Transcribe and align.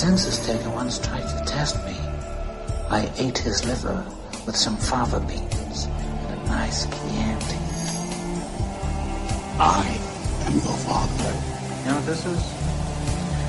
census 0.00 0.38
taker 0.46 0.70
once 0.70 0.98
tried 0.98 1.28
to 1.28 1.44
test 1.44 1.76
me. 1.84 1.94
I 2.88 3.12
ate 3.18 3.36
his 3.36 3.66
liver 3.66 4.02
with 4.46 4.56
some 4.56 4.78
fava 4.78 5.20
beans 5.20 5.84
and 5.84 6.40
a 6.40 6.44
nice 6.46 6.86
Chianti. 6.86 7.60
I 9.60 9.84
am 10.46 10.54
your 10.54 10.78
father. 10.88 11.32
You 11.84 11.90
know 11.90 11.96
what 11.96 12.06
this 12.06 12.24
is? 12.24 12.40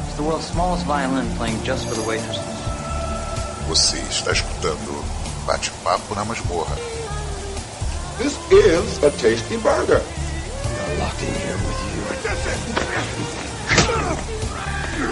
It's 0.07 0.17
the 0.17 0.23
world's 0.23 0.47
smallest 0.47 0.85
violin 0.85 1.25
playing 1.37 1.63
just 1.63 1.87
for 1.87 1.95
the 1.95 2.05
waitresses. 2.05 2.43
Você 3.69 3.99
está 4.09 4.33
escutando 4.33 4.91
Bate-Papo 5.47 6.15
na 6.15 6.25
Masmorra. 6.25 6.75
This 8.17 8.35
is 8.51 9.01
a 9.01 9.11
tasty 9.11 9.55
burger. 9.55 10.01
I'm 10.03 10.99
locked 10.99 11.23
in 11.23 11.33
here 11.33 11.55
with 11.55 11.85
you. 11.85 11.90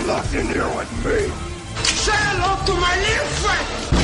Locked 0.09 0.34
in 0.34 0.48
here 0.48 0.68
with 0.76 0.91
me. 1.05 1.20
Say 1.84 2.12
hello 2.16 2.66
to 2.66 2.73
my 2.81 2.95
little 3.00 3.26
friend. 3.41 3.98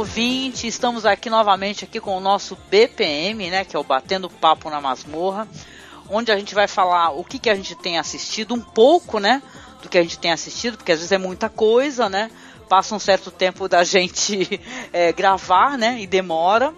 Ouvinte! 0.00 0.66
Estamos 0.66 1.04
aqui 1.04 1.28
novamente 1.28 1.84
aqui 1.84 2.00
com 2.00 2.16
o 2.16 2.20
nosso 2.20 2.56
BPM, 2.70 3.50
né, 3.50 3.66
que 3.66 3.76
é 3.76 3.78
o 3.78 3.84
Batendo 3.84 4.30
Papo 4.30 4.70
na 4.70 4.80
Masmorra, 4.80 5.46
onde 6.08 6.32
a 6.32 6.38
gente 6.38 6.54
vai 6.54 6.66
falar 6.66 7.10
o 7.10 7.22
que, 7.22 7.38
que 7.38 7.50
a 7.50 7.54
gente 7.54 7.74
tem 7.74 7.98
assistido, 7.98 8.54
um 8.54 8.62
pouco, 8.62 9.18
né, 9.18 9.42
do 9.82 9.90
que 9.90 9.98
a 9.98 10.02
gente 10.02 10.18
tem 10.18 10.32
assistido, 10.32 10.78
porque 10.78 10.92
às 10.92 11.00
vezes 11.00 11.12
é 11.12 11.18
muita 11.18 11.50
coisa, 11.50 12.08
né? 12.08 12.30
Passa 12.66 12.94
um 12.94 12.98
certo 12.98 13.30
tempo 13.30 13.68
da 13.68 13.84
gente 13.84 14.58
é, 14.90 15.12
gravar, 15.12 15.76
né, 15.76 16.00
e 16.00 16.06
demora. 16.06 16.72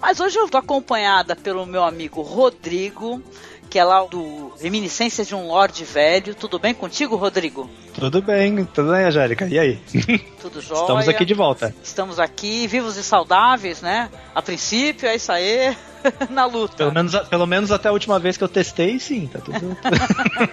Mas 0.00 0.18
hoje 0.18 0.36
eu 0.36 0.46
estou 0.46 0.58
acompanhada 0.58 1.36
pelo 1.36 1.64
meu 1.64 1.84
amigo 1.84 2.22
Rodrigo, 2.22 3.22
que 3.68 3.78
é 3.78 3.84
lá 3.84 4.04
do 4.04 4.52
Reminiscências 4.60 5.26
de 5.26 5.34
um 5.34 5.46
Lorde 5.46 5.84
Velho. 5.84 6.34
Tudo 6.34 6.58
bem 6.58 6.74
contigo, 6.74 7.16
Rodrigo? 7.16 7.68
Tudo 7.94 8.22
bem, 8.22 8.64
tudo 8.64 8.92
bem, 8.92 9.04
Angélica. 9.04 9.46
E 9.46 9.58
aí? 9.58 9.76
Tudo 10.40 10.60
jóia. 10.60 10.82
Estamos 10.82 11.08
aqui 11.08 11.24
de 11.24 11.34
volta. 11.34 11.74
Estamos 11.82 12.20
aqui, 12.20 12.66
vivos 12.68 12.96
e 12.96 13.02
saudáveis, 13.02 13.82
né? 13.82 14.08
A 14.34 14.40
princípio, 14.40 15.08
é 15.08 15.16
isso 15.16 15.32
aí. 15.32 15.76
Na 16.30 16.46
luta. 16.46 16.76
Pelo 16.76 16.92
menos, 16.92 17.14
pelo 17.28 17.46
menos 17.46 17.72
até 17.72 17.88
a 17.88 17.92
última 17.92 18.18
vez 18.20 18.36
que 18.36 18.44
eu 18.44 18.48
testei, 18.48 19.00
sim, 19.00 19.26
tá 19.26 19.40
tudo. 19.40 19.76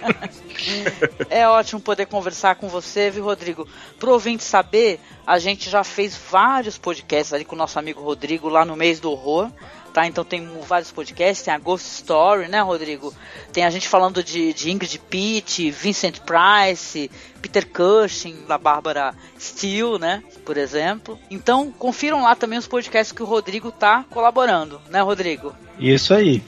é 1.30 1.48
ótimo 1.48 1.80
poder 1.80 2.06
conversar 2.06 2.56
com 2.56 2.68
você, 2.68 3.10
viu, 3.10 3.24
Rodrigo? 3.24 3.68
Pro 3.98 4.12
ouvinte 4.12 4.42
saber, 4.42 5.00
a 5.24 5.38
gente 5.38 5.70
já 5.70 5.84
fez 5.84 6.18
vários 6.30 6.76
podcasts 6.76 7.32
ali 7.32 7.44
com 7.44 7.54
o 7.54 7.58
nosso 7.58 7.78
amigo 7.78 8.02
Rodrigo 8.02 8.48
lá 8.48 8.64
no 8.64 8.74
mês 8.74 8.98
do 8.98 9.10
horror. 9.10 9.50
Tá, 9.96 10.06
então 10.06 10.26
tem 10.26 10.46
vários 10.68 10.92
podcasts, 10.92 11.42
tem 11.42 11.54
a 11.54 11.58
Ghost 11.58 11.88
Story, 11.88 12.48
né, 12.48 12.60
Rodrigo? 12.60 13.14
Tem 13.50 13.64
a 13.64 13.70
gente 13.70 13.88
falando 13.88 14.22
de, 14.22 14.52
de 14.52 14.70
Ingrid 14.70 14.98
Pitt, 14.98 15.70
Vincent 15.70 16.18
Price, 16.20 17.10
Peter 17.40 17.66
Cushing, 17.66 18.44
da 18.46 18.58
Bárbara 18.58 19.14
Steele, 19.40 19.98
né, 19.98 20.22
por 20.44 20.58
exemplo. 20.58 21.18
Então, 21.30 21.72
confiram 21.72 22.24
lá 22.24 22.36
também 22.36 22.58
os 22.58 22.68
podcasts 22.68 23.10
que 23.10 23.22
o 23.22 23.26
Rodrigo 23.26 23.72
tá 23.72 24.04
colaborando, 24.10 24.82
né, 24.90 25.00
Rodrigo? 25.00 25.54
Isso 25.78 26.12
aí. 26.12 26.42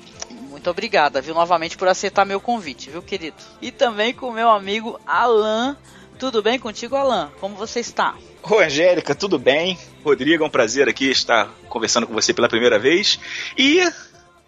Muito 0.50 0.68
obrigada, 0.68 1.22
viu, 1.22 1.32
novamente 1.32 1.78
por 1.78 1.88
aceitar 1.88 2.26
meu 2.26 2.42
convite, 2.42 2.90
viu, 2.90 3.00
querido? 3.00 3.38
E 3.62 3.70
também 3.70 4.12
com 4.12 4.28
o 4.28 4.34
meu 4.34 4.50
amigo 4.50 5.00
Alan. 5.06 5.74
Tudo 6.18 6.42
bem 6.42 6.58
contigo, 6.58 6.96
Alan? 6.96 7.30
Como 7.40 7.54
você 7.54 7.78
está? 7.78 8.16
Oi, 8.42 8.64
Angélica, 8.64 9.14
tudo 9.14 9.38
bem? 9.38 9.78
Rodrigo, 10.04 10.42
é 10.42 10.46
um 10.46 10.50
prazer 10.50 10.88
aqui 10.88 11.10
estar 11.10 11.48
conversando 11.68 12.06
com 12.06 12.12
você 12.12 12.34
pela 12.34 12.48
primeira 12.48 12.78
vez. 12.78 13.20
E 13.56 13.80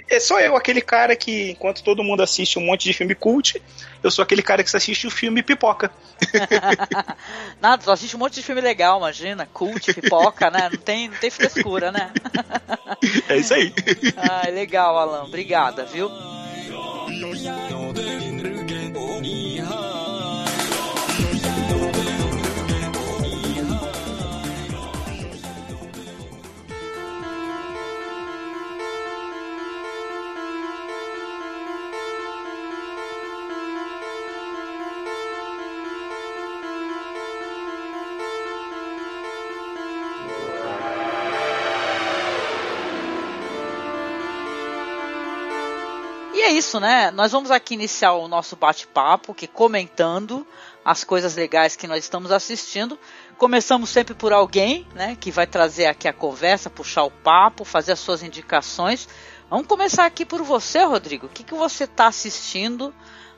é 0.08 0.18
só 0.18 0.40
eu, 0.40 0.56
aquele 0.56 0.80
cara 0.80 1.14
que, 1.14 1.52
enquanto 1.52 1.84
todo 1.84 2.02
mundo 2.02 2.22
assiste 2.22 2.58
um 2.58 2.66
monte 2.66 2.82
de 2.82 2.92
filme 2.92 3.14
cult, 3.14 3.62
eu 4.02 4.10
sou 4.10 4.24
aquele 4.24 4.42
cara 4.42 4.64
que 4.64 4.76
assiste 4.76 5.06
o 5.06 5.10
filme 5.10 5.44
pipoca. 5.44 5.92
Nada, 7.62 7.84
só 7.84 7.92
assiste 7.92 8.16
um 8.16 8.18
monte 8.18 8.34
de 8.34 8.42
filme 8.42 8.60
legal, 8.60 8.98
imagina. 8.98 9.46
Cult, 9.46 9.94
pipoca, 9.94 10.50
né? 10.50 10.68
Não 10.72 10.78
tem, 10.78 11.08
não 11.08 11.16
tem 11.18 11.30
frescura, 11.30 11.92
né? 11.92 12.12
é 13.28 13.36
isso 13.36 13.54
aí. 13.54 13.72
Ah, 14.16 14.48
legal, 14.50 14.98
Alan. 14.98 15.22
Obrigada, 15.22 15.84
viu? 15.84 16.10
Isso, 46.60 46.78
né? 46.78 47.10
Nós 47.10 47.32
vamos 47.32 47.50
aqui 47.50 47.72
iniciar 47.72 48.12
o 48.12 48.28
nosso 48.28 48.54
bate-papo, 48.54 49.32
que 49.32 49.46
comentando 49.46 50.46
as 50.84 51.02
coisas 51.02 51.34
legais 51.34 51.74
que 51.74 51.86
nós 51.86 52.04
estamos 52.04 52.30
assistindo. 52.30 52.98
Começamos 53.38 53.88
sempre 53.88 54.12
por 54.14 54.30
alguém, 54.30 54.86
né, 54.94 55.16
que 55.18 55.30
vai 55.30 55.46
trazer 55.46 55.86
aqui 55.86 56.06
a 56.06 56.12
conversa, 56.12 56.68
puxar 56.68 57.04
o 57.04 57.10
papo, 57.10 57.64
fazer 57.64 57.92
as 57.92 57.98
suas 57.98 58.22
indicações. 58.22 59.08
Vamos 59.48 59.66
começar 59.66 60.04
aqui 60.04 60.26
por 60.26 60.42
você, 60.42 60.84
Rodrigo. 60.84 61.26
O 61.26 61.28
que, 61.30 61.42
que 61.42 61.54
você 61.54 61.84
está 61.84 62.06
assistindo 62.08 62.94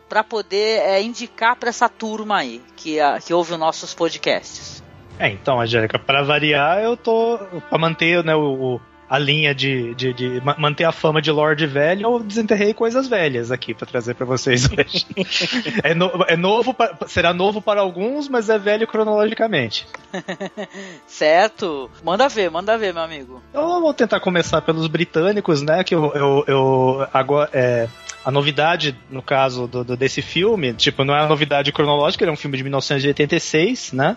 para 0.08 0.24
poder 0.24 0.80
é, 0.80 1.00
indicar 1.00 1.54
para 1.54 1.68
essa 1.68 1.88
turma 1.88 2.38
aí 2.38 2.60
que, 2.74 2.98
a, 2.98 3.20
que 3.20 3.32
ouve 3.32 3.52
os 3.52 3.58
nossos 3.58 3.94
podcasts? 3.94 4.82
É, 5.16 5.28
então, 5.28 5.60
Angélica, 5.60 5.96
para 5.96 6.24
variar, 6.24 6.80
eu 6.80 6.96
tô 6.96 7.38
para 7.70 7.78
manter 7.78 8.24
né, 8.24 8.34
o, 8.34 8.80
a 9.08 9.18
linha 9.18 9.54
de, 9.54 9.94
de, 9.94 10.12
de, 10.12 10.42
manter 10.58 10.84
a 10.84 10.92
fama 10.92 11.20
de 11.20 11.30
Lorde 11.30 11.66
Velho, 11.66 12.02
eu 12.02 12.18
desenterrei 12.20 12.72
coisas 12.72 13.06
velhas 13.06 13.50
aqui 13.50 13.74
para 13.74 13.86
trazer 13.86 14.14
para 14.14 14.24
vocês 14.24 14.64
hoje. 14.66 15.06
é, 15.84 15.94
no, 15.94 16.10
é 16.26 16.36
novo, 16.36 16.72
pra, 16.72 16.96
será 17.06 17.34
novo 17.34 17.60
para 17.60 17.80
alguns, 17.80 18.28
mas 18.28 18.48
é 18.48 18.58
velho 18.58 18.86
cronologicamente. 18.86 19.86
certo. 21.06 21.90
Manda 22.02 22.28
ver, 22.28 22.50
manda 22.50 22.78
ver, 22.78 22.94
meu 22.94 23.02
amigo. 23.02 23.42
Eu 23.52 23.80
vou 23.80 23.92
tentar 23.92 24.20
começar 24.20 24.62
pelos 24.62 24.86
britânicos, 24.86 25.60
né? 25.60 25.84
Que 25.84 25.94
eu, 25.94 26.12
eu, 26.14 26.44
eu 26.46 27.08
agora 27.12 27.50
é, 27.52 27.88
a 28.24 28.30
novidade, 28.30 28.96
no 29.10 29.22
caso 29.22 29.66
do, 29.66 29.84
do, 29.84 29.96
desse 29.96 30.22
filme, 30.22 30.72
tipo, 30.74 31.04
não 31.04 31.14
é 31.14 31.20
uma 31.20 31.28
novidade 31.28 31.72
cronológica, 31.72 32.24
ele 32.24 32.30
é 32.30 32.32
um 32.32 32.36
filme 32.36 32.56
de 32.56 32.62
1986, 32.62 33.92
né? 33.92 34.16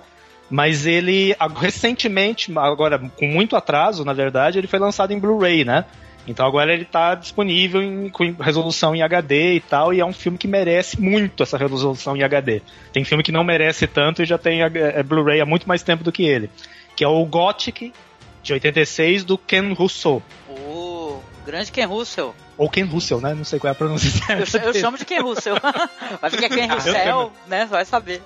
Mas 0.49 0.85
ele, 0.85 1.35
recentemente, 1.57 2.51
agora 2.57 2.99
com 2.99 3.27
muito 3.27 3.55
atraso, 3.55 4.05
na 4.05 4.13
verdade, 4.13 4.57
ele 4.57 4.67
foi 4.67 4.79
lançado 4.79 5.11
em 5.11 5.19
Blu-ray, 5.19 5.65
né? 5.65 5.85
Então 6.27 6.45
agora 6.45 6.73
ele 6.73 6.83
está 6.83 7.13
disponível 7.13 7.81
em, 7.81 8.09
com 8.09 8.31
resolução 8.39 8.95
em 8.95 9.01
HD 9.01 9.53
e 9.55 9.59
tal, 9.59 9.93
e 9.93 9.99
é 9.99 10.05
um 10.05 10.13
filme 10.13 10.37
que 10.37 10.47
merece 10.47 10.99
muito 10.99 11.43
essa 11.43 11.57
resolução 11.57 12.15
em 12.15 12.23
HD. 12.23 12.61
Tem 12.91 13.03
filme 13.03 13.23
que 13.23 13.31
não 13.31 13.43
merece 13.43 13.85
tanto 13.85 14.23
e 14.23 14.25
já 14.25 14.37
tem 14.37 14.61
é, 14.61 15.03
Blu-ray 15.03 15.41
há 15.41 15.45
muito 15.45 15.67
mais 15.67 15.83
tempo 15.83 16.03
do 16.03 16.11
que 16.11 16.23
ele. 16.23 16.49
Que 16.95 17.03
é 17.03 17.07
o 17.07 17.23
Gothic, 17.25 17.93
de 18.41 18.53
86, 18.53 19.23
do 19.23 19.37
Ken 19.37 19.73
Russell. 19.73 20.21
Oh, 20.49 21.19
grande 21.45 21.71
Ken 21.71 21.85
Russell. 21.85 22.33
Ou 22.57 22.69
Ken 22.69 22.85
Russell, 22.85 23.21
né? 23.21 23.33
Não 23.33 23.43
sei 23.43 23.59
qual 23.59 23.69
é 23.69 23.71
a 23.71 23.75
pronúncia. 23.75 24.09
Eu, 24.29 24.61
eu 24.61 24.73
chamo 24.73 24.97
de 24.97 25.05
Ken 25.05 25.21
Russell. 25.21 25.55
Vai 26.21 26.29
ficar 26.29 26.49
Ken 26.49 26.67
Russell, 26.67 27.31
né? 27.47 27.65
Vai 27.65 27.85
saber. 27.85 28.21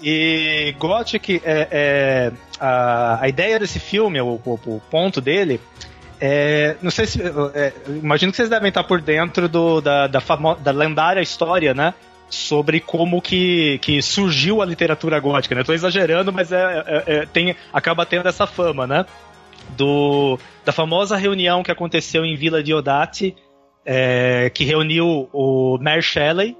E 0.00 0.74
Gothic, 0.78 1.42
é, 1.44 1.68
é, 1.70 2.32
a, 2.60 3.22
a 3.22 3.28
ideia 3.28 3.58
desse 3.58 3.80
filme, 3.80 4.20
o, 4.20 4.40
o, 4.44 4.60
o 4.66 4.82
ponto 4.90 5.20
dele, 5.20 5.60
é, 6.20 6.76
não 6.82 6.90
sei 6.90 7.06
se. 7.06 7.20
É, 7.54 7.72
imagino 7.86 8.32
que 8.32 8.36
vocês 8.36 8.48
devem 8.48 8.68
estar 8.68 8.84
por 8.84 9.00
dentro 9.00 9.48
do, 9.48 9.80
da, 9.80 10.06
da, 10.06 10.20
famo, 10.20 10.54
da 10.56 10.70
lendária 10.70 11.20
história, 11.20 11.72
né? 11.72 11.94
Sobre 12.28 12.80
como 12.80 13.22
que, 13.22 13.78
que 13.78 14.02
surgiu 14.02 14.60
a 14.60 14.66
literatura 14.66 15.18
gótica, 15.18 15.54
né? 15.54 15.62
Tô 15.64 15.72
exagerando, 15.72 16.32
mas 16.32 16.52
é, 16.52 16.84
é, 16.86 17.14
é 17.14 17.26
tem, 17.26 17.56
acaba 17.72 18.04
tendo 18.04 18.28
essa 18.28 18.46
fama, 18.46 18.86
né? 18.86 19.06
Do, 19.76 20.38
da 20.64 20.72
famosa 20.72 21.16
reunião 21.16 21.62
que 21.62 21.70
aconteceu 21.70 22.24
em 22.24 22.36
Vila 22.36 22.62
Diodati, 22.62 23.34
é, 23.84 24.50
que 24.52 24.64
reuniu 24.64 25.28
o 25.32 25.78
Mary 25.80 26.02
Shelley, 26.02 26.56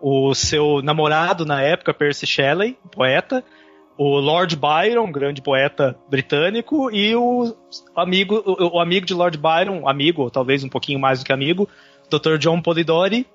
o 0.00 0.34
seu 0.34 0.80
namorado 0.82 1.44
na 1.44 1.60
época, 1.62 1.94
Percy 1.94 2.26
Shelley, 2.26 2.78
poeta, 2.92 3.44
o 3.96 4.20
Lord 4.20 4.56
Byron, 4.56 5.10
grande 5.10 5.42
poeta 5.42 5.98
britânico, 6.08 6.90
e 6.92 7.16
o 7.16 7.54
amigo, 7.96 8.42
o, 8.46 8.78
amigo 8.80 9.04
de 9.04 9.12
Lord 9.12 9.36
Byron, 9.36 9.88
amigo, 9.88 10.30
talvez 10.30 10.62
um 10.62 10.68
pouquinho 10.68 11.00
mais 11.00 11.18
do 11.18 11.26
que 11.26 11.32
amigo, 11.32 11.68
Dr. 12.08 12.38
John 12.38 12.62
Polidori, 12.62 13.26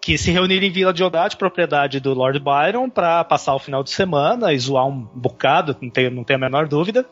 que 0.00 0.18
se 0.18 0.30
reuniram 0.30 0.66
em 0.66 0.70
Vila 0.70 0.92
Diodati, 0.92 1.36
propriedade 1.36 2.00
do 2.00 2.12
Lord 2.12 2.38
Byron, 2.38 2.90
para 2.90 3.24
passar 3.24 3.54
o 3.54 3.58
final 3.58 3.82
de 3.82 3.90
semana 3.90 4.52
e 4.52 4.58
zoar 4.58 4.86
um 4.86 5.08
bocado, 5.14 5.74
não 5.80 5.90
tem, 5.90 6.10
não 6.10 6.22
tem 6.22 6.36
a 6.36 6.38
menor 6.38 6.68
dúvida. 6.68 7.06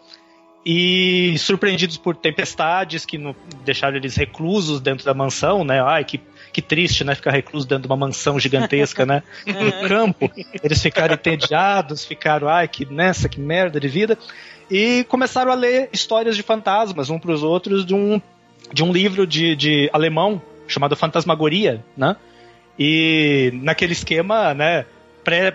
E 0.64 1.38
surpreendidos 1.38 1.96
por 1.96 2.16
tempestades 2.16 3.06
que 3.06 3.16
não, 3.16 3.34
deixaram 3.64 3.96
eles 3.96 4.16
reclusos 4.16 4.80
dentro 4.80 5.04
da 5.04 5.14
mansão, 5.14 5.64
né? 5.64 5.80
Ai, 5.80 6.04
que 6.04 6.20
que 6.56 6.62
triste, 6.62 7.04
né? 7.04 7.14
Ficar 7.14 7.32
recluso 7.32 7.68
dentro 7.68 7.82
de 7.82 7.86
uma 7.86 7.98
mansão 7.98 8.40
gigantesca, 8.40 9.04
né? 9.04 9.22
No 9.46 9.70
campo. 9.86 10.30
Eles 10.64 10.80
ficaram 10.80 11.12
entediados, 11.12 12.02
ficaram, 12.06 12.48
ai, 12.48 12.66
que 12.66 12.86
nessa, 12.86 13.28
que 13.28 13.38
merda 13.38 13.78
de 13.78 13.88
vida. 13.88 14.16
E 14.70 15.04
começaram 15.04 15.52
a 15.52 15.54
ler 15.54 15.90
histórias 15.92 16.34
de 16.34 16.42
fantasmas, 16.42 17.10
um 17.10 17.18
para 17.18 17.30
os 17.30 17.42
outros, 17.42 17.84
de 17.84 17.94
um, 17.94 18.18
de 18.72 18.82
um 18.82 18.90
livro 18.90 19.26
de, 19.26 19.54
de 19.54 19.90
alemão 19.92 20.40
chamado 20.66 20.96
Fantasmagoria, 20.96 21.84
né? 21.94 22.16
E 22.78 23.50
naquele 23.56 23.92
esquema, 23.92 24.54
né? 24.54 24.86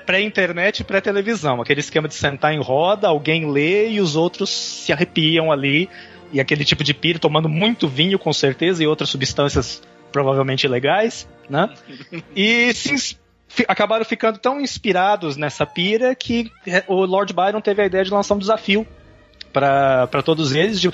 Pré-internet 0.06 0.82
e 0.82 0.84
pré-televisão. 0.84 1.62
Aquele 1.62 1.80
esquema 1.80 2.08
de 2.08 2.14
sentar 2.14 2.54
em 2.54 2.62
roda, 2.62 3.08
alguém 3.08 3.52
lê 3.52 3.90
e 3.90 4.00
os 4.00 4.16
outros 4.16 4.52
se 4.52 4.94
arrepiam 4.94 5.52
ali. 5.52 5.90
E 6.32 6.40
aquele 6.40 6.64
tipo 6.64 6.84
de 6.84 6.94
pira 6.94 7.18
tomando 7.18 7.50
muito 7.50 7.88
vinho, 7.88 8.20
com 8.20 8.32
certeza, 8.32 8.84
e 8.84 8.88
outras 8.88 9.10
substâncias 9.10 9.82
provavelmente 10.12 10.68
legais, 10.68 11.28
né? 11.50 11.70
E 12.36 12.74
se, 12.74 13.18
acabaram 13.68 14.06
ficando 14.06 14.38
tão 14.40 14.60
inspirados 14.60 15.38
nessa 15.38 15.66
pira 15.66 16.16
que 16.16 16.52
o 16.88 17.06
Lord 17.06 17.34
Byron 17.34 17.62
teve 17.62 17.82
a 17.82 17.86
ideia 17.86 18.04
de 18.04 18.12
lançar 18.12 18.36
um 18.36 18.40
desafio 18.40 18.88
para 19.52 20.24
todos 20.24 20.54
eles 20.54 20.80
de 20.80 20.92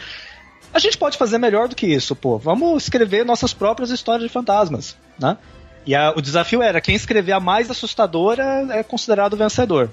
a 0.73 0.79
gente 0.79 0.97
pode 0.97 1.17
fazer 1.17 1.37
melhor 1.37 1.67
do 1.67 1.75
que 1.75 1.87
isso, 1.87 2.15
pô. 2.15 2.37
Vamos 2.37 2.83
escrever 2.83 3.25
nossas 3.25 3.53
próprias 3.53 3.89
histórias 3.89 4.23
de 4.27 4.33
fantasmas, 4.33 4.97
né? 5.19 5.37
E 5.85 5.95
a, 5.95 6.11
o 6.11 6.21
desafio 6.21 6.61
era 6.61 6.81
quem 6.81 6.93
escrever 6.93 7.31
a 7.31 7.39
mais 7.39 7.71
assustadora 7.71 8.67
é 8.71 8.83
considerado 8.83 9.37
vencedor. 9.37 9.89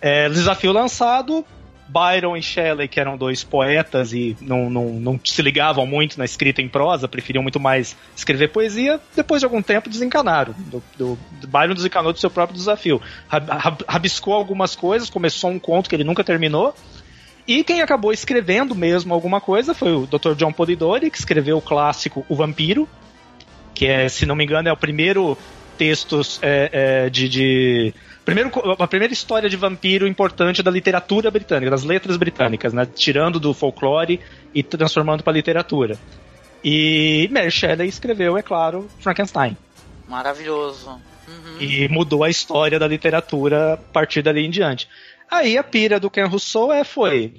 É, 0.00 0.28
desafio 0.28 0.72
lançado, 0.72 1.44
Byron 1.88 2.36
e 2.36 2.42
Shelley, 2.42 2.86
que 2.86 3.00
eram 3.00 3.16
dois 3.16 3.42
poetas 3.42 4.12
e 4.12 4.36
não, 4.40 4.68
não, 4.68 4.86
não 4.92 5.20
se 5.24 5.40
ligavam 5.40 5.86
muito 5.86 6.18
na 6.18 6.24
escrita 6.24 6.60
em 6.60 6.68
prosa, 6.68 7.08
preferiam 7.08 7.42
muito 7.42 7.58
mais 7.58 7.96
escrever 8.14 8.48
poesia, 8.48 9.00
depois 9.16 9.40
de 9.40 9.46
algum 9.46 9.62
tempo 9.62 9.88
desencanaram. 9.88 10.54
Do, 10.58 10.82
do, 10.96 11.18
Byron 11.48 11.74
desencanou 11.74 12.12
do 12.12 12.18
seu 12.18 12.30
próprio 12.30 12.56
desafio. 12.56 13.00
Rabiscou 13.88 14.34
algumas 14.34 14.76
coisas, 14.76 15.08
começou 15.08 15.50
um 15.50 15.58
conto 15.58 15.88
que 15.88 15.96
ele 15.96 16.04
nunca 16.04 16.22
terminou. 16.22 16.74
E 17.46 17.64
quem 17.64 17.80
acabou 17.80 18.12
escrevendo 18.12 18.74
mesmo 18.74 19.14
alguma 19.14 19.40
coisa 19.40 19.72
foi 19.72 19.94
o 19.94 20.06
Dr. 20.06 20.34
John 20.36 20.52
Polidori, 20.52 21.10
que 21.10 21.18
escreveu 21.18 21.56
o 21.56 21.62
clássico 21.62 22.24
O 22.28 22.36
Vampiro, 22.36 22.86
que 23.74 23.86
é, 23.86 24.06
se 24.10 24.26
não 24.26 24.36
me 24.36 24.44
engano, 24.44 24.68
é 24.68 24.72
o 24.72 24.76
primeiro 24.76 25.38
texto 25.78 26.20
é, 26.42 26.70
é, 27.06 27.10
de, 27.10 27.28
de 27.28 27.94
Primeiro, 28.28 28.50
a 28.78 28.86
primeira 28.86 29.10
história 29.10 29.48
de 29.48 29.56
vampiro 29.56 30.06
importante 30.06 30.62
da 30.62 30.70
literatura 30.70 31.30
britânica, 31.30 31.70
das 31.70 31.82
letras 31.82 32.18
britânicas, 32.18 32.74
né? 32.74 32.84
Tirando 32.84 33.40
do 33.40 33.54
folclore 33.54 34.20
e 34.54 34.62
transformando 34.62 35.22
para 35.22 35.32
literatura. 35.32 35.98
E 36.62 37.26
Mary 37.32 37.50
Shelley 37.50 37.88
escreveu, 37.88 38.36
é 38.36 38.42
claro, 38.42 38.86
Frankenstein. 39.00 39.56
Maravilhoso. 40.06 40.90
Uhum. 40.90 41.58
E 41.58 41.88
mudou 41.88 42.22
a 42.22 42.28
história 42.28 42.78
da 42.78 42.86
literatura 42.86 43.72
a 43.72 43.76
partir 43.78 44.20
dali 44.20 44.44
em 44.44 44.50
diante. 44.50 44.86
Aí 45.30 45.56
a 45.56 45.64
pira 45.64 45.98
do 45.98 46.10
Ken 46.10 46.26
Rousseau 46.26 46.70
é, 46.70 46.84
foi 46.84 47.34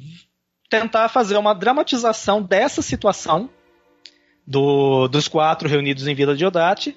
tentar 0.71 1.07
fazer 1.09 1.37
uma 1.37 1.53
dramatização 1.53 2.41
dessa 2.41 2.81
situação 2.81 3.47
do, 4.45 5.07
dos 5.07 5.27
quatro 5.27 5.69
reunidos 5.69 6.07
em 6.07 6.15
Vila 6.15 6.35
Diodati 6.35 6.95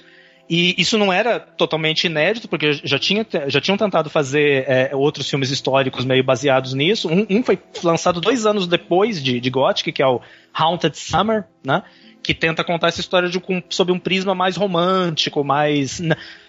e 0.49 0.75
isso 0.77 0.99
não 0.99 1.13
era 1.13 1.41
totalmente 1.41 2.05
inédito, 2.05 2.49
porque 2.49 2.73
já, 2.85 2.99
tinha, 2.99 3.27
já 3.47 3.61
tinham 3.61 3.77
tentado 3.77 4.11
fazer 4.11 4.65
é, 4.69 4.91
outros 4.95 5.29
filmes 5.29 5.51
históricos 5.51 6.05
meio 6.05 6.23
baseados 6.23 6.75
nisso. 6.75 7.09
Um, 7.09 7.27
um, 7.31 7.43
foi 7.43 7.59
lançado 7.83 8.21
dois 8.21 8.45
anos 8.45 8.67
depois 8.67 9.23
de, 9.23 9.41
de 9.41 9.51
Gothic, 9.51 9.93
que 9.93 10.03
é 10.03 10.07
o 10.07 10.21
Haunted 10.53 10.97
Summer, 10.99 11.45
né? 11.65 11.83
Que 12.23 12.35
tenta 12.35 12.63
contar 12.63 12.89
essa 12.89 13.01
história 13.01 13.29
de, 13.29 13.41
com, 13.41 13.63
sob 13.69 13.93
um 13.93 13.99
prisma 13.99 14.35
mais 14.35 14.57
romântico, 14.57 15.43
mais. 15.43 16.01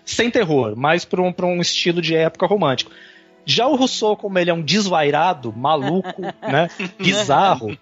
Sem 0.03 0.29
terror, 0.29 0.75
mais 0.75 1.05
para 1.05 1.21
um, 1.21 1.33
um 1.43 1.61
estilo 1.61 2.01
de 2.01 2.15
época 2.15 2.45
romântico. 2.45 2.91
Já 3.45 3.67
o 3.67 3.75
Rousseau, 3.75 4.15
como 4.15 4.37
ele 4.37 4.49
é 4.49 4.53
um 4.53 4.61
desvairado, 4.61 5.53
maluco, 5.53 6.21
né? 6.41 6.67
Bizarro, 6.99 7.77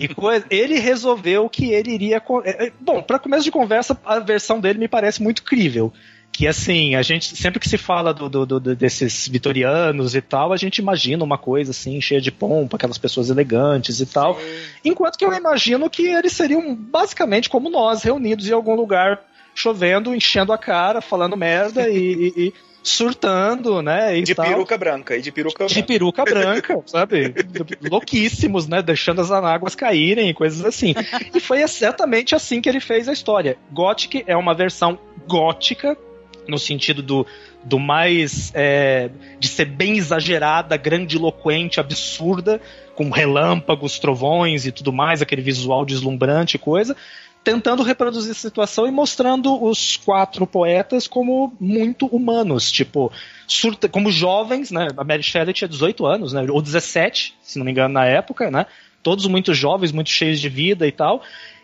e 0.00 0.08
coisa, 0.08 0.46
ele 0.48 0.78
resolveu 0.78 1.46
que 1.48 1.72
ele 1.72 1.92
iria. 1.92 2.22
É, 2.44 2.66
é, 2.66 2.72
bom, 2.80 3.02
para 3.02 3.18
começo 3.18 3.44
de 3.44 3.50
conversa, 3.50 4.00
a 4.02 4.18
versão 4.18 4.58
dele 4.58 4.78
me 4.78 4.88
parece 4.88 5.22
muito 5.22 5.42
crível. 5.42 5.92
Que 6.32 6.46
assim, 6.46 6.94
a 6.94 7.02
gente, 7.02 7.36
sempre 7.36 7.60
que 7.60 7.68
se 7.68 7.76
fala 7.76 8.14
do, 8.14 8.28
do, 8.28 8.46
do, 8.46 8.60
desses 8.74 9.28
vitorianos 9.28 10.14
e 10.14 10.22
tal, 10.22 10.52
a 10.52 10.56
gente 10.56 10.78
imagina 10.78 11.22
uma 11.22 11.36
coisa 11.36 11.72
assim, 11.72 12.00
cheia 12.00 12.20
de 12.20 12.30
pompa, 12.30 12.76
aquelas 12.76 12.96
pessoas 12.96 13.28
elegantes 13.28 14.00
e 14.00 14.06
tal. 14.06 14.36
Sim. 14.36 14.46
Enquanto 14.86 15.18
que 15.18 15.24
eu 15.24 15.34
imagino 15.34 15.90
que 15.90 16.06
eles 16.06 16.32
seriam 16.32 16.74
basicamente 16.74 17.50
como 17.50 17.68
nós, 17.68 18.02
reunidos 18.02 18.48
em 18.48 18.52
algum 18.52 18.74
lugar, 18.74 19.20
chovendo, 19.54 20.14
enchendo 20.14 20.52
a 20.52 20.56
cara, 20.56 21.02
falando 21.02 21.36
merda 21.36 21.88
e, 21.90 22.32
e 22.36 22.54
surtando, 22.82 23.82
né? 23.82 24.20
de 24.20 24.34
tal. 24.34 24.46
peruca 24.46 24.78
branca, 24.78 25.16
e 25.16 25.22
de 25.22 25.30
peruca 25.30 25.66
De 25.66 25.82
peruca 25.82 26.24
branca, 26.24 26.80
sabe? 26.86 27.34
Louquíssimos, 27.90 28.66
né? 28.66 28.82
Deixando 28.82 29.20
as 29.20 29.30
anáguas 29.30 29.74
caírem 29.74 30.30
e 30.30 30.34
coisas 30.34 30.64
assim. 30.64 30.94
E 31.34 31.40
foi 31.40 31.62
exatamente 31.62 32.34
assim 32.34 32.60
que 32.60 32.68
ele 32.68 32.80
fez 32.80 33.08
a 33.08 33.12
história. 33.12 33.56
Gothic 33.72 34.24
é 34.26 34.36
uma 34.36 34.54
versão 34.54 34.98
gótica, 35.26 35.96
no 36.48 36.58
sentido 36.58 37.02
do, 37.02 37.26
do 37.62 37.78
mais. 37.78 38.50
É, 38.54 39.10
de 39.38 39.48
ser 39.48 39.66
bem 39.66 39.98
exagerada, 39.98 40.76
grandiloquente, 40.76 41.78
absurda, 41.78 42.60
com 42.94 43.10
relâmpagos, 43.10 43.98
trovões 43.98 44.66
e 44.66 44.72
tudo 44.72 44.92
mais, 44.92 45.22
aquele 45.22 45.42
visual 45.42 45.84
deslumbrante 45.84 46.56
e 46.56 46.58
coisa 46.58 46.96
tentando 47.42 47.82
reproduzir 47.82 48.32
a 48.32 48.34
situação 48.34 48.86
e 48.86 48.90
mostrando 48.90 49.62
os 49.62 49.96
quatro 49.96 50.46
poetas 50.46 51.06
como 51.06 51.54
muito 51.58 52.06
humanos, 52.06 52.70
tipo, 52.70 53.10
surta, 53.46 53.88
como 53.88 54.10
jovens, 54.10 54.70
né? 54.70 54.88
A 54.96 55.04
Mary 55.04 55.22
Shelley 55.22 55.54
tinha 55.54 55.68
18 55.68 56.06
anos, 56.06 56.32
né? 56.32 56.46
Ou 56.50 56.60
17, 56.60 57.34
se 57.42 57.58
não 57.58 57.64
me 57.64 57.72
engano, 57.72 57.94
na 57.94 58.04
época, 58.04 58.50
né? 58.50 58.66
Todos 59.02 59.26
muito 59.26 59.54
jovens, 59.54 59.92
muito 59.92 60.10
cheios 60.10 60.40
de 60.40 60.48
vida 60.48 60.86
e 60.86 60.92
tal. 60.92 61.22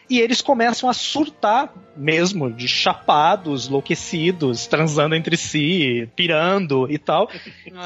E 0.08 0.20
eles 0.20 0.40
começam 0.40 0.88
a 0.88 0.94
surtar 0.94 1.74
mesmo, 1.96 2.50
de 2.50 2.68
chapados, 2.68 3.66
enlouquecidos, 3.66 4.66
transando 4.66 5.16
entre 5.16 5.36
si, 5.36 6.08
pirando 6.14 6.86
e 6.90 6.96
tal. 6.96 7.28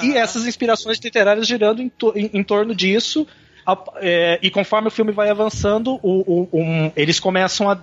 E 0.02 0.16
essas 0.16 0.46
inspirações 0.46 0.98
literárias 0.98 1.46
girando 1.46 1.82
em, 1.82 1.88
to 1.88 2.12
em, 2.14 2.30
em 2.32 2.44
torno 2.44 2.74
disso, 2.74 3.26
é, 3.96 4.38
e 4.42 4.50
conforme 4.50 4.88
o 4.88 4.90
filme 4.90 5.12
vai 5.12 5.30
avançando, 5.30 5.98
o, 6.02 6.48
o, 6.52 6.60
um, 6.60 6.92
eles 6.96 7.20
começam 7.20 7.70
a 7.70 7.78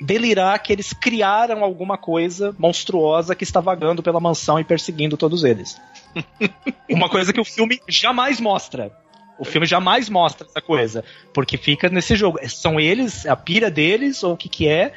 delirar 0.00 0.58
que 0.60 0.72
eles 0.72 0.92
criaram 0.92 1.62
alguma 1.62 1.96
coisa 1.96 2.54
monstruosa 2.58 3.34
que 3.34 3.44
está 3.44 3.60
vagando 3.60 4.02
pela 4.02 4.20
mansão 4.20 4.58
e 4.58 4.64
perseguindo 4.64 5.16
todos 5.16 5.44
eles. 5.44 5.80
Uma 6.90 7.08
coisa 7.08 7.32
que 7.32 7.40
o 7.40 7.44
filme 7.44 7.80
jamais 7.88 8.40
mostra. 8.40 8.90
O 9.38 9.44
filme 9.44 9.66
jamais 9.66 10.08
mostra 10.08 10.46
essa 10.46 10.60
coisa, 10.60 11.04
porque 11.32 11.56
fica 11.56 11.88
nesse 11.88 12.14
jogo. 12.14 12.38
São 12.48 12.78
eles, 12.78 13.26
a 13.26 13.34
pira 13.34 13.70
deles, 13.70 14.22
ou 14.22 14.34
o 14.34 14.36
que 14.36 14.48
que 14.48 14.68
é, 14.68 14.92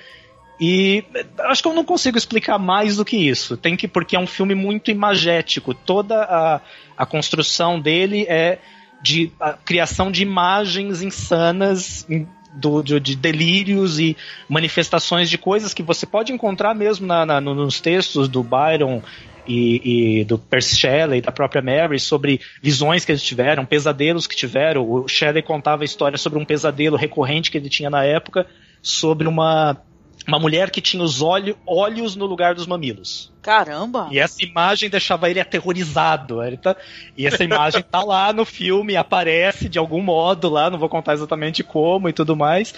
e 0.60 1.04
acho 1.40 1.62
que 1.62 1.68
eu 1.68 1.74
não 1.74 1.84
consigo 1.84 2.18
explicar 2.18 2.58
mais 2.58 2.96
do 2.98 3.06
que 3.06 3.18
isso. 3.18 3.58
Tem 3.58 3.76
que 3.76 3.88
porque 3.88 4.16
é 4.16 4.20
um 4.20 4.28
filme 4.28 4.56
muito 4.56 4.90
imagético. 4.90 5.74
Toda 5.74 6.24
a, 6.24 6.62
a 6.98 7.06
construção 7.06 7.80
dele 7.80 8.26
é 8.28 8.60
de 9.02 9.32
criação 9.64 10.12
de 10.12 10.24
imagens 10.24 11.02
insanas 11.02 12.06
do, 12.54 12.82
de, 12.82 13.00
de, 13.00 13.16
delírios 13.16 14.00
e 14.00 14.16
manifestações 14.48 15.30
de 15.30 15.38
coisas 15.38 15.74
que 15.74 15.84
você 15.84 16.06
pode 16.06 16.32
encontrar 16.32 16.74
mesmo 16.74 17.06
na, 17.06 17.26
na, 17.26 17.42
nos 17.42 17.82
textos 17.82 18.28
do 18.28 18.42
Byron 18.42 19.02
e, 19.48 20.20
e, 20.20 20.24
do 20.26 20.38
Percy 20.38 20.76
Shelley, 20.76 21.22
da 21.22 21.32
própria 21.32 21.62
Mary, 21.62 22.00
sobre 22.00 22.42
visões 22.62 23.06
que 23.06 23.12
eles 23.12 23.22
tiveram, 23.22 23.66
pesadelos 23.66 24.26
que 24.26 24.36
tiveram. 24.36 24.90
O 24.90 25.08
Shelley 25.08 25.44
contava 25.44 25.84
a 25.84 25.86
história 25.86 26.18
sobre 26.18 26.40
um 26.40 26.46
pesadelo 26.46 26.98
recorrente 26.98 27.52
que 27.52 27.58
ele 27.58 27.70
tinha 27.70 27.90
na 27.90 28.04
época, 28.04 28.48
sobre 28.82 29.28
uma 29.28 29.78
uma 30.28 30.40
mulher 30.40 30.72
que 30.72 30.82
tinha 30.82 31.04
os 31.04 31.22
olho, 31.22 31.58
olhos 31.66 32.16
no 32.16 32.26
lugar 32.26 32.56
dos 32.56 32.66
mamilos. 32.66 33.32
Caramba! 33.42 34.08
E 34.12 34.20
essa 34.20 34.44
imagem 34.44 34.90
deixava 34.90 35.30
ele 35.30 35.40
aterrorizado. 35.40 36.44
Ele 36.44 36.58
tá, 36.58 36.76
e 37.16 37.28
essa 37.28 37.44
imagem 37.44 37.84
tá 37.84 38.04
lá 38.04 38.34
no 38.34 38.44
filme, 38.46 38.96
aparece 38.96 39.70
de 39.70 39.78
algum 39.78 40.02
modo 40.02 40.50
lá, 40.50 40.70
não 40.70 40.80
vou 40.80 40.90
contar 40.90 41.14
exatamente 41.14 41.64
como 41.64 42.10
e 42.10 42.14
tudo 42.14 42.36
mais. 42.36 42.74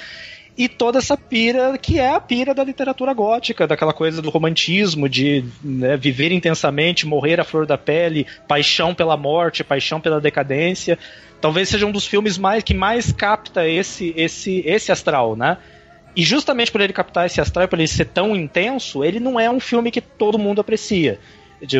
e 0.58 0.68
toda 0.68 0.98
essa 0.98 1.16
pira 1.16 1.77
que 1.77 2.00
é 2.00 2.10
a 2.10 2.20
pira 2.20 2.54
da 2.54 2.63
literatura 2.63 3.13
gótica, 3.13 3.68
daquela 3.68 3.94
coisa 3.94 4.22
do 4.22 4.32
romantismo, 4.32 5.08
de 5.08 5.46
né, 5.63 5.96
viver 5.96 6.32
intensamente, 6.32 7.06
morrer 7.06 7.39
à 7.39 7.44
flor 7.44 7.68
da 7.68 7.77
pele, 7.77 8.25
paixão 8.48 8.96
pela 8.96 9.16
morte, 9.16 9.63
paixão 9.63 10.01
pela 10.01 10.20
decadência. 10.20 10.98
Talvez 11.39 11.70
seja 11.70 11.86
um 11.86 11.92
dos 11.92 12.08
filmes 12.08 12.38
mais 12.39 12.63
que 12.63 12.74
mais 12.74 13.12
capta 13.12 13.68
esse 13.68 14.12
esse 14.18 14.63
esse 14.66 14.92
astral, 14.92 15.36
né? 15.36 15.58
E 16.18 16.24
justamente 16.24 16.72
por 16.72 16.82
ele 16.82 16.92
captar 16.92 17.28
esse 17.28 17.40
astral, 17.40 17.68
por 17.68 17.78
ele 17.78 17.88
ser 17.88 18.06
tão 18.06 18.36
intenso, 18.36 19.04
ele 19.04 19.20
não 19.20 19.40
é 19.40 19.52
um 19.52 19.60
filme 19.60 19.92
que 19.92 20.02
todo 20.02 20.40
mundo 20.40 20.60
aprecia. 20.60 21.20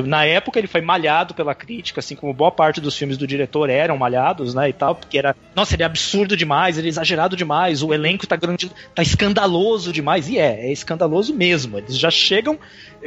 Na 0.06 0.26
época 0.26 0.60
ele 0.60 0.68
foi 0.68 0.80
malhado 0.80 1.34
pela 1.34 1.56
crítica, 1.56 2.02
assim 2.02 2.16
como 2.16 2.32
boa 2.34 2.52
parte 2.52 2.80
dos 2.80 2.96
filmes 2.96 3.18
do 3.18 3.26
diretor 3.26 3.68
eram 3.68 3.98
malhados, 3.98 4.54
né, 4.54 4.70
e 4.70 4.74
tal, 4.74 4.94
porque 4.94 5.18
era, 5.18 5.36
nossa, 5.56 5.74
ele 5.76 5.82
é 5.82 5.88
absurdo 5.88 6.38
demais, 6.38 6.78
ele 6.78 6.88
é 6.88 6.90
exagerado 6.90 7.36
demais, 7.36 7.82
o 7.82 7.92
elenco 7.92 8.28
tá 8.28 8.36
grande, 8.36 8.72
tá 8.94 9.02
escandaloso 9.02 9.92
demais, 9.92 10.30
e 10.30 10.38
é, 10.38 10.68
é 10.68 10.72
escandaloso 10.72 11.34
mesmo. 11.34 11.80
Eles 11.80 11.98
já 11.98 12.12
chegam, 12.12 12.60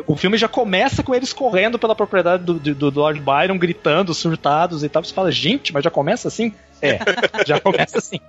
o 0.08 0.16
filme 0.16 0.36
já 0.36 0.48
começa 0.48 1.00
com 1.00 1.14
eles 1.14 1.32
correndo 1.32 1.78
pela 1.78 1.94
propriedade 1.94 2.42
do, 2.42 2.54
do, 2.54 2.90
do 2.90 3.00
Lord 3.00 3.20
Byron, 3.20 3.56
gritando, 3.56 4.12
surtados 4.14 4.82
e 4.82 4.88
tal. 4.88 5.04
Você 5.04 5.14
fala, 5.14 5.30
gente, 5.30 5.72
mas 5.72 5.84
já 5.84 5.90
começa 5.90 6.26
assim? 6.26 6.52
É, 6.82 6.98
já 7.46 7.60
começa 7.60 7.98
assim. 7.98 8.20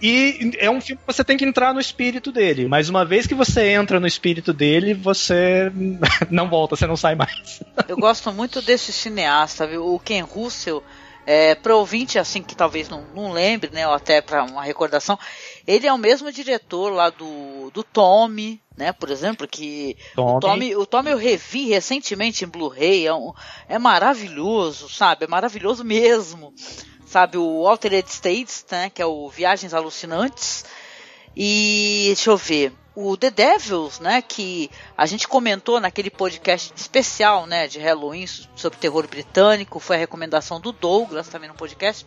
E 0.00 0.52
é 0.58 0.70
um 0.70 0.80
filme 0.80 1.00
que 1.00 1.12
você 1.12 1.24
tem 1.24 1.36
que 1.36 1.44
entrar 1.44 1.74
no 1.74 1.80
espírito 1.80 2.30
dele. 2.30 2.68
Mas 2.68 2.88
uma 2.88 3.04
vez 3.04 3.26
que 3.26 3.34
você 3.34 3.70
entra 3.70 3.98
no 3.98 4.06
espírito 4.06 4.52
dele, 4.52 4.94
você 4.94 5.72
não 6.30 6.48
volta, 6.48 6.76
você 6.76 6.86
não 6.86 6.96
sai 6.96 7.14
mais. 7.14 7.62
Eu 7.88 7.96
gosto 7.96 8.32
muito 8.32 8.62
desse 8.62 8.92
cineasta, 8.92 9.66
viu? 9.66 9.94
O 9.94 9.98
Ken 9.98 10.22
Russell. 10.22 10.82
É, 11.30 11.54
para 11.54 11.76
ouvinte 11.76 12.18
assim 12.18 12.42
que 12.42 12.56
talvez 12.56 12.88
não, 12.88 13.04
não 13.14 13.32
lembre, 13.32 13.68
né, 13.70 13.86
ou 13.86 13.92
até 13.92 14.22
para 14.22 14.44
uma 14.44 14.62
recordação, 14.62 15.18
ele 15.66 15.86
é 15.86 15.92
o 15.92 15.98
mesmo 15.98 16.32
diretor 16.32 16.90
lá 16.90 17.10
do, 17.10 17.70
do 17.70 17.84
Tommy, 17.84 18.58
né, 18.74 18.94
por 18.94 19.10
exemplo, 19.10 19.46
que 19.46 19.94
Tommy. 20.16 20.36
o 20.36 20.40
Tommy, 20.40 20.76
o 20.76 20.86
Tommy 20.86 21.10
eu 21.10 21.18
revi 21.18 21.68
recentemente 21.68 22.46
em 22.46 22.48
Blu-ray, 22.48 23.06
é, 23.06 23.12
um, 23.12 23.34
é 23.68 23.78
maravilhoso, 23.78 24.88
sabe, 24.88 25.26
é 25.26 25.28
maravilhoso 25.28 25.84
mesmo 25.84 26.54
sabe, 27.08 27.38
o 27.38 27.66
Altered 27.66 28.06
States, 28.08 28.64
né, 28.70 28.90
que 28.90 29.00
é 29.00 29.06
o 29.06 29.28
Viagens 29.28 29.72
Alucinantes, 29.72 30.64
e 31.34 32.04
deixa 32.08 32.30
eu 32.30 32.36
ver, 32.36 32.72
o 32.94 33.16
The 33.16 33.30
Devils, 33.30 33.98
né, 34.00 34.20
que 34.20 34.70
a 34.96 35.06
gente 35.06 35.26
comentou 35.26 35.80
naquele 35.80 36.10
podcast 36.10 36.72
especial, 36.76 37.46
né, 37.46 37.66
de 37.66 37.78
Halloween 37.78 38.26
sobre 38.54 38.78
terror 38.78 39.06
britânico, 39.06 39.80
foi 39.80 39.96
a 39.96 39.98
recomendação 39.98 40.60
do 40.60 40.70
Douglas 40.70 41.28
também 41.28 41.48
no 41.48 41.54
podcast. 41.54 42.04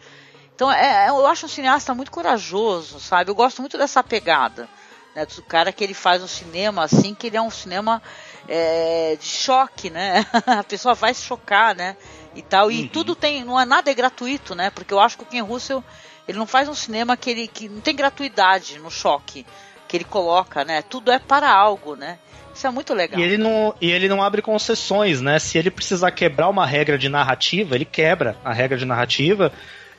Então, 0.54 0.72
é, 0.72 1.08
é 1.08 1.10
eu 1.10 1.26
acho 1.26 1.48
um 1.48 1.50
cineasta 1.50 1.96
muito 1.96 2.12
corajoso, 2.12 3.00
sabe? 3.00 3.32
Eu 3.32 3.36
gosto 3.36 3.62
muito 3.62 3.78
dessa 3.78 4.04
pegada, 4.04 4.70
né, 5.16 5.26
do 5.26 5.42
cara 5.42 5.72
que 5.72 5.84
ele 5.84 5.94
faz 5.96 6.22
um 6.22 6.28
cinema 6.28 6.84
assim, 6.84 7.16
que 7.16 7.28
ele 7.28 7.38
é 7.38 7.42
um 7.42 7.50
cinema 7.50 8.02
é, 8.48 9.18
de 9.20 9.26
choque, 9.26 9.90
né? 9.90 10.26
a 10.46 10.64
pessoa 10.64 10.94
vai 10.94 11.14
se 11.14 11.24
chocar, 11.24 11.74
né? 11.74 11.96
E 12.36 12.42
tal. 12.42 12.72
E 12.72 12.82
uhum. 12.82 12.88
tudo 12.88 13.16
tem, 13.16 13.44
não 13.44 13.60
é 13.60 13.66
nada 13.66 13.92
é 13.92 13.94
gratuito, 13.94 14.56
né? 14.56 14.70
Porque 14.70 14.94
eu 14.94 15.00
acho 15.00 15.18
que 15.18 15.24
o 15.24 15.28
Ken 15.28 15.42
Russell, 15.42 15.84
ele 16.28 16.38
não 16.38 16.48
faz 16.48 16.70
um 16.70 16.74
cinema 16.74 17.18
que 17.18 17.30
ele 17.30 17.48
que 17.48 17.68
não 17.68 17.82
tem 17.82 17.96
gratuidade 17.96 18.80
no 18.80 18.92
choque 18.92 19.46
que 19.88 19.98
ele 19.98 20.06
coloca, 20.06 20.64
né? 20.64 20.82
Tudo 20.82 21.12
é 21.12 21.20
para 21.20 21.52
algo, 21.52 21.96
né? 21.96 22.18
Isso 22.56 22.66
é 22.66 22.72
muito 22.72 22.94
legal. 22.94 23.20
E 23.20 23.24
ele 23.24 23.38
não, 23.38 23.74
e 23.82 23.92
ele 23.92 24.08
não 24.08 24.22
abre 24.22 24.42
concessões, 24.42 25.20
né? 25.20 25.38
Se 25.40 25.58
ele 25.58 25.70
precisar 25.70 26.12
quebrar 26.12 26.50
uma 26.50 26.66
regra 26.66 26.98
de 26.98 27.10
narrativa, 27.10 27.76
ele 27.76 27.86
quebra 27.86 28.38
a 28.44 28.54
regra 28.54 28.78
de 28.78 28.86
narrativa 28.86 29.52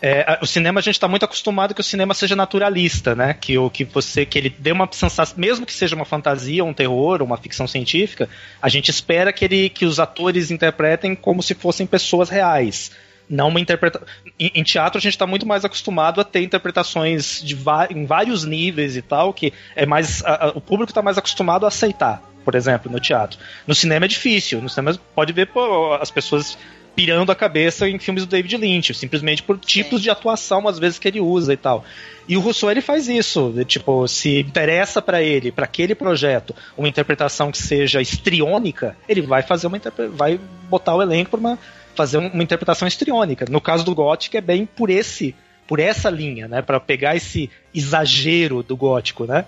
é, 0.04 0.40
o 0.42 0.46
cinema 0.46 0.80
a 0.80 0.82
gente 0.82 0.96
está 0.96 1.06
muito 1.06 1.24
acostumado 1.24 1.72
que 1.72 1.80
o 1.80 1.84
cinema 1.84 2.12
seja 2.12 2.34
naturalista, 2.34 3.14
né? 3.14 3.34
Que 3.34 3.56
o 3.56 3.70
que 3.70 3.84
você 3.84 4.26
que 4.26 4.36
ele 4.36 4.50
dê 4.50 4.72
uma 4.72 4.88
sensação, 4.90 5.36
mesmo 5.38 5.64
que 5.64 5.72
seja 5.72 5.94
uma 5.94 6.04
fantasia, 6.04 6.64
um 6.64 6.74
terror, 6.74 7.22
uma 7.22 7.36
ficção 7.36 7.68
científica, 7.68 8.28
a 8.60 8.68
gente 8.68 8.90
espera 8.90 9.32
que 9.32 9.44
ele 9.44 9.68
que 9.68 9.84
os 9.84 10.00
atores 10.00 10.50
interpretem 10.50 11.14
como 11.14 11.40
se 11.40 11.54
fossem 11.54 11.86
pessoas 11.86 12.28
reais. 12.28 12.90
Não 13.30 13.46
uma 13.46 13.60
interpretação. 13.60 14.06
Em, 14.40 14.64
teatro 14.64 14.98
a 14.98 15.00
gente 15.00 15.12
está 15.12 15.24
muito 15.26 15.46
mais 15.46 15.64
acostumado 15.64 16.20
a 16.20 16.24
ter 16.24 16.42
interpretações 16.42 17.40
de 17.40 17.56
em 17.90 18.04
vários 18.04 18.44
níveis 18.44 18.96
e 18.96 19.02
tal, 19.02 19.32
que 19.32 19.52
é 19.76 19.86
mais 19.86 20.20
o 20.56 20.60
público 20.60 20.90
está 20.90 21.00
mais 21.00 21.16
acostumado 21.16 21.64
a 21.64 21.68
aceitar 21.68 22.20
por 22.44 22.56
exemplo, 22.56 22.90
no 22.90 22.98
teatro. 22.98 23.38
No 23.68 23.72
cinema 23.72 24.04
é 24.04 24.08
difícil. 24.08 24.60
No 24.60 24.68
cinema 24.68 24.98
pode 25.14 25.32
ver 25.32 25.46
pô, 25.46 25.94
as 25.94 26.10
pessoas 26.10 26.58
pirando 26.94 27.32
a 27.32 27.34
cabeça 27.34 27.88
em 27.88 27.98
filmes 27.98 28.24
do 28.24 28.30
David 28.30 28.56
Lynch, 28.56 28.94
simplesmente 28.94 29.42
por 29.42 29.58
tipos 29.58 30.02
de 30.02 30.10
atuação, 30.10 30.68
às 30.68 30.78
vezes, 30.78 30.98
que 30.98 31.08
ele 31.08 31.20
usa 31.20 31.52
e 31.52 31.56
tal. 31.56 31.84
E 32.28 32.36
o 32.36 32.40
Rousseau 32.40 32.70
ele 32.70 32.80
faz 32.80 33.08
isso, 33.08 33.52
tipo, 33.66 34.06
se 34.06 34.40
interessa 34.40 35.02
para 35.02 35.22
ele, 35.22 35.50
para 35.50 35.64
aquele 35.64 35.94
projeto, 35.94 36.54
uma 36.76 36.88
interpretação 36.88 37.50
que 37.50 37.58
seja 37.58 38.00
estriônica, 38.00 38.96
ele 39.08 39.22
vai 39.22 39.42
fazer 39.42 39.66
uma 39.66 39.80
vai 40.12 40.38
botar 40.68 40.94
o 40.94 41.02
elenco 41.02 41.30
para 41.30 41.40
uma 41.40 41.58
fazer 41.94 42.16
uma 42.18 42.42
interpretação 42.42 42.88
estriônica. 42.88 43.44
No 43.50 43.60
caso 43.60 43.84
do 43.84 43.94
Gothic 43.94 44.36
é 44.36 44.40
bem 44.40 44.64
por 44.64 44.88
esse 44.88 45.34
por 45.66 45.78
essa 45.78 46.10
linha, 46.10 46.48
né, 46.48 46.60
para 46.60 46.78
pegar 46.78 47.16
esse 47.16 47.48
exagero 47.74 48.62
do 48.62 48.76
gótico, 48.76 49.24
né? 49.24 49.46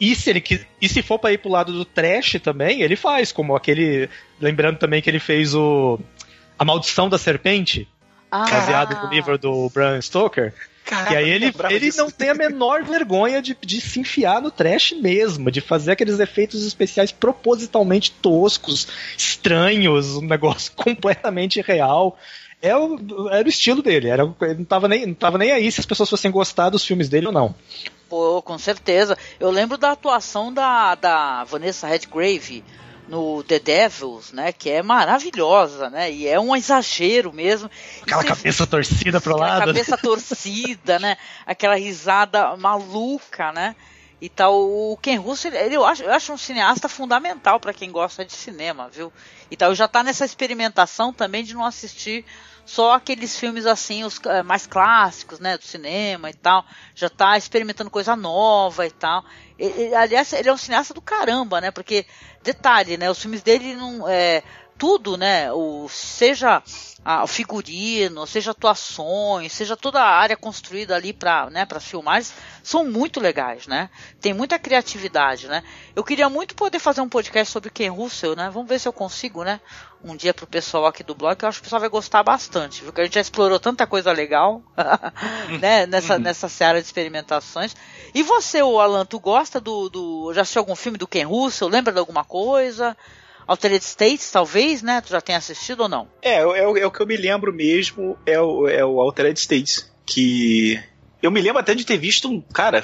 E 0.00 0.16
se, 0.16 0.30
ele, 0.30 0.42
e 0.80 0.88
se 0.88 1.00
for 1.00 1.18
para 1.18 1.32
ir 1.32 1.38
pro 1.38 1.50
lado 1.50 1.72
do 1.72 1.84
trash 1.84 2.40
também, 2.42 2.82
ele 2.82 2.96
faz, 2.96 3.30
como 3.30 3.54
aquele. 3.54 4.08
Lembrando 4.40 4.76
também 4.76 5.00
que 5.00 5.08
ele 5.08 5.20
fez 5.20 5.54
o 5.54 5.98
a 6.62 6.64
Maldição 6.64 7.08
da 7.08 7.18
Serpente, 7.18 7.88
ah. 8.30 8.48
baseado 8.48 9.02
no 9.02 9.12
livro 9.12 9.36
do 9.36 9.68
Bram 9.70 10.00
Stoker. 10.00 10.54
Caraca, 10.84 11.12
e 11.12 11.16
aí 11.16 11.28
ele, 11.28 11.52
ele 11.70 11.90
não 11.96 12.08
tem 12.08 12.28
a 12.28 12.34
menor 12.34 12.84
vergonha 12.86 13.42
de, 13.42 13.56
de 13.60 13.80
se 13.80 13.98
enfiar 13.98 14.40
no 14.40 14.48
trash 14.50 14.92
mesmo, 14.92 15.50
de 15.50 15.60
fazer 15.60 15.92
aqueles 15.92 16.20
efeitos 16.20 16.64
especiais 16.64 17.10
propositalmente 17.10 18.12
toscos, 18.12 18.86
estranhos, 19.18 20.14
um 20.16 20.22
negócio 20.22 20.72
completamente 20.76 21.60
real. 21.60 22.16
É 22.60 22.76
o, 22.76 23.28
era 23.28 23.44
o 23.44 23.50
estilo 23.50 23.82
dele, 23.82 24.08
era, 24.08 24.22
ele 24.42 24.58
não 24.58 24.64
tava, 24.64 24.86
nem, 24.86 25.04
não 25.04 25.14
tava 25.14 25.38
nem 25.38 25.50
aí 25.50 25.72
se 25.72 25.80
as 25.80 25.86
pessoas 25.86 26.08
fossem 26.08 26.30
gostar 26.30 26.70
dos 26.70 26.84
filmes 26.84 27.08
dele 27.08 27.26
ou 27.26 27.32
não. 27.32 27.52
Pô, 28.08 28.40
com 28.40 28.56
certeza. 28.56 29.18
Eu 29.40 29.50
lembro 29.50 29.76
da 29.76 29.90
atuação 29.90 30.54
da, 30.54 30.94
da 30.94 31.42
Vanessa 31.42 31.88
Redgrave 31.88 32.62
no 33.12 33.42
The 33.42 33.58
Devils, 33.58 34.32
né? 34.32 34.52
Que 34.52 34.70
é 34.70 34.82
maravilhosa, 34.82 35.90
né? 35.90 36.10
E 36.10 36.26
é 36.26 36.40
um 36.40 36.56
exagero 36.56 37.30
mesmo. 37.30 37.70
Aquela 38.00 38.24
cabeça 38.24 38.66
torcida 38.66 39.20
pro 39.20 39.36
lado. 39.36 39.66
cabeça 39.66 39.98
torcida, 40.00 40.98
né? 40.98 41.18
Aquela 41.44 41.74
risada 41.74 42.56
maluca, 42.56 43.52
né? 43.52 43.76
E 44.18 44.30
tal, 44.30 44.54
o 44.54 44.96
Ken 44.96 45.18
Russell, 45.18 45.52
ele, 45.52 45.74
eu, 45.74 45.84
acho, 45.84 46.04
eu 46.04 46.12
acho 46.12 46.32
um 46.32 46.38
cineasta 46.38 46.88
fundamental 46.88 47.60
para 47.60 47.74
quem 47.74 47.90
gosta 47.90 48.24
de 48.24 48.32
cinema, 48.32 48.88
viu? 48.88 49.12
E 49.50 49.58
tal, 49.58 49.74
já 49.74 49.86
tá 49.86 50.02
nessa 50.02 50.24
experimentação 50.24 51.12
também 51.12 51.44
de 51.44 51.52
não 51.52 51.66
assistir 51.66 52.24
só 52.64 52.94
aqueles 52.94 53.38
filmes 53.38 53.66
assim, 53.66 54.04
os 54.04 54.20
eh, 54.24 54.42
mais 54.42 54.66
clássicos, 54.66 55.40
né, 55.40 55.58
do 55.58 55.64
cinema 55.64 56.30
e 56.30 56.34
tal. 56.34 56.64
Já 56.94 57.10
tá 57.10 57.36
experimentando 57.36 57.90
coisa 57.90 58.14
nova 58.16 58.86
e 58.86 58.90
tal. 58.90 59.24
Ele, 59.64 59.94
aliás, 59.94 60.32
ele 60.32 60.48
é 60.48 60.52
um 60.52 60.56
cineasta 60.56 60.92
do 60.92 61.00
caramba, 61.00 61.60
né? 61.60 61.70
Porque, 61.70 62.04
detalhe, 62.42 62.96
né? 62.96 63.10
Os 63.10 63.20
filmes 63.20 63.42
dele 63.42 63.74
não. 63.74 64.08
É, 64.08 64.42
tudo, 64.82 65.16
né? 65.16 65.52
O, 65.52 65.86
seja 65.88 66.60
a, 67.04 67.22
o 67.22 67.26
figurino, 67.28 68.26
seja 68.26 68.50
atuações, 68.50 69.52
seja 69.52 69.76
toda 69.76 70.00
a 70.00 70.08
área 70.08 70.36
construída 70.36 70.96
ali 70.96 71.12
para 71.12 71.48
né, 71.50 71.64
para 71.64 71.78
filmagens, 71.78 72.34
são 72.64 72.84
muito 72.84 73.20
legais, 73.20 73.68
né? 73.68 73.88
Tem 74.20 74.34
muita 74.34 74.58
criatividade, 74.58 75.46
né? 75.46 75.62
Eu 75.94 76.02
queria 76.02 76.28
muito 76.28 76.56
poder 76.56 76.80
fazer 76.80 77.00
um 77.00 77.08
podcast 77.08 77.52
sobre 77.52 77.70
Ken 77.70 77.90
Russell, 77.90 78.34
né? 78.34 78.50
Vamos 78.52 78.68
ver 78.68 78.80
se 78.80 78.88
eu 78.88 78.92
consigo, 78.92 79.44
né? 79.44 79.60
Um 80.02 80.16
dia 80.16 80.34
pro 80.34 80.48
pessoal 80.48 80.86
aqui 80.86 81.04
do 81.04 81.14
blog, 81.14 81.36
que 81.36 81.44
eu 81.44 81.48
acho 81.48 81.58
que 81.58 81.62
o 81.62 81.66
pessoal 81.66 81.78
vai 81.78 81.88
gostar 81.88 82.24
bastante, 82.24 82.80
viu? 82.80 82.86
Porque 82.86 83.02
a 83.02 83.04
gente 83.04 83.14
já 83.14 83.20
explorou 83.20 83.60
tanta 83.60 83.86
coisa 83.86 84.10
legal, 84.10 84.60
né? 85.62 85.86
Nessa, 85.86 86.18
nessa 86.18 86.48
seara 86.48 86.80
de 86.80 86.86
experimentações. 86.86 87.76
E 88.12 88.24
você, 88.24 88.60
o 88.64 88.80
Alan, 88.80 89.06
tu 89.06 89.20
gosta 89.20 89.60
do, 89.60 89.88
do... 89.88 90.34
Já 90.34 90.40
assistiu 90.40 90.58
algum 90.58 90.74
filme 90.74 90.98
do 90.98 91.06
Ken 91.06 91.22
Russell? 91.22 91.68
Lembra 91.68 91.92
de 91.92 92.00
alguma 92.00 92.24
coisa? 92.24 92.96
Altered 93.52 93.84
States, 93.84 94.30
talvez, 94.30 94.82
né? 94.82 95.00
Tu 95.02 95.10
já 95.10 95.20
tem 95.20 95.34
assistido 95.34 95.80
ou 95.82 95.88
não? 95.88 96.08
É, 96.22 96.36
é, 96.36 96.80
é 96.80 96.86
o 96.86 96.90
que 96.90 97.00
eu 97.00 97.06
me 97.06 97.16
lembro 97.16 97.52
mesmo, 97.52 98.16
é 98.24 98.40
o, 98.40 98.66
é 98.66 98.84
o 98.84 98.98
Altered 98.98 99.38
States. 99.38 99.92
Que 100.06 100.82
eu 101.22 101.30
me 101.30 101.40
lembro 101.40 101.60
até 101.60 101.74
de 101.74 101.84
ter 101.84 101.98
visto 101.98 102.28
um, 102.28 102.40
cara, 102.40 102.82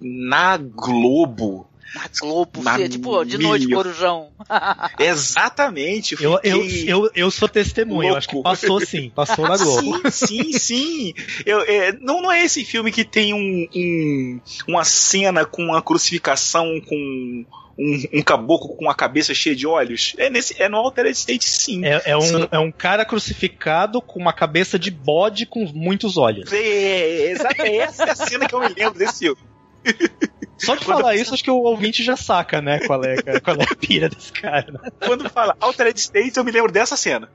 na 0.00 0.56
Globo. 0.56 1.68
Na 1.94 2.08
Globo, 2.20 2.62
na 2.62 2.88
tipo, 2.88 3.24
de 3.24 3.38
noite, 3.38 3.68
Corujão. 3.68 4.30
Exatamente. 4.98 6.16
Eu, 6.22 6.38
eu, 6.42 6.64
eu, 6.64 7.10
eu 7.14 7.30
sou 7.30 7.48
testemunha, 7.48 8.10
eu 8.10 8.16
acho 8.16 8.28
que 8.28 8.42
passou 8.42 8.80
sim, 8.80 9.10
passou 9.10 9.48
na 9.48 9.56
Globo. 9.58 10.10
sim, 10.10 10.52
sim, 10.52 10.52
sim. 10.52 11.14
Eu, 11.46 11.60
é, 11.62 11.92
não, 12.00 12.20
não 12.20 12.32
é 12.32 12.44
esse 12.44 12.64
filme 12.64 12.92
que 12.92 13.04
tem 13.04 13.32
um, 13.32 13.68
um, 13.74 14.40
uma 14.68 14.84
cena 14.84 15.44
com 15.44 15.62
uma 15.62 15.82
crucificação 15.82 16.80
com 16.80 17.46
um, 17.80 18.18
um, 18.18 18.22
caboclo 18.22 18.76
com 18.76 18.90
a 18.90 18.94
cabeça 18.94 19.32
cheia 19.32 19.56
de 19.56 19.66
olhos. 19.66 20.14
É, 20.18 20.28
nesse, 20.28 20.60
é 20.62 20.68
no 20.68 20.76
Altered 20.76 21.16
State, 21.16 21.48
sim. 21.48 21.84
É, 21.84 22.02
é, 22.04 22.16
um, 22.16 22.48
é 22.52 22.58
um 22.58 22.70
cara 22.70 23.06
crucificado 23.06 24.02
com 24.02 24.20
uma 24.20 24.34
cabeça 24.34 24.78
de 24.78 24.90
bode 24.90 25.46
com 25.46 25.64
muitos 25.72 26.18
olhos. 26.18 26.52
É, 26.52 27.30
exatamente. 27.30 27.78
Essa 27.78 28.04
é 28.04 28.10
a 28.10 28.16
cena 28.16 28.46
que 28.46 28.54
eu 28.54 28.60
me 28.60 28.68
lembro 28.68 28.98
desse 28.98 29.20
filme. 29.20 29.40
Só 30.58 30.74
de 30.74 30.84
falar 30.84 31.16
isso, 31.16 31.32
acho 31.32 31.42
que 31.42 31.50
o 31.50 31.62
ouvinte 31.62 32.02
já 32.02 32.16
saca, 32.16 32.60
né? 32.60 32.80
Qual 32.80 33.02
é, 33.02 33.40
qual 33.40 33.56
é 33.56 33.62
a 33.62 33.74
pira 33.74 34.10
desse 34.10 34.30
cara. 34.30 34.70
Né? 34.70 34.90
Quando 35.06 35.30
fala 35.30 35.56
Altered 35.58 35.98
States, 35.98 36.36
eu 36.36 36.44
me 36.44 36.52
lembro 36.52 36.70
dessa 36.70 36.98
cena. 36.98 37.30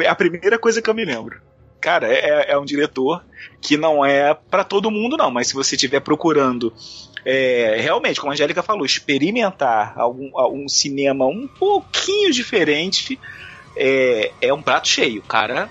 É 0.00 0.08
a 0.08 0.14
primeira 0.14 0.58
coisa 0.58 0.82
que 0.82 0.90
eu 0.90 0.94
me 0.94 1.06
lembro. 1.06 1.40
Cara, 1.80 2.06
é, 2.06 2.50
é 2.50 2.58
um 2.58 2.64
diretor 2.66 3.24
que 3.62 3.78
não 3.78 4.04
é 4.04 4.34
para 4.34 4.62
todo 4.62 4.90
mundo, 4.90 5.16
não, 5.16 5.30
mas 5.30 5.48
se 5.48 5.54
você 5.54 5.74
estiver 5.74 6.00
procurando 6.00 6.74
é, 7.24 7.76
realmente, 7.80 8.20
como 8.20 8.30
a 8.30 8.34
Angélica 8.34 8.62
falou, 8.62 8.84
experimentar 8.84 9.94
algum, 9.96 10.30
algum 10.38 10.68
cinema 10.68 11.26
um 11.26 11.46
pouquinho 11.46 12.32
diferente 12.32 13.18
é, 13.76 14.32
é 14.40 14.52
um 14.52 14.62
prato 14.62 14.88
cheio. 14.88 15.22
Cara, 15.22 15.70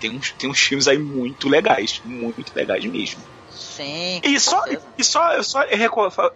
tem 0.00 0.10
uns, 0.10 0.32
tem 0.32 0.50
uns 0.50 0.60
filmes 0.60 0.88
aí 0.88 0.98
muito 0.98 1.48
legais, 1.48 2.00
muito 2.04 2.54
legais 2.54 2.84
mesmo. 2.84 3.22
Sim. 3.50 4.20
E 4.24 4.38
só, 4.38 4.62
e 4.96 5.04
só, 5.04 5.42
só 5.42 5.60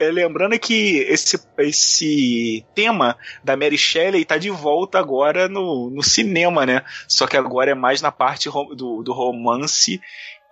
lembrando 0.00 0.59
que 0.59 0.99
esse, 1.09 1.40
esse 1.59 2.64
tema 2.75 3.16
da 3.42 3.56
Mary 3.56 3.78
Shelley 3.78 4.25
tá 4.25 4.37
de 4.37 4.50
volta 4.50 4.99
agora 4.99 5.49
no, 5.49 5.90
no 5.90 6.02
cinema, 6.02 6.66
né? 6.66 6.83
Só 7.09 7.26
que 7.26 7.37
agora 7.37 7.71
é 7.71 7.75
mais 7.75 8.02
na 8.02 8.12
parte 8.12 8.49
do, 8.50 9.02
do 9.02 9.12
romance. 9.12 10.00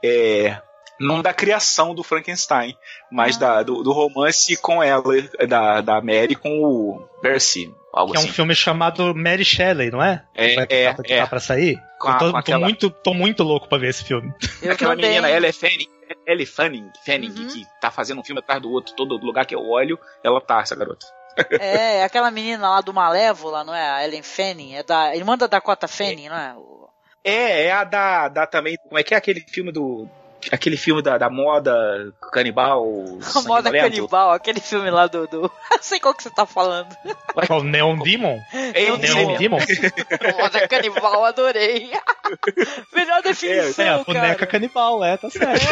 É, 0.05 0.61
não 1.03 1.23
da 1.23 1.33
criação 1.35 1.95
do 1.95 2.03
Frankenstein, 2.03 2.77
mas 3.11 3.37
ah. 3.37 3.41
da, 3.41 3.63
do, 3.63 3.83
do, 3.83 3.93
romance 3.93 4.57
com 4.57 4.83
ela, 4.83 5.03
da, 5.49 5.81
da 5.81 6.01
Mary 6.01 6.35
com 6.35 6.63
o 6.63 7.09
Percy. 7.21 7.75
Algo 7.93 8.13
que 8.13 8.19
assim. 8.19 8.29
é 8.29 8.31
um 8.31 8.35
filme 8.35 8.55
chamado 8.55 9.15
Mary 9.15 9.45
Shelley, 9.45 9.91
não 9.91 10.03
é? 10.03 10.25
É, 10.35 10.55
Vai, 10.55 10.67
é, 10.71 10.95
tá, 10.95 11.03
é. 11.07 11.21
Tá 11.21 11.27
pra 11.27 11.41
sair? 11.41 11.79
Com 11.99 12.17
tô, 12.17 12.31
tô 12.31 12.37
aquela... 12.37 12.65
muito, 12.65 12.89
tô 12.89 13.13
muito 13.13 13.43
louco 13.43 13.69
pra 13.69 13.79
ver 13.79 13.91
esse 13.91 14.05
filme. 14.05 14.33
Eu 14.63 14.73
Aquela 14.73 14.97
também. 14.97 15.11
menina, 15.11 15.29
ela 15.29 15.47
é 15.47 15.53
Fanning, 15.53 15.89
Ellie 16.27 16.47
Fanning, 16.47 16.91
Fanning 17.05 17.29
Uhum. 17.29 17.49
que 17.49 17.67
tá 17.81 17.91
fazendo 17.91 18.21
um 18.21 18.25
filme 18.25 18.41
atrás 18.41 18.61
do 18.63 18.71
outro, 18.71 18.95
todo 18.95 19.19
lugar 19.19 19.45
que 19.45 19.55
eu 19.55 19.61
olho, 19.61 19.99
ela 20.25 20.41
tá, 20.41 20.61
essa 20.61 20.75
garota. 20.75 21.07
É, 21.61 21.99
é 21.99 22.05
aquela 22.05 22.31
menina 22.31 22.69
lá 22.69 22.81
do 22.81 22.93
Malévola, 22.93 23.65
não 23.65 23.75
é? 23.75 23.91
A 23.91 24.05
Ellen 24.05 24.23
Fanning, 24.23 24.75
é 24.75 24.83
da 24.83 25.15
irmã 25.15 25.37
da 25.37 25.47
Dakota 25.47 25.89
Fanning, 25.89 26.29
não 26.29 26.37
é? 26.37 26.55
O- 26.55 26.89
É, 27.25 27.67
é 27.67 27.73
a 27.73 27.85
da, 27.85 28.29
da 28.29 28.47
também, 28.47 28.77
como 28.83 28.99
é 28.99 29.03
que 29.03 29.15
é 29.15 29.17
aquele 29.17 29.41
filme 29.41 29.71
do, 29.73 30.09
aquele 30.51 30.77
filme 30.77 31.03
da, 31.03 31.19
da 31.19 31.31
moda 31.31 32.13
canibal, 32.33 32.85
A 33.35 33.43
moda 33.43 33.71
canibal, 33.71 34.33
aquele 34.33 34.61
filme 34.61 34.91
lá 34.91 35.07
do. 35.07 35.27
do... 35.27 35.53
Sei 35.81 36.01
qual 36.01 36.15
que 36.15 36.23
você 36.23 36.31
tá 36.31 36.47
falando. 36.47 36.89
Qual 37.47 37.63
Neon 37.63 37.99
Demon? 37.99 38.41
É, 38.53 38.73
Neon 38.73 38.97
Neon 38.97 39.37
Demon? 39.37 39.59
moda 40.39 40.69
canibal, 40.69 41.25
adorei. 41.25 41.91
Melhor 42.93 43.23
definição, 43.23 43.85
É, 43.85 43.89
a 43.89 43.99
boneca 43.99 44.35
cara. 44.35 44.47
canibal, 44.47 45.05
é, 45.05 45.17
tá 45.17 45.31
certo. 45.31 45.63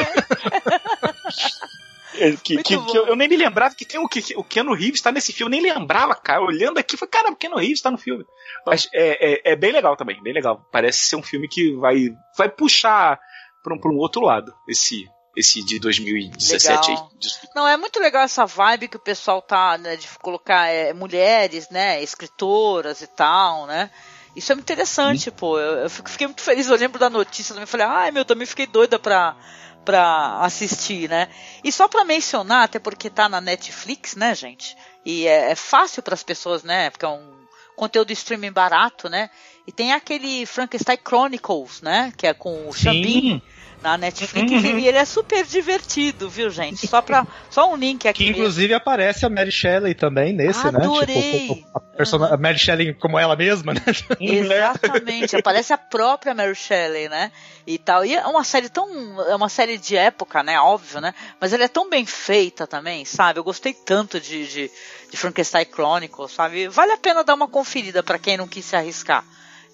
É, 2.14 2.32
que, 2.36 2.54
Muito 2.54 2.66
que, 2.66 2.76
bom. 2.76 2.86
que 2.86 2.98
eu, 2.98 3.06
eu 3.06 3.16
nem 3.16 3.28
me 3.28 3.36
lembrava 3.36 3.74
que 3.74 3.84
tem 3.84 3.98
o, 3.98 4.08
que, 4.08 4.20
o 4.36 4.44
Keanu 4.44 4.74
Reeves 4.74 5.00
tá 5.00 5.12
nesse 5.12 5.32
filme, 5.32 5.50
nem 5.50 5.72
lembrava, 5.72 6.14
cara. 6.14 6.42
Olhando 6.42 6.78
aqui, 6.78 6.96
foi 6.96 7.08
cara, 7.08 7.30
o 7.30 7.36
Keanu 7.36 7.56
Reeves 7.56 7.80
tá 7.80 7.90
no 7.90 7.96
filme. 7.96 8.24
Mas 8.66 8.88
é, 8.92 9.32
é, 9.32 9.52
é 9.52 9.56
bem 9.56 9.72
legal 9.72 9.96
também, 9.96 10.20
bem 10.22 10.32
legal. 10.32 10.66
Parece 10.72 11.04
ser 11.04 11.16
um 11.16 11.22
filme 11.22 11.48
que 11.48 11.72
vai, 11.76 12.14
vai 12.36 12.48
puxar 12.48 13.18
pra 13.62 13.74
um, 13.74 13.78
pra 13.78 13.90
um 13.90 13.96
outro 13.96 14.22
lado, 14.22 14.54
esse, 14.68 15.08
esse 15.36 15.62
de 15.64 15.78
2017 15.78 16.90
Legal. 16.90 17.10
aí. 17.12 17.28
Não, 17.54 17.68
é 17.68 17.76
muito 17.76 18.00
legal 18.00 18.22
essa 18.22 18.46
vibe 18.46 18.88
que 18.88 18.96
o 18.96 19.00
pessoal 19.00 19.40
tá, 19.42 19.78
né, 19.78 19.96
de 19.96 20.08
colocar 20.18 20.66
é, 20.66 20.92
mulheres, 20.92 21.68
né, 21.70 22.02
escritoras 22.02 23.02
e 23.02 23.06
tal, 23.06 23.66
né? 23.66 23.90
Isso 24.34 24.52
é 24.52 24.54
muito 24.54 24.64
interessante, 24.64 25.30
pô. 25.30 25.58
Eu, 25.58 25.78
eu 25.80 25.90
fiquei 25.90 26.26
muito 26.26 26.42
feliz, 26.42 26.68
eu 26.68 26.76
lembro 26.76 26.98
da 26.98 27.10
notícia 27.10 27.52
também, 27.52 27.66
falei, 27.66 27.86
ai 27.86 28.10
meu, 28.10 28.24
também 28.24 28.46
fiquei 28.46 28.66
doida 28.66 28.98
pra, 28.98 29.36
pra 29.84 30.38
assistir, 30.40 31.08
né? 31.08 31.28
E 31.64 31.72
só 31.72 31.88
pra 31.88 32.04
mencionar, 32.04 32.64
até 32.64 32.78
porque 32.78 33.10
tá 33.10 33.28
na 33.28 33.40
Netflix, 33.40 34.14
né, 34.14 34.34
gente? 34.34 34.76
E 35.04 35.26
é, 35.26 35.50
é 35.50 35.54
fácil 35.54 36.02
pras 36.02 36.22
pessoas, 36.22 36.62
né? 36.62 36.90
Porque 36.90 37.04
é 37.04 37.08
um 37.08 37.39
conteúdo 37.80 38.12
streaming 38.12 38.52
barato, 38.52 39.08
né? 39.08 39.30
E 39.66 39.72
tem 39.72 39.94
aquele 39.94 40.44
Frankenstein 40.44 40.98
Chronicles, 41.02 41.80
né? 41.80 42.12
Que 42.14 42.26
é 42.26 42.34
com 42.34 42.68
o 42.68 42.72
Xambin 42.74 43.40
na 43.82 43.96
Netflix 43.96 44.50
Uhum. 44.52 44.78
e 44.78 44.86
ele 44.88 44.98
é 44.98 45.04
super 45.04 45.44
divertido, 45.44 46.28
viu, 46.28 46.50
gente? 46.50 46.86
Só 46.86 47.00
para 47.00 47.26
só 47.48 47.70
um 47.72 47.76
link 47.76 48.06
aqui. 48.06 48.24
Que 48.24 48.30
inclusive 48.30 48.74
aparece 48.74 49.24
a 49.24 49.30
Mary 49.30 49.50
Shelley 49.50 49.94
também 49.94 50.32
nesse, 50.32 50.66
Adorei. 50.66 51.16
né? 51.16 51.54
Tipo, 51.54 51.68
a, 51.74 51.80
persona- 51.80 52.34
a 52.34 52.36
Mary 52.36 52.58
Shelley 52.58 52.94
como 52.94 53.18
ela 53.18 53.34
mesma, 53.36 53.72
né? 53.74 53.80
Exatamente, 54.20 55.36
aparece 55.36 55.72
a 55.72 55.78
própria 55.78 56.34
Mary 56.34 56.54
Shelley, 56.54 57.08
né? 57.08 57.30
E 57.66 57.78
tal. 57.78 58.04
E 58.04 58.14
é 58.14 58.26
uma 58.26 58.44
série 58.44 58.68
tão. 58.68 58.88
É 59.28 59.34
uma 59.34 59.48
série 59.48 59.78
de 59.78 59.96
época, 59.96 60.42
né? 60.42 60.58
Óbvio, 60.60 61.00
né? 61.00 61.14
Mas 61.40 61.52
ela 61.52 61.64
é 61.64 61.68
tão 61.68 61.88
bem 61.88 62.04
feita 62.06 62.66
também, 62.66 63.04
sabe? 63.04 63.38
Eu 63.38 63.44
gostei 63.44 63.72
tanto 63.72 64.20
de, 64.20 64.46
de, 64.46 64.70
de 65.10 65.16
Frankenstein 65.16 65.66
Chronicles, 65.66 66.32
sabe? 66.32 66.68
Vale 66.68 66.92
a 66.92 66.96
pena 66.98 67.22
dar 67.24 67.34
uma 67.34 67.48
conferida 67.48 68.02
para 68.02 68.18
quem 68.18 68.36
não 68.36 68.48
quis 68.48 68.64
se 68.64 68.76
arriscar. 68.76 69.24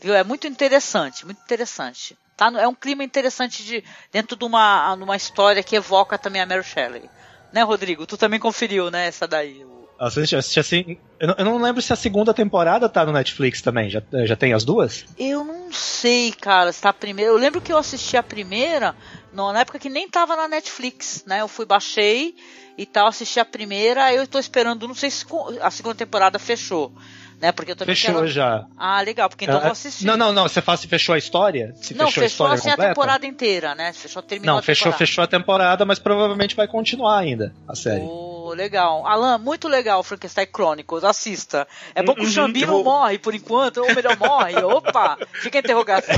Viu? 0.01 0.15
É 0.15 0.23
muito 0.23 0.47
interessante, 0.47 1.25
muito 1.25 1.41
interessante. 1.43 2.17
Tá? 2.37 2.53
É 2.61 2.69
um 2.69 2.75
clima 2.75 3.03
interessante 3.03 3.65
de, 3.65 3.83
dentro 4.13 4.37
de 4.37 4.45
uma, 4.45 4.95
numa 4.97 5.17
história 5.17 5.63
que 5.63 5.77
evoca 5.77 6.19
também 6.19 6.43
a 6.43 6.47
Mary 6.47 6.63
Shelley. 6.63 7.09
Né, 7.53 7.63
Rodrigo? 7.63 8.07
Tu 8.07 8.17
também 8.17 8.39
conferiu, 8.39 8.91
né? 8.91 9.07
Essa 9.07 9.27
daí. 9.27 9.65
Assisti, 9.99 10.37
assisti 10.37 10.61
assim. 10.61 10.99
Eu 11.19 11.29
não, 11.29 11.35
eu 11.39 11.45
não 11.47 11.59
lembro 11.59 11.81
se 11.81 11.93
a 11.93 11.97
segunda 11.97 12.35
temporada 12.35 12.89
tá 12.89 13.07
no 13.07 13.13
Netflix 13.13 13.63
também. 13.63 13.89
Já, 13.89 14.03
já 14.25 14.37
tem 14.37 14.53
as 14.53 14.65
duas? 14.65 15.07
Eu 15.19 15.43
não 15.43 15.73
sei, 15.73 16.33
cara, 16.33 16.71
se 16.71 16.83
tá 16.83 16.91
a 16.91 16.93
primeira. 16.93 17.31
Eu 17.31 17.39
lembro 17.39 17.63
que 17.63 17.73
eu 17.73 17.79
assisti 17.79 18.17
a 18.17 18.23
primeira 18.23 18.95
na 19.33 19.61
época 19.61 19.79
que 19.79 19.89
nem 19.89 20.09
tava 20.09 20.37
na 20.37 20.49
Netflix, 20.49 21.25
né? 21.27 21.41
Eu 21.41 21.49
fui, 21.49 21.65
baixei 21.67 22.35
e 22.77 22.87
tal, 22.87 23.09
assisti 23.09 23.41
a 23.41 23.45
primeira, 23.45 24.13
eu 24.13 24.27
tô 24.27 24.39
esperando, 24.39 24.87
não 24.87 24.95
sei 24.95 25.11
se 25.11 25.25
a 25.63 25.71
segunda 25.71 25.95
temporada 25.95 26.39
fechou, 26.39 26.93
né? 27.41 27.53
Porque 27.53 27.73
eu 27.73 27.77
também 27.77 27.95
Fechou 27.95 28.15
quero... 28.15 28.29
já. 28.29 28.67
Ah, 28.79 29.01
legal, 29.01 29.29
porque 29.29 29.45
então 29.45 29.57
eu 29.57 29.61
Ah, 29.61 29.65
vou 29.65 29.73
assistir. 29.73 30.05
Não, 30.07 30.17
não, 30.17 30.33
não. 30.33 30.45
Você 30.49 30.61
fala 30.63 30.79
se 30.79 30.87
fechou 30.89 31.15
a 31.15 31.19
história? 31.19 31.75
Se 31.77 31.95
Não, 31.95 32.07
fechou, 32.07 32.07
a 32.07 32.11
fechou 32.13 32.47
história 32.47 32.55
assim 32.55 32.71
a 32.71 32.77
temporada 32.89 33.27
inteira, 33.27 33.75
né? 33.75 33.93
Fechou, 33.93 34.23
terminou 34.23 34.55
Não, 34.55 34.59
a 34.61 34.63
fechou, 34.63 34.85
temporada. 34.85 34.99
fechou 34.99 35.25
a 35.25 35.27
temporada, 35.27 35.85
mas 35.85 35.99
provavelmente 35.99 36.55
vai 36.57 36.67
continuar 36.67 37.19
ainda 37.19 37.55
a 37.69 37.75
série. 37.75 38.03
Oh, 38.03 38.53
legal. 38.55 39.07
Alan, 39.07 39.39
muito 39.39 39.67
legal 39.69 40.03
Frankenstein 40.03 40.47
Chronicles, 40.55 41.05
assista. 41.05 41.67
É 41.95 42.03
bom 42.03 42.15
que 42.15 42.21
o 42.21 42.25
Uhum, 42.25 42.31
Xambi 42.31 42.61
não 42.65 42.75
vou- 42.75 42.85
morre 42.85 43.19
por 43.19 43.35
enquanto, 43.35 43.79
ou 43.79 43.95
melhor, 43.95 44.17
morre. 44.17 44.55
Opa, 44.65 45.19
fica 45.43 45.59
a 45.59 45.61
interrogação. 45.61 46.15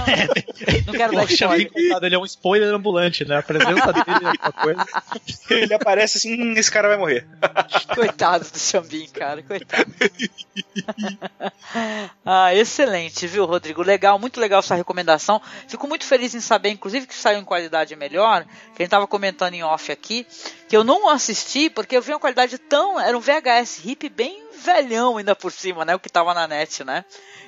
Não 0.87 0.93
quero 0.95 1.15
dar 1.15 1.25
spoiler. 1.25 1.73
contado, 1.73 2.05
ele 2.07 2.15
é 2.15 2.19
um 2.19 2.25
spoiler 2.25 2.75
ambulante, 2.75 3.25
né? 3.25 3.39
A 3.39 3.43
presença 3.43 3.93
dele 3.93 4.07
é 4.27 4.47
uma 4.47 4.53
coisa. 4.53 4.87
Ele 5.51 5.75
aparece 5.75 6.19
assim, 6.19 6.41
hum, 6.41 6.53
esse 6.57 6.71
cara 6.71 6.89
vai 6.89 6.97
morrer. 6.99 7.27
Coitado 7.95 8.45
do 8.51 8.59
Xambim, 8.59 9.07
cara, 9.09 9.43
coitado. 9.43 9.87
ah, 12.25 12.55
excelente, 12.55 13.27
viu, 13.27 13.45
Rodrigo? 13.45 13.83
Legal, 13.83 14.19
muito 14.19 14.41
legal 14.41 14.61
essa 14.61 14.75
recomendação. 14.75 15.41
Fico 15.67 15.87
muito 15.87 16.05
feliz 16.05 16.35
em 16.35 16.41
saber, 16.41 16.71
inclusive, 16.71 17.07
que 17.07 17.15
saiu 17.15 17.39
em 17.39 17.45
qualidade 17.45 17.95
melhor. 17.97 18.45
Que 18.75 18.83
a 18.83 18.87
gente 18.87 19.07
comentando 19.09 19.55
em 19.55 19.63
off 19.63 19.91
aqui, 19.91 20.27
que 20.69 20.77
eu 20.77 20.85
não 20.85 21.09
assisti 21.09 21.71
porque 21.71 21.97
eu 21.97 22.03
vi 22.03 22.13
uma 22.13 22.21
qualidade 22.21 22.59
tão. 22.59 22.99
Era 23.01 23.17
um 23.17 23.21
VHS 23.21 23.85
hip 23.85 24.09
bem 24.09 24.45
velhão 24.59 25.17
ainda 25.17 25.35
por 25.35 25.53
cima, 25.53 25.85
né? 25.85 25.95
O 25.95 26.01
que 26.01 26.09
tava 26.09 26.35
na 26.35 26.47
net, 26.47 26.85
né? 26.85 27.05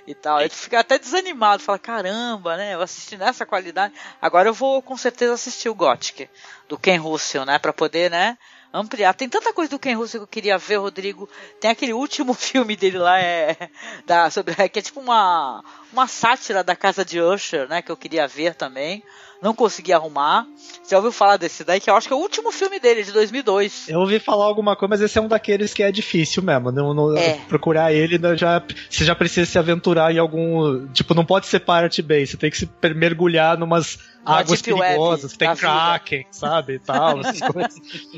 E 0.07 0.15
tal. 0.15 0.41
Eu 0.41 0.51
fiquei 0.51 0.79
até 0.79 0.99
desanimado, 0.99 1.63
falar, 1.63 1.79
caramba, 1.79 2.57
né? 2.57 2.75
Eu 2.75 2.81
assisti 2.81 3.17
nessa 3.17 3.45
qualidade. 3.45 3.95
Agora 4.21 4.49
eu 4.49 4.55
vou 4.55 4.81
com 4.83 4.97
certeza 4.97 5.35
assistir 5.35 5.69
o 5.69 5.75
Gothic 5.75 6.29
do 6.69 6.79
Ken 6.79 6.99
Russell, 6.99 7.45
né? 7.45 7.59
Pra 7.59 7.73
poder, 7.73 8.11
né? 8.11 8.39
Ampliar. 8.73 9.15
Tem 9.15 9.29
tanta 9.29 9.53
coisa 9.53 9.71
do 9.71 9.79
Ken 9.79 9.95
Russell 9.95 10.21
que 10.21 10.25
eu 10.25 10.29
queria 10.29 10.59
ver, 10.59 10.77
Rodrigo. 10.77 11.29
Tem 11.61 11.71
aquele 11.71 11.93
último 11.93 12.33
filme 12.35 12.77
dele 12.77 12.99
lá, 12.99 13.19
é, 13.19 13.71
da, 14.07 14.31
sobre, 14.31 14.55
que 14.69 14.79
é 14.79 14.83
tipo 14.83 15.01
uma, 15.01 15.65
uma 15.93 16.07
sátira 16.07 16.63
da 16.63 16.77
casa 16.77 17.05
de 17.05 17.21
Usher, 17.21 17.69
né? 17.69 17.83
Que 17.83 17.91
eu 17.91 17.97
queria 17.97 18.27
ver 18.27 18.55
também. 18.55 19.03
Não 19.43 19.55
consegui 19.55 19.93
arrumar. 19.93 20.47
Você 20.83 20.91
já 20.91 20.97
ouviu 20.99 21.13
falar 21.13 21.37
desse 21.39 21.65
daí? 21.65 21.81
Que 21.81 21.89
eu 21.89 21.97
acho 21.97 22.07
que 22.07 22.13
é 22.13 22.17
o 22.17 22.21
último 22.21 22.53
filme 22.53 22.79
dele, 22.79 23.03
de 23.03 23.11
2002. 23.13 23.89
Eu 23.89 24.01
ouvi 24.01 24.19
falar 24.19 24.45
alguma 24.45 24.77
coisa, 24.77 24.91
mas 24.91 25.01
esse 25.01 25.19
é 25.19 25.21
um 25.23 25.29
daqueles 25.29 25.73
que 25.73 25.83
é 25.83 25.91
difícil 25.91 26.43
mesmo. 26.43 26.71
Não, 26.71 26.93
não- 26.93 27.17
É. 27.17 27.39
Procurar 27.49 27.93
ele, 27.93 28.19
né, 28.19 28.37
já, 28.37 28.63
você 28.91 29.05
já 29.05 29.15
precisa 29.15 29.51
se 29.51 29.59
aventurar 29.59 30.13
em 30.15 30.19
algum. 30.19 30.87
Tipo, 30.89 31.15
não 31.15 31.25
pode 31.25 31.47
ser 31.47 31.61
Pirate 31.61 32.03
Bay, 32.03 32.27
você 32.27 32.37
tem 32.37 32.51
que 32.51 32.59
se 32.59 32.69
mergulhar 32.95 33.57
numas 33.57 33.99
Uma 34.27 34.41
águas 34.41 34.61
web 34.67 34.79
perigosas, 34.79 35.37
tem. 35.37 35.55
Kraken, 35.57 36.27
sabe? 36.31 36.75
E 36.75 36.79
tal, 36.79 37.21
essas 37.21 37.41
coisas. 37.51 37.75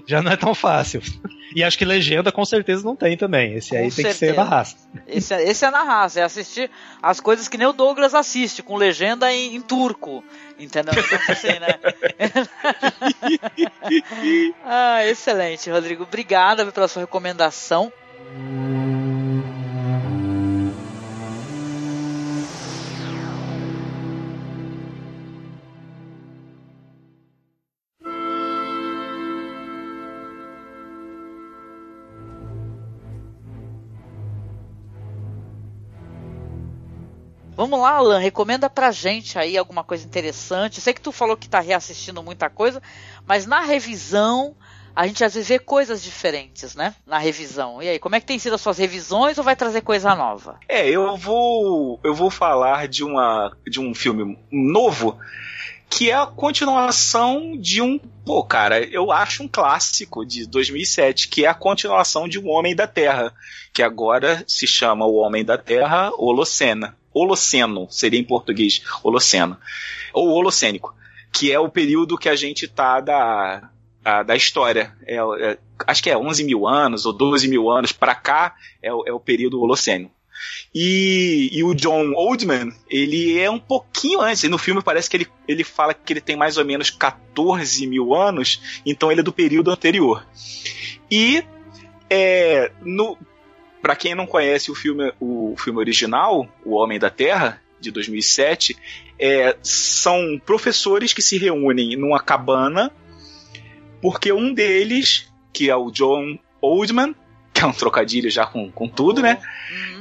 Já 0.06 0.22
não 0.22 0.32
é 0.32 0.36
tão 0.36 0.54
fácil. 0.54 1.00
E 1.54 1.62
acho 1.62 1.76
que 1.78 1.84
legenda 1.84 2.32
com 2.32 2.44
certeza 2.44 2.84
não 2.84 2.96
tem 2.96 3.16
também. 3.16 3.54
Esse 3.54 3.76
aí 3.76 3.90
Com 3.90 3.96
tem 3.96 4.04
que 4.04 4.12
ser 4.12 4.18
certeza. 4.18 4.42
na 4.44 4.48
raça. 4.48 4.76
Esse, 5.06 5.34
é- 5.34 5.48
esse 5.48 5.64
é 5.64 5.70
na 5.70 5.82
raça, 5.82 6.20
é 6.20 6.22
assistir 6.22 6.70
as 7.02 7.20
coisas 7.20 7.48
que 7.48 7.58
nem 7.58 7.66
o 7.66 7.72
Douglas 7.72 8.14
assiste, 8.14 8.62
com 8.62 8.76
legenda 8.76 9.32
em, 9.32 9.56
em 9.56 9.60
turco. 9.60 10.24
Entendeu? 10.58 10.94
Assim, 11.28 11.58
né? 11.58 11.78
ah, 14.64 15.06
excelente, 15.06 15.70
Rodrigo. 15.70 16.04
Obrigada 16.04 16.70
pela 16.72 16.88
sua 16.88 17.02
recomendação. 17.02 17.92
Vamos 37.62 37.78
lá, 37.78 37.92
Alan, 37.92 38.18
recomenda 38.18 38.68
pra 38.68 38.90
gente 38.90 39.38
aí 39.38 39.56
alguma 39.56 39.84
coisa 39.84 40.04
interessante. 40.04 40.80
Sei 40.80 40.92
que 40.92 41.00
tu 41.00 41.12
falou 41.12 41.36
que 41.36 41.48
tá 41.48 41.60
reassistindo 41.60 42.20
muita 42.20 42.50
coisa, 42.50 42.82
mas 43.24 43.46
na 43.46 43.60
revisão 43.60 44.56
a 44.96 45.06
gente 45.06 45.22
às 45.22 45.34
vezes 45.34 45.48
vê 45.48 45.60
coisas 45.60 46.02
diferentes, 46.02 46.74
né? 46.74 46.92
Na 47.06 47.18
revisão. 47.18 47.80
E 47.80 47.88
aí, 47.88 48.00
como 48.00 48.16
é 48.16 48.20
que 48.20 48.26
tem 48.26 48.36
sido 48.36 48.56
as 48.56 48.60
suas 48.60 48.78
revisões 48.78 49.38
ou 49.38 49.44
vai 49.44 49.54
trazer 49.54 49.82
coisa 49.82 50.12
nova? 50.16 50.58
É, 50.68 50.88
eu 50.88 51.16
vou 51.16 52.00
eu 52.02 52.12
vou 52.12 52.30
falar 52.30 52.88
de 52.88 53.04
uma 53.04 53.56
de 53.64 53.78
um 53.78 53.94
filme 53.94 54.36
novo 54.50 55.16
que 55.88 56.10
é 56.10 56.14
a 56.14 56.26
continuação 56.26 57.56
de 57.56 57.80
um, 57.80 57.96
pô, 58.26 58.42
cara, 58.42 58.80
eu 58.80 59.12
acho 59.12 59.44
um 59.44 59.48
clássico 59.48 60.26
de 60.26 60.48
2007, 60.48 61.28
que 61.28 61.44
é 61.44 61.48
a 61.48 61.54
continuação 61.54 62.26
de 62.26 62.40
Um 62.40 62.48
Homem 62.48 62.74
da 62.74 62.88
Terra, 62.88 63.32
que 63.72 63.84
agora 63.84 64.42
se 64.48 64.66
chama 64.66 65.06
O 65.06 65.14
Homem 65.14 65.44
da 65.44 65.56
Terra 65.56 66.10
Holocena. 66.16 66.96
Holoceno, 67.14 67.86
seria 67.90 68.18
em 68.18 68.24
português, 68.24 68.82
Holoceno. 69.02 69.56
Ou 70.12 70.28
Holocênico, 70.30 70.94
que 71.32 71.52
é 71.52 71.58
o 71.58 71.68
período 71.68 72.18
que 72.18 72.28
a 72.28 72.36
gente 72.36 72.68
tá 72.68 73.00
da, 73.00 73.70
da 74.26 74.36
história. 74.36 74.94
É, 75.06 75.16
é, 75.16 75.58
acho 75.86 76.02
que 76.02 76.10
é 76.10 76.16
11 76.16 76.44
mil 76.44 76.66
anos 76.66 77.06
ou 77.06 77.12
12 77.12 77.48
mil 77.48 77.70
anos 77.70 77.92
para 77.92 78.14
cá 78.14 78.54
é, 78.82 78.88
é 78.88 79.12
o 79.12 79.20
período 79.20 79.60
Holoceno. 79.60 80.10
E, 80.74 81.50
e, 81.52 81.62
o 81.62 81.74
John 81.74 82.12
Oldman, 82.14 82.72
ele 82.90 83.38
é 83.38 83.50
um 83.50 83.58
pouquinho 83.58 84.20
antes. 84.20 84.42
No 84.44 84.58
filme 84.58 84.82
parece 84.82 85.08
que 85.08 85.16
ele, 85.16 85.28
ele 85.46 85.62
fala 85.62 85.94
que 85.94 86.12
ele 86.12 86.20
tem 86.20 86.34
mais 86.34 86.56
ou 86.56 86.64
menos 86.64 86.90
14 86.90 87.86
mil 87.86 88.14
anos, 88.14 88.80
então 88.84 89.10
ele 89.10 89.20
é 89.20 89.24
do 89.24 89.32
período 89.32 89.70
anterior. 89.70 90.26
E 91.10 91.44
é, 92.10 92.72
no, 92.80 93.16
para 93.82 93.96
quem 93.96 94.14
não 94.14 94.26
conhece 94.26 94.70
o 94.70 94.74
filme, 94.74 95.12
o 95.20 95.54
filme 95.58 95.80
original, 95.80 96.48
O 96.64 96.74
Homem 96.74 96.98
da 96.98 97.10
Terra, 97.10 97.60
de 97.80 97.90
2007, 97.90 98.76
é, 99.18 99.56
são 99.62 100.40
professores 100.46 101.12
que 101.12 101.20
se 101.20 101.36
reúnem 101.36 101.96
numa 101.96 102.20
cabana, 102.20 102.90
porque 104.00 104.32
um 104.32 104.54
deles, 104.54 105.30
que 105.52 105.68
é 105.68 105.76
o 105.76 105.90
John 105.90 106.38
Oldman, 106.60 107.14
que 107.52 107.60
é 107.60 107.66
um 107.66 107.72
trocadilho 107.72 108.30
já 108.30 108.46
com, 108.46 108.70
com 108.70 108.88
tudo, 108.88 109.20
né? 109.20 109.38
Uhum 109.70 109.92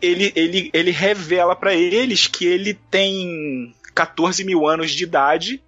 ele, 0.00 0.32
ele, 0.34 0.70
ele 0.72 0.90
revela 0.90 1.54
para 1.54 1.74
eles 1.74 2.26
que 2.26 2.46
ele 2.46 2.74
tem 2.90 3.74
14 3.94 4.42
mil 4.44 4.66
anos 4.66 4.90
de 4.92 5.04
idade. 5.04 5.62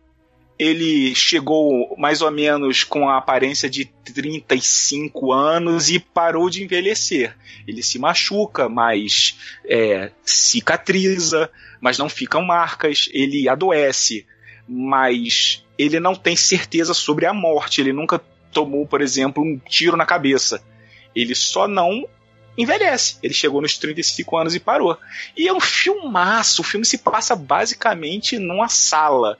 Ele 0.62 1.12
chegou 1.12 1.92
mais 1.98 2.22
ou 2.22 2.30
menos 2.30 2.84
com 2.84 3.08
a 3.08 3.18
aparência 3.18 3.68
de 3.68 3.84
35 3.84 5.32
anos 5.32 5.90
e 5.90 5.98
parou 5.98 6.48
de 6.48 6.62
envelhecer. 6.62 7.36
Ele 7.66 7.82
se 7.82 7.98
machuca, 7.98 8.68
mas 8.68 9.36
é, 9.64 10.12
cicatriza, 10.24 11.50
mas 11.80 11.98
não 11.98 12.08
ficam 12.08 12.44
marcas. 12.44 13.08
Ele 13.12 13.48
adoece, 13.48 14.24
mas 14.68 15.64
ele 15.76 15.98
não 15.98 16.14
tem 16.14 16.36
certeza 16.36 16.94
sobre 16.94 17.26
a 17.26 17.34
morte. 17.34 17.80
Ele 17.80 17.92
nunca 17.92 18.20
tomou, 18.52 18.86
por 18.86 19.00
exemplo, 19.00 19.42
um 19.42 19.58
tiro 19.58 19.96
na 19.96 20.06
cabeça. 20.06 20.62
Ele 21.12 21.34
só 21.34 21.66
não 21.66 22.08
envelhece. 22.56 23.16
Ele 23.20 23.34
chegou 23.34 23.60
nos 23.60 23.76
35 23.78 24.36
anos 24.36 24.54
e 24.54 24.60
parou. 24.60 24.96
E 25.36 25.48
é 25.48 25.52
um 25.52 25.60
filmaço. 25.60 26.62
O 26.62 26.64
filme 26.64 26.86
se 26.86 26.98
passa 26.98 27.34
basicamente 27.34 28.38
numa 28.38 28.68
sala. 28.68 29.36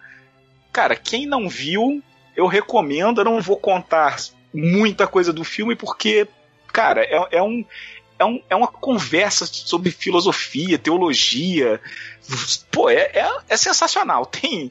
Cara, 0.73 0.97
quem 0.97 1.27
não 1.27 1.49
viu, 1.49 2.03
eu 2.37 2.47
recomendo. 2.47 3.21
Eu 3.21 3.25
não 3.25 3.41
vou 3.41 3.57
contar 3.57 4.17
muita 4.53 5.07
coisa 5.07 5.33
do 5.33 5.45
filme 5.45 5.77
porque, 5.77 6.27
cara, 6.73 7.03
é, 7.05 7.39
é 7.39 7.43
um. 7.43 7.65
É, 8.19 8.25
um, 8.25 8.41
é 8.49 8.55
uma 8.55 8.69
conversa 8.69 9.47
sobre 9.47 9.91
filosofia, 9.91 10.79
teologia. 10.79 11.81
Pô, 12.71 12.89
é, 12.89 13.11
é, 13.13 13.29
é 13.49 13.57
sensacional. 13.57 14.27
Tem 14.27 14.71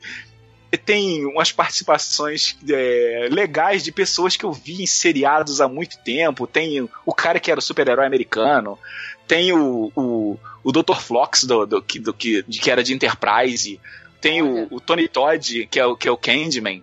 tem 0.77 1.25
umas 1.25 1.51
participações 1.51 2.57
é, 2.69 3.27
legais 3.29 3.83
de 3.83 3.91
pessoas 3.91 4.37
que 4.37 4.45
eu 4.45 4.53
vi 4.53 4.81
em 4.81 4.87
seriados 4.87 5.59
há 5.59 5.67
muito 5.67 5.97
tempo. 5.97 6.47
Tem 6.47 6.87
o 7.05 7.13
cara 7.13 7.39
que 7.39 7.51
era 7.51 7.59
o 7.59 7.63
super-herói 7.63 8.05
americano. 8.05 8.79
Tem 9.27 9.51
o, 9.51 9.91
o, 9.95 10.39
o 10.63 10.71
Dr. 10.71 10.95
Flox, 10.95 11.43
do, 11.43 11.65
do, 11.65 11.81
do, 11.81 12.13
que, 12.13 12.43
que 12.43 12.71
era 12.71 12.83
de 12.83 12.93
Enterprise. 12.93 13.79
Tem 14.21 14.41
o, 14.41 14.67
o, 14.69 14.79
Tony 14.79 15.07
Todd, 15.07 15.67
que 15.67 15.79
é 15.79 15.85
o, 15.85 15.97
que 15.97 16.07
é 16.07 16.11
o 16.11 16.17
Candyman. 16.17 16.81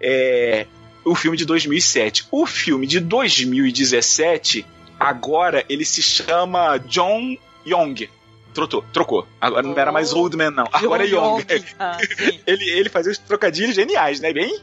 É, 0.00 0.66
o 1.04 1.14
filme 1.14 1.36
de 1.36 1.44
2007. 1.44 2.26
O 2.30 2.46
filme 2.46 2.86
de 2.86 2.98
2017, 2.98 4.66
agora 4.98 5.64
ele 5.68 5.84
se 5.84 6.02
chama 6.02 6.78
John 6.78 7.36
Young 7.66 8.08
Trocou, 8.54 8.84
trocou. 8.92 9.26
Agora 9.40 9.62
não 9.62 9.76
era 9.76 9.90
mais 9.90 10.12
oh. 10.12 10.20
Old 10.20 10.36
Man, 10.36 10.52
não. 10.52 10.68
Agora 10.72 11.04
é 11.04 11.08
Young. 11.08 11.44
Ah, 11.76 11.98
ele, 12.46 12.70
ele 12.70 12.88
fazia 12.88 13.10
os 13.10 13.18
trocadilhos 13.18 13.74
geniais, 13.74 14.20
né? 14.20 14.32
Bem 14.32 14.60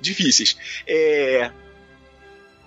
difíceis. 0.00 0.56
É... 0.86 1.50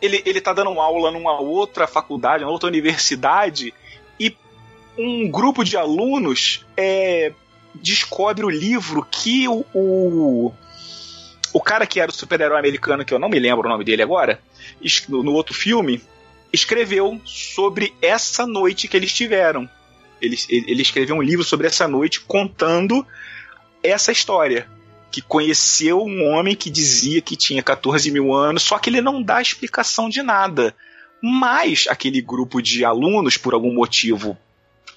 Ele, 0.02 0.24
ele 0.26 0.40
tá 0.40 0.54
dando 0.54 0.80
aula 0.80 1.12
numa 1.12 1.40
outra 1.40 1.86
faculdade, 1.88 2.44
numa 2.44 2.54
outra 2.54 2.70
universidade, 2.70 3.74
e 4.18 4.36
um 4.98 5.30
grupo 5.30 5.64
de 5.64 5.76
alunos 5.76 6.66
é, 6.78 7.34
descobre 7.82 8.46
o 8.46 8.50
livro 8.50 9.06
que 9.10 9.48
o, 9.48 9.66
o, 9.74 10.54
o 11.54 11.62
cara 11.62 11.86
que 11.86 12.00
era 12.00 12.12
o 12.12 12.14
super-herói 12.14 12.60
americano, 12.60 13.06
que 13.06 13.14
eu 13.14 13.20
não 13.20 13.30
me 13.30 13.40
lembro 13.40 13.68
o 13.68 13.72
nome 13.72 13.84
dele 13.84 14.02
agora, 14.02 14.40
no, 15.08 15.34
outro 15.34 15.54
filme, 15.54 16.02
escreveu 16.52 17.20
sobre 17.26 17.94
essa 18.02 18.46
noite 18.46 18.88
que 18.88 18.98
eles 18.98 19.14
tiveram 19.14 19.70
ele, 20.22 20.38
ele 20.50 20.82
escreveu 20.82 21.16
um 21.16 21.22
livro 21.22 21.44
sobre 21.44 21.68
essa 21.68 21.88
noite 21.88 22.22
contando 22.22 23.06
essa 23.84 24.12
história. 24.12 24.68
Que 25.12 25.22
conheceu 25.22 26.04
um 26.04 26.26
homem 26.26 26.56
que 26.56 26.70
dizia 26.70 27.22
que 27.22 27.38
tinha 27.38 27.64
14 27.64 28.12
mil 28.12 28.34
anos, 28.34 28.64
só 28.64 28.78
que 28.78 28.90
ele 28.90 29.00
não 29.00 29.24
dá 29.24 29.42
explicação 29.42 30.10
de 30.10 30.22
nada. 30.22 30.76
Mas 31.22 31.86
aquele 31.90 32.22
grupo 32.22 32.62
de 32.62 32.84
alunos, 32.84 33.38
por 33.38 33.54
algum 33.54 33.74
motivo, 33.74 34.38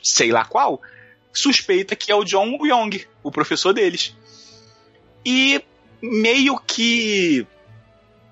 sei 0.02 0.32
lá 0.32 0.44
qual, 0.44 0.82
suspeita 1.38 1.96
que 1.96 2.10
é 2.10 2.14
o 2.14 2.24
John 2.24 2.58
Young, 2.64 3.04
o 3.22 3.30
professor 3.30 3.72
deles. 3.72 4.14
E 5.24 5.62
meio 6.00 6.58
que 6.60 7.46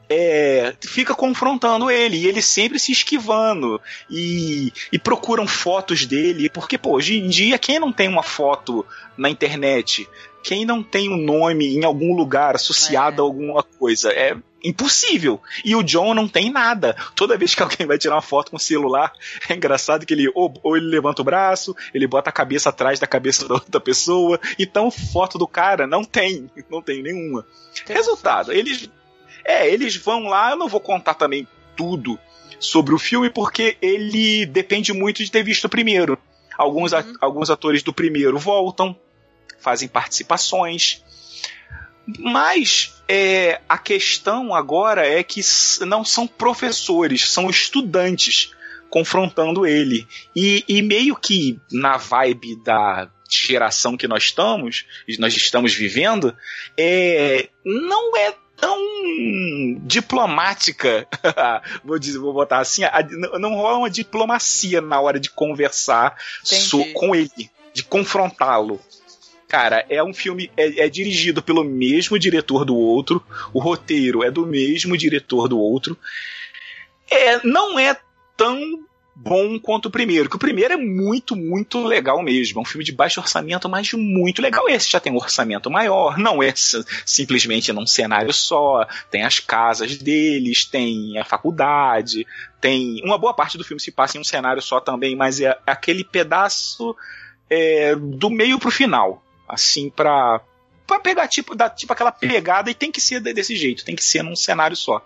é, 0.09 0.75
fica 0.81 1.15
confrontando 1.15 1.91
ele 1.91 2.17
e 2.17 2.27
ele 2.27 2.41
sempre 2.41 2.79
se 2.79 2.93
esquivando 2.93 3.81
e, 4.09 4.73
e, 4.93 4.99
procuram 4.99 5.47
fotos 5.47 6.07
dele 6.07 6.49
porque 6.49 6.79
pô, 6.79 6.93
hoje 6.93 7.19
em 7.19 7.29
dia 7.29 7.59
quem 7.59 7.81
não 7.81 7.93
tem 7.93 8.09
uma 8.09 8.23
foto 8.23 8.87
na 9.17 9.29
internet 9.29 10.09
quem 10.45 10.65
não 10.65 10.81
tem 10.81 11.11
um 11.11 11.17
nome 11.17 11.75
em 11.75 11.85
algum 11.85 12.15
lugar 12.15 12.55
associado 12.55 13.21
é. 13.21 13.21
a 13.21 13.25
alguma 13.25 13.65
coisa 13.65 14.11
é 14.11 14.37
impossível 14.67 15.41
e 15.65 15.75
o 15.77 15.83
John 15.83 16.15
não 16.15 16.29
tem 16.29 16.51
nada 16.51 16.97
toda 17.15 17.37
vez 17.37 17.55
que 17.55 17.63
alguém 17.63 17.87
vai 17.87 17.99
tirar 17.99 18.17
uma 18.17 18.23
foto 18.23 18.51
com 18.51 18.57
o 18.57 18.61
celular 18.61 19.13
é 19.49 19.55
engraçado 19.55 20.05
que 20.05 20.15
ele 20.15 20.31
ou, 20.35 20.53
ou 20.63 20.77
ele 20.77 20.87
levanta 20.87 21.23
o 21.23 21.25
braço 21.25 21.75
ele 21.95 22.07
bota 22.07 22.31
a 22.31 22.33
cabeça 22.33 22.71
atrás 22.71 22.99
da 22.99 23.07
cabeça 23.07 23.47
da 23.47 23.55
outra 23.55 23.81
pessoa 23.81 24.41
então 24.59 24.91
foto 24.91 25.39
do 25.39 25.47
cara 25.47 25.87
não 25.87 26.05
tem 26.05 26.51
não 26.71 26.83
tem 26.83 27.03
nenhuma 27.03 27.47
resultado 27.87 28.53
eles 28.53 28.91
é, 29.47 29.73
eles 29.73 29.97
vão 29.97 30.25
lá, 30.25 30.51
eu 30.51 30.57
não 30.57 30.69
vou 30.69 30.81
contar 30.81 31.15
também 31.15 31.47
tudo 31.77 32.19
sobre 32.59 32.93
o 32.93 32.99
filme, 32.99 33.31
porque 33.31 33.77
ele 33.81 34.45
depende 34.45 34.93
muito 34.93 35.23
de 35.23 35.31
ter 35.31 35.45
visto 35.45 35.67
o 35.67 35.69
primeiro. 35.69 36.19
Alguns, 36.59 36.93
uhum. 36.93 36.99
a, 36.99 37.05
alguns 37.21 37.49
atores 37.49 37.83
do 37.83 37.93
primeiro 37.93 38.39
voltam, 38.39 38.97
fazem 39.61 39.87
participações. 39.87 41.05
Mas 42.19 43.03
é, 43.09 43.61
a 43.69 43.79
questão 43.79 44.55
agora 44.55 45.07
é 45.07 45.23
que 45.23 45.41
não 45.87 46.05
são 46.05 46.27
professores, 46.27 47.29
são 47.29 47.51
estudantes 47.51 48.53
confrontando 48.89 49.67
ele. 49.67 50.07
E, 50.35 50.65
e 50.69 50.83
meio 50.83 51.17
que 51.17 51.59
na 51.71 51.97
vibe 51.97 52.57
da 52.63 53.09
geração 53.29 53.97
que 53.97 54.07
nós 54.07 54.25
estamos, 54.25 54.87
nós 55.19 55.37
estamos 55.37 55.75
vivendo, 55.75 56.37
é, 56.77 57.49
não 57.65 58.17
é 58.17 58.35
tão 58.57 58.79
diplomática, 59.83 61.07
vou, 61.85 61.99
dizer, 61.99 62.19
vou 62.19 62.33
botar 62.33 62.59
assim, 62.59 62.85
a, 62.85 63.07
não 63.39 63.55
rola 63.55 63.79
uma 63.79 63.91
diplomacia 63.91 64.81
na 64.81 65.01
hora 65.01 65.21
de 65.21 65.31
conversar 65.31 66.17
so, 66.43 66.85
com 66.95 67.15
ele, 67.15 67.51
de 67.75 67.83
confrontá-lo. 67.85 68.81
Cara, 69.49 69.85
é 69.89 70.03
um 70.03 70.13
filme. 70.13 70.51
É, 70.57 70.85
é, 70.85 70.89
dirigido 70.89 71.43
pelo 71.43 71.63
mesmo 71.63 72.19
diretor 72.19 72.65
do 72.65 72.77
outro. 72.77 73.25
O 73.53 73.61
roteiro 73.61 74.25
é 74.25 74.31
do 74.31 74.47
mesmo 74.47 74.97
diretor 74.97 75.49
do 75.49 75.59
outro. 75.59 75.97
É, 77.11 77.47
não 77.47 77.79
é 77.79 77.97
tão 78.37 78.85
bom 79.15 79.59
quanto 79.59 79.87
o 79.87 79.91
primeiro. 79.91 80.29
Que 80.29 80.37
o 80.37 80.39
primeiro 80.39 80.75
é 80.75 80.77
muito, 80.77 81.37
muito 81.37 81.83
legal 81.85 82.23
mesmo. 82.23 82.59
É 82.59 82.63
um 82.63 82.65
filme 82.65 82.85
de 82.85 82.93
baixo 82.93 83.21
orçamento, 83.21 83.69
mas 83.69 83.93
muito 83.93 84.43
legal. 84.43 84.69
Esse 84.69 84.91
já 84.91 84.99
tem 84.99 85.13
um 85.13 85.17
orçamento 85.17 85.71
maior, 85.71 86.19
não 86.19 86.43
é 86.43 86.53
simplesmente 86.55 87.73
num 87.73 87.87
cenário 87.87 88.33
só. 88.33 88.87
Tem 89.11 89.23
as 89.23 89.39
casas 89.39 89.97
deles, 89.97 90.65
tem 90.65 91.19
a 91.19 91.25
faculdade, 91.25 92.27
tem. 92.61 93.01
Uma 93.05 93.17
boa 93.17 93.33
parte 93.33 93.57
do 93.57 93.65
filme 93.65 93.81
se 93.81 93.93
passa 93.93 94.19
em 94.19 94.21
um 94.21 94.25
cenário 94.25 94.61
só 94.61 94.81
também, 94.81 95.15
mas 95.15 95.41
é 95.41 95.57
aquele 95.67 96.03
pedaço 96.03 96.95
é, 97.49 97.95
do 97.95 98.29
meio 98.29 98.59
pro 98.59 98.71
final. 98.71 99.23
Assim, 99.49 99.91
pra, 99.91 100.41
pra 100.87 100.99
pegar 100.99 101.29
tipo, 101.29 101.55
dar, 101.55 101.71
tipo 101.71 101.93
aquela 101.93 102.13
pegada 102.13 102.71
e 102.71 102.75
tem 102.75 102.91
que 102.91 103.01
ser 103.01 103.21
desse 103.21 103.57
jeito, 103.57 103.85
tem 103.85 103.97
que 103.97 104.05
ser 104.05 104.23
num 104.23 104.37
cenário 104.37 104.77
só. 104.77 105.03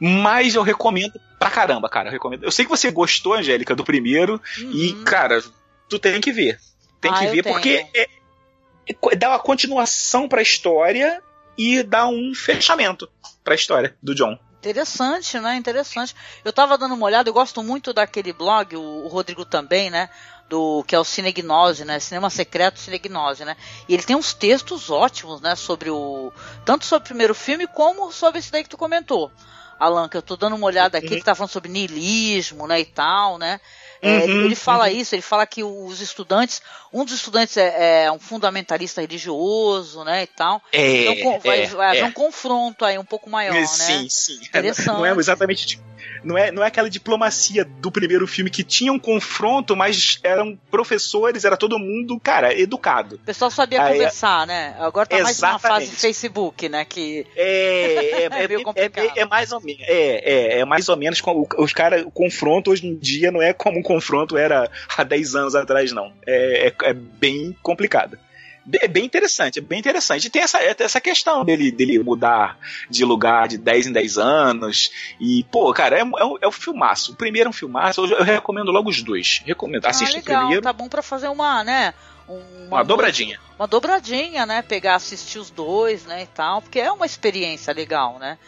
Mas 0.00 0.54
eu 0.54 0.62
recomendo 0.62 1.20
pra 1.38 1.50
caramba, 1.50 1.88
cara. 1.88 2.08
Eu, 2.08 2.12
recomendo. 2.12 2.44
eu 2.44 2.50
sei 2.50 2.64
que 2.64 2.70
você 2.70 2.90
gostou, 2.90 3.34
Angélica, 3.34 3.76
do 3.76 3.84
primeiro. 3.84 4.40
Uhum. 4.58 4.70
E, 4.72 4.92
cara, 5.04 5.42
tu 5.88 5.98
tem 5.98 6.20
que 6.20 6.32
ver. 6.32 6.58
Tem 7.00 7.10
ah, 7.10 7.18
que 7.18 7.26
ver, 7.26 7.42
porque 7.42 7.86
é, 7.94 8.08
é, 8.88 9.16
dá 9.16 9.28
uma 9.30 9.38
continuação 9.38 10.26
pra 10.26 10.40
história 10.40 11.22
e 11.56 11.82
dá 11.82 12.06
um 12.08 12.32
fechamento 12.34 13.10
pra 13.44 13.54
história 13.54 13.94
do 14.02 14.14
John. 14.14 14.38
Interessante, 14.60 15.38
né? 15.40 15.56
Interessante. 15.56 16.14
Eu 16.44 16.52
tava 16.52 16.76
dando 16.76 16.94
uma 16.94 17.06
olhada, 17.06 17.28
eu 17.28 17.34
gosto 17.34 17.62
muito 17.62 17.92
daquele 17.92 18.32
blog, 18.32 18.76
o, 18.76 19.04
o 19.04 19.08
Rodrigo 19.08 19.44
também, 19.44 19.90
né? 19.90 20.10
Do, 20.50 20.82
que 20.84 20.96
é 20.96 20.98
o 20.98 21.04
Cinegnose, 21.04 21.84
né? 21.84 22.00
Cinema 22.00 22.28
Secreto 22.28 22.80
Cinegnose, 22.80 23.44
né? 23.44 23.56
E 23.88 23.94
ele 23.94 24.02
tem 24.02 24.16
uns 24.16 24.34
textos 24.34 24.90
ótimos, 24.90 25.40
né? 25.40 25.54
Sobre 25.54 25.90
o. 25.90 26.32
Tanto 26.64 26.84
sobre 26.84 27.04
o 27.04 27.08
primeiro 27.08 27.36
filme 27.36 27.68
como 27.68 28.10
sobre 28.10 28.40
esse 28.40 28.50
daí 28.50 28.64
que 28.64 28.68
tu 28.68 28.76
comentou. 28.76 29.30
Alan, 29.78 30.08
que 30.08 30.16
eu 30.16 30.22
tô 30.22 30.36
dando 30.36 30.56
uma 30.56 30.66
olhada 30.66 30.98
aqui, 30.98 31.06
ele 31.06 31.22
tá 31.22 31.36
falando 31.36 31.52
sobre 31.52 31.70
niilismo, 31.70 32.66
né, 32.66 32.80
e 32.80 32.84
tal, 32.84 33.38
né? 33.38 33.58
É, 34.02 34.18
uhum, 34.20 34.44
ele 34.46 34.54
fala 34.54 34.86
uhum. 34.86 34.96
isso, 34.96 35.14
ele 35.14 35.22
fala 35.22 35.46
que 35.46 35.62
os 35.62 36.00
estudantes, 36.00 36.62
um 36.92 37.04
dos 37.04 37.14
estudantes 37.14 37.56
é, 37.56 38.04
é 38.04 38.12
um 38.12 38.18
fundamentalista 38.18 39.00
religioso, 39.00 40.04
né, 40.04 40.22
e 40.22 40.26
tal. 40.26 40.62
É, 40.72 41.12
então 41.12 41.38
vai, 41.40 41.62
é, 41.62 41.66
vai 41.66 41.88
haver 41.88 42.02
é. 42.02 42.04
um 42.04 42.12
confronto 42.12 42.84
aí 42.84 42.98
um 42.98 43.04
pouco 43.04 43.28
maior, 43.28 43.52
sim, 43.66 44.02
né? 44.02 44.08
Sim, 44.08 44.08
sim. 44.08 44.40
Não 44.86 45.04
é 45.04 45.10
exatamente 45.12 45.66
tipo, 45.66 45.84
não 46.22 46.36
é, 46.36 46.50
não 46.50 46.62
é 46.62 46.66
aquela 46.66 46.90
diplomacia 46.90 47.64
do 47.64 47.90
primeiro 47.90 48.26
filme 48.26 48.50
que 48.50 48.62
tinha 48.62 48.92
um 48.92 48.98
confronto, 48.98 49.76
mas 49.76 50.18
eram 50.22 50.58
professores, 50.70 51.44
era 51.44 51.56
todo 51.56 51.78
mundo, 51.78 52.18
cara, 52.20 52.58
educado. 52.58 53.16
O 53.16 53.18
pessoal 53.18 53.50
sabia 53.50 53.82
Aí, 53.82 53.92
conversar, 53.94 54.46
né? 54.46 54.76
Agora 54.78 55.06
tá 55.06 55.18
mais 55.22 55.40
uma 55.42 55.58
fase 55.58 55.86
Facebook, 55.86 56.68
né? 56.68 56.84
Que 56.84 57.26
é, 57.36 58.22
é, 58.22 58.24
é, 58.24 58.48
meio 58.48 58.62
complicado. 58.62 59.12
É, 59.16 59.20
é, 59.20 59.24
mais 59.24 59.52
ou 59.52 59.60
menos. 59.60 59.82
É, 59.82 60.56
é, 60.56 60.58
é 60.60 60.64
mais 60.64 60.88
ou 60.88 60.96
menos 60.96 61.22
os 61.58 61.72
caras, 61.72 62.04
o 62.04 62.10
confronto 62.10 62.70
hoje 62.70 62.86
em 62.86 62.96
dia 62.96 63.30
não 63.30 63.40
é 63.40 63.52
como 63.52 63.78
um 63.78 63.82
confronto 63.90 64.38
era 64.38 64.70
há 64.96 65.02
10 65.02 65.34
anos 65.34 65.54
atrás, 65.56 65.90
não. 65.90 66.12
É, 66.24 66.68
é, 66.68 66.90
é 66.90 66.92
bem 66.92 67.56
complicado 67.60 68.16
é 68.80 68.86
bem 68.86 69.04
interessante, 69.04 69.58
é 69.58 69.62
bem 69.62 69.78
interessante. 69.78 70.26
E 70.26 70.30
tem 70.30 70.42
essa, 70.42 70.58
essa 70.58 71.00
questão 71.00 71.44
dele, 71.44 71.72
dele 71.72 71.98
mudar 71.98 72.58
de 72.88 73.04
lugar 73.04 73.48
de 73.48 73.58
10 73.58 73.88
em 73.88 73.92
10 73.92 74.18
anos. 74.18 74.90
E, 75.18 75.44
pô, 75.44 75.72
cara, 75.72 75.96
é, 75.96 76.00
é, 76.00 76.04
um, 76.04 76.36
é 76.40 76.46
um 76.46 76.52
filmaço. 76.52 77.12
O 77.12 77.16
primeiro 77.16 77.48
é 77.48 77.50
um 77.50 77.54
filmaço, 77.54 78.04
eu, 78.04 78.18
eu 78.18 78.24
recomendo 78.24 78.70
logo 78.70 78.90
os 78.90 79.02
dois. 79.02 79.42
Recomendo. 79.44 79.86
Ah, 79.86 79.90
Assista 79.90 80.16
legal, 80.16 80.36
o 80.36 80.38
primeiro. 80.40 80.62
Tá 80.62 80.72
bom 80.72 80.88
pra 80.88 81.02
fazer 81.02 81.28
uma, 81.28 81.64
né? 81.64 81.94
Uma, 82.28 82.42
uma 82.68 82.84
dobradinha. 82.84 83.40
Uma 83.58 83.66
dobradinha, 83.66 84.46
né? 84.46 84.62
Pegar, 84.62 84.96
assistir 84.96 85.38
os 85.38 85.50
dois, 85.50 86.04
né? 86.04 86.22
E 86.22 86.26
tal, 86.26 86.62
porque 86.62 86.78
é 86.78 86.92
uma 86.92 87.06
experiência 87.06 87.72
legal, 87.72 88.18
né? 88.18 88.38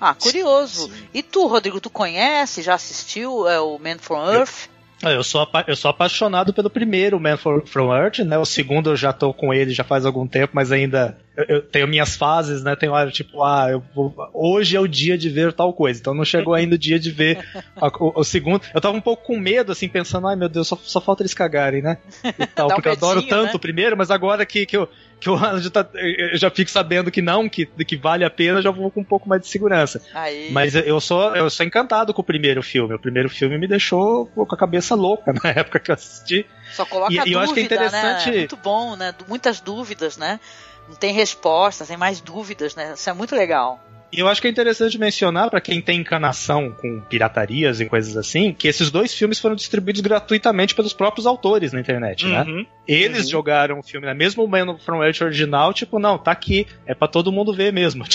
Ah, 0.00 0.14
curioso. 0.14 0.88
Sim. 0.88 1.08
E 1.14 1.22
tu, 1.22 1.46
Rodrigo, 1.46 1.80
tu 1.80 1.88
conhece, 1.88 2.60
já 2.60 2.74
assistiu 2.74 3.48
é, 3.48 3.60
o 3.60 3.78
Man 3.78 3.98
from 3.98 4.28
Earth? 4.28 4.68
Eu 5.10 5.24
sou, 5.24 5.46
eu 5.66 5.74
sou 5.74 5.90
apaixonado 5.90 6.52
pelo 6.52 6.70
primeiro 6.70 7.18
Man 7.18 7.36
from 7.36 7.94
Earth, 7.94 8.20
né? 8.20 8.38
O 8.38 8.44
segundo 8.44 8.90
eu 8.90 8.96
já 8.96 9.12
tô 9.12 9.32
com 9.34 9.52
ele 9.52 9.72
já 9.72 9.82
faz 9.82 10.06
algum 10.06 10.26
tempo, 10.26 10.52
mas 10.54 10.70
ainda 10.70 11.18
eu, 11.36 11.44
eu 11.48 11.62
tenho 11.62 11.88
minhas 11.88 12.16
fases, 12.16 12.62
né? 12.62 12.76
Tem 12.76 12.88
hora 12.88 13.10
tipo, 13.10 13.42
ah, 13.42 13.68
eu 13.70 13.82
vou, 13.94 14.14
hoje 14.34 14.76
é 14.76 14.80
o 14.80 14.86
dia 14.86 15.16
de 15.16 15.28
ver 15.28 15.52
tal 15.52 15.72
coisa. 15.72 15.98
Então 15.98 16.14
não 16.14 16.24
chegou 16.24 16.54
ainda 16.54 16.74
o 16.74 16.78
dia 16.78 16.98
de 16.98 17.10
ver 17.10 17.44
a, 17.76 17.86
o, 17.86 18.20
o, 18.20 18.24
segundo. 18.24 18.62
Eu 18.74 18.80
tava 18.80 18.96
um 18.96 19.00
pouco 19.00 19.24
com 19.24 19.38
medo, 19.38 19.72
assim, 19.72 19.88
pensando, 19.88 20.26
ai 20.26 20.36
meu 20.36 20.48
Deus, 20.48 20.68
só, 20.68 20.76
só 20.76 21.00
falta 21.00 21.22
eles 21.22 21.34
cagarem, 21.34 21.82
né? 21.82 21.98
E 22.38 22.46
tal, 22.46 22.68
porque 22.74 22.88
um 22.88 22.92
eu 22.92 22.96
adoro 22.96 23.22
tanto 23.22 23.52
né? 23.52 23.54
o 23.54 23.58
primeiro, 23.58 23.96
mas 23.96 24.10
agora 24.10 24.44
que, 24.44 24.66
que 24.66 24.76
eu 24.76 24.88
que 25.22 25.28
eu 25.28 25.38
já, 25.38 25.70
tá, 25.70 25.88
eu 25.94 26.36
já 26.36 26.50
fico 26.50 26.68
sabendo 26.68 27.08
que 27.08 27.22
não, 27.22 27.48
que, 27.48 27.64
que 27.64 27.96
vale 27.96 28.24
a 28.24 28.30
pena, 28.30 28.60
já 28.60 28.72
vou 28.72 28.90
com 28.90 29.02
um 29.02 29.04
pouco 29.04 29.28
mais 29.28 29.40
de 29.40 29.46
segurança. 29.46 30.02
Aí. 30.12 30.50
Mas 30.50 30.74
eu 30.74 31.00
sou, 31.00 31.36
eu 31.36 31.48
sou 31.48 31.64
encantado 31.64 32.12
com 32.12 32.20
o 32.20 32.24
primeiro 32.24 32.60
filme. 32.60 32.92
O 32.92 32.98
primeiro 32.98 33.30
filme 33.30 33.56
me 33.56 33.68
deixou 33.68 34.26
com 34.26 34.42
a 34.42 34.56
cabeça 34.56 34.96
louca 34.96 35.32
na 35.42 35.50
época 35.50 35.78
que 35.78 35.92
eu 35.92 35.94
assisti. 35.94 36.44
Só 36.72 36.84
coloca 36.84 37.12
e, 37.12 37.18
dúvida, 37.18 37.30
e 37.30 37.32
eu 37.34 37.38
acho 37.38 37.54
que 37.54 37.60
é 37.60 37.62
interessante. 37.62 38.30
Né? 38.32 38.38
Muito 38.38 38.56
bom, 38.56 38.96
né? 38.96 39.14
Muitas 39.28 39.60
dúvidas, 39.60 40.16
né? 40.16 40.40
Não 40.88 40.96
tem 40.96 41.12
respostas, 41.12 41.88
tem 41.88 41.96
mais 41.96 42.20
dúvidas, 42.20 42.74
né? 42.74 42.94
Isso 42.94 43.08
é 43.08 43.12
muito 43.12 43.34
legal. 43.34 43.80
E 44.12 44.20
eu 44.20 44.28
acho 44.28 44.42
que 44.42 44.46
é 44.46 44.50
interessante 44.50 44.98
mencionar, 44.98 45.48
para 45.48 45.60
quem 45.60 45.80
tem 45.80 46.00
encanação 46.00 46.70
com 46.70 47.00
piratarias 47.00 47.80
e 47.80 47.86
coisas 47.86 48.14
assim, 48.14 48.52
que 48.52 48.68
esses 48.68 48.90
dois 48.90 49.14
filmes 49.14 49.40
foram 49.40 49.56
distribuídos 49.56 50.02
gratuitamente 50.02 50.74
pelos 50.74 50.92
próprios 50.92 51.26
autores 51.26 51.72
na 51.72 51.80
internet, 51.80 52.26
né? 52.26 52.42
uhum, 52.42 52.58
né? 52.58 52.66
Eles 52.86 53.24
uhum. 53.24 53.30
jogaram 53.30 53.78
o 53.78 53.82
filme, 53.82 54.06
né? 54.06 54.12
mesmo 54.12 54.44
o 54.44 54.48
Man 54.48 54.76
from 54.76 55.02
Earth 55.02 55.22
original, 55.22 55.72
tipo, 55.72 55.98
não, 55.98 56.18
tá 56.18 56.30
aqui, 56.30 56.66
é 56.84 56.94
para 56.94 57.08
todo 57.08 57.32
mundo 57.32 57.54
ver 57.54 57.72
mesmo. 57.72 58.04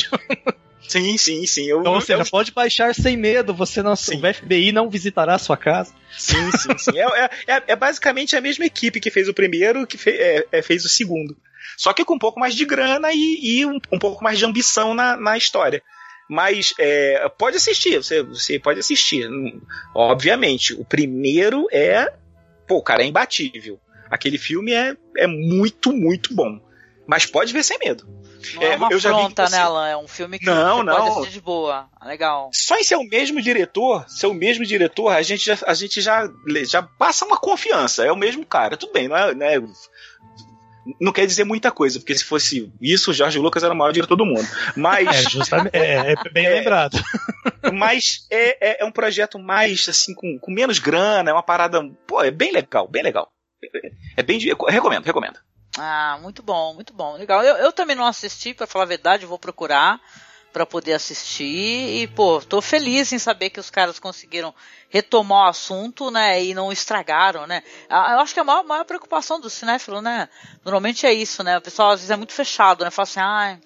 Sim, 0.87 1.17
sim, 1.17 1.45
sim. 1.45 1.65
Eu, 1.65 1.81
então, 1.81 1.93
ou 1.93 2.01
seja, 2.01 2.21
eu... 2.21 2.25
pode 2.25 2.51
baixar 2.53 2.95
sem 2.95 3.17
medo, 3.17 3.53
você 3.53 3.83
não, 3.83 3.95
sim. 3.95 4.21
o 4.23 4.33
FBI 4.33 4.71
não 4.71 4.89
visitará 4.89 5.35
a 5.35 5.39
sua 5.39 5.57
casa. 5.57 5.93
Sim, 6.17 6.49
sim, 6.51 6.77
sim. 6.77 6.97
é, 6.97 7.25
é, 7.45 7.63
é, 7.67 7.75
basicamente 7.75 8.37
a 8.37 8.41
mesma 8.41 8.65
equipe 8.65 8.99
que 8.99 9.11
fez 9.11 9.27
o 9.27 9.33
primeiro 9.33 9.85
que 9.85 9.97
fe, 9.97 10.11
é, 10.11 10.45
é, 10.49 10.61
fez 10.61 10.85
o 10.85 10.89
segundo. 10.89 11.35
Só 11.77 11.93
que 11.93 12.03
com 12.03 12.15
um 12.15 12.19
pouco 12.19 12.39
mais 12.39 12.55
de 12.55 12.65
grana 12.65 13.13
e, 13.13 13.39
e 13.59 13.65
um, 13.65 13.79
um, 13.91 13.99
pouco 13.99 14.23
mais 14.23 14.39
de 14.39 14.45
ambição 14.45 14.95
na, 14.95 15.15
na 15.15 15.37
história. 15.37 15.83
Mas 16.27 16.73
é, 16.79 17.29
pode 17.37 17.55
assistir, 17.55 18.03
você, 18.03 18.23
você 18.23 18.59
pode 18.59 18.79
assistir. 18.79 19.29
Obviamente, 19.95 20.73
o 20.73 20.83
primeiro 20.83 21.67
é. 21.71 22.11
Pô, 22.67 22.81
cara, 22.81 23.03
é 23.03 23.05
imbatível. 23.05 23.79
Aquele 24.09 24.37
filme 24.37 24.73
é, 24.73 24.97
é 25.17 25.27
muito, 25.27 25.93
muito 25.93 26.33
bom. 26.33 26.59
Mas 27.07 27.25
pode 27.25 27.53
ver 27.53 27.63
sem 27.63 27.77
medo. 27.79 28.05
Não 28.55 28.63
é, 28.63 28.73
é 28.73 28.75
uma 28.75 28.87
afronta, 28.87 29.47
você... 29.47 29.55
né, 29.55 29.61
Alan? 29.61 29.87
É 29.87 29.97
um 29.97 30.07
filme 30.07 30.39
que 30.39 30.45
não, 30.45 30.83
não. 30.83 30.95
pode 30.95 31.09
assistir 31.09 31.33
de 31.33 31.41
boa. 31.41 31.87
Legal. 32.03 32.49
Só 32.53 32.77
em 32.77 32.83
ser 32.83 32.95
o 32.95 33.03
mesmo 33.03 33.41
diretor, 33.41 34.05
ser 34.09 34.27
o 34.27 34.33
mesmo 34.33 34.65
diretor, 34.65 35.09
a 35.09 35.21
gente 35.21 35.45
já, 35.45 35.57
a 35.65 35.73
gente 35.73 36.01
já, 36.01 36.29
já 36.65 36.81
passa 36.81 37.25
uma 37.25 37.37
confiança. 37.37 38.05
É 38.05 38.11
o 38.11 38.17
mesmo 38.17 38.45
cara. 38.45 38.77
Tudo 38.77 38.93
bem, 38.93 39.07
não 39.07 39.17
é, 39.17 39.33
não 39.33 39.45
é 39.45 39.61
não 40.99 41.11
quer 41.11 41.25
dizer 41.25 41.43
muita 41.43 41.71
coisa, 41.71 41.99
porque 41.99 42.15
se 42.15 42.23
fosse 42.23 42.71
isso, 42.81 43.11
o 43.11 43.13
Jorge 43.13 43.39
Lucas 43.39 43.63
era 43.63 43.73
o 43.73 43.77
maior 43.77 43.91
diretor 43.91 44.15
do 44.15 44.25
mundo. 44.25 44.47
Mas. 44.75 45.07
É, 45.07 45.29
justamente, 45.29 45.75
é, 45.75 46.13
é 46.13 46.29
bem 46.31 46.45
é, 46.45 46.49
lembrado. 46.49 46.97
Mas 47.73 48.25
é, 48.29 48.69
é, 48.69 48.83
é, 48.83 48.85
um 48.85 48.91
projeto 48.91 49.37
mais, 49.39 49.87
assim, 49.89 50.13
com, 50.13 50.37
com 50.39 50.51
menos 50.51 50.79
grana, 50.79 51.29
é 51.29 51.33
uma 51.33 51.43
parada. 51.43 51.81
Pô, 52.05 52.21
é 52.21 52.31
bem 52.31 52.51
legal, 52.51 52.87
bem 52.87 53.03
legal. 53.03 53.31
É 54.15 54.23
bem. 54.23 54.39
recomendo, 54.69 55.03
recomendo. 55.03 55.39
Ah, 55.77 56.17
muito 56.21 56.41
bom, 56.41 56.73
muito 56.73 56.93
bom. 56.93 57.15
Legal. 57.17 57.43
Eu, 57.43 57.55
eu 57.57 57.71
também 57.71 57.95
não 57.95 58.05
assisti, 58.05 58.53
para 58.53 58.67
falar 58.67 58.85
a 58.85 58.87
verdade, 58.87 59.25
vou 59.25 59.37
procurar 59.37 59.99
para 60.57 60.65
poder 60.65 60.93
assistir 60.93 62.01
e 62.01 62.07
pô, 62.07 62.41
tô 62.41 62.59
feliz 62.63 63.13
em 63.13 63.19
saber 63.19 63.51
que 63.51 63.59
os 63.59 63.69
caras 63.69 63.99
conseguiram 63.99 64.51
retomar 64.89 65.45
o 65.45 65.49
assunto, 65.49 66.09
né, 66.09 66.43
e 66.43 66.55
não 66.55 66.71
estragaram, 66.71 67.45
né. 67.45 67.61
Eu 67.87 68.19
acho 68.21 68.33
que 68.33 68.39
a 68.39 68.43
maior, 68.43 68.63
maior 68.63 68.83
preocupação 68.83 69.39
do 69.39 69.51
cinéfilo, 69.51 70.01
né, 70.01 70.27
normalmente 70.65 71.05
é 71.05 71.13
isso, 71.13 71.43
né, 71.43 71.59
o 71.59 71.61
pessoal 71.61 71.91
às 71.91 71.99
vezes 71.99 72.09
é 72.09 72.15
muito 72.15 72.33
fechado, 72.33 72.83
né, 72.83 72.89
fala 72.89 73.03
assim, 73.03 73.19
ai, 73.19 73.59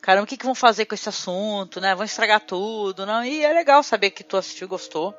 caramba, 0.00 0.24
o 0.24 0.26
que 0.26 0.36
que 0.36 0.44
vão 0.44 0.54
fazer 0.54 0.84
com 0.86 0.96
esse 0.96 1.08
assunto, 1.08 1.80
né, 1.80 1.94
vão 1.94 2.04
estragar 2.04 2.40
tudo, 2.40 3.06
não, 3.06 3.24
e 3.24 3.44
é 3.44 3.52
legal 3.52 3.80
saber 3.84 4.10
que 4.10 4.24
tu 4.24 4.36
assistiu 4.36 4.64
e 4.66 4.68
gostou. 4.68 5.14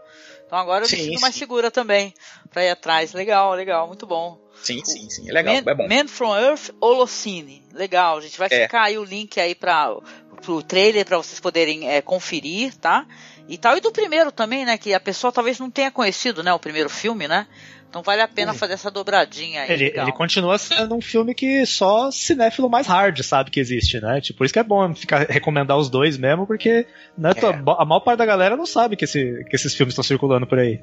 Então 0.54 0.62
agora 0.62 0.84
eu 0.84 0.88
sim, 0.88 0.98
me 0.98 1.02
sinto 1.02 1.16
sim. 1.16 1.22
mais 1.22 1.34
segura 1.34 1.72
também 1.72 2.13
para 2.52 2.63
ir 2.63 2.70
atrás. 2.70 3.12
Legal, 3.12 3.56
legal, 3.56 3.88
muito 3.88 4.06
bom. 4.06 4.39
Sim, 4.62 4.86
sim, 4.86 5.10
sim. 5.10 5.28
É 5.28 5.34
legal, 5.34 5.56
Man, 5.56 5.63
é 5.66 5.74
bom. 5.74 5.88
Man 5.89 6.08
from 6.08 6.38
Earth 6.38 6.70
Holocene. 6.80 7.63
Legal, 7.74 8.20
a 8.20 8.22
gente 8.22 8.38
vai 8.38 8.48
é. 8.52 8.62
ficar 8.62 8.84
aí 8.84 8.96
o 8.96 9.04
link 9.04 9.39
aí 9.39 9.56
para 9.56 9.98
pro 10.44 10.62
trailer 10.62 11.08
para 11.08 11.18
vocês 11.18 11.39
poderem 11.39 11.89
é, 11.89 12.04
conferir, 12.04 12.76
tá? 12.76 13.08
E 13.48 13.58
tal, 13.58 13.76
e 13.78 13.82
do 13.82 13.92
primeiro 13.92 14.32
também, 14.32 14.63
né? 14.63 14.78
Que 14.78 14.94
a 14.94 15.00
pessoa 15.00 15.34
talvez 15.34 15.58
não 15.58 15.72
tenha 15.72 15.89
conhecido, 15.89 16.44
né? 16.44 16.54
O 16.54 16.60
primeiro 16.60 16.88
filme, 16.88 17.28
né? 17.28 17.48
Então 17.93 18.01
vale 18.01 18.23
a 18.23 18.27
pena 18.27 18.56
fazer 18.56 18.73
essa 18.73 18.89
dobradinha 18.89 19.62
aí. 19.62 19.71
Ele, 19.71 19.93
ele, 19.95 20.12
continua 20.13 20.58
sendo 20.58 20.95
um 20.95 20.99
filme 20.99 21.36
que 21.36 21.63
só 21.63 22.10
cinéfilo 22.10 22.67
mais 22.67 22.88
hard 22.88 23.21
sabe 23.21 23.51
que 23.51 23.60
existe, 23.60 24.01
né? 24.01 24.19
Tipo, 24.19 24.39
por 24.39 24.45
isso 24.45 24.53
que 24.53 24.58
é 24.58 24.63
bom 24.63 24.95
ficar, 24.95 25.27
recomendar 25.29 25.77
os 25.77 25.91
dois 25.91 26.17
mesmo, 26.17 26.47
porque 26.47 26.88
né, 27.15 27.29
é. 27.36 27.71
a 27.79 27.86
maior 27.86 27.99
parte 27.99 28.17
da 28.17 28.25
galera 28.25 28.58
não 28.58 28.65
sabe 28.65 28.95
que, 28.95 29.06
esse, 29.06 29.45
que 29.47 29.56
esses 29.56 29.75
filmes 29.75 29.91
estão 29.91 30.03
circulando 30.03 30.47
por 30.47 30.58
aí. 30.58 30.82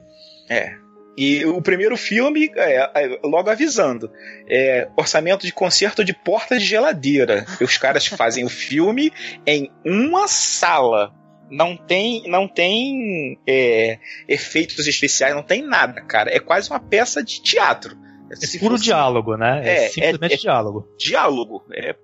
É. 0.49 0.77
E 1.19 1.45
o 1.47 1.61
primeiro 1.61 1.97
filme, 1.97 2.49
é, 2.55 2.77
é, 2.77 3.21
logo 3.25 3.51
avisando, 3.51 4.09
é 4.49 4.87
orçamento 4.97 5.45
de 5.45 5.53
concerto 5.53 6.05
de 6.05 6.15
porta 6.15 6.61
de 6.61 6.65
geladeira. 6.65 7.45
Os 7.61 7.77
caras 7.77 8.07
fazem 8.07 8.45
o 8.45 8.49
filme 8.49 9.13
em 9.45 9.69
uma 9.85 10.29
sala. 10.29 11.13
Não 11.51 11.77
tem, 11.77 12.23
não 12.29 12.47
tem 12.47 13.39
é, 13.47 13.99
efeitos 14.29 14.87
especiais, 14.87 15.35
não 15.35 15.43
tem 15.43 15.63
nada, 15.63 16.01
cara. 16.03 16.35
É 16.35 16.39
quase 16.39 16.71
uma 16.71 16.81
peça 16.81 17.23
de 17.23 17.43
teatro. 17.43 17.97
É 18.31 18.59
puro 18.59 18.75
fosse... 18.75 18.85
diálogo, 18.85 19.37
né? 19.37 19.61
É, 19.65 19.85
é 19.87 19.89
simplesmente 19.89 20.35
é, 20.35 20.37
diálogo. 20.37 20.89
Diálogo. 20.97 21.65
É 21.73 21.95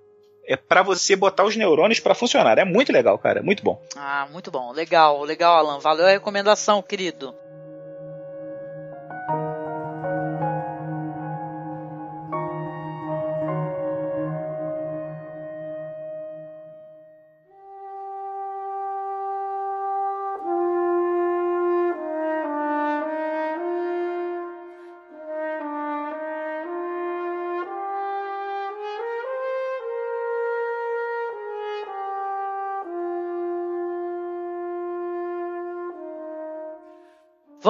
é 0.47 0.55
para 0.55 0.81
você 0.81 1.13
botar 1.13 1.43
os 1.43 1.57
neurônios 1.57 1.99
para 1.99 2.15
funcionar. 2.15 2.57
É 2.57 2.63
muito 2.63 2.91
legal, 2.91 3.19
cara. 3.19 3.43
Muito 3.43 3.61
bom. 3.61 3.81
Ah, 3.97 4.27
muito 4.31 4.49
bom. 4.49 4.71
Legal, 4.71 5.21
legal, 5.23 5.57
Alan. 5.57 5.79
Valeu 5.79 6.05
a 6.05 6.11
recomendação, 6.11 6.81
querido. 6.81 7.35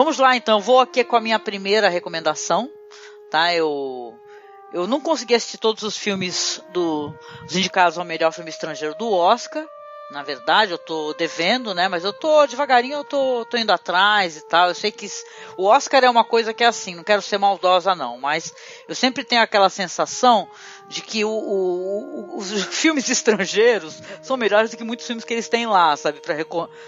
Vamos 0.08 0.20
lá 0.20 0.38
então, 0.38 0.62
vou 0.62 0.80
aqui 0.80 1.04
com 1.04 1.18
a 1.18 1.20
minha 1.20 1.38
primeira 1.38 1.90
recomendação, 1.90 2.72
tá? 3.30 3.54
Eu 3.54 4.18
eu 4.72 4.88
não 4.88 5.02
consegui 5.02 5.36
assistir 5.36 5.58
todos 5.58 5.84
os 5.84 5.98
filmes 5.98 6.64
do, 6.72 7.14
dos 7.44 7.58
indicados 7.58 7.98
ao 7.98 8.06
melhor 8.06 8.32
filme 8.32 8.50
estrangeiro 8.50 8.96
do 8.96 9.12
Oscar. 9.12 9.68
Na 10.10 10.24
verdade, 10.24 10.72
eu 10.72 10.78
tô 10.78 11.14
devendo, 11.14 11.74
né? 11.74 11.90
Mas 11.90 12.06
eu 12.06 12.14
tô 12.14 12.48
devagarinho, 12.48 13.00
eu 13.00 13.04
tô, 13.04 13.46
tô 13.50 13.58
indo 13.58 13.74
atrás 13.74 14.38
e 14.38 14.48
tal. 14.48 14.70
Eu 14.70 14.76
sei 14.76 14.94
que 14.94 15.10
o 15.58 15.66
Oscar 15.66 16.02
é 16.06 16.10
uma 16.10 16.24
coisa 16.24 16.54
que 16.54 16.64
é 16.64 16.68
assim, 16.68 16.96
não 16.96 17.04
quero 17.04 17.22
ser 17.22 17.38
maldosa 17.38 17.94
não, 17.94 18.18
mas 18.18 18.54
eu 18.88 18.96
sempre 18.96 19.26
tenho 19.26 19.42
aquela 19.42 19.70
sensação 19.70 20.50
de 20.88 21.02
que 21.02 21.26
o, 21.26 21.30
o, 21.30 22.38
os 22.38 22.50
filmes 22.74 23.10
estrangeiros 23.10 24.02
são 24.22 24.38
melhores 24.38 24.72
do 24.72 24.78
que 24.78 24.86
muitos 24.86 25.06
filmes 25.06 25.26
que 25.26 25.34
eles 25.34 25.50
têm 25.50 25.68
lá, 25.68 25.98
sabe? 25.98 26.22
Pra, 26.22 26.36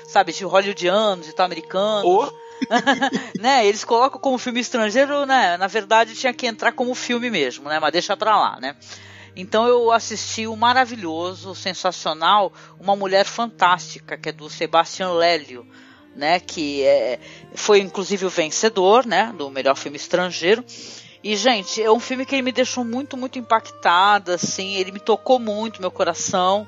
sabe, 0.05 0.31
de 0.31 0.45
hollywoodianos 0.45 1.27
e 1.27 1.33
tal, 1.33 1.45
americanos. 1.45 2.05
Oh. 2.05 2.48
né? 3.39 3.65
Eles 3.65 3.83
colocam 3.83 4.19
como 4.19 4.37
filme 4.37 4.59
estrangeiro, 4.59 5.25
né? 5.25 5.57
Na 5.57 5.67
verdade 5.67 6.15
tinha 6.15 6.33
que 6.33 6.47
entrar 6.47 6.71
como 6.71 6.93
filme 6.95 7.29
mesmo, 7.29 7.69
né? 7.69 7.79
Mas 7.79 7.91
deixa 7.91 8.17
pra 8.17 8.37
lá, 8.37 8.59
né? 8.59 8.75
Então 9.35 9.67
eu 9.67 9.91
assisti 9.91 10.47
o 10.47 10.55
maravilhoso, 10.55 11.55
sensacional, 11.55 12.51
Uma 12.79 12.95
Mulher 12.95 13.25
Fantástica, 13.25 14.17
que 14.17 14.29
é 14.29 14.31
do 14.31 14.49
Sebastian 14.49 15.11
Lélio, 15.11 15.65
né? 16.15 16.39
Que 16.39 16.83
é, 16.83 17.19
foi 17.53 17.79
inclusive 17.79 18.25
o 18.25 18.29
vencedor, 18.29 19.05
né? 19.05 19.33
Do 19.37 19.49
melhor 19.49 19.75
filme 19.75 19.97
estrangeiro. 19.97 20.63
E, 21.23 21.35
gente, 21.35 21.81
é 21.81 21.91
um 21.91 21.99
filme 21.99 22.25
que 22.25 22.33
ele 22.33 22.41
me 22.41 22.51
deixou 22.51 22.83
muito, 22.83 23.17
muito 23.17 23.37
impactada, 23.37 24.35
assim, 24.35 24.75
ele 24.75 24.91
me 24.91 25.01
tocou 25.01 25.37
muito 25.37 25.81
meu 25.81 25.91
coração, 25.91 26.65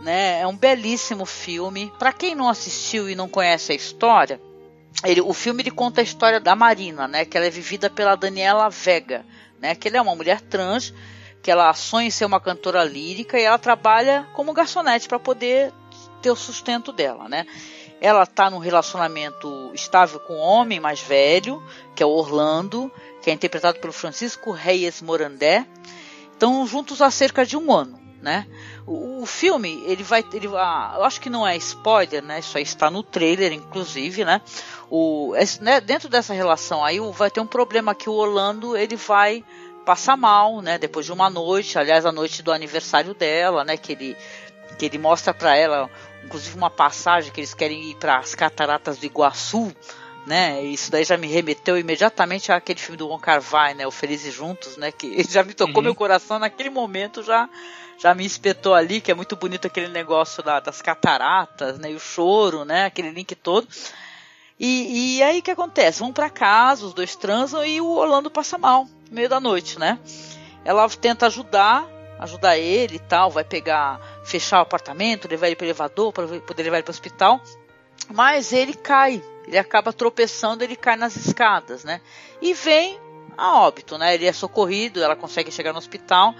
né? 0.00 0.40
É 0.40 0.46
um 0.46 0.56
belíssimo 0.56 1.26
filme. 1.26 1.92
Para 1.98 2.12
quem 2.12 2.34
não 2.34 2.48
assistiu 2.48 3.10
e 3.10 3.16
não 3.16 3.28
conhece 3.28 3.72
a 3.72 3.74
história, 3.74 4.40
ele, 5.04 5.20
o 5.20 5.32
filme 5.32 5.62
ele 5.62 5.70
conta 5.70 6.00
a 6.00 6.04
história 6.04 6.40
da 6.40 6.56
Marina, 6.56 7.06
né? 7.06 7.24
Que 7.24 7.36
ela 7.36 7.46
é 7.46 7.50
vivida 7.50 7.88
pela 7.88 8.16
Daniela 8.16 8.68
Vega, 8.68 9.24
né? 9.60 9.74
Que 9.74 9.88
ela 9.88 9.98
é 9.98 10.00
uma 10.00 10.14
mulher 10.14 10.40
trans, 10.40 10.92
que 11.42 11.50
ela 11.50 11.72
sonha 11.74 12.08
em 12.08 12.10
ser 12.10 12.24
uma 12.24 12.40
cantora 12.40 12.82
lírica 12.84 13.38
e 13.38 13.42
ela 13.42 13.58
trabalha 13.58 14.28
como 14.34 14.52
garçonete 14.52 15.08
para 15.08 15.18
poder 15.18 15.72
ter 16.20 16.30
o 16.30 16.36
sustento 16.36 16.92
dela, 16.92 17.28
né? 17.28 17.46
Ela 18.00 18.22
está 18.22 18.48
num 18.50 18.58
relacionamento 18.58 19.70
estável 19.74 20.20
com 20.20 20.34
um 20.34 20.40
homem 20.40 20.78
mais 20.78 21.00
velho, 21.00 21.62
que 21.94 22.02
é 22.02 22.06
o 22.06 22.10
Orlando, 22.10 22.90
que 23.22 23.30
é 23.30 23.32
interpretado 23.32 23.80
pelo 23.80 23.92
Francisco 23.92 24.52
Reyes 24.52 25.02
Morandé. 25.02 25.66
Estão 26.32 26.64
juntos 26.66 27.02
há 27.02 27.10
cerca 27.10 27.44
de 27.44 27.56
um 27.56 27.72
ano, 27.72 28.00
né? 28.22 28.46
O, 28.86 29.22
o 29.22 29.26
filme, 29.26 29.82
ele 29.86 30.02
vai, 30.02 30.24
ele, 30.32 30.48
ah, 30.56 30.94
eu 30.96 31.04
acho 31.04 31.20
que 31.20 31.30
não 31.30 31.46
é 31.46 31.56
spoiler, 31.56 32.22
né? 32.22 32.38
Isso 32.38 32.56
aí 32.56 32.62
está 32.62 32.90
no 32.90 33.02
trailer, 33.02 33.52
inclusive, 33.52 34.24
né? 34.24 34.40
O, 34.90 35.34
né, 35.60 35.80
dentro 35.80 36.08
dessa 36.08 36.32
relação 36.32 36.84
aí 36.84 36.98
vai 37.12 37.30
ter 37.30 37.40
um 37.40 37.46
problema 37.46 37.94
que 37.94 38.08
o 38.08 38.14
Orlando 38.14 38.76
ele 38.76 38.96
vai 38.96 39.44
passar 39.84 40.16
mal, 40.16 40.60
né? 40.60 40.78
Depois 40.78 41.06
de 41.06 41.12
uma 41.12 41.30
noite, 41.30 41.78
aliás, 41.78 42.04
a 42.04 42.12
noite 42.12 42.42
do 42.42 42.52
aniversário 42.52 43.14
dela, 43.14 43.64
né? 43.64 43.76
Que 43.76 43.92
ele 43.92 44.16
que 44.78 44.84
ele 44.84 44.98
mostra 44.98 45.34
para 45.34 45.56
ela, 45.56 45.90
inclusive 46.24 46.56
uma 46.56 46.70
passagem 46.70 47.32
que 47.32 47.40
eles 47.40 47.54
querem 47.54 47.90
ir 47.90 47.96
para 47.96 48.18
as 48.18 48.34
cataratas 48.34 48.98
do 48.98 49.06
Iguaçu, 49.06 49.74
né? 50.26 50.62
Isso 50.62 50.90
daí 50.90 51.04
já 51.04 51.16
me 51.16 51.26
remeteu 51.26 51.78
imediatamente 51.78 52.52
àquele 52.52 52.78
filme 52.78 52.96
do 52.96 53.08
Wong 53.08 53.20
Kar 53.20 53.42
Wai, 53.50 53.74
né? 53.74 53.86
O 53.86 53.90
Felizes 53.90 54.32
Juntos, 54.32 54.76
né? 54.76 54.92
Que 54.92 55.24
já 55.28 55.42
me 55.42 55.54
tocou 55.54 55.76
uhum. 55.76 55.82
meu 55.82 55.94
coração 55.94 56.38
naquele 56.38 56.70
momento 56.70 57.22
já 57.22 57.48
já 57.98 58.14
me 58.14 58.24
espetou 58.24 58.74
ali, 58.74 59.00
que 59.00 59.10
é 59.10 59.14
muito 59.14 59.34
bonito 59.34 59.66
aquele 59.66 59.88
negócio 59.88 60.42
lá 60.46 60.60
das 60.60 60.80
cataratas, 60.80 61.78
né? 61.78 61.90
E 61.90 61.96
o 61.96 62.00
choro, 62.00 62.64
né? 62.64 62.84
Aquele 62.84 63.10
link 63.10 63.34
todo. 63.34 63.66
E, 64.58 65.16
e 65.18 65.22
aí 65.22 65.40
o 65.40 65.42
que 65.42 65.50
acontece? 65.50 66.00
Vão 66.00 66.12
para 66.12 66.30
casa, 66.30 66.86
os 66.86 66.94
dois 66.94 67.14
transam 67.16 67.64
e 67.64 67.80
o 67.80 67.88
Orlando 67.88 68.30
passa 68.30 68.56
mal 68.56 68.84
no 68.84 69.14
meio 69.14 69.28
da 69.28 69.40
noite, 69.40 69.78
né? 69.78 69.98
Ela 70.64 70.88
tenta 70.88 71.26
ajudar, 71.26 71.86
ajudar 72.18 72.56
ele 72.56 72.96
e 72.96 73.00
tal, 73.00 73.30
vai 73.30 73.44
pegar, 73.44 74.00
fechar 74.24 74.58
o 74.58 74.62
apartamento, 74.62 75.28
levar 75.28 75.46
ele 75.46 75.56
para 75.56 75.66
elevador 75.66 76.12
para 76.12 76.26
poder 76.40 76.62
levar 76.64 76.76
ele 76.76 76.82
para 76.82 76.90
o 76.90 76.94
hospital, 76.94 77.40
mas 78.12 78.52
ele 78.52 78.74
cai, 78.74 79.22
ele 79.46 79.58
acaba 79.58 79.92
tropeçando, 79.92 80.64
ele 80.64 80.76
cai 80.76 80.96
nas 80.96 81.16
escadas, 81.16 81.84
né? 81.84 82.00
E 82.42 82.52
vem 82.52 82.98
a 83.36 83.60
óbito, 83.60 83.96
né? 83.96 84.14
Ele 84.14 84.26
é 84.26 84.32
socorrido, 84.32 85.02
ela 85.02 85.14
consegue 85.14 85.52
chegar 85.52 85.72
no 85.72 85.78
hospital 85.78 86.34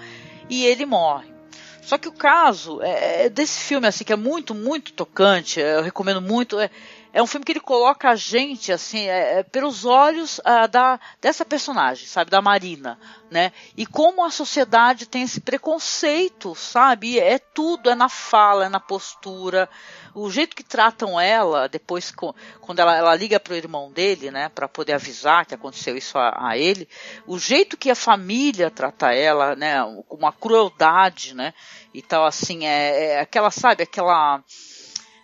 e 0.51 0.65
ele 0.65 0.85
morre. 0.85 1.38
Só 1.83 1.97
que 1.97 2.09
o 2.09 2.13
caso 2.13 2.83
é, 2.83 3.27
é 3.27 3.29
desse 3.29 3.61
filme 3.61 3.87
assim 3.87 4.05
que 4.05 4.13
é 4.13 4.17
muito, 4.17 4.55
muito 4.55 4.93
tocante, 4.93 5.61
eu 5.61 5.83
recomendo 5.83 6.21
muito, 6.21 6.59
é, 6.59 6.71
é 7.13 7.23
um 7.23 7.27
filme 7.27 7.45
que 7.45 7.53
ele 7.53 7.61
coloca 7.61 8.11
a 8.11 8.17
gente 8.17 8.73
assim 8.73 9.09
é, 9.09 9.39
é, 9.39 9.43
pelos 9.43 9.85
olhos 9.85 10.39
uh, 10.39 10.69
da 10.71 11.01
dessa 11.21 11.45
personagem, 11.45 12.07
sabe, 12.07 12.31
da 12.31 12.43
Marina, 12.43 12.99
né? 13.31 13.53
E 13.77 13.87
como 13.87 14.25
a 14.25 14.31
sociedade 14.31 15.07
tem 15.07 15.23
esse 15.23 15.41
preconceito, 15.41 16.55
sabe? 16.55 17.19
É 17.19 17.39
tudo, 17.39 17.91
é 17.91 17.95
na 17.95 18.09
fala, 18.09 18.67
é 18.67 18.69
na 18.69 18.81
postura, 18.81 19.69
o 20.15 20.31
jeito 20.31 20.57
que 20.57 20.63
tratam 20.63 21.19
ela 21.19 21.69
depois 21.69 22.13
quando 22.61 22.79
ela, 22.81 22.97
ela 22.97 23.15
liga 23.15 23.39
para 23.39 23.53
o 23.53 23.57
irmão 23.57 23.91
dele, 23.91 24.31
né, 24.31 24.49
para 24.49 24.69
poder 24.69 24.95
avisar 24.95 25.47
que 25.47 25.55
aconteceu 25.55 25.97
isso 25.97 26.19
a, 26.19 26.49
a, 26.49 26.59
ele, 26.59 26.89
o 27.27 27.39
jeito 27.39 27.77
que 27.77 27.91
a 27.91 27.95
família 27.95 28.71
trata 28.71 29.13
ela, 29.13 29.55
né, 29.55 29.81
com 30.09 30.17
uma 30.17 30.33
crueldade, 30.33 31.35
né? 31.35 31.55
E 31.95 32.03
tal 32.03 32.27
assim 32.27 32.67
é, 32.67 33.13
é 33.13 33.21
aquela 33.21 33.51
sabe 33.51 33.83
aquela 33.83 34.43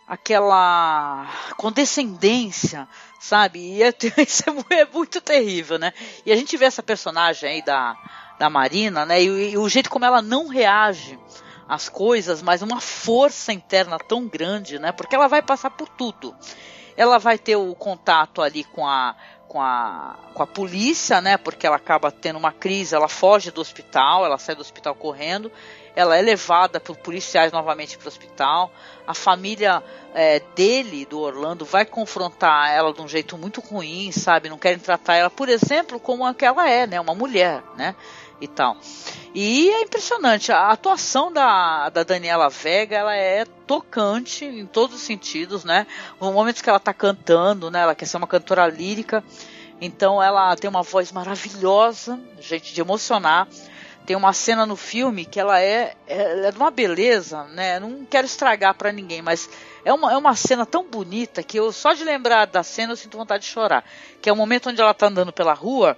aquela 0.07 1.27
condescendência, 1.57 2.87
sabe? 3.19 3.59
E 3.59 3.83
é, 3.83 3.93
isso 4.27 4.45
é, 4.71 4.81
é, 4.81 4.85
muito 4.87 5.21
terrível, 5.21 5.79
né? 5.79 5.93
E 6.25 6.33
a 6.33 6.37
gente 6.37 6.57
vê 6.57 6.67
essa 6.67 6.83
personagem 6.83 7.49
aí 7.49 7.63
da, 7.63 7.97
da 8.39 8.51
Marina, 8.51 9.07
né? 9.07 9.23
E, 9.23 9.53
e, 9.53 9.59
o 9.59 9.69
jeito 9.69 9.91
como 9.91 10.05
ela 10.05 10.21
não 10.21 10.49
reage 10.49 11.19
às 11.69 11.89
coisas, 11.89 12.43
mas 12.43 12.61
uma 12.63 12.81
força 12.81 13.53
interna 13.53 13.99
tão 13.99 14.29
grande, 14.29 14.79
né? 14.79 14.93
Porque 14.93 15.15
ela 15.15 15.29
vai 15.29 15.43
passar 15.43 15.71
por 15.71 15.89
tudo. 15.89 16.35
Ela 16.97 17.19
vai 17.19 17.39
ter 17.39 17.57
o 17.57 17.75
contato 17.75 18.43
ali 18.43 18.65
com 18.65 18.87
a 18.87 19.17
com 19.49 19.63
a, 19.63 20.17
com 20.35 20.43
a 20.43 20.47
polícia, 20.49 21.21
né? 21.21 21.37
Porque 21.37 21.65
ela 21.65 21.77
acaba 21.77 22.11
tendo 22.11 22.41
uma 22.41 22.51
crise, 22.51 22.93
ela 22.93 23.07
foge 23.07 23.53
do 23.53 23.61
hospital, 23.61 24.25
ela 24.25 24.37
sai 24.37 24.57
do 24.57 24.61
hospital 24.61 24.97
correndo 24.97 25.51
ela 25.97 26.17
é 26.17 26.23
levada 26.23 26.81
por 26.81 26.97
policiais 26.97 27.53
novamente 27.53 27.97
para 27.97 28.07
o 28.07 28.09
hospital. 28.09 28.73
A 29.07 29.15
família 29.15 29.83
é, 30.13 30.41
dele, 30.55 31.07
do 31.07 31.21
Orlando, 31.21 31.65
vai 31.65 31.85
confrontar 31.85 32.71
ela 32.73 32.93
de 32.93 33.01
um 33.01 33.09
jeito 33.09 33.39
muito 33.39 33.61
ruim, 33.61 34.11
sabe? 34.11 34.49
Não 34.49 34.59
querem 34.59 34.79
tratar 34.79 35.17
ela, 35.17 35.31
por 35.31 35.49
exemplo, 35.49 36.01
como 36.01 36.27
a 36.27 36.35
que 36.35 36.45
ela 36.45 36.69
é, 36.69 36.87
né? 36.87 37.01
Uma 37.01 37.15
mulher, 37.15 37.63
né? 37.77 37.95
E 38.41 38.49
tal. 38.49 38.77
E 39.35 39.71
é 39.71 39.83
impressionante, 39.83 40.51
a 40.53 40.69
atuação 40.69 41.33
da, 41.33 41.89
da 41.89 42.03
Daniela 42.03 42.49
Vega, 42.49 42.97
ela 42.97 43.15
é 43.15 43.45
tocante 43.67 44.45
em 44.45 44.67
todos 44.67 44.97
os 44.97 45.03
sentidos, 45.03 45.65
né? 45.65 45.87
No 46.21 46.33
momento 46.33 46.63
que 46.63 46.69
ela 46.69 46.79
está 46.79 46.93
cantando, 46.93 47.71
né? 47.71 47.81
Ela 47.81 47.95
quer 47.95 48.07
ser 48.07 48.17
uma 48.17 48.27
cantora 48.27 48.67
lírica, 48.67 49.23
então 49.81 50.23
ela 50.23 50.55
tem 50.57 50.69
uma 50.69 50.83
voz 50.83 51.13
maravilhosa, 51.13 52.19
gente 52.41 52.75
de 52.75 52.81
emocionar 52.81 53.49
tem 54.07 54.17
uma 54.17 54.33
cena 54.33 54.67
no 54.67 54.77
filme 54.77 55.25
que 55.25 55.41
ela 55.41 55.61
é, 55.61 55.95
é, 56.07 56.47
é 56.47 56.51
de 56.51 56.59
uma 56.59 56.71
beleza, 56.71 57.45
né? 57.45 57.81
Não 57.81 58.05
quero 58.05 58.27
estragar 58.27 58.75
para 58.75 58.93
ninguém, 58.93 59.23
mas 59.23 59.49
é 59.85 59.93
uma, 59.93 60.13
é 60.13 60.17
uma 60.17 60.37
cena 60.37 60.67
tão 60.67 60.85
bonita 60.85 61.43
que 61.43 61.59
eu 61.59 61.73
só 61.73 61.95
de 61.95 62.05
lembrar 62.05 62.47
da 62.47 62.63
cena 62.63 62.93
eu 62.93 62.97
sinto 62.97 63.17
vontade 63.17 63.45
de 63.45 63.51
chorar. 63.51 63.85
Que 64.21 64.29
é 64.29 64.33
o 64.33 64.37
momento 64.37 64.69
onde 64.69 64.81
ela 64.81 64.93
tá 64.93 65.07
andando 65.07 65.33
pela 65.33 65.55
rua 65.55 65.97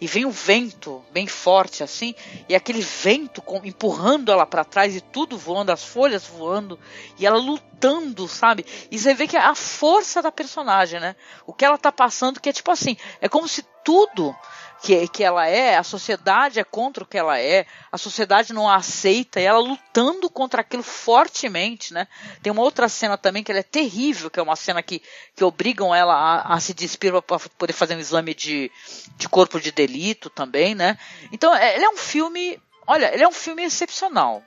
e 0.00 0.06
vem 0.06 0.24
um 0.24 0.30
vento 0.30 1.04
bem 1.10 1.26
forte 1.26 1.82
assim, 1.82 2.14
e 2.48 2.54
aquele 2.54 2.80
vento 2.80 3.42
com, 3.42 3.60
empurrando 3.64 4.30
ela 4.30 4.46
para 4.46 4.64
trás 4.64 4.94
e 4.94 5.00
tudo 5.00 5.36
voando, 5.36 5.72
as 5.72 5.82
folhas 5.82 6.24
voando, 6.24 6.78
e 7.18 7.26
ela 7.26 7.38
lutando, 7.38 8.28
sabe? 8.28 8.64
E 8.90 8.98
você 8.98 9.12
vê 9.12 9.26
que 9.26 9.36
é 9.36 9.40
a 9.40 9.54
força 9.54 10.22
da 10.22 10.30
personagem, 10.30 11.00
né? 11.00 11.16
O 11.46 11.52
que 11.52 11.64
ela 11.64 11.76
tá 11.76 11.90
passando, 11.90 12.40
que 12.40 12.48
é 12.48 12.52
tipo 12.52 12.70
assim, 12.70 12.96
é 13.20 13.28
como 13.28 13.48
se 13.48 13.64
tudo 13.84 14.34
que, 14.80 15.08
que 15.08 15.24
ela 15.24 15.46
é, 15.46 15.76
a 15.76 15.82
sociedade 15.82 16.60
é 16.60 16.64
contra 16.64 17.02
o 17.02 17.06
que 17.06 17.18
ela 17.18 17.38
é, 17.38 17.66
a 17.90 17.98
sociedade 17.98 18.52
não 18.52 18.68
a 18.68 18.76
aceita, 18.76 19.40
e 19.40 19.44
ela 19.44 19.58
lutando 19.58 20.30
contra 20.30 20.60
aquilo 20.60 20.82
fortemente, 20.82 21.92
né? 21.92 22.06
Tem 22.42 22.52
uma 22.52 22.62
outra 22.62 22.88
cena 22.88 23.18
também 23.18 23.42
que 23.42 23.50
é 23.50 23.62
terrível, 23.62 24.30
que 24.30 24.38
é 24.38 24.42
uma 24.42 24.56
cena 24.56 24.82
que, 24.82 25.02
que 25.34 25.42
obrigam 25.42 25.94
ela 25.94 26.14
a, 26.14 26.54
a 26.54 26.60
se 26.60 26.72
despir 26.72 27.12
para 27.22 27.38
poder 27.38 27.72
fazer 27.72 27.96
um 27.96 28.00
exame 28.00 28.34
de, 28.34 28.70
de 29.16 29.28
corpo 29.28 29.60
de 29.60 29.72
delito 29.72 30.30
também, 30.30 30.74
né? 30.74 30.96
Então, 31.32 31.54
é, 31.54 31.74
ele 31.74 31.84
é 31.84 31.90
um 31.90 31.96
filme, 31.96 32.60
olha, 32.86 33.12
ele 33.12 33.24
é 33.24 33.28
um 33.28 33.32
filme 33.32 33.64
excepcional. 33.64 34.42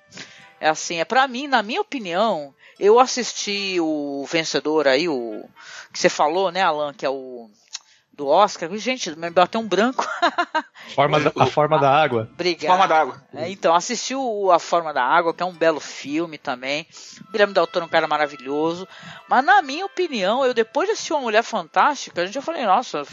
É 0.60 0.70
assim, 0.70 1.00
é 1.00 1.06
para 1.06 1.28
mim, 1.28 1.48
na 1.48 1.62
minha 1.62 1.82
opinião, 1.82 2.54
eu 2.80 3.00
assisti 3.00 3.80
o 3.80 4.26
vencedor 4.30 4.88
aí, 4.88 5.10
o 5.10 5.44
que 5.92 6.00
você 6.00 6.08
falou, 6.08 6.52
né, 6.52 6.62
Alan, 6.62 6.94
que 6.94 7.06
é 7.06 7.10
o 7.10 7.50
do 8.14 8.28
Oscar. 8.28 8.70
Gente, 8.78 9.16
me 9.18 9.30
bateu 9.30 9.62
um 9.62 9.68
branco. 9.68 10.06
Forma 10.94 11.20
da, 11.20 11.32
a 11.36 11.46
Forma 11.46 11.80
da 11.80 11.90
Água. 11.90 12.30
Obrigado. 12.34 12.70
Forma 12.70 12.88
da 12.88 13.00
Água. 13.00 13.24
É, 13.34 13.50
então, 13.50 13.74
assistiu 13.74 14.52
A 14.52 14.60
Forma 14.60 14.94
da 14.94 15.04
Água, 15.04 15.34
que 15.34 15.42
é 15.42 15.46
um 15.46 15.54
belo 15.54 15.80
filme 15.80 16.38
também. 16.38 16.86
O 17.28 17.32
Guilherme 17.32 17.54
Del 17.54 17.68
Toro 17.68 17.86
é 17.86 17.88
um 17.88 17.92
cara 17.92 18.08
maravilhoso. 18.08 18.88
Mas, 19.30 19.44
na 19.44 19.62
minha 19.62 19.86
opinião, 19.86 20.46
eu 20.46 20.54
depois 20.54 20.88
de 20.88 20.94
assistir 20.94 21.14
Uma 21.14 21.22
Mulher 21.22 21.44
Fantástica, 21.44 22.22
a 22.22 22.26
gente 22.26 22.36
já 22.36 22.42
falei, 22.42 22.66
nossa, 22.66 23.04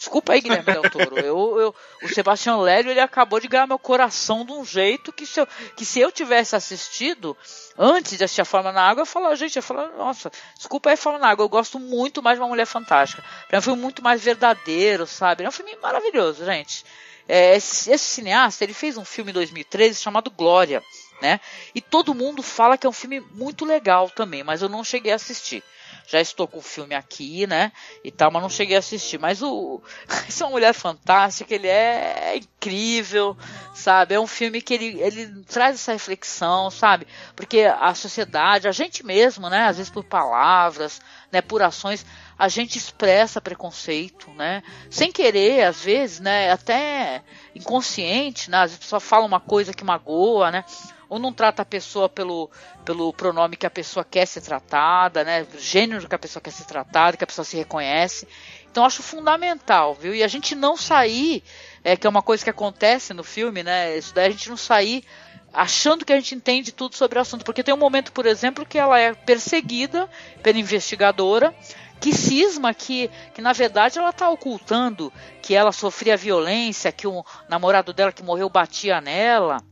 desculpa 0.00 0.32
aí, 0.32 0.40
Guilherme 0.40 0.64
Del 0.64 0.90
Toro. 0.90 1.18
Eu, 1.18 1.60
eu, 1.60 1.74
o 2.02 2.08
Sebastião 2.08 2.58
Lélio, 2.62 2.90
ele 2.90 3.00
acabou 3.00 3.38
de 3.38 3.46
ganhar 3.46 3.66
meu 3.66 3.78
coração 3.78 4.46
de 4.46 4.52
um 4.52 4.64
jeito 4.64 5.12
que 5.12 5.26
se 5.26 5.38
eu, 5.38 5.46
que 5.76 5.84
se 5.84 6.00
eu 6.00 6.10
tivesse 6.10 6.56
assistido 6.56 7.36
antes 7.78 8.16
de 8.16 8.24
assistir 8.24 8.40
A 8.40 8.46
Forma 8.46 8.72
da 8.72 8.82
Água, 8.82 9.02
eu 9.02 9.06
falava, 9.06 9.36
gente, 9.36 9.56
eu 9.56 9.62
falava, 9.62 9.94
nossa, 9.98 10.32
desculpa 10.56 10.88
aí, 10.88 10.96
Forma 10.96 11.18
da 11.18 11.28
Água, 11.28 11.44
eu 11.44 11.50
gosto 11.50 11.78
muito 11.78 12.22
mais 12.22 12.38
de 12.38 12.42
Uma 12.42 12.48
Mulher 12.48 12.64
Fantástica. 12.64 13.22
Pra 13.46 13.58
mim 13.58 13.62
foi 13.62 13.76
muito 13.76 14.02
mais 14.02 14.22
verdadeiro, 14.22 15.06
sabe? 15.06 15.44
É 15.44 15.48
um 15.48 15.52
filme 15.52 15.76
maravilhoso, 15.82 16.46
gente. 16.46 16.82
É, 17.28 17.54
esse, 17.54 17.92
esse, 17.92 18.04
cineasta, 18.04 18.64
ele 18.64 18.72
fez 18.72 18.96
um 18.96 19.04
filme 19.04 19.30
em 19.30 19.34
2013 19.34 20.00
chamado 20.00 20.30
Glória, 20.30 20.82
né? 21.20 21.38
E 21.74 21.80
todo 21.82 22.14
mundo 22.14 22.42
fala 22.42 22.78
que 22.78 22.86
é 22.86 22.90
um 22.90 22.92
filme 22.92 23.20
muito 23.20 23.66
legal 23.66 24.08
também, 24.08 24.42
mas 24.42 24.62
eu 24.62 24.68
não 24.68 24.82
cheguei 24.82 25.12
a 25.12 25.16
assistir. 25.16 25.62
Já 26.06 26.20
estou 26.20 26.46
com 26.46 26.58
o 26.58 26.62
filme 26.62 26.94
aqui, 26.94 27.46
né? 27.46 27.72
E 28.02 28.10
tal, 28.10 28.30
mas 28.30 28.42
não 28.42 28.48
cheguei 28.48 28.76
a 28.76 28.78
assistir. 28.80 29.18
Mas 29.18 29.42
o 29.42 29.80
essa 30.28 30.44
é 30.44 30.46
uma 30.46 30.52
mulher 30.52 30.72
fantástica, 30.72 31.54
ele 31.54 31.68
é 31.68 32.36
incrível, 32.36 33.36
sabe? 33.74 34.14
É 34.14 34.20
um 34.20 34.26
filme 34.26 34.60
que 34.60 34.74
ele, 34.74 35.00
ele 35.00 35.44
traz 35.44 35.76
essa 35.76 35.92
reflexão, 35.92 36.70
sabe? 36.70 37.06
Porque 37.34 37.62
a 37.62 37.94
sociedade, 37.94 38.68
a 38.68 38.72
gente 38.72 39.04
mesmo, 39.04 39.48
né? 39.48 39.66
Às 39.66 39.76
vezes 39.76 39.90
por 39.90 40.04
palavras, 40.04 41.00
né? 41.30 41.40
Por 41.40 41.62
ações, 41.62 42.04
a 42.38 42.48
gente 42.48 42.78
expressa 42.78 43.40
preconceito, 43.40 44.30
né? 44.30 44.62
Sem 44.88 45.12
querer, 45.12 45.64
às 45.64 45.82
vezes, 45.82 46.20
né? 46.20 46.50
Até 46.50 47.22
inconsciente, 47.54 48.50
né? 48.50 48.58
Às 48.58 48.70
vezes 48.70 48.76
a 48.76 48.80
pessoa 48.80 49.00
fala 49.00 49.26
uma 49.26 49.40
coisa 49.40 49.74
que 49.74 49.84
magoa, 49.84 50.50
né? 50.50 50.64
Ou 51.10 51.18
não 51.18 51.32
trata 51.32 51.62
a 51.62 51.64
pessoa 51.64 52.08
pelo, 52.08 52.48
pelo 52.84 53.12
pronome 53.12 53.56
que 53.56 53.66
a 53.66 53.70
pessoa 53.70 54.06
quer 54.08 54.26
ser 54.26 54.40
tratada, 54.40 55.24
né? 55.24 55.44
Gênero 55.58 56.08
que 56.08 56.14
a 56.14 56.18
pessoa 56.18 56.40
quer 56.40 56.52
ser 56.52 56.64
tratada, 56.64 57.16
que 57.16 57.24
a 57.24 57.26
pessoa 57.26 57.44
se 57.44 57.56
reconhece. 57.56 58.28
Então 58.70 58.84
acho 58.84 59.02
fundamental, 59.02 59.92
viu? 59.92 60.14
E 60.14 60.22
a 60.22 60.28
gente 60.28 60.54
não 60.54 60.76
sair, 60.76 61.42
é, 61.82 61.96
que 61.96 62.06
é 62.06 62.10
uma 62.10 62.22
coisa 62.22 62.44
que 62.44 62.50
acontece 62.50 63.12
no 63.12 63.24
filme, 63.24 63.64
né? 63.64 63.98
Isso 63.98 64.14
daí 64.14 64.28
a 64.28 64.30
gente 64.30 64.48
não 64.48 64.56
sair 64.56 65.04
achando 65.52 66.04
que 66.04 66.12
a 66.12 66.16
gente 66.16 66.36
entende 66.36 66.70
tudo 66.70 66.94
sobre 66.94 67.18
o 67.18 67.22
assunto. 67.22 67.44
Porque 67.44 67.64
tem 67.64 67.74
um 67.74 67.78
momento, 67.78 68.12
por 68.12 68.24
exemplo, 68.24 68.64
que 68.64 68.78
ela 68.78 68.96
é 68.96 69.12
perseguida 69.12 70.08
pela 70.44 70.58
investigadora 70.58 71.52
que 72.00 72.14
cisma 72.14 72.72
que, 72.72 73.10
que 73.34 73.42
na 73.42 73.52
verdade 73.52 73.98
ela 73.98 74.08
está 74.08 74.30
ocultando 74.30 75.12
que 75.42 75.54
ela 75.54 75.70
sofria 75.70 76.16
violência, 76.16 76.90
que 76.90 77.06
o 77.06 77.22
namorado 77.48 77.92
dela 77.92 78.10
que 78.10 78.22
morreu 78.22 78.48
batia 78.48 79.00
nela 79.02 79.62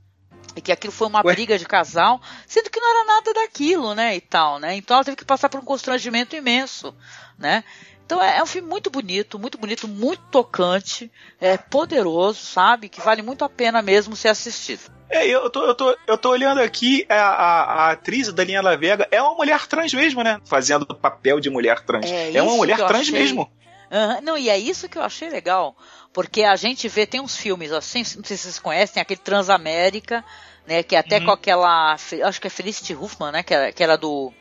e 0.59 0.61
que 0.61 0.73
aquilo 0.73 0.93
foi 0.93 1.07
uma 1.07 1.25
Ué? 1.25 1.35
briga 1.35 1.57
de 1.57 1.65
casal, 1.65 2.21
sendo 2.47 2.69
que 2.69 2.81
não 2.81 2.91
era 2.91 3.05
nada 3.15 3.33
daquilo, 3.33 3.95
né, 3.95 4.17
e 4.17 4.21
tal, 4.21 4.59
né? 4.59 4.75
Então 4.75 4.97
ela 4.97 5.05
teve 5.05 5.17
que 5.17 5.25
passar 5.25 5.49
por 5.49 5.61
um 5.61 5.65
constrangimento 5.65 6.37
imenso, 6.37 6.95
né? 7.39 7.65
Então 8.05 8.23
é, 8.23 8.39
é 8.39 8.43
um 8.43 8.47
filme 8.47 8.69
muito 8.69 8.91
bonito, 8.91 9.39
muito 9.39 9.57
bonito, 9.57 9.87
muito 9.87 10.23
tocante, 10.31 11.11
é 11.41 11.57
poderoso, 11.57 12.41
sabe? 12.41 12.89
Que 12.89 13.01
vale 13.01 13.23
muito 13.23 13.45
a 13.45 13.49
pena 13.49 13.81
mesmo 13.83 14.17
ser 14.17 14.29
assistido. 14.29 14.91
É, 15.11 15.27
eu 15.27 15.49
tô, 15.49 15.65
eu 15.65 15.75
tô, 15.75 15.97
eu 16.07 16.19
tô 16.19 16.31
olhando 16.31 16.61
aqui, 16.61 17.07
a, 17.09 17.15
a, 17.15 17.63
a 17.63 17.91
atriz 17.93 18.33
Daniela 18.33 18.77
Vega 18.77 19.07
é 19.11 19.23
uma 19.23 19.35
mulher 19.35 19.67
trans 19.67 19.95
mesmo, 19.95 20.23
né? 20.23 20.41
Fazendo 20.45 20.83
o 20.83 20.95
papel 20.95 21.39
de 21.39 21.49
mulher 21.49 21.81
trans. 21.81 22.11
É, 22.11 22.37
é 22.37 22.43
uma 22.43 22.57
mulher 22.57 22.79
trans 22.79 23.09
achei... 23.09 23.13
mesmo. 23.19 23.51
Uhum. 23.91 24.21
Não, 24.23 24.39
e 24.39 24.49
é 24.49 24.59
isso 24.59 24.89
que 24.89 24.99
eu 24.99 25.03
achei 25.03 25.29
legal. 25.29 25.77
Porque 26.13 26.43
a 26.43 26.57
gente 26.57 26.89
vê, 26.89 27.07
tem 27.07 27.21
uns 27.21 27.37
filmes 27.37 27.73
assim, 27.73 27.99
não 27.99 28.25
sei 28.25 28.37
se 28.37 28.45
vocês 28.45 28.59
conhecem, 28.59 29.01
aquele 29.01 29.21
Transamérica, 29.21 30.25
né? 30.67 30.83
Que 30.83 30.97
é 30.97 30.99
até 30.99 31.19
uhum. 31.19 31.27
com 31.27 31.31
aquela. 31.33 31.95
Acho 31.95 32.41
que 32.41 32.47
é 32.47 32.51
Felicity 32.51 32.95
Huffman, 32.95 33.33
né? 33.33 33.43
Que 33.43 33.55
era, 33.55 33.73
que 33.73 33.83
era 33.83 33.97
do 33.97 34.33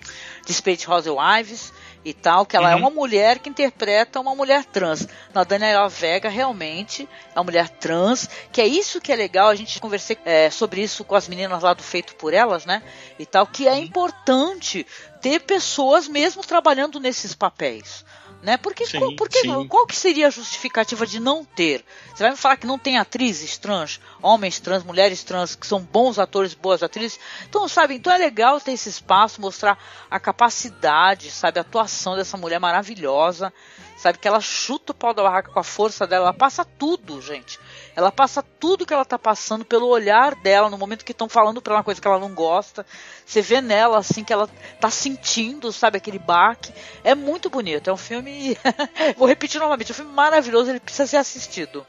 Desperate 0.45 0.89
Housewives 0.89 1.71
e 2.03 2.13
tal, 2.13 2.45
que 2.45 2.55
ela 2.55 2.71
é 2.71 2.75
uhum. 2.75 2.79
é 2.79 2.81
uma 2.83 2.89
mulher 2.89 3.39
que 3.39 3.49
interpreta 3.49 4.19
uma 4.19 4.33
mulher 4.33 4.63
trans. 4.65 5.07
Na 5.33 5.43
Daniela 5.43 5.89
Vega 5.89 6.29
realmente 6.29 7.07
é 7.35 7.37
uma 7.37 7.43
mulher 7.43 7.67
trans, 7.67 8.29
que 8.51 8.61
é 8.61 8.67
isso 8.67 9.01
que 9.01 9.11
é 9.11 9.15
legal, 9.15 9.49
a 9.49 9.55
gente 9.55 9.79
conversei 9.79 10.17
é, 10.23 10.49
sobre 10.49 10.81
isso 10.81 11.03
com 11.03 11.15
as 11.15 11.27
meninas 11.27 11.61
lá 11.61 11.73
do 11.73 11.83
Feito 11.83 12.15
por 12.15 12.33
Elas, 12.33 12.65
né? 12.65 12.81
E 13.19 13.25
tal, 13.25 13.45
que 13.45 13.67
é 13.67 13.73
uhum. 13.73 13.79
importante 13.79 14.85
ter 15.21 15.41
pessoas 15.41 16.07
mesmo 16.07 16.43
trabalhando 16.43 16.99
nesses 16.99 17.33
papéis. 17.35 18.05
Né? 18.41 18.55
Porque, 18.55 18.85
sim, 18.85 18.99
qual, 18.99 19.15
porque 19.15 19.41
qual 19.67 19.87
que 19.87 19.95
seria 19.95 20.27
a 20.27 20.29
justificativa 20.29 21.07
de 21.07 21.19
não 21.19 21.43
ter? 21.43 21.83
Você 22.13 22.23
vai 22.23 22.31
me 22.31 22.37
falar 22.37 22.55
que 22.55 22.67
não 22.67 22.77
tem 22.77 22.97
atrizes 22.97 23.57
trans, 23.57 23.99
homens 24.21 24.59
trans, 24.59 24.83
mulheres 24.83 25.23
trans, 25.23 25.55
que 25.55 25.65
são 25.65 25.81
bons 25.81 26.19
atores, 26.19 26.53
boas 26.53 26.83
atrizes? 26.83 27.19
Então, 27.49 27.67
sabe, 27.67 27.95
então 27.95 28.13
é 28.13 28.17
legal 28.17 28.61
ter 28.61 28.73
esse 28.73 28.89
espaço, 28.89 29.41
mostrar 29.41 29.77
a 30.09 30.19
capacidade, 30.19 31.31
sabe, 31.31 31.57
a 31.57 31.61
atuação 31.61 32.15
dessa 32.15 32.37
mulher 32.37 32.59
maravilhosa, 32.59 33.51
sabe, 33.97 34.19
que 34.19 34.27
ela 34.27 34.39
chuta 34.39 34.91
o 34.91 34.95
pau 34.95 35.13
da 35.13 35.23
barraca 35.23 35.51
com 35.51 35.59
a 35.59 35.63
força 35.63 36.05
dela, 36.05 36.25
ela 36.25 36.33
passa 36.33 36.63
tudo, 36.63 37.19
gente. 37.19 37.59
Ela 37.97 38.11
passa 38.11 38.43
tudo 38.59 38.85
que 38.85 38.93
ela 38.93 39.03
tá 39.03 39.17
passando 39.17 39.65
pelo 39.65 39.87
olhar 39.87 40.35
dela 40.35 40.69
no 40.69 40.77
momento 40.77 41.03
que 41.03 41.13
estão 41.13 41.27
falando 41.27 41.59
pra 41.59 41.73
ela 41.73 41.79
uma 41.79 41.83
coisa 41.83 41.99
que 41.99 42.07
ela 42.07 42.19
não 42.19 42.31
gosta. 42.31 42.85
Você 43.25 43.41
vê 43.41 43.59
nela 43.59 43.97
assim 43.97 44.23
que 44.23 44.31
ela 44.31 44.47
tá 44.79 44.91
sentindo, 44.91 45.71
sabe, 45.71 45.97
aquele 45.97 46.19
baque. 46.19 46.71
É 47.03 47.15
muito 47.15 47.49
bonito. 47.49 47.89
É 47.89 47.93
um 47.93 47.97
filme. 47.97 48.55
Vou 49.17 49.27
repetir 49.27 49.59
novamente, 49.59 49.91
é 49.91 49.93
um 49.93 49.95
filme 49.95 50.13
maravilhoso, 50.13 50.69
ele 50.69 50.79
precisa 50.79 51.07
ser 51.07 51.17
assistido 51.17 51.83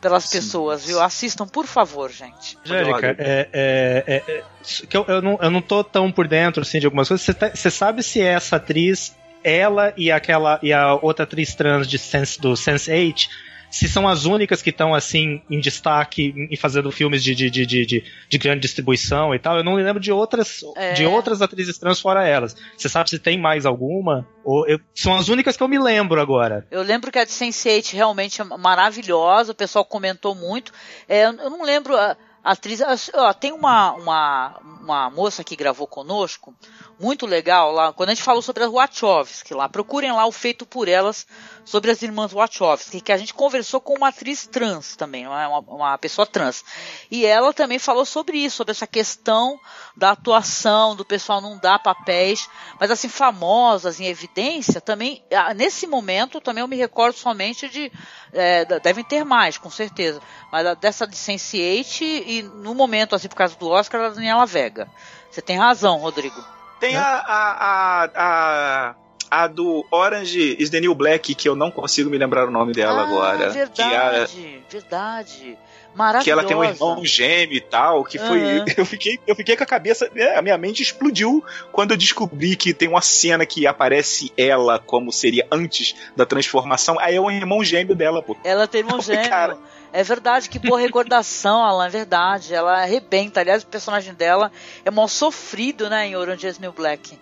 pelas 0.00 0.22
Sim. 0.22 0.38
pessoas, 0.38 0.86
viu? 0.86 1.02
Assistam, 1.02 1.48
por 1.48 1.66
favor, 1.66 2.12
gente. 2.12 2.56
Angélica, 2.64 3.16
é, 3.18 3.48
é, 3.52 4.04
é, 4.06 4.14
é, 4.28 4.44
que 4.86 4.96
eu, 4.96 5.04
eu, 5.08 5.20
não, 5.20 5.36
eu 5.42 5.50
não 5.50 5.60
tô 5.60 5.82
tão 5.82 6.12
por 6.12 6.28
dentro 6.28 6.62
assim, 6.62 6.78
de 6.78 6.86
algumas 6.86 7.08
coisas. 7.08 7.26
Você, 7.26 7.34
tá, 7.34 7.50
sabe 7.56 8.04
se 8.04 8.22
essa 8.22 8.54
atriz, 8.54 9.16
ela 9.42 9.92
e 9.96 10.12
aquela 10.12 10.60
e 10.62 10.72
a 10.72 10.94
outra 10.94 11.24
atriz 11.24 11.56
trans 11.56 11.88
de 11.88 11.98
Sense, 11.98 12.40
do 12.40 12.52
Sense8 12.52 13.49
se 13.70 13.88
são 13.88 14.08
as 14.08 14.24
únicas 14.24 14.60
que 14.60 14.70
estão 14.70 14.94
assim 14.94 15.42
em 15.48 15.60
destaque 15.60 16.34
e 16.50 16.56
fazendo 16.56 16.90
filmes 16.90 17.22
de, 17.22 17.34
de, 17.34 17.50
de, 17.50 17.66
de, 17.66 18.04
de 18.28 18.38
grande 18.38 18.60
distribuição 18.60 19.34
e 19.34 19.38
tal. 19.38 19.56
Eu 19.56 19.64
não 19.64 19.76
me 19.76 19.82
lembro 19.82 20.02
de 20.02 20.10
outras 20.10 20.60
é. 20.76 20.92
de 20.92 21.06
outras 21.06 21.40
atrizes 21.40 21.78
trans 21.78 22.00
fora 22.00 22.26
elas. 22.26 22.56
Você 22.76 22.88
sabe 22.88 23.10
se 23.10 23.18
tem 23.18 23.38
mais 23.38 23.64
alguma? 23.64 24.26
Ou 24.44 24.66
eu, 24.66 24.80
são 24.94 25.14
as 25.14 25.28
únicas 25.28 25.56
que 25.56 25.62
eu 25.62 25.68
me 25.68 25.78
lembro 25.78 26.20
agora. 26.20 26.66
Eu 26.70 26.82
lembro 26.82 27.12
que 27.12 27.18
a 27.18 27.24
de 27.24 27.30
Sense8 27.30 27.94
realmente 27.94 28.40
é 28.40 28.44
maravilhosa, 28.44 29.52
o 29.52 29.54
pessoal 29.54 29.84
comentou 29.84 30.34
muito. 30.34 30.72
É, 31.08 31.26
eu 31.26 31.50
não 31.50 31.62
lembro. 31.62 31.96
A 31.96 32.16
atriz. 32.42 32.80
Ó, 33.14 33.32
tem 33.32 33.52
uma, 33.52 33.92
uma, 33.92 34.60
uma 34.80 35.10
moça 35.10 35.44
que 35.44 35.56
gravou 35.56 35.86
conosco, 35.86 36.54
muito 36.98 37.24
legal 37.24 37.72
lá, 37.72 37.92
quando 37.92 38.10
a 38.10 38.14
gente 38.14 38.22
falou 38.22 38.42
sobre 38.42 38.62
as 38.62 38.70
Wachowski 38.70 39.54
lá, 39.54 39.68
procurem 39.68 40.12
lá 40.12 40.26
o 40.26 40.32
feito 40.32 40.66
por 40.66 40.86
elas 40.86 41.26
sobre 41.64 41.90
as 41.90 42.02
irmãs 42.02 42.32
Wachowski, 42.32 43.00
que 43.00 43.12
a 43.12 43.16
gente 43.16 43.32
conversou 43.32 43.80
com 43.80 43.94
uma 43.94 44.08
atriz 44.08 44.46
trans 44.46 44.96
também, 44.96 45.26
uma, 45.26 45.60
uma 45.60 45.98
pessoa 45.98 46.26
trans. 46.26 46.64
E 47.10 47.24
ela 47.24 47.54
também 47.54 47.78
falou 47.78 48.04
sobre 48.04 48.38
isso, 48.38 48.56
sobre 48.56 48.72
essa 48.72 48.86
questão 48.86 49.58
da 49.96 50.10
atuação, 50.10 50.96
do 50.96 51.04
pessoal 51.04 51.40
não 51.40 51.58
dar 51.58 51.78
papéis, 51.78 52.48
mas 52.78 52.90
assim, 52.90 53.08
famosas 53.08 54.00
em 54.00 54.06
evidência, 54.06 54.80
também, 54.80 55.24
ah, 55.32 55.54
nesse 55.54 55.86
momento, 55.86 56.40
também 56.40 56.62
eu 56.62 56.68
me 56.68 56.76
recordo 56.76 57.16
somente 57.16 57.68
de, 57.68 57.90
é, 58.32 58.64
devem 58.80 59.04
ter 59.04 59.24
mais, 59.24 59.56
com 59.56 59.70
certeza, 59.70 60.20
mas 60.50 60.76
dessa 60.78 61.06
de 61.06 61.16
Sense8 61.16 62.26
e 62.30 62.42
no 62.42 62.74
momento, 62.74 63.14
assim, 63.14 63.28
por 63.28 63.34
causa 63.34 63.56
do 63.56 63.68
Oscar, 63.68 64.02
a 64.02 64.08
Daniela 64.10 64.46
Vega. 64.46 64.88
Você 65.30 65.42
tem 65.42 65.58
razão, 65.58 65.96
Rodrigo. 65.98 66.36
Tem 66.78 66.94
né? 66.94 66.98
a, 66.98 67.24
a, 67.26 68.10
a, 68.14 68.94
a 69.30 69.46
do 69.46 69.84
Orange 69.90 70.56
is 70.58 70.70
the 70.70 70.80
New 70.80 70.94
Black, 70.94 71.34
que 71.34 71.48
eu 71.48 71.56
não 71.56 71.70
consigo 71.70 72.08
me 72.08 72.16
lembrar 72.16 72.46
o 72.46 72.50
nome 72.50 72.72
dela 72.72 73.00
ah, 73.00 73.04
agora. 73.04 73.50
Verdade, 73.50 73.94
a, 73.94 74.26
verdade. 74.70 75.58
Maravilhosa. 75.94 76.24
Que 76.24 76.30
ela 76.30 76.44
tem 76.44 76.56
um 76.56 76.64
irmão 76.64 77.04
gêmeo 77.04 77.56
e 77.56 77.60
tal, 77.60 78.04
que 78.04 78.18
foi. 78.18 78.40
Uhum. 78.40 78.64
Eu, 78.76 78.86
fiquei, 78.86 79.18
eu 79.26 79.34
fiquei 79.34 79.56
com 79.56 79.64
a 79.64 79.66
cabeça. 79.66 80.08
É, 80.14 80.38
a 80.38 80.42
minha 80.42 80.56
mente 80.56 80.82
explodiu 80.82 81.44
quando 81.72 81.90
eu 81.90 81.96
descobri 81.96 82.54
que 82.54 82.72
tem 82.72 82.88
uma 82.88 83.00
cena 83.00 83.44
que 83.44 83.66
aparece 83.66 84.32
ela 84.36 84.78
como 84.78 85.12
seria 85.12 85.46
antes 85.50 85.94
da 86.16 86.24
transformação. 86.24 86.98
Aí 87.00 87.16
é 87.16 87.20
um 87.20 87.30
irmão 87.30 87.62
gêmeo 87.64 87.94
dela, 87.94 88.22
pô. 88.22 88.36
Ela 88.44 88.66
tem 88.68 88.80
irmão 88.80 89.00
gêmeo. 89.02 89.28
Cara, 89.28 89.58
é 89.92 90.02
verdade, 90.02 90.48
que 90.48 90.58
boa 90.58 90.78
recordação, 90.78 91.62
Alan, 91.62 91.86
é 91.86 91.90
verdade. 91.90 92.54
Ela 92.54 92.82
arrebenta. 92.82 93.40
Aliás, 93.40 93.62
o 93.62 93.66
personagem 93.66 94.14
dela 94.14 94.52
é 94.84 94.90
mal 94.90 95.08
sofrido, 95.08 95.90
né, 95.90 96.06
em 96.06 96.16
Orange 96.16 96.46
is 96.46 96.58
New 96.58 96.72
Black 96.72 97.18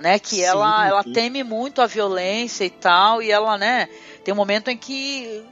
né? 0.00 0.18
Que 0.18 0.36
sim, 0.36 0.40
ela, 0.40 0.86
ela 0.88 1.04
teme 1.04 1.44
muito 1.44 1.80
a 1.82 1.86
violência 1.86 2.64
e 2.64 2.70
tal, 2.70 3.22
e 3.22 3.30
ela, 3.30 3.56
né? 3.58 3.88
Tem 4.24 4.32
um 4.32 4.36
momento 4.36 4.68
em 4.68 4.76
que 4.76 5.44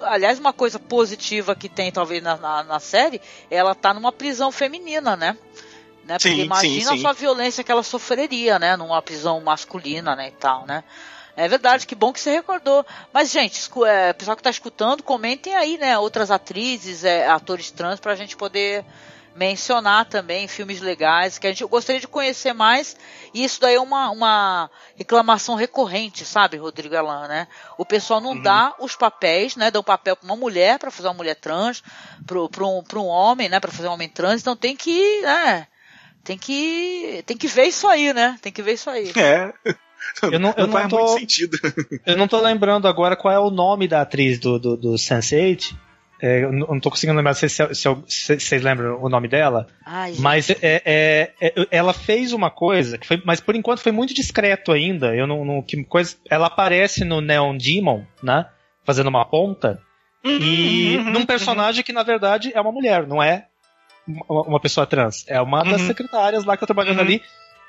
aliás, 0.00 0.38
uma 0.38 0.52
coisa 0.52 0.78
positiva 0.78 1.54
que 1.54 1.68
tem 1.68 1.90
talvez 1.90 2.22
na, 2.22 2.36
na, 2.36 2.62
na, 2.62 2.80
série, 2.80 3.20
ela 3.50 3.74
tá 3.74 3.94
numa 3.94 4.12
prisão 4.12 4.52
feminina, 4.52 5.16
né? 5.16 5.36
né? 6.04 6.18
Porque 6.18 6.28
sim, 6.28 6.42
imagina 6.42 6.90
sim, 6.90 6.98
a 6.98 7.00
sua 7.00 7.12
violência 7.12 7.64
que 7.64 7.72
ela 7.72 7.82
sofreria, 7.82 8.58
né? 8.58 8.76
Numa 8.76 9.00
prisão 9.02 9.40
masculina, 9.40 10.14
né? 10.14 10.28
E 10.28 10.32
tal, 10.32 10.66
né? 10.66 10.84
É 11.36 11.46
verdade, 11.46 11.86
que 11.86 11.94
bom 11.94 12.12
que 12.12 12.20
você 12.20 12.30
recordou. 12.30 12.84
Mas, 13.12 13.30
gente, 13.30 13.68
é, 13.86 14.12
pessoal 14.14 14.36
que 14.36 14.40
está 14.40 14.50
escutando, 14.50 15.02
comentem 15.02 15.54
aí, 15.54 15.76
né? 15.76 15.98
Outras 15.98 16.30
atrizes, 16.30 17.04
é, 17.04 17.28
atores 17.28 17.70
trans, 17.70 18.00
para 18.00 18.12
a 18.12 18.16
gente 18.16 18.36
poder 18.36 18.84
mencionar 19.36 20.06
também 20.06 20.48
filmes 20.48 20.80
legais 20.80 21.36
que 21.38 21.46
a 21.46 21.50
gente 21.50 21.62
gostaria 21.66 22.00
de 22.00 22.08
conhecer 22.08 22.54
mais. 22.54 22.96
E 23.34 23.44
isso 23.44 23.60
daí 23.60 23.74
é 23.74 23.80
uma, 23.80 24.10
uma 24.10 24.70
reclamação 24.96 25.54
recorrente, 25.54 26.24
sabe, 26.24 26.56
Rodrigo 26.56 26.96
Alan, 26.96 27.28
né? 27.28 27.46
O 27.76 27.84
pessoal 27.84 28.18
não 28.18 28.30
uhum. 28.30 28.40
dá 28.40 28.74
os 28.80 28.96
papéis, 28.96 29.54
né? 29.56 29.70
Dá 29.70 29.78
um 29.78 29.84
papel 29.84 30.16
para 30.16 30.24
uma 30.24 30.36
mulher 30.36 30.78
para 30.78 30.90
fazer 30.90 31.08
uma 31.08 31.14
mulher 31.14 31.34
trans, 31.34 31.82
para 32.24 32.64
um, 32.64 32.82
um 32.94 33.06
homem, 33.06 33.50
né? 33.50 33.60
Para 33.60 33.70
fazer 33.70 33.88
um 33.88 33.92
homem 33.92 34.08
trans. 34.08 34.40
Então 34.40 34.56
tem 34.56 34.74
que, 34.74 35.20
né? 35.20 35.66
Tem 36.24 36.38
que, 36.38 37.22
tem 37.26 37.36
que 37.36 37.46
ver 37.46 37.66
isso 37.66 37.86
aí, 37.86 38.14
né? 38.14 38.38
Tem 38.40 38.50
que 38.50 38.62
ver 38.62 38.72
isso 38.72 38.88
aí. 38.88 39.12
É. 39.16 39.52
Eu 40.22 40.38
não, 40.38 40.54
eu 40.56 40.66
não, 40.66 40.72
faz 40.72 40.88
tô, 40.88 40.98
muito 40.98 41.20
sentido. 41.20 41.58
Eu 42.06 42.16
não 42.16 42.26
tô 42.26 42.40
lembrando 42.40 42.88
agora 42.88 43.16
qual 43.16 43.32
é 43.32 43.38
o 43.38 43.50
nome 43.50 43.86
da 43.86 44.00
atriz 44.00 44.38
do, 44.38 44.58
do, 44.58 44.76
do 44.76 44.92
Sense8. 44.94 45.74
É, 46.20 46.44
eu 46.44 46.52
não 46.52 46.80
tô 46.80 46.90
conseguindo 46.90 47.16
lembrar 47.16 47.34
se, 47.34 47.46
se, 47.48 47.74
se, 47.74 47.94
se 48.08 48.40
vocês 48.40 48.62
lembram 48.62 49.02
o 49.02 49.08
nome 49.08 49.28
dela. 49.28 49.66
Ai, 49.84 50.14
mas 50.18 50.48
é, 50.48 50.56
é, 50.62 51.32
é, 51.38 51.66
ela 51.70 51.92
fez 51.92 52.32
uma 52.32 52.50
coisa, 52.50 52.96
que 52.96 53.06
foi, 53.06 53.20
mas 53.24 53.40
por 53.40 53.54
enquanto 53.54 53.80
foi 53.80 53.92
muito 53.92 54.14
discreto 54.14 54.72
ainda. 54.72 55.14
Eu 55.14 55.26
não, 55.26 55.44
não 55.44 55.62
que 55.62 55.84
coisa, 55.84 56.16
ela 56.30 56.46
aparece 56.46 57.04
no 57.04 57.20
Neon 57.20 57.56
Demon, 57.56 58.04
né? 58.22 58.46
Fazendo 58.84 59.08
uma 59.08 59.26
ponta. 59.26 59.78
Uhum, 60.24 60.38
e 60.40 60.96
uhum, 60.96 61.10
num 61.10 61.26
personagem 61.26 61.80
uhum. 61.80 61.84
que 61.84 61.92
na 61.92 62.02
verdade 62.02 62.50
é 62.54 62.60
uma 62.60 62.72
mulher, 62.72 63.06
não 63.06 63.22
é 63.22 63.46
uma 64.28 64.58
pessoa 64.58 64.86
trans. 64.86 65.24
É 65.28 65.40
uma 65.40 65.62
das 65.62 65.82
uhum. 65.82 65.86
secretárias 65.86 66.44
lá 66.44 66.56
que 66.56 66.60
tá 66.60 66.66
trabalhando 66.66 66.98
uhum. 66.98 67.04
ali 67.04 67.22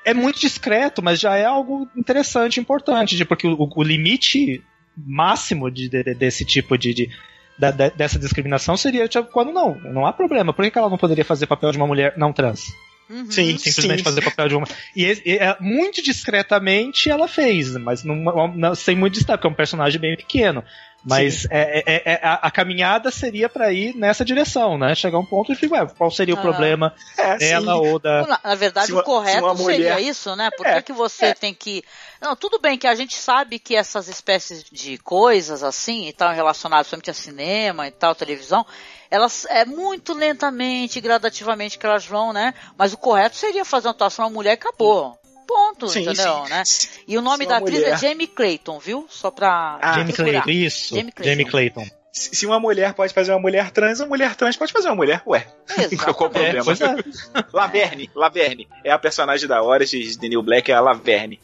é 0.08 0.14
muito 0.14 0.40
discreto, 0.40 1.02
mas 1.02 1.20
já 1.20 1.36
é 1.36 1.44
algo 1.44 1.88
interessante, 1.96 2.58
importante, 2.58 3.16
de, 3.16 3.24
porque 3.24 3.46
o, 3.46 3.68
o 3.76 3.82
limite 3.82 4.62
máximo 4.96 5.70
de, 5.70 5.88
de, 5.88 6.14
desse 6.14 6.44
tipo 6.44 6.76
de, 6.78 6.94
de 6.94 7.10
da, 7.58 7.70
dessa 7.70 8.18
discriminação 8.18 8.76
seria 8.76 9.08
tipo, 9.08 9.28
quando 9.30 9.52
não, 9.52 9.74
não 9.80 10.06
há 10.06 10.12
problema. 10.12 10.52
Por 10.52 10.68
que 10.70 10.78
ela 10.78 10.88
não 10.88 10.96
poderia 10.96 11.24
fazer 11.24 11.46
papel 11.46 11.72
de 11.72 11.76
uma 11.76 11.86
mulher 11.86 12.14
não 12.16 12.32
trans? 12.32 12.72
Uhum, 13.10 13.30
sim, 13.30 13.56
simplesmente 13.56 13.98
sim. 13.98 14.04
fazer 14.04 14.22
papel 14.22 14.48
de 14.48 14.54
uma. 14.54 14.66
E, 14.94 15.04
e, 15.24 15.38
é, 15.38 15.56
muito 15.60 16.02
discretamente 16.02 17.10
ela 17.10 17.26
fez, 17.26 17.74
mas 17.76 18.04
não, 18.04 18.48
não, 18.48 18.74
sem 18.74 18.94
muito 18.94 19.14
destaque, 19.14 19.38
porque 19.38 19.48
é 19.48 19.50
um 19.50 19.54
personagem 19.54 20.00
bem 20.00 20.16
pequeno. 20.16 20.62
Mas 21.04 21.46
é, 21.50 21.82
é, 21.86 22.12
é, 22.12 22.20
a, 22.22 22.34
a, 22.34 22.50
caminhada 22.50 23.10
seria 23.10 23.48
para 23.48 23.72
ir 23.72 23.94
nessa 23.94 24.24
direção, 24.24 24.76
né? 24.76 24.94
Chegar 24.96 25.16
a 25.16 25.20
um 25.20 25.24
ponto 25.24 25.52
e 25.52 25.54
ficar, 25.54 25.86
qual 25.94 26.10
seria 26.10 26.34
o 26.34 26.38
ah. 26.38 26.42
problema 26.42 26.94
é, 27.16 27.36
dela 27.36 27.74
sim. 27.74 27.88
ou 27.88 27.98
da. 27.98 28.26
Na, 28.26 28.40
na 28.42 28.54
verdade, 28.56 28.92
o 28.92 29.02
correto 29.02 29.54
mulher... 29.54 29.76
seria 29.76 30.00
isso, 30.00 30.34
né? 30.34 30.50
Por 30.56 30.66
que, 30.66 30.72
é, 30.72 30.82
que 30.82 30.92
você 30.92 31.26
é. 31.26 31.34
tem 31.34 31.54
que. 31.54 31.84
Não, 32.20 32.34
tudo 32.34 32.58
bem 32.58 32.76
que 32.76 32.86
a 32.86 32.96
gente 32.96 33.14
sabe 33.14 33.60
que 33.60 33.76
essas 33.76 34.08
espécies 34.08 34.64
de 34.64 34.98
coisas 34.98 35.62
assim 35.62 36.08
e 36.08 36.12
tal, 36.12 36.32
relacionadas 36.32 36.88
somente 36.88 37.10
a 37.10 37.14
cinema 37.14 37.86
e 37.86 37.92
tal, 37.92 38.14
televisão, 38.14 38.66
elas 39.08 39.46
é 39.46 39.64
muito 39.64 40.12
lentamente, 40.12 41.00
gradativamente 41.00 41.78
que 41.78 41.86
elas 41.86 42.04
vão, 42.04 42.32
né? 42.32 42.52
Mas 42.76 42.92
o 42.92 42.98
correto 42.98 43.36
seria 43.36 43.64
fazer 43.64 43.86
uma 43.86 43.92
atuação 43.92 44.24
uma 44.26 44.34
mulher 44.34 44.50
e 44.50 44.54
acabou. 44.54 45.16
Ponto, 45.48 45.88
sim, 45.88 46.02
entendeu? 46.02 46.44
Sim. 46.44 46.50
Né? 46.50 46.62
E 47.08 47.16
o 47.16 47.22
nome 47.22 47.46
da 47.46 47.56
atriz 47.56 47.78
é 47.78 47.80
mulher. 47.80 47.94
é 47.94 47.96
Jamie 47.96 48.26
Clayton, 48.26 48.78
viu? 48.78 49.06
Só 49.08 49.30
pra. 49.30 49.78
Ah, 49.80 49.94
Jamie 49.94 50.12
Clayton, 50.12 50.50
isso. 50.50 50.94
Jamie 50.94 51.10
Clayton. 51.10 51.30
Jamie 51.30 51.50
Clayton. 51.50 51.86
Se 52.12 52.44
uma 52.44 52.60
mulher 52.60 52.92
pode 52.92 53.14
fazer 53.14 53.32
uma 53.32 53.40
mulher 53.40 53.70
trans, 53.70 54.00
uma 54.00 54.08
mulher 54.08 54.34
trans 54.34 54.56
pode 54.56 54.72
fazer 54.72 54.88
uma 54.88 54.96
mulher. 54.96 55.22
Ué, 55.26 55.46
qual 55.96 56.10
o 56.10 56.14
problema? 56.14 56.72
É, 56.72 57.44
Laverne, 57.50 58.10
Laverne. 58.14 58.68
É 58.84 58.90
a 58.90 58.98
personagem 58.98 59.48
da 59.48 59.62
Origins 59.62 60.18
de 60.18 60.28
New 60.28 60.42
Black, 60.42 60.70
é 60.70 60.74
a 60.74 60.80
Laverne. 60.80 61.40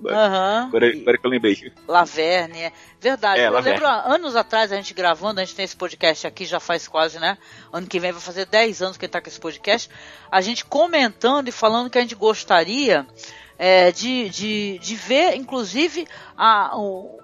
Uhum. 0.00 0.66
Agora, 0.66 0.88
agora 0.88 1.18
que 1.18 1.26
eu 1.26 1.30
lembrei. 1.30 1.72
Laverne, 1.86 2.62
é 2.62 2.72
verdade. 3.00 3.40
É, 3.40 3.48
eu 3.48 3.52
Laverne. 3.52 3.78
lembro 3.78 4.12
anos 4.12 4.34
atrás, 4.34 4.72
a 4.72 4.76
gente 4.76 4.94
gravando, 4.94 5.40
a 5.40 5.44
gente 5.44 5.54
tem 5.54 5.64
esse 5.64 5.76
podcast 5.76 6.26
aqui, 6.26 6.44
já 6.44 6.58
faz 6.58 6.88
quase, 6.88 7.18
né? 7.18 7.36
Ano 7.72 7.86
que 7.86 8.00
vem 8.00 8.12
vai 8.12 8.20
fazer 8.20 8.46
10 8.46 8.82
anos 8.82 8.96
que 8.96 9.04
a 9.04 9.06
gente 9.06 9.12
tá 9.12 9.20
com 9.20 9.28
esse 9.28 9.38
podcast. 9.38 9.90
A 10.30 10.40
gente 10.40 10.64
comentando 10.64 11.48
e 11.48 11.52
falando 11.52 11.90
que 11.90 11.98
a 11.98 12.00
gente 12.00 12.14
gostaria 12.14 13.06
é, 13.64 13.92
de, 13.92 14.28
de, 14.28 14.78
de 14.80 14.96
ver, 14.96 15.36
inclusive, 15.36 16.08
a, 16.36 16.76
o, 16.76 17.20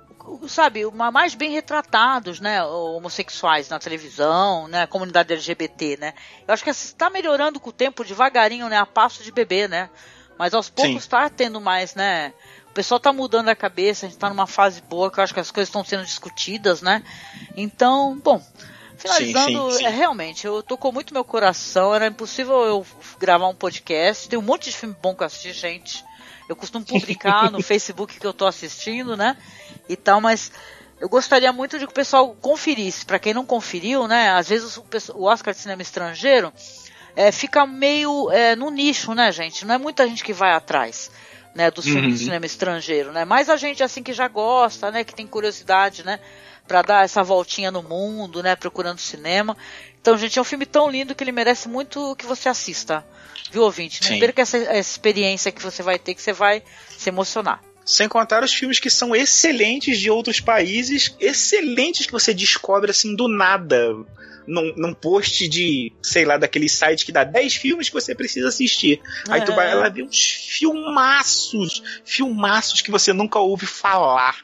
sabe, 0.46 0.86
uma, 0.86 1.10
mais 1.10 1.34
bem 1.34 1.50
retratados, 1.50 2.38
né, 2.38 2.62
homossexuais 2.62 3.68
na 3.68 3.80
televisão, 3.80 4.68
né, 4.68 4.86
comunidade 4.86 5.32
LGBT, 5.32 5.96
né. 5.96 6.14
Eu 6.46 6.54
acho 6.54 6.62
que 6.62 6.70
está 6.70 7.10
melhorando 7.10 7.58
com 7.58 7.70
o 7.70 7.72
tempo 7.72 8.04
devagarinho, 8.04 8.68
né, 8.68 8.76
a 8.76 8.86
passo 8.86 9.24
de 9.24 9.32
bebê, 9.32 9.66
né. 9.66 9.90
Mas 10.38 10.54
aos 10.54 10.70
poucos 10.70 11.02
está 11.02 11.28
tendo 11.28 11.60
mais, 11.60 11.96
né. 11.96 12.32
O 12.70 12.72
pessoal 12.72 12.98
está 12.98 13.12
mudando 13.12 13.48
a 13.48 13.56
cabeça, 13.56 14.06
a 14.06 14.08
gente 14.08 14.16
está 14.16 14.28
numa 14.28 14.46
fase 14.46 14.80
boa, 14.82 15.10
que 15.10 15.18
eu 15.18 15.24
acho 15.24 15.34
que 15.34 15.40
as 15.40 15.50
coisas 15.50 15.68
estão 15.68 15.82
sendo 15.82 16.04
discutidas, 16.04 16.82
né. 16.82 17.02
Então, 17.56 18.16
bom, 18.22 18.40
Finalizando, 18.96 19.72
sim, 19.72 19.72
sim, 19.72 19.78
sim. 19.78 19.86
É, 19.86 19.88
realmente, 19.88 20.46
eu 20.46 20.62
tocou 20.62 20.92
muito 20.92 21.12
meu 21.12 21.24
coração, 21.24 21.92
era 21.92 22.06
impossível 22.06 22.62
eu 22.62 22.86
gravar 23.18 23.48
um 23.48 23.54
podcast, 23.56 24.28
tem 24.28 24.38
um 24.38 24.42
monte 24.42 24.70
de 24.70 24.76
filme 24.76 24.94
bom 25.02 25.16
que 25.16 25.24
eu 25.24 25.26
assisti, 25.26 25.52
gente. 25.52 26.06
Eu 26.48 26.56
costumo 26.56 26.84
publicar 26.84 27.50
no 27.50 27.62
Facebook 27.62 28.18
que 28.18 28.26
eu 28.26 28.32
tô 28.32 28.46
assistindo, 28.46 29.16
né? 29.16 29.36
E 29.88 29.96
tal, 29.96 30.20
mas 30.20 30.50
eu 31.00 31.08
gostaria 31.08 31.52
muito 31.52 31.78
de 31.78 31.86
que 31.86 31.92
o 31.92 31.94
pessoal 31.94 32.34
conferisse. 32.40 33.04
Para 33.04 33.18
quem 33.18 33.34
não 33.34 33.44
conferiu, 33.44 34.08
né? 34.08 34.30
Às 34.30 34.48
vezes 34.48 34.76
o, 34.76 35.24
Oscar 35.24 35.54
de 35.54 35.60
Cinema 35.60 35.82
Estrangeiro 35.82 36.52
é, 37.14 37.30
fica 37.30 37.66
meio 37.66 38.30
é, 38.30 38.56
no 38.56 38.70
nicho, 38.70 39.14
né, 39.14 39.30
gente? 39.30 39.64
Não 39.64 39.74
é 39.74 39.78
muita 39.78 40.06
gente 40.08 40.24
que 40.24 40.32
vai 40.32 40.52
atrás. 40.52 41.10
Né, 41.54 41.72
dos 41.72 41.86
filmes 41.86 42.04
uhum. 42.04 42.10
de 42.10 42.18
cinema 42.18 42.46
estrangeiro, 42.46 43.10
né? 43.10 43.24
Mais 43.24 43.48
a 43.48 43.56
gente 43.56 43.82
assim 43.82 44.00
que 44.00 44.12
já 44.12 44.28
gosta, 44.28 44.92
né, 44.92 45.02
que 45.02 45.12
tem 45.12 45.26
curiosidade, 45.26 46.04
né, 46.04 46.20
para 46.68 46.82
dar 46.82 47.04
essa 47.04 47.24
voltinha 47.24 47.72
no 47.72 47.82
mundo, 47.82 48.42
né, 48.42 48.54
procurando 48.54 49.00
cinema. 49.00 49.56
Então, 50.00 50.16
gente, 50.16 50.38
é 50.38 50.42
um 50.42 50.44
filme 50.44 50.66
tão 50.66 50.88
lindo 50.88 51.14
que 51.14 51.24
ele 51.24 51.32
merece 51.32 51.68
muito 51.68 52.14
que 52.14 52.26
você 52.26 52.48
assista 52.48 53.04
viu, 53.50 53.62
ouvinte? 53.62 54.10
Não 54.10 54.18
perca 54.18 54.42
essa, 54.42 54.56
essa 54.56 54.90
experiência 54.90 55.52
que 55.52 55.62
você 55.62 55.82
vai 55.82 55.98
ter, 55.98 56.14
que 56.14 56.22
você 56.22 56.32
vai 56.32 56.62
se 56.96 57.08
emocionar. 57.08 57.62
Sem 57.84 58.08
contar 58.08 58.44
os 58.44 58.52
filmes 58.52 58.78
que 58.78 58.90
são 58.90 59.16
excelentes 59.16 59.98
de 59.98 60.10
outros 60.10 60.40
países, 60.40 61.14
excelentes 61.18 62.04
que 62.06 62.12
você 62.12 62.34
descobre 62.34 62.90
assim 62.90 63.14
do 63.14 63.28
nada. 63.28 63.94
Num, 64.46 64.72
num 64.76 64.94
post 64.94 65.46
de, 65.46 65.92
sei 66.02 66.24
lá, 66.24 66.38
daquele 66.38 66.70
site 66.70 67.04
que 67.04 67.12
dá 67.12 67.22
10 67.22 67.56
filmes 67.56 67.88
que 67.90 67.94
você 67.94 68.14
precisa 68.14 68.48
assistir. 68.48 68.98
É. 69.28 69.34
Aí 69.34 69.44
tu 69.44 69.54
vai 69.54 69.74
lá 69.74 69.90
ver 69.90 70.04
uns 70.04 70.18
filmaços, 70.18 71.82
filmaços 72.02 72.80
que 72.80 72.90
você 72.90 73.12
nunca 73.12 73.38
ouve 73.38 73.66
falar. 73.66 74.38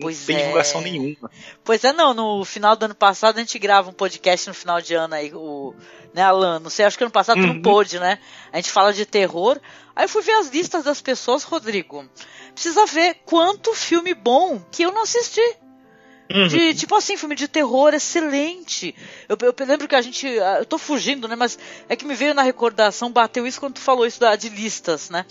Pois 0.00 0.20
não 0.20 0.26
tem 0.26 0.36
é. 0.36 0.38
divulgação 0.40 0.80
nenhuma. 0.80 1.30
Pois 1.62 1.84
é, 1.84 1.92
não. 1.92 2.12
No 2.12 2.44
final 2.44 2.74
do 2.76 2.84
ano 2.84 2.94
passado 2.94 3.36
a 3.36 3.40
gente 3.40 3.58
grava 3.58 3.90
um 3.90 3.92
podcast 3.92 4.48
no 4.48 4.54
final 4.54 4.80
de 4.80 4.94
ano 4.94 5.14
aí, 5.14 5.32
o 5.32 5.74
né, 6.12 6.22
Alan? 6.22 6.60
Não 6.60 6.70
sei, 6.70 6.84
acho 6.84 6.96
que 6.96 7.04
ano 7.04 7.10
passado 7.10 7.38
uhum. 7.40 7.48
tu 7.48 7.54
não 7.54 7.62
pôde, 7.62 7.98
né? 7.98 8.18
A 8.52 8.56
gente 8.56 8.70
fala 8.70 8.92
de 8.92 9.04
terror. 9.06 9.60
Aí 9.94 10.04
eu 10.04 10.08
fui 10.08 10.22
ver 10.22 10.32
as 10.32 10.48
listas 10.48 10.84
das 10.84 11.00
pessoas, 11.00 11.42
Rodrigo. 11.42 12.08
Precisa 12.52 12.86
ver 12.86 13.16
quanto 13.24 13.74
filme 13.74 14.14
bom 14.14 14.60
que 14.70 14.82
eu 14.82 14.92
não 14.92 15.02
assisti. 15.02 15.56
Uhum. 16.32 16.48
De, 16.48 16.74
tipo 16.74 16.94
assim, 16.94 17.16
filme 17.16 17.34
de 17.34 17.46
terror 17.46 17.92
excelente. 17.92 18.94
Eu, 19.28 19.36
eu, 19.42 19.54
lembro 19.66 19.86
que 19.86 19.94
a 19.94 20.00
gente. 20.00 20.26
Ah, 20.40 20.58
eu 20.60 20.64
tô 20.64 20.78
fugindo, 20.78 21.28
né? 21.28 21.36
Mas 21.36 21.58
é 21.88 21.94
que 21.94 22.06
me 22.06 22.14
veio 22.14 22.34
na 22.34 22.42
recordação, 22.42 23.10
bateu 23.10 23.46
isso 23.46 23.60
quando 23.60 23.74
tu 23.74 23.80
falou 23.80 24.06
isso 24.06 24.20
da, 24.20 24.34
de 24.34 24.48
listas, 24.48 25.10
né? 25.10 25.26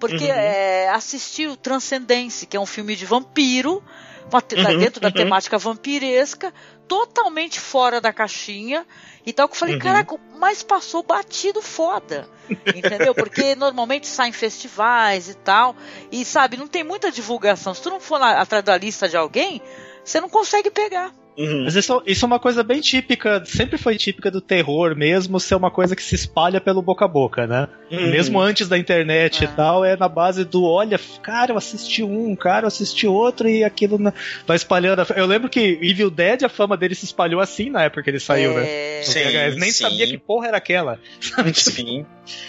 Porque 0.00 0.24
uhum. 0.24 0.32
é, 0.32 0.88
assisti 0.88 1.46
o 1.46 1.56
Transcendence, 1.56 2.44
que 2.46 2.56
é 2.56 2.60
um 2.60 2.66
filme 2.66 2.96
de 2.96 3.06
vampiro, 3.06 3.82
uhum. 4.24 4.78
dentro 4.78 5.00
da 5.00 5.08
uhum. 5.08 5.14
temática 5.14 5.58
vampiresca, 5.58 6.52
totalmente 6.88 7.60
fora 7.60 8.00
da 8.00 8.12
caixinha. 8.12 8.84
E 9.24 9.32
tal, 9.32 9.48
que 9.48 9.54
eu 9.54 9.58
falei, 9.58 9.74
uhum. 9.76 9.80
caraca, 9.80 10.18
mas 10.36 10.64
passou 10.64 11.04
batido 11.04 11.62
foda. 11.62 12.28
Entendeu? 12.74 13.14
Porque 13.14 13.54
normalmente 13.56 14.08
saem 14.08 14.32
festivais 14.32 15.28
e 15.28 15.34
tal. 15.34 15.76
E 16.10 16.24
sabe, 16.24 16.56
não 16.56 16.66
tem 16.66 16.82
muita 16.82 17.12
divulgação. 17.12 17.72
Se 17.72 17.80
tu 17.80 17.90
não 17.90 18.00
for 18.00 18.18
na, 18.18 18.40
atrás 18.40 18.64
da 18.64 18.76
lista 18.76 19.08
de 19.08 19.16
alguém, 19.16 19.62
você 20.04 20.20
não 20.20 20.28
consegue 20.28 20.70
pegar. 20.70 21.14
Uhum. 21.36 21.64
Mas 21.64 21.74
isso, 21.76 22.02
isso, 22.06 22.24
é 22.24 22.26
uma 22.26 22.38
coisa 22.38 22.62
bem 22.62 22.80
típica, 22.80 23.42
sempre 23.44 23.78
foi 23.78 23.96
típica 23.96 24.30
do 24.30 24.40
terror 24.40 24.94
mesmo, 24.94 25.40
ser 25.40 25.54
uma 25.54 25.70
coisa 25.70 25.96
que 25.96 26.02
se 26.02 26.14
espalha 26.14 26.60
pelo 26.60 26.82
boca 26.82 27.04
a 27.04 27.08
boca, 27.08 27.46
né? 27.46 27.68
Uhum. 27.90 28.10
Mesmo 28.10 28.40
antes 28.40 28.68
da 28.68 28.76
internet 28.76 29.42
é. 29.42 29.44
e 29.44 29.48
tal, 29.48 29.84
é 29.84 29.96
na 29.96 30.08
base 30.08 30.44
do, 30.44 30.64
olha, 30.64 31.00
cara, 31.22 31.52
eu 31.52 31.56
assisti 31.56 32.02
um, 32.02 32.36
cara, 32.36 32.64
eu 32.64 32.68
assisti 32.68 33.06
outro 33.06 33.48
e 33.48 33.64
aquilo 33.64 33.98
vai 34.46 34.56
espalhando. 34.56 35.06
Eu 35.16 35.26
lembro 35.26 35.48
que 35.48 35.78
Evil 35.80 36.10
Dead, 36.10 36.42
a 36.44 36.48
fama 36.48 36.76
dele 36.76 36.94
se 36.94 37.04
espalhou 37.04 37.40
assim 37.40 37.70
na 37.70 37.82
época 37.82 38.02
que 38.02 38.10
ele 38.10 38.20
saiu, 38.20 38.54
né? 38.54 38.64
é... 38.66 38.98
né? 38.98 39.02
Sim, 39.02 39.58
nem 39.58 39.72
sim. 39.72 39.84
sabia 39.84 40.06
que 40.06 40.18
porra 40.18 40.48
era 40.48 40.56
aquela. 40.56 40.98
Sim. 41.54 42.04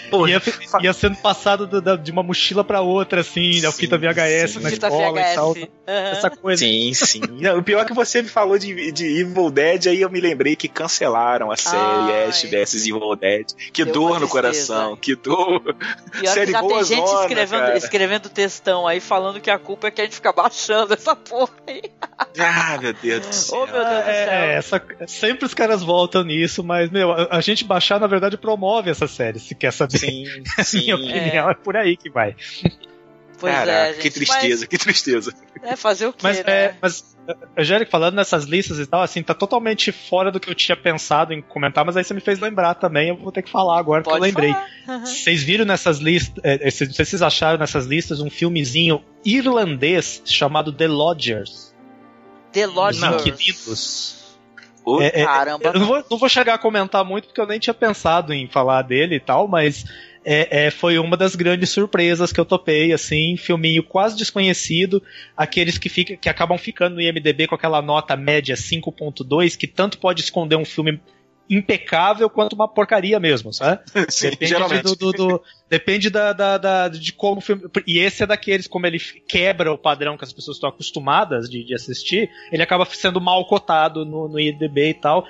Pô, 0.09 0.27
ia, 0.27 0.41
ia, 0.81 0.93
sendo 0.93 1.17
passado 1.17 1.65
do, 1.65 1.81
da, 1.81 1.95
de 1.95 2.11
uma 2.11 2.21
mochila 2.21 2.63
pra 2.63 2.81
outra, 2.81 3.21
assim, 3.21 3.65
a 3.65 3.71
fita 3.71 3.97
VHS 3.97 4.51
sim, 4.51 4.59
na 4.59 4.69
fita 4.69 4.87
escola 4.87 5.19
VHS. 5.19 5.31
e 5.31 5.35
tal. 5.35 5.49
Uhum. 5.49 5.67
Essa 5.87 6.29
coisa. 6.29 6.63
Sim, 6.63 6.93
sim. 6.93 7.21
o 7.57 7.63
pior 7.63 7.81
é 7.81 7.85
que 7.85 7.93
você 7.93 8.21
me 8.21 8.29
falou 8.29 8.57
de 8.59 8.72
de, 8.73 8.91
de 8.91 9.19
Evil 9.21 9.49
Dead, 9.51 9.87
aí 9.87 10.01
eu 10.01 10.09
me 10.09 10.19
lembrei 10.19 10.55
que 10.55 10.67
cancelaram 10.67 11.51
a 11.51 11.55
série 11.57 11.77
Ai. 12.13 12.27
Ash 12.29 12.43
vs 12.43 12.85
Evil 12.87 13.15
Dead. 13.15 13.45
Que 13.71 13.83
Deu 13.85 13.93
dor 13.93 14.19
no 14.19 14.27
coração, 14.27 14.95
que 14.95 15.15
dor. 15.15 15.61
E 16.21 16.27
olha 16.27 16.45
que 16.45 16.51
já 16.51 16.61
tem 16.61 16.83
gente 16.83 17.07
escrevendo, 17.07 17.77
escrevendo 17.77 18.29
textão 18.29 18.87
aí 18.87 18.99
falando 18.99 19.39
que 19.39 19.49
a 19.49 19.57
culpa 19.59 19.87
é 19.87 19.91
que 19.91 20.01
a 20.01 20.03
gente 20.05 20.15
fica 20.15 20.31
baixando 20.33 20.93
essa 20.93 21.15
porra 21.15 21.53
aí. 21.67 21.81
Ah, 22.39 22.77
meu 22.81 22.93
Deus 22.93 23.25
do 23.25 23.33
céu. 23.33 23.59
Ô 23.59 23.65
meu 23.65 23.73
Deus 23.75 23.85
do 23.85 24.09
É, 24.09 24.25
céu. 24.25 24.33
é, 24.33 24.53
essa- 24.55 24.81
sempre 25.07 25.45
os 25.45 25.53
caras 25.53 25.83
voltam 25.83 26.23
nisso, 26.23 26.63
mas, 26.63 26.89
meu, 26.89 27.11
a, 27.11 27.27
a 27.37 27.41
gente 27.41 27.63
baixar, 27.63 27.99
na 27.99 28.07
verdade, 28.07 28.37
promove 28.37 28.89
essa 28.89 29.07
série, 29.07 29.39
se 29.39 29.53
quer 29.55 29.71
saber. 29.71 29.97
Sim, 29.99 30.23
Minha 30.57 30.63
sim. 30.63 30.93
opinião 30.93 31.49
é. 31.49 31.53
por 31.53 31.75
aí 31.77 31.95
que 31.97 32.09
vai. 32.09 32.35
Pois 33.43 33.53
Caraca, 33.53 33.71
é, 33.89 33.93
gente. 33.95 34.01
que 34.03 34.09
tristeza, 34.09 34.67
que 34.67 34.77
tristeza. 34.77 35.33
Mas, 35.61 35.71
é 35.73 35.75
fazer 35.75 36.07
o 36.07 36.13
quê, 36.13 36.19
Mas, 36.23 36.37
né? 36.37 36.43
é, 36.47 36.75
mas 36.81 37.13
Angélica, 37.57 37.91
falando 37.91 38.15
nessas 38.15 38.45
listas 38.45 38.79
e 38.79 38.85
tal, 38.85 39.01
assim, 39.01 39.21
tá 39.21 39.33
totalmente 39.33 39.91
fora 39.91 40.31
do 40.31 40.39
que 40.39 40.49
eu 40.49 40.55
tinha 40.55 40.77
pensado 40.77 41.33
em 41.33 41.41
comentar, 41.41 41.83
mas 41.83 41.97
aí 41.97 42.05
você 42.05 42.13
me 42.13 42.21
fez 42.21 42.39
lembrar 42.39 42.75
também, 42.75 43.09
eu 43.09 43.17
vou 43.17 43.33
ter 43.33 43.41
que 43.41 43.51
falar 43.51 43.77
agora, 43.77 44.01
porque 44.01 44.15
eu 44.15 44.19
Pode 44.21 44.31
lembrei. 44.31 44.55
Aham. 44.87 45.05
Vocês 45.05 45.43
viram 45.43 45.65
nessas 45.65 45.97
listas, 45.97 46.41
é, 46.41 46.63
não 46.63 46.71
sei 46.71 46.87
se 46.87 46.93
vocês 46.93 47.21
acharam 47.21 47.59
nessas 47.59 47.85
listas 47.85 48.21
um 48.21 48.29
filmezinho 48.29 49.03
irlandês 49.25 50.21
chamado 50.23 50.71
The 50.71 50.87
Lodgers. 50.87 51.75
The 52.53 52.65
Os 52.65 52.73
Lodgers. 52.73 53.27
Inquilinos. 53.27 54.23
Ô, 54.85 55.01
É, 55.01 55.07
é, 55.07 55.25
Caramba. 55.25 55.65
Eu 55.65 55.73
não 55.81 55.85
vou, 55.85 56.05
não 56.09 56.17
vou 56.17 56.29
chegar 56.29 56.53
a 56.53 56.57
comentar 56.57 57.03
muito 57.03 57.27
porque 57.27 57.41
eu 57.41 57.47
nem 57.47 57.59
tinha 57.59 57.73
pensado 57.73 58.33
em 58.33 58.47
falar 58.47 58.83
dele 58.83 59.15
e 59.15 59.19
tal, 59.19 59.49
mas 59.49 59.83
é, 60.25 60.65
é, 60.67 60.71
foi 60.71 60.97
uma 60.97 61.17
das 61.17 61.35
grandes 61.35 61.69
surpresas 61.69 62.31
que 62.31 62.39
eu 62.39 62.45
topei, 62.45 62.91
assim, 62.93 63.35
filminho 63.37 63.83
quase 63.83 64.15
desconhecido, 64.17 65.01
aqueles 65.35 65.77
que, 65.77 65.89
fica, 65.89 66.15
que 66.15 66.29
acabam 66.29 66.57
ficando 66.57 66.95
no 66.95 67.01
IMDB 67.01 67.47
com 67.47 67.55
aquela 67.55 67.81
nota 67.81 68.15
média 68.15 68.55
5.2, 68.55 69.57
que 69.57 69.67
tanto 69.67 69.97
pode 69.97 70.21
esconder 70.21 70.55
um 70.55 70.65
filme 70.65 70.99
impecável 71.49 72.29
quanto 72.29 72.53
uma 72.53 72.67
porcaria 72.67 73.19
mesmo, 73.19 73.53
sabe? 73.53 73.81
Sim, 74.09 74.29
Depende, 74.31 74.49
geralmente. 74.49 74.83
do, 74.83 74.95
do- 74.95 75.11
do- 75.11 75.43
depende 75.69 76.09
da, 76.09 76.31
da- 76.33 76.57
da- 76.57 76.87
de 76.87 77.11
como 77.13 77.39
o 77.39 77.41
filme. 77.41 77.63
E 77.85 77.99
esse 77.99 78.23
é 78.23 78.25
daqueles, 78.25 78.65
como 78.65 78.87
ele 78.87 78.99
quebra 79.27 79.71
o 79.71 79.77
padrão 79.77 80.17
que 80.17 80.23
as 80.23 80.31
pessoas 80.33 80.57
estão 80.57 80.69
acostumadas 80.69 81.49
de, 81.49 81.63
de 81.63 81.75
assistir, 81.75 82.29
ele 82.51 82.63
acaba 82.63 82.85
sendo 82.85 83.19
mal 83.19 83.45
cotado 83.45 84.05
no, 84.05 84.27
no 84.29 84.39
IDB 84.39 84.89
e 84.89 84.93
tal. 84.93 85.25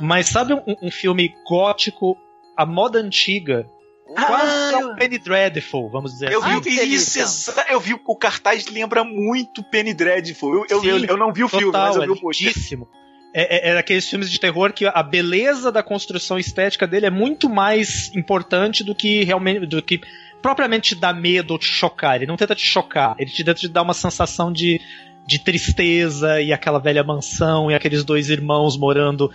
Mas 0.00 0.26
sabe 0.28 0.54
um, 0.54 0.62
um 0.82 0.90
filme 0.90 1.34
gótico, 1.46 2.16
a 2.56 2.64
moda 2.64 2.98
antiga? 2.98 3.66
Quase 4.14 4.46
Ah, 4.46 4.70
é 4.72 4.76
um 4.86 4.94
Penny 4.96 5.18
Dreadful, 5.18 5.90
vamos 5.90 6.12
dizer 6.12 6.32
Eu 6.32 6.42
assim. 6.42 6.52
Ah, 6.52 6.60
vi 6.60 6.76
que 6.76 6.82
isso, 6.82 7.52
eu 7.68 7.78
vi 7.78 7.94
o 7.94 8.16
cartaz 8.16 8.66
lembra 8.66 9.04
muito 9.04 9.62
Penny 9.62 9.92
Dreadful. 9.92 10.54
Eu, 10.54 10.66
eu, 10.70 10.80
Sim, 10.80 10.88
eu, 10.88 11.04
eu 11.04 11.16
não 11.16 11.32
vi 11.32 11.44
o 11.44 11.48
filme, 11.48 11.66
Total, 11.66 11.86
mas 11.88 11.96
eu 11.96 12.02
é 12.02 12.06
vi 12.06 12.12
o 12.12 12.16
pôster. 12.16 12.48
lindíssimo. 12.48 12.88
É, 13.34 13.68
é, 13.68 13.70
é 13.70 13.74
daqueles 13.74 14.08
filmes 14.08 14.30
de 14.30 14.40
terror 14.40 14.72
que 14.72 14.86
a 14.86 15.02
beleza 15.02 15.70
da 15.70 15.82
construção 15.82 16.38
estética 16.38 16.86
dele 16.86 17.06
é 17.06 17.10
muito 17.10 17.48
mais 17.50 18.10
importante 18.14 18.82
do 18.82 18.94
que 18.94 19.22
realmente. 19.24 19.66
do 19.66 19.82
que 19.82 20.00
propriamente 20.40 20.94
te 20.94 21.00
dá 21.00 21.12
medo 21.12 21.52
ou 21.52 21.58
te 21.58 21.66
chocar. 21.66 22.16
Ele 22.16 22.26
não 22.26 22.36
tenta 22.36 22.54
te 22.54 22.64
chocar, 22.64 23.14
ele 23.18 23.30
te 23.30 23.44
tenta 23.44 23.54
te 23.60 23.68
dar 23.68 23.82
uma 23.82 23.94
sensação 23.94 24.50
de, 24.52 24.80
de 25.28 25.38
tristeza 25.38 26.40
e 26.40 26.54
aquela 26.54 26.78
velha 26.78 27.04
mansão 27.04 27.70
e 27.70 27.74
aqueles 27.74 28.02
dois 28.02 28.30
irmãos 28.30 28.78
morando 28.78 29.30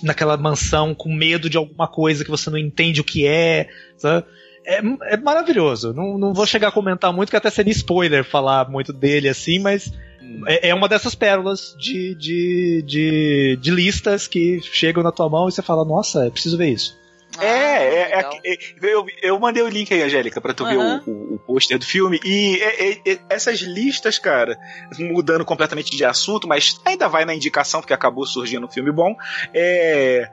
naquela 0.00 0.36
mansão 0.36 0.94
com 0.94 1.12
medo 1.12 1.50
de 1.50 1.56
alguma 1.56 1.88
coisa 1.88 2.24
que 2.24 2.30
você 2.30 2.48
não 2.48 2.56
entende 2.56 3.00
o 3.00 3.04
que 3.04 3.26
é. 3.26 3.68
sabe? 3.98 4.24
É, 4.64 4.78
é 5.12 5.16
maravilhoso. 5.16 5.92
Não, 5.92 6.16
não 6.16 6.32
vou 6.32 6.46
chegar 6.46 6.68
a 6.68 6.72
comentar 6.72 7.12
muito, 7.12 7.30
que 7.30 7.36
até 7.36 7.50
seria 7.50 7.72
spoiler 7.72 8.22
falar 8.22 8.70
muito 8.70 8.92
dele 8.92 9.28
assim, 9.28 9.58
mas 9.58 9.92
é, 10.46 10.68
é 10.68 10.74
uma 10.74 10.88
dessas 10.88 11.16
pérolas 11.16 11.74
de, 11.80 12.14
de, 12.14 12.84
de, 12.86 13.58
de 13.60 13.70
listas 13.72 14.28
que 14.28 14.60
chegam 14.62 15.02
na 15.02 15.10
tua 15.10 15.28
mão 15.28 15.48
e 15.48 15.52
você 15.52 15.62
fala, 15.62 15.84
nossa, 15.84 16.26
eu 16.26 16.30
preciso 16.30 16.56
ver 16.56 16.68
isso. 16.68 16.96
Ah, 17.38 17.44
É, 17.44 17.84
é, 17.84 18.20
é, 18.20 18.52
é, 18.52 18.58
eu, 18.82 19.06
eu 19.22 19.38
mandei 19.38 19.62
o 19.62 19.68
link 19.68 19.92
aí, 19.92 20.02
Angélica, 20.02 20.40
pra 20.40 20.54
tu 20.54 20.64
ver 20.64 20.76
Aham. 20.78 21.02
o, 21.06 21.10
o, 21.10 21.34
o 21.34 21.38
pôster 21.38 21.78
do 21.78 21.84
filme. 21.84 22.20
E 22.24 22.56
é, 22.62 22.90
é, 22.90 23.00
é, 23.12 23.18
essas 23.28 23.60
listas, 23.60 24.18
cara, 24.18 24.56
mudando 24.98 25.44
completamente 25.44 25.96
de 25.96 26.04
assunto, 26.04 26.46
mas 26.48 26.80
ainda 26.84 27.08
vai 27.08 27.24
na 27.24 27.34
indicação, 27.34 27.80
porque 27.80 27.92
acabou 27.94 28.26
surgindo 28.26 28.66
um 28.66 28.70
filme 28.70 28.92
bom. 28.92 29.14
É. 29.52 30.28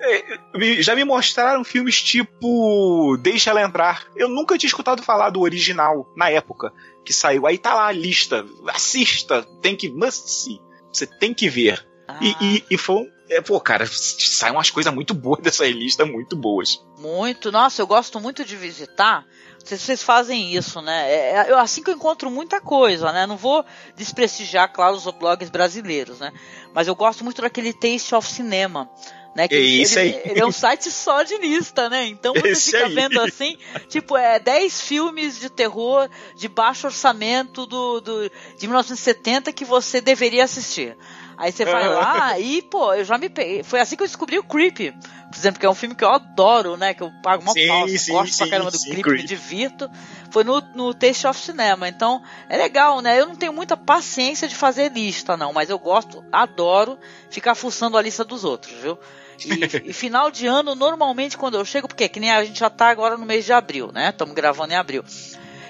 é, 0.00 0.82
já 0.82 0.94
me 0.94 1.04
mostraram 1.04 1.64
filmes 1.64 2.02
tipo 2.02 3.16
Deixa 3.20 3.50
Ela 3.50 3.62
Entrar. 3.62 4.04
Eu 4.16 4.28
nunca 4.28 4.56
tinha 4.58 4.68
escutado 4.68 5.02
falar 5.02 5.30
do 5.30 5.40
original 5.40 6.10
na 6.16 6.30
época 6.30 6.72
que 7.04 7.12
saiu. 7.12 7.46
Aí 7.46 7.58
tá 7.58 7.74
lá 7.74 7.86
a 7.86 7.92
lista. 7.92 8.44
Assista, 8.68 9.42
tem 9.62 9.76
que. 9.76 9.88
Must 9.88 10.30
see. 10.30 10.60
Você 10.92 11.06
tem 11.06 11.32
que 11.34 11.48
ver. 11.48 11.86
Ah, 12.08 12.18
E, 12.20 12.34
e, 12.40 12.64
e 12.70 12.78
foi. 12.78 13.06
É, 13.28 13.40
pô, 13.40 13.60
cara, 13.60 13.86
saem 13.86 14.52
umas 14.52 14.70
coisas 14.70 14.92
muito 14.94 15.12
boas 15.14 15.40
dessa 15.42 15.66
lista, 15.66 16.04
muito 16.06 16.36
boas. 16.36 16.80
Muito. 16.98 17.50
Nossa, 17.50 17.82
eu 17.82 17.86
gosto 17.86 18.20
muito 18.20 18.44
de 18.44 18.56
visitar. 18.56 19.24
Não 19.60 19.66
sei 19.66 19.76
se 19.78 19.84
vocês 19.84 20.02
fazem 20.02 20.54
isso, 20.54 20.80
né? 20.80 21.10
É, 21.12 21.14
é, 21.38 21.46
eu, 21.50 21.58
assim 21.58 21.82
que 21.82 21.90
eu 21.90 21.94
encontro 21.94 22.30
muita 22.30 22.60
coisa, 22.60 23.10
né? 23.12 23.26
Não 23.26 23.36
vou 23.36 23.64
desprestigiar, 23.96 24.72
claro, 24.72 24.94
os 24.96 25.04
blogs 25.06 25.50
brasileiros, 25.50 26.20
né? 26.20 26.32
Mas 26.72 26.86
eu 26.86 26.94
gosto 26.94 27.24
muito 27.24 27.42
daquele 27.42 27.72
Taste 27.72 28.14
of 28.14 28.30
Cinema. 28.30 28.88
Né, 29.34 29.46
que 29.48 29.54
É 29.54 29.58
ele, 29.58 29.82
isso 29.82 29.98
aí. 29.98 30.08
ele- 30.14 30.30
ele 30.30 30.40
é 30.40 30.46
um 30.46 30.50
site 30.52 30.90
só 30.90 31.22
de 31.22 31.36
lista, 31.36 31.90
né? 31.90 32.06
Então 32.06 32.32
você 32.32 32.48
Esse 32.48 32.64
fica 32.72 32.86
aí. 32.86 32.94
vendo 32.94 33.20
assim, 33.20 33.58
tipo, 33.86 34.16
é 34.16 34.38
10 34.38 34.80
filmes 34.80 35.38
de 35.38 35.50
terror 35.50 36.08
de 36.34 36.48
baixo 36.48 36.86
orçamento 36.86 37.66
do, 37.66 38.00
do, 38.00 38.30
de 38.58 38.66
1970 38.66 39.52
que 39.52 39.62
você 39.62 40.00
deveria 40.00 40.42
assistir. 40.44 40.96
Aí 41.38 41.52
você 41.52 41.64
vai 41.64 41.88
lá 41.88 42.38
e, 42.38 42.62
pô, 42.62 42.94
eu 42.94 43.04
já 43.04 43.18
me 43.18 43.28
peguei. 43.28 43.62
Foi 43.62 43.80
assim 43.80 43.96
que 43.96 44.02
eu 44.02 44.06
descobri 44.06 44.38
o 44.38 44.42
Creep, 44.42 44.94
por 45.30 45.36
exemplo, 45.36 45.60
que 45.60 45.66
é 45.66 45.70
um 45.70 45.74
filme 45.74 45.94
que 45.94 46.04
eu 46.04 46.10
adoro, 46.10 46.76
né? 46.76 46.94
Que 46.94 47.02
eu 47.02 47.12
pago 47.22 47.42
uma 47.42 47.52
Sim, 47.52 47.66
pau, 47.68 47.88
sim, 47.88 48.12
gosto 48.12 48.36
pra 48.36 48.46
sim, 48.46 48.50
caramba 48.50 48.70
do 48.70 48.78
sim, 48.78 48.90
Creep, 48.90 49.04
Creep. 49.04 49.20
me 49.22 49.28
divirto. 49.28 49.90
Foi 50.30 50.44
no, 50.44 50.60
no 50.74 50.94
Taste 50.94 51.26
of 51.26 51.38
Cinema. 51.38 51.88
Então, 51.88 52.22
é 52.48 52.56
legal, 52.56 53.00
né? 53.00 53.20
Eu 53.20 53.26
não 53.26 53.36
tenho 53.36 53.52
muita 53.52 53.76
paciência 53.76 54.48
de 54.48 54.54
fazer 54.54 54.92
lista, 54.92 55.36
não, 55.36 55.52
mas 55.52 55.68
eu 55.68 55.78
gosto, 55.78 56.24
adoro 56.32 56.98
ficar 57.28 57.54
fuçando 57.54 57.98
a 57.98 58.02
lista 58.02 58.24
dos 58.24 58.44
outros, 58.44 58.74
viu? 58.80 58.98
E, 59.44 59.90
e 59.90 59.92
final 59.92 60.30
de 60.30 60.46
ano, 60.46 60.74
normalmente, 60.74 61.36
quando 61.36 61.56
eu 61.56 61.64
chego, 61.64 61.86
porque 61.88 62.08
que 62.08 62.20
nem 62.20 62.30
a 62.30 62.44
gente 62.44 62.58
já 62.58 62.70
tá 62.70 62.88
agora 62.88 63.16
no 63.16 63.26
mês 63.26 63.44
de 63.44 63.52
abril, 63.52 63.90
né? 63.92 64.08
Estamos 64.08 64.34
gravando 64.34 64.72
em 64.72 64.76
abril. 64.76 65.04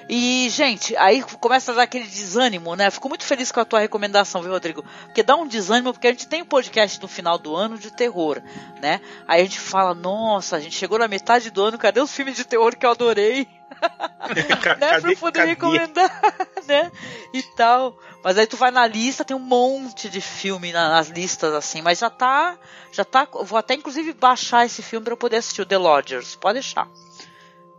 E, 0.09 0.49
gente, 0.51 0.97
aí 0.97 1.21
começa 1.41 1.73
a 1.73 1.75
dar 1.75 1.83
aquele 1.83 2.07
desânimo, 2.07 2.77
né? 2.77 2.91
Fico 2.93 3.09
muito 3.09 3.25
feliz 3.25 3.51
com 3.51 3.59
a 3.59 3.65
tua 3.65 3.81
recomendação, 3.81 4.41
viu, 4.41 4.53
Rodrigo? 4.53 4.85
Porque 5.07 5.23
dá 5.23 5.35
um 5.35 5.47
desânimo, 5.47 5.93
porque 5.93 6.07
a 6.07 6.13
gente 6.13 6.29
tem 6.29 6.43
um 6.43 6.47
podcast 6.47 7.03
no 7.03 7.09
final 7.09 7.37
do 7.39 7.57
ano 7.57 7.77
de 7.77 7.91
terror, 7.91 8.41
né? 8.81 9.01
Aí 9.27 9.41
a 9.41 9.45
gente 9.45 9.59
fala, 9.59 9.95
nossa, 9.95 10.57
a 10.57 10.61
gente 10.61 10.77
chegou 10.77 10.97
na 10.99 11.09
metade 11.09 11.51
do 11.51 11.61
ano, 11.63 11.77
cadê 11.77 12.01
os 12.01 12.13
filmes 12.13 12.37
de 12.37 12.45
terror 12.45 12.77
que 12.77 12.87
eu 12.87 12.91
adorei? 12.91 13.49
né? 14.79 15.01
Pra 15.01 15.11
eu 15.11 15.17
poder 15.17 15.45
recomendar, 15.45 16.23
né? 16.69 16.93
E 17.35 17.43
tal. 17.57 17.99
Mas 18.23 18.39
aí 18.39 18.47
tu 18.47 18.57
vai 18.57 18.71
na 18.71 18.87
lista, 18.87 19.25
tem 19.25 19.37
um 19.37 19.41
monte 19.41 20.09
de 20.09 20.21
filme 20.21 20.73
na- 20.73 20.89
nas 20.91 21.09
listas, 21.09 21.53
assim, 21.53 21.83
mas 21.83 21.99
já 21.99 22.09
tá. 22.11 22.57
Já 22.93 23.05
tá. 23.05 23.27
Vou 23.43 23.59
até 23.59 23.75
inclusive 23.75 24.13
baixar 24.13 24.65
esse 24.67 24.83
filme 24.83 25.03
pra 25.05 25.13
eu 25.15 25.19
poder 25.19 25.39
assistir 25.39 25.63
o 25.63 25.67
The 25.67 25.79
Lodgers. 25.79 26.37
Pode 26.37 26.55
deixar. 26.55 26.89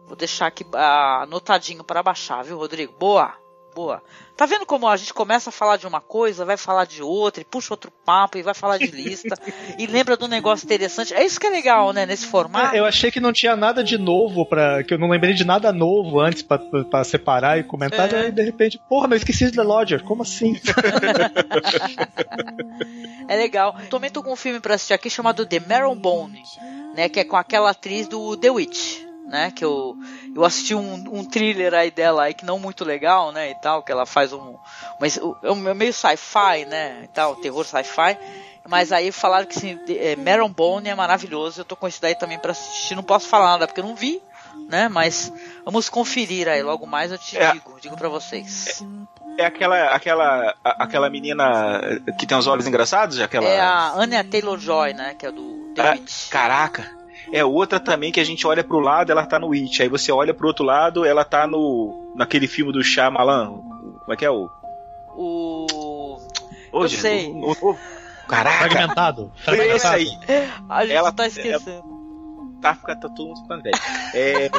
Vou 0.07 0.15
deixar 0.15 0.47
aqui 0.47 0.65
ah, 0.73 1.23
anotadinho 1.23 1.83
para 1.83 2.01
baixar, 2.01 2.41
viu, 2.41 2.57
Rodrigo? 2.57 2.93
Boa, 2.97 3.33
boa. 3.75 4.01
Tá 4.37 4.45
vendo 4.45 4.65
como 4.65 4.87
a 4.87 4.95
gente 4.95 5.13
começa 5.13 5.49
a 5.49 5.51
falar 5.51 5.77
de 5.77 5.85
uma 5.85 5.99
coisa, 5.99 6.45
vai 6.45 6.55
falar 6.55 6.85
de 6.85 7.03
outra, 7.03 7.41
e 7.41 7.45
puxa 7.45 7.73
outro 7.73 7.91
papo, 8.05 8.37
e 8.37 8.43
vai 8.43 8.53
falar 8.53 8.77
de 8.77 8.87
lista, 8.87 9.35
e 9.77 9.85
lembra 9.85 10.15
de 10.15 10.23
um 10.23 10.27
negócio 10.27 10.63
interessante. 10.65 11.13
É 11.13 11.25
isso 11.25 11.39
que 11.39 11.47
é 11.47 11.49
legal, 11.49 11.91
né, 11.91 12.05
nesse 12.05 12.25
formato. 12.27 12.75
É, 12.75 12.79
eu 12.79 12.85
achei 12.85 13.11
que 13.11 13.19
não 13.19 13.33
tinha 13.33 13.55
nada 13.55 13.83
de 13.83 13.97
novo 13.97 14.45
para 14.45 14.83
que 14.83 14.93
eu 14.93 14.97
não 14.97 15.09
lembrei 15.09 15.33
de 15.33 15.43
nada 15.43 15.73
novo 15.73 16.19
antes 16.19 16.41
pra 16.41 17.03
separar 17.03 17.59
e 17.59 17.63
comentar, 17.63 18.13
É. 18.13 18.21
e 18.21 18.25
aí 18.27 18.31
de 18.31 18.43
repente, 18.43 18.79
porra, 18.87 19.09
eu 19.11 19.17
esqueci 19.17 19.45
de 19.45 19.53
The 19.53 19.63
Lodger, 19.63 20.03
como 20.03 20.21
assim? 20.21 20.55
É 23.27 23.35
legal. 23.35 23.75
Também 23.89 24.09
tô 24.09 24.23
com 24.23 24.31
um 24.31 24.37
filme 24.37 24.59
pra 24.61 24.75
assistir 24.75 24.93
aqui 24.93 25.09
chamado 25.09 25.45
The 25.45 25.59
Marrowbone, 25.59 26.41
né? 26.95 27.09
Que 27.09 27.19
é 27.19 27.23
com 27.25 27.35
aquela 27.35 27.71
atriz 27.71 28.07
do 28.07 28.37
The 28.37 28.49
Witch, 28.49 29.01
né? 29.28 29.51
Que 29.55 29.63
eu, 29.63 29.95
eu 30.36 30.43
assisti 30.45 30.73
um, 30.73 30.93
um 31.11 31.23
thriller 31.23 31.73
aí 31.73 31.91
dela 31.91 32.23
aí 32.23 32.34
que 32.34 32.45
não 32.45 32.57
muito 32.59 32.84
legal, 32.84 33.32
né? 33.32 33.51
E 33.51 33.55
tal, 33.55 33.84
que 33.84 33.91
ela 33.91 34.05
faz 34.05 34.34
um. 34.34 34.55
Mas 34.99 35.17
é 35.17 35.51
um- 35.51 35.67
é 35.69 35.73
meio 35.73 35.93
sci-fi, 35.93 36.65
né? 36.67 37.01
E 37.03 37.07
tal, 37.07 37.36
terror 37.36 37.63
sci-fi. 37.65 38.17
Mas 38.67 38.91
aí 38.91 39.11
falaram 39.11 39.45
que 39.45 39.57
assim, 39.57 39.80
é, 39.89 40.15
Marrowbone 40.17 40.89
é 40.89 40.95
maravilhoso. 40.95 41.61
Eu 41.61 41.65
tô 41.65 41.75
com 41.75 41.88
esse 41.88 42.01
daí 42.01 42.15
também 42.15 42.38
pra 42.39 42.51
assistir. 42.51 42.95
Não 42.95 43.03
posso 43.03 43.28
falar 43.28 43.51
nada 43.51 43.65
porque 43.67 43.80
eu 43.80 43.86
não 43.86 43.95
vi, 43.95 44.21
né? 44.67 44.89
Mas 44.89 45.32
vamos 45.63 45.88
conferir 45.88 46.49
aí. 46.49 46.61
Logo 46.61 46.86
mais 46.86 47.11
eu 47.11 47.17
te 47.17 47.38
É. 47.38 47.53
digo, 47.53 47.78
digo 47.80 47.95
pra 47.95 48.09
vocês. 48.09 48.84
É 49.38 49.45
aquela, 49.45 49.89
aquela, 49.95 50.53
a- 50.65 50.84
aquela 50.84 51.09
menina 51.09 51.82
que 52.19 52.25
tem 52.28 52.38
os 52.38 52.45
olhos 52.47 52.67
engraçados? 52.67 53.19
Aquela... 53.21 53.45
É 53.47 53.59
a 53.61 53.93
Anya 53.93 54.23
Taylor-Joy, 54.23 54.93
né? 54.93 55.15
Que 55.17 55.28
é 55.28 55.32
do 55.32 55.73
Ah, 55.78 55.91
Witch. 55.91 56.28
Caraca. 56.30 56.96
É 57.32 57.43
outra 57.43 57.80
também 57.80 58.11
que 58.11 58.19
a 58.19 58.23
gente 58.23 58.45
olha 58.47 58.63
pro 58.63 58.80
lado, 58.80 59.11
ela 59.11 59.25
tá 59.25 59.38
no 59.38 59.51
It. 59.53 59.82
Aí 59.84 59.89
você 59.89 60.11
olha 60.11 60.34
pro 60.34 60.47
outro 60.47 60.63
lado, 60.65 61.03
ela 61.05 61.23
tá 61.25 61.45
no 61.47 62.11
naquele 62.15 62.47
filme 62.47 62.71
do 62.71 62.84
Shyamalan. 62.84 63.47
Como 63.99 64.13
é 64.13 64.15
que 64.15 64.25
é 64.25 64.32
o? 64.32 64.49
O. 65.15 66.17
Hoje, 66.71 66.97
sei. 66.97 67.28
O, 67.32 67.51
o, 67.51 67.78
Caraca! 68.28 68.57
Fragmentado. 68.69 69.32
Foi 69.43 69.53
esse 69.69 69.88
Fragmentado. 69.88 69.95
aí. 69.95 70.49
A 70.69 70.86
gente 70.86 70.95
Ela- 70.95 71.11
tá 71.11 71.28
esquecendo. 71.28 71.96
Tá, 72.61 72.73
fica, 72.75 72.95
tá 72.95 73.07
todo 73.09 73.27
mundo 73.27 73.41
ficando 73.41 73.63
velho. 73.63 73.75
É... 74.13 74.49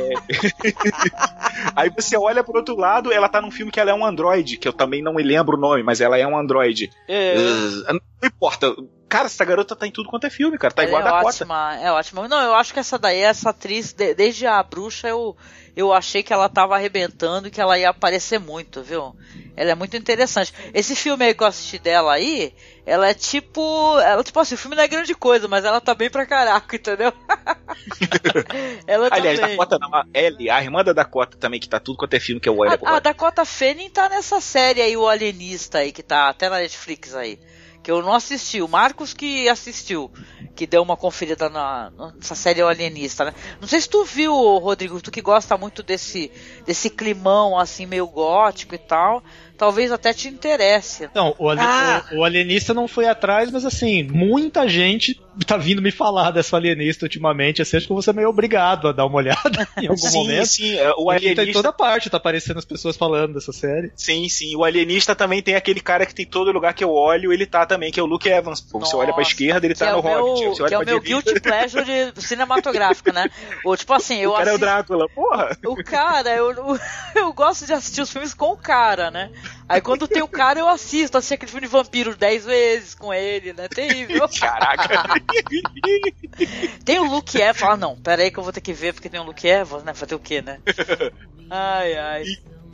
aí 1.75 1.91
você 1.91 2.17
olha 2.17 2.43
pro 2.45 2.57
outro 2.59 2.77
lado, 2.77 3.13
ela 3.13 3.29
tá 3.29 3.41
num 3.41 3.51
filme 3.51 3.73
que 3.73 3.81
ela 3.81 3.91
é 3.91 3.95
um 3.95 4.05
androide, 4.05 4.57
que 4.57 4.69
eu 4.69 4.73
também 4.73 5.03
não 5.03 5.15
me 5.15 5.23
lembro 5.23 5.57
o 5.57 5.61
nome, 5.61 5.83
mas 5.83 6.01
ela 6.01 6.17
é 6.19 6.27
um 6.27 6.39
androide. 6.39 6.91
É. 7.09 7.35
Uh, 7.37 7.93
não 7.95 8.01
importa. 8.29 8.75
Cara, 9.09 9.27
essa 9.27 9.45
garota 9.45 9.75
tá 9.75 9.87
em 9.87 9.91
tudo 9.91 10.09
quanto 10.09 10.27
é 10.27 10.31
filme, 10.31 10.59
cara. 10.59 10.75
Tá 10.75 10.83
Ela 10.83 10.91
igual 10.91 11.03
a 11.03 11.07
é 11.07 11.11
Dakota. 11.11 11.29
ótima, 11.29 11.77
é 11.81 11.93
ótima. 11.93 12.29
Não, 12.29 12.41
eu 12.43 12.55
acho 12.55 12.73
que 12.75 12.79
essa 12.81 12.99
daí, 12.99 13.21
essa 13.21 13.51
atriz, 13.51 13.93
de- 13.93 14.15
desde 14.15 14.47
a 14.47 14.63
bruxa, 14.63 15.09
eu, 15.09 15.35
eu 15.79 15.93
achei 15.93 16.25
que 16.25 16.33
ela 16.33 16.49
tava 16.49 16.75
arrebentando 16.75 17.47
e 17.47 17.51
que 17.53 17.61
ela 17.61 17.79
ia 17.79 17.91
aparecer 17.91 18.41
muito, 18.41 18.83
viu? 18.83 19.15
Ela 19.57 19.71
é 19.71 19.75
muito 19.77 19.97
interessante. 19.97 20.53
Esse 20.75 20.97
filme 20.97 21.25
aí 21.25 21.33
que 21.33 21.41
eu 21.41 21.47
assisti 21.47 21.79
dela 21.79 22.15
aí, 22.15 22.53
ela 22.85 23.09
é 23.09 23.15
tipo. 23.15 23.97
Ela, 24.01 24.25
tipo 24.25 24.41
assim, 24.41 24.57
o 24.57 24.59
filme 24.59 24.75
não 24.75 24.83
é 24.83 24.89
grande 24.89 25.15
coisa, 25.15 25.47
mas 25.47 25.65
ela 25.65 25.81
tá 25.81 25.95
bem 25.95 26.11
pra 26.11 26.27
caraca, 26.27 26.75
entendeu? 26.75 27.13
ela 28.89 29.09
Aliás, 29.13 29.39
também. 29.39 29.57
Dakota 29.57 29.79
não, 29.79 29.95
a 29.95 30.05
Ellie, 30.13 30.51
a 30.51 30.61
irmã 30.61 30.83
da 30.83 30.93
Dakota 30.93 31.37
também, 31.37 31.61
que 31.61 31.69
tá 31.69 31.79
tudo 31.79 31.97
quanto 31.97 32.15
é 32.15 32.19
filme 32.19 32.41
que 32.41 32.49
eu 32.49 32.59
olho 32.59 32.73
A, 32.73 32.75
agora. 32.75 32.97
a 32.97 32.99
Dakota 32.99 33.45
Fanning 33.45 33.89
tá 33.91 34.09
nessa 34.09 34.41
série 34.41 34.81
aí, 34.83 34.97
o 34.97 35.07
Alienista 35.07 35.79
aí, 35.79 35.93
que 35.93 36.03
tá 36.03 36.29
até 36.29 36.49
na 36.49 36.59
Netflix 36.59 37.15
aí. 37.15 37.39
Que 37.89 37.93
eu 37.93 38.03
não 38.03 38.13
assisti, 38.13 38.61
o 38.61 38.69
Marcos 38.69 39.15
que 39.15 39.49
assistiu, 39.49 40.11
que 40.55 40.67
deu 40.67 40.83
uma 40.83 40.95
conferida 40.95 41.49
na, 41.49 41.91
nessa 42.17 42.35
série 42.35 42.63
O 42.63 42.69
Alienista, 42.69 43.25
né? 43.25 43.33
Não 43.59 43.67
sei 43.67 43.81
se 43.81 43.89
tu 43.89 44.05
viu, 44.05 44.35
Rodrigo, 44.59 45.01
tu 45.01 45.11
que 45.11 45.23
gosta 45.23 45.57
muito 45.57 45.83
desse, 45.83 46.31
desse 46.67 46.91
climão 46.91 47.59
assim, 47.59 47.87
meio 47.87 48.07
gótico 48.07 48.75
e 48.75 48.79
tal, 48.79 49.25
talvez 49.57 49.91
até 49.91 50.13
te 50.13 50.29
interesse. 50.29 51.09
Não, 51.15 51.35
o, 51.39 51.49
ali- 51.49 51.63
Ah! 51.65 52.05
o- 52.13 52.17
o 52.19 52.25
alienista 52.25 52.75
não 52.75 52.87
foi 52.87 53.07
atrás, 53.09 53.51
mas 53.51 53.65
assim, 53.65 54.03
muita 54.03 54.69
gente 54.69 55.19
tá 55.47 55.57
vindo 55.57 55.81
me 55.83 55.91
falar 55.91 56.31
dessa 56.31 56.57
alienista 56.57 57.05
ultimamente. 57.05 57.63
Assim, 57.63 57.77
acho 57.77 57.87
que 57.87 57.93
eu 57.93 57.97
vou 57.97 58.03
ser 58.03 58.13
meio 58.15 58.29
obrigado 58.29 58.89
a 58.89 58.93
dar 58.93 59.07
uma 59.07 59.17
olhada 59.17 59.69
em 59.81 59.87
algum 59.87 59.97
sim, 59.97 60.19
momento. 60.19 60.47
sim, 60.47 60.77
é, 60.77 60.93
o 60.97 61.13
Ele 61.13 61.21
tá 61.21 61.29
em 61.29 61.33
alienista. 61.33 61.53
toda 61.63 61.73
parte, 61.73 62.11
tá 62.11 62.17
aparecendo 62.17 62.59
as 62.59 62.65
pessoas 62.65 62.97
falando 62.97 63.35
dessa 63.35 63.53
série. 63.53 63.93
Sim, 63.97 64.29
sim. 64.29 64.55
O 64.57 64.65
alienista 64.65 65.15
também 65.15 65.43
tem 65.43 65.55
aquele 65.55 65.81
cara 65.81 66.05
que 66.07 66.15
tem 66.15 66.27
todo 66.27 66.51
lugar 66.53 66.75
que 66.75 66.83
eu 66.85 66.93
olho, 66.93 67.33
ele 67.33 67.47
tá 67.47 67.65
também, 67.67 67.91
que 67.93 67.99
é 68.01 68.03
o 68.03 68.07
Luke 68.07 68.29
Evans. 68.29 68.61
Pô, 68.61 68.81
você 68.81 68.95
olha 68.97 69.13
pra 69.13 69.23
esquerda, 69.23 69.67
ele 69.67 69.75
que 69.75 69.81
tá 69.81 69.87
é 69.89 69.93
no 69.93 70.01
o 70.01 70.03
meu, 70.03 70.25
Hobbit. 70.27 70.49
Você 70.49 70.63
olha 70.63 70.69
que 70.69 70.75
é 70.75 70.79
o 70.79 70.85
meu 70.85 71.01
direita, 71.01 71.31
guilty 71.33 71.41
pleasure 71.41 71.85
de 71.85 72.13
cinematográfico, 72.23 73.13
né? 73.13 73.29
Ou 73.65 73.77
tipo 73.77 73.93
assim, 73.93 74.19
eu 74.19 74.31
o 74.31 74.35
cara 74.35 74.51
é 74.51 74.53
o 74.53 74.57
assisto- 74.57 74.67
Drácula. 74.67 75.09
Porra! 75.09 75.57
O 75.67 75.77
cara, 75.85 76.31
eu, 76.31 76.51
eu, 76.53 76.79
eu 77.15 77.33
gosto 77.33 77.67
de 77.67 77.73
assistir 77.73 78.01
os 78.01 78.11
filmes 78.13 78.35
com 78.35 78.53
o 78.53 78.57
cara, 78.57 79.11
né? 79.11 79.31
Aí 79.69 79.81
quando 79.81 80.09
tem 80.09 80.23
o 80.23 80.29
cara, 80.29 80.59
eu 80.59 80.69
assisto, 80.69 81.19
assisti 81.19 81.35
aquele 81.35 81.51
filme 81.51 81.67
de 81.67 81.73
vampiro 81.73 82.17
dez 82.17 82.45
vezes 82.45 82.95
com 82.95 83.13
ele, 83.13 83.53
né? 83.53 83.69
Terrível. 83.69 84.27
Caraca! 84.41 85.21
Tem 86.85 86.99
o 87.01 87.05
Luke 87.11 87.41
Evans, 87.41 87.63
ah 87.63 87.77
não, 87.77 87.97
pera 87.97 88.23
aí 88.23 88.31
que 88.31 88.39
eu 88.39 88.43
vou 88.43 88.53
ter 88.53 88.61
que 88.61 88.73
ver 88.73 88.93
porque 88.95 89.09
tem 89.09 89.21
o 89.21 89.25
Luke 89.25 89.47
Evans, 89.47 89.85
né? 89.85 89.95
Fazer 89.95 90.15
o 90.15 90.19
quê, 90.19 90.41
né? 90.43 90.59
Ai, 91.51 91.97
ai. 91.97 92.25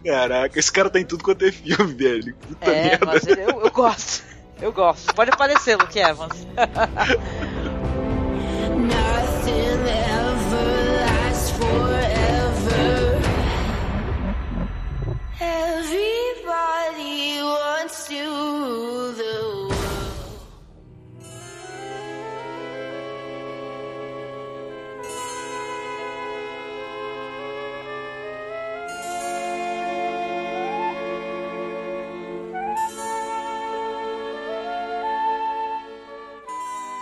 Caraca, 0.04 0.58
esse 0.58 0.70
cara 0.70 0.90
tá 0.90 1.00
em 1.00 1.04
tudo 1.04 1.24
quanto 1.24 1.44
é 1.44 1.52
filme, 1.52 1.94
velho. 1.94 2.34
Puta 2.36 2.70
É, 2.70 2.84
merda. 2.90 3.06
mas 3.06 3.26
eu, 3.26 3.36
eu 3.60 3.70
gosto. 3.70 4.22
Eu 4.60 4.72
gosto. 4.72 5.14
Pode 5.14 5.30
aparecer, 5.30 5.76
Luke 5.76 5.98
Evans. 5.98 6.46
Nothing 8.76 9.88
ever 9.88 11.06
lasts 11.06 11.50
forever. 11.52 13.20
Everybody 15.40 17.42
wants 17.42 18.06
to 18.08 18.14
rule 18.14 19.12
the 19.12 19.24
world. 19.24 19.63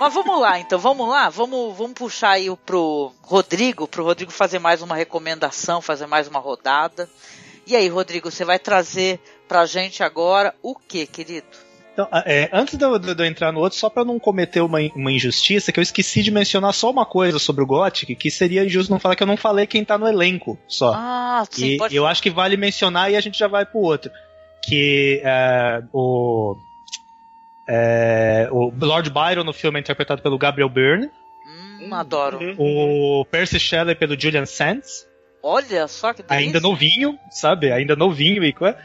Mas 0.03 0.15
vamos 0.15 0.41
lá, 0.41 0.59
então, 0.59 0.79
vamos 0.81 1.09
lá, 1.09 1.29
vamos, 1.29 1.77
vamos 1.77 1.93
puxar 1.95 2.31
aí 2.31 2.51
o- 2.51 2.57
pro 2.57 3.13
Rodrigo, 3.23 3.87
pro 3.87 4.03
Rodrigo 4.05 4.33
fazer 4.33 4.59
mais 4.59 4.83
uma 4.83 4.97
recomendação, 4.97 5.81
fazer 5.81 6.07
mais 6.07 6.27
uma 6.27 6.41
rodada. 6.41 7.09
E 7.65 7.77
aí, 7.77 7.87
Rodrigo, 7.89 8.29
você 8.31 8.45
vai 8.45 8.59
trazer 8.59 9.21
pra 9.47 9.65
gente 9.65 10.03
agora 10.03 10.53
o 10.61 10.75
que, 10.75 11.07
querido? 11.07 11.47
Então, 11.93 12.09
a- 12.11 12.25
é, 12.27 12.51
antes 12.53 12.77
de 12.77 12.85
eu, 12.85 12.99
de 12.99 13.23
eu 13.23 13.25
entrar 13.27 13.53
no 13.53 13.61
outro, 13.61 13.79
só 13.79 13.89
pra 13.89 14.05
não 14.05 14.19
cometer 14.19 14.61
uma, 14.61 14.79
uma 14.97 15.13
injustiça, 15.13 15.71
que 15.71 15.79
eu 15.79 15.83
esqueci 15.83 16.21
de 16.23 16.33
mencionar 16.33 16.75
só 16.75 16.91
uma 16.91 17.07
coisa 17.07 17.39
sobre 17.39 17.63
o 17.63 17.67
Gothic, 17.67 18.17
que 18.17 18.29
seria 18.29 18.65
injusto 18.65 18.91
não 18.91 18.99
falar 18.99 19.15
que 19.15 19.23
eu 19.23 19.27
não 19.27 19.37
falei 19.37 19.69
quem 19.69 19.85
tá 19.85 19.97
no 19.97 20.09
elenco 20.09 20.59
só. 20.67 20.95
Ah, 20.97 21.45
sim, 21.49 21.67
e 21.75 21.77
pode 21.77 21.95
eu 21.95 22.07
acho 22.09 22.21
que 22.21 22.31
vale 22.31 22.57
mencionar 22.57 23.09
e 23.13 23.15
a 23.15 23.21
gente 23.21 23.39
já 23.39 23.47
vai 23.47 23.65
pro 23.65 23.79
outro. 23.79 24.11
Que 24.65 25.21
é, 25.25 25.81
o, 25.93 26.57
é, 27.69 28.49
o 28.51 28.73
Lord 28.81 29.11
Byron 29.11 29.45
no 29.45 29.53
filme 29.53 29.79
é 29.79 29.81
interpretado 29.81 30.23
pelo 30.23 30.39
Gabriel 30.39 30.69
Byrne, 30.69 31.11
Hum, 31.81 31.95
adoro. 31.95 32.39
o 32.59 33.25
Percy 33.31 33.59
Shelley 33.59 33.95
pelo 33.95 34.19
Julian 34.19 34.47
Sands, 34.47 35.07
Olha 35.43 35.89
só 35.89 36.13
que 36.13 36.23
delícia. 36.23 36.37
ainda 36.47 36.61
novinho, 36.61 37.19
sabe? 37.31 37.73
Ainda 37.73 37.97
novinho 37.97 38.45
e 38.45 38.53
coisa. 38.53 38.77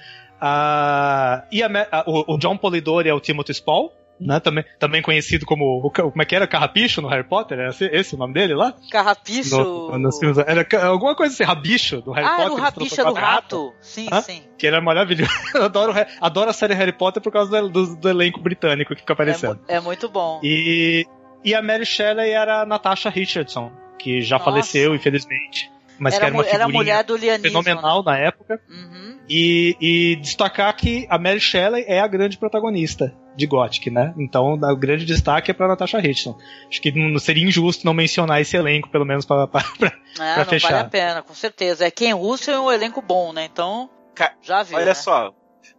Ah, 0.42 1.44
e 1.52 1.62
a 1.64 1.68
a- 1.92 2.04
o, 2.08 2.36
o 2.36 2.38
John 2.38 2.58
Polidori 2.58 3.10
é 3.10 3.14
o 3.14 3.20
Timothy 3.20 3.54
Spall, 3.54 3.92
né? 4.20 4.40
Também, 4.40 4.64
também 4.80 5.02
conhecido 5.02 5.46
como 5.46 5.82
o, 5.86 5.92
como 5.92 6.22
é 6.22 6.26
que 6.26 6.36
era 6.36 6.48
Carrapicho 6.48 7.02
no 7.02 7.08
Harry 7.08 7.24
Potter, 7.24 7.60
era 7.60 7.70
esse, 7.70 7.86
esse 7.86 8.16
o 8.16 8.18
nome 8.18 8.34
dele 8.34 8.54
lá? 8.56 8.74
Carrapicho. 8.92 9.58
No- 9.58 9.98
nos 10.00 10.18
filmes- 10.20 10.38
era 10.38 10.66
alguma 10.88 11.16
coisa 11.16 11.34
assim, 11.34 11.44
Rabicho 11.44 12.02
do 12.02 12.12
Harry 12.12 12.28
ah, 12.28 12.30
Potter. 12.32 12.44
era 12.46 12.52
o 12.54 12.56
que 12.56 12.62
Rabicha 12.62 13.06
do 13.06 13.14
Rato. 13.14 13.74
Sim, 13.82 14.08
Hã? 14.12 14.22
sim. 14.22 14.42
Que 14.58 14.68
era 14.68 14.82
maravilhoso. 14.82 15.32
Eu 15.54 15.64
adoro, 15.66 15.94
adoro 16.22 16.50
a 16.50 16.54
série 16.54 16.74
Harry 16.74 16.92
Potter 16.94 17.22
por 17.22 17.32
causa 17.32 17.62
do, 17.62 17.70
do- 17.70 17.96
do 17.96 18.10
elenco 18.10 18.40
britânico 18.42 18.94
que 18.96 19.02
fica 19.02 19.14
É, 19.14 19.16
aparecendo. 19.16 19.56
mu- 19.58 19.66
é 19.68 19.80
muito 19.80 20.10
bom. 20.10 20.40
E, 20.44 21.06
e 21.44 21.54
a 21.56 21.62
Mary 21.62 21.86
Shelley 21.86 22.32
era 22.32 22.62
a 22.62 22.66
Natasha 22.66 23.10
Richardson, 23.10 23.72
que 24.00 24.22
já 24.22 24.38
Nossa. 24.38 24.46
faleceu, 24.52 24.96
infelizmente. 24.96 25.72
Mas 26.00 26.14
era, 26.14 26.26
que 26.26 26.26
era 26.28 26.36
uma 26.36 26.44
mu- 26.44 26.50
era 26.50 26.64
a 26.64 26.68
figurinha 26.68 26.80
mulher 26.80 27.04
do 27.04 27.18
Lianismo. 27.18 27.64
fenomenal 27.64 28.04
na 28.04 28.18
época. 28.18 28.62
Né? 28.70 28.76
Uhum. 28.78 29.18
E, 29.30 29.76
e 29.82 30.16
destacar 30.18 30.76
que 30.76 31.06
a 31.10 31.18
Mary 31.18 31.40
Shelley 31.40 31.84
é 31.88 32.00
a 32.00 32.08
grande 32.08 32.38
protagonista 32.38 33.14
de 33.38 33.46
Gothic, 33.48 33.90
né? 33.92 34.14
Então 34.18 34.54
o 34.54 34.76
grande 34.76 35.06
destaque 35.06 35.52
é 35.52 35.54
pra 35.54 35.68
Natasha 35.68 36.00
Richardson. 36.00 36.38
Acho 36.70 36.82
que 36.82 36.92
não 36.92 37.20
seria 37.20 37.48
injusto 37.48 37.86
não 37.86 37.94
mencionar 37.94 38.42
esse 38.42 38.58
elenco, 38.58 38.90
pelo 38.90 39.06
menos 39.06 39.26
pra, 39.26 39.48
pra, 39.48 39.64
pra- 39.80 39.94
É, 40.20 40.34
Pra 40.34 40.38
não 40.44 40.46
fechar. 40.46 40.70
vale 40.72 40.82
a 40.82 40.90
pena, 40.90 41.22
com 41.22 41.34
certeza. 41.36 41.86
É 41.86 41.92
quem 41.92 42.12
Russo 42.14 42.50
é 42.50 42.60
um 42.60 42.72
elenco 42.72 43.02
bom, 43.02 43.32
né? 43.32 43.46
Então, 43.46 43.90
Ca- 44.16 44.34
já 44.42 44.64
viu. 44.64 44.76
Olha 44.78 44.88
né? 44.88 44.94
só, 44.96 45.32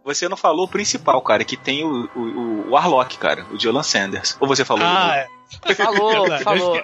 você 0.03 0.29
não 0.29 0.37
falou 0.37 0.65
o 0.65 0.69
principal, 0.69 1.21
cara, 1.21 1.43
que 1.43 1.57
tem 1.57 1.83
o, 1.83 2.09
o, 2.15 2.19
o 2.67 2.69
Warlock, 2.71 3.17
cara, 3.17 3.45
o 3.51 3.59
Jolan 3.59 3.83
Sanders. 3.83 4.37
Ou 4.39 4.47
você 4.47 4.63
falou? 4.63 4.85
Ah, 4.85 5.15
é. 5.17 5.27
Falou, 5.75 6.25
falou. 6.39 6.81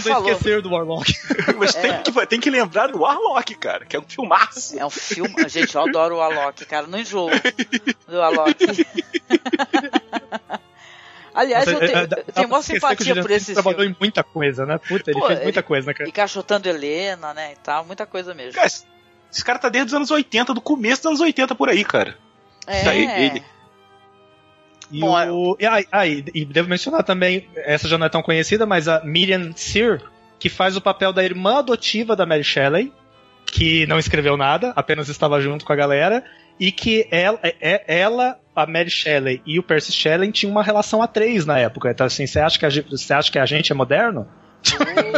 Falou. 0.00 0.28
esquecer 0.30 0.62
do 0.62 0.70
Warlock. 0.70 1.12
Mas 1.58 1.74
É. 1.76 1.80
tem, 1.80 2.02
que, 2.02 2.26
tem 2.26 2.40
que 2.40 2.50
lembrar 2.50 2.88
do 2.88 3.00
Warlock, 3.00 3.54
cara, 3.56 3.84
que 3.84 3.96
é 3.96 3.98
um 4.00 4.04
filmaço. 4.06 4.78
É 4.78 4.84
um 4.86 4.90
filme. 4.90 5.48
Gente, 5.48 5.74
eu 5.74 5.82
adoro 5.82 6.16
o 6.16 6.20
Alok, 6.20 6.64
cara. 6.66 6.86
Não 6.86 6.98
enjoo 6.98 7.30
do 8.06 8.20
Alok. 8.22 8.54
Aliás, 11.34 11.66
eu, 11.66 11.72
Nossa, 11.80 11.84
é, 11.86 12.06
dá- 12.06 12.18
eu 12.26 12.32
tenho 12.32 12.46
uma 12.46 12.58
esquecer 12.60 12.80
que 12.80 12.86
o 12.86 12.90
simpatia 13.06 13.22
por 13.22 13.30
esse 13.30 13.54
trabalhou 13.54 13.80
filme. 13.80 13.94
em 13.94 13.98
muita 13.98 14.22
coisa, 14.22 14.66
né? 14.66 14.76
Puta, 14.78 15.10
ele 15.10 15.18
Pô, 15.18 15.26
fez 15.28 15.42
muita 15.42 15.60
ele- 15.60 15.66
coisa, 15.66 15.86
né, 15.86 15.94
cara? 15.94 16.08
Encaixotando 16.10 16.68
Helena, 16.68 17.32
né? 17.32 17.52
E 17.52 17.56
tal, 17.56 17.86
muita 17.86 18.04
coisa 18.04 18.34
mesmo. 18.34 18.52
Cara, 18.52 18.66
esse 18.66 19.42
cara 19.44 19.58
tá 19.58 19.70
desde 19.70 19.88
os 19.88 19.94
anos 19.94 20.10
80, 20.10 20.52
do 20.52 20.60
começo 20.60 21.02
dos 21.02 21.06
anos 21.06 21.20
80 21.22 21.54
por 21.54 21.70
aí, 21.70 21.84
cara. 21.84 22.18
É. 22.66 22.86
Aí, 22.86 23.24
ele. 23.24 23.42
E, 24.92 25.00
Bom, 25.00 25.16
o, 25.30 25.56
e, 25.58 25.64
ah, 25.66 25.82
ah, 25.90 26.06
e- 26.06 26.24
e 26.34 26.44
devo 26.44 26.68
mencionar 26.68 27.02
também, 27.02 27.48
essa 27.56 27.88
já 27.88 27.96
não 27.96 28.06
é 28.06 28.10
tão 28.10 28.22
conhecida, 28.22 28.66
mas 28.66 28.86
a 28.88 29.02
Miriam 29.04 29.50
Sear, 29.56 30.00
que 30.38 30.48
faz 30.48 30.76
o 30.76 30.80
papel 30.80 31.12
da 31.12 31.24
irmã 31.24 31.58
adotiva 31.60 32.14
da 32.14 32.26
Mary 32.26 32.44
Shelley, 32.44 32.92
que 33.46 33.86
não 33.86 33.98
escreveu 33.98 34.36
nada, 34.36 34.72
apenas 34.76 35.08
estava 35.08 35.40
junto 35.40 35.64
com 35.64 35.72
a 35.72 35.76
galera, 35.76 36.22
e 36.60 36.70
que 36.70 37.06
ela, 37.10 37.38
é- 37.42 37.54
é- 37.60 37.84
ela 38.00 38.38
a 38.54 38.66
Mary 38.66 38.90
Shelley 38.90 39.40
e 39.46 39.58
o 39.58 39.62
Percy 39.62 39.92
Shelley 39.92 40.30
tinham 40.30 40.50
uma 40.52 40.62
relação 40.62 41.02
a 41.02 41.06
três 41.06 41.46
na 41.46 41.58
época. 41.58 41.90
Então, 41.90 42.06
assim, 42.06 42.26
você 42.26 42.38
acha 42.38 42.58
que 42.58 42.66
a, 42.66 42.70
gente- 42.70 42.90
você 42.90 43.14
acha 43.14 43.32
que 43.32 43.38
a 43.38 43.46
gente 43.46 43.72
é 43.72 43.74
moderno? 43.74 44.28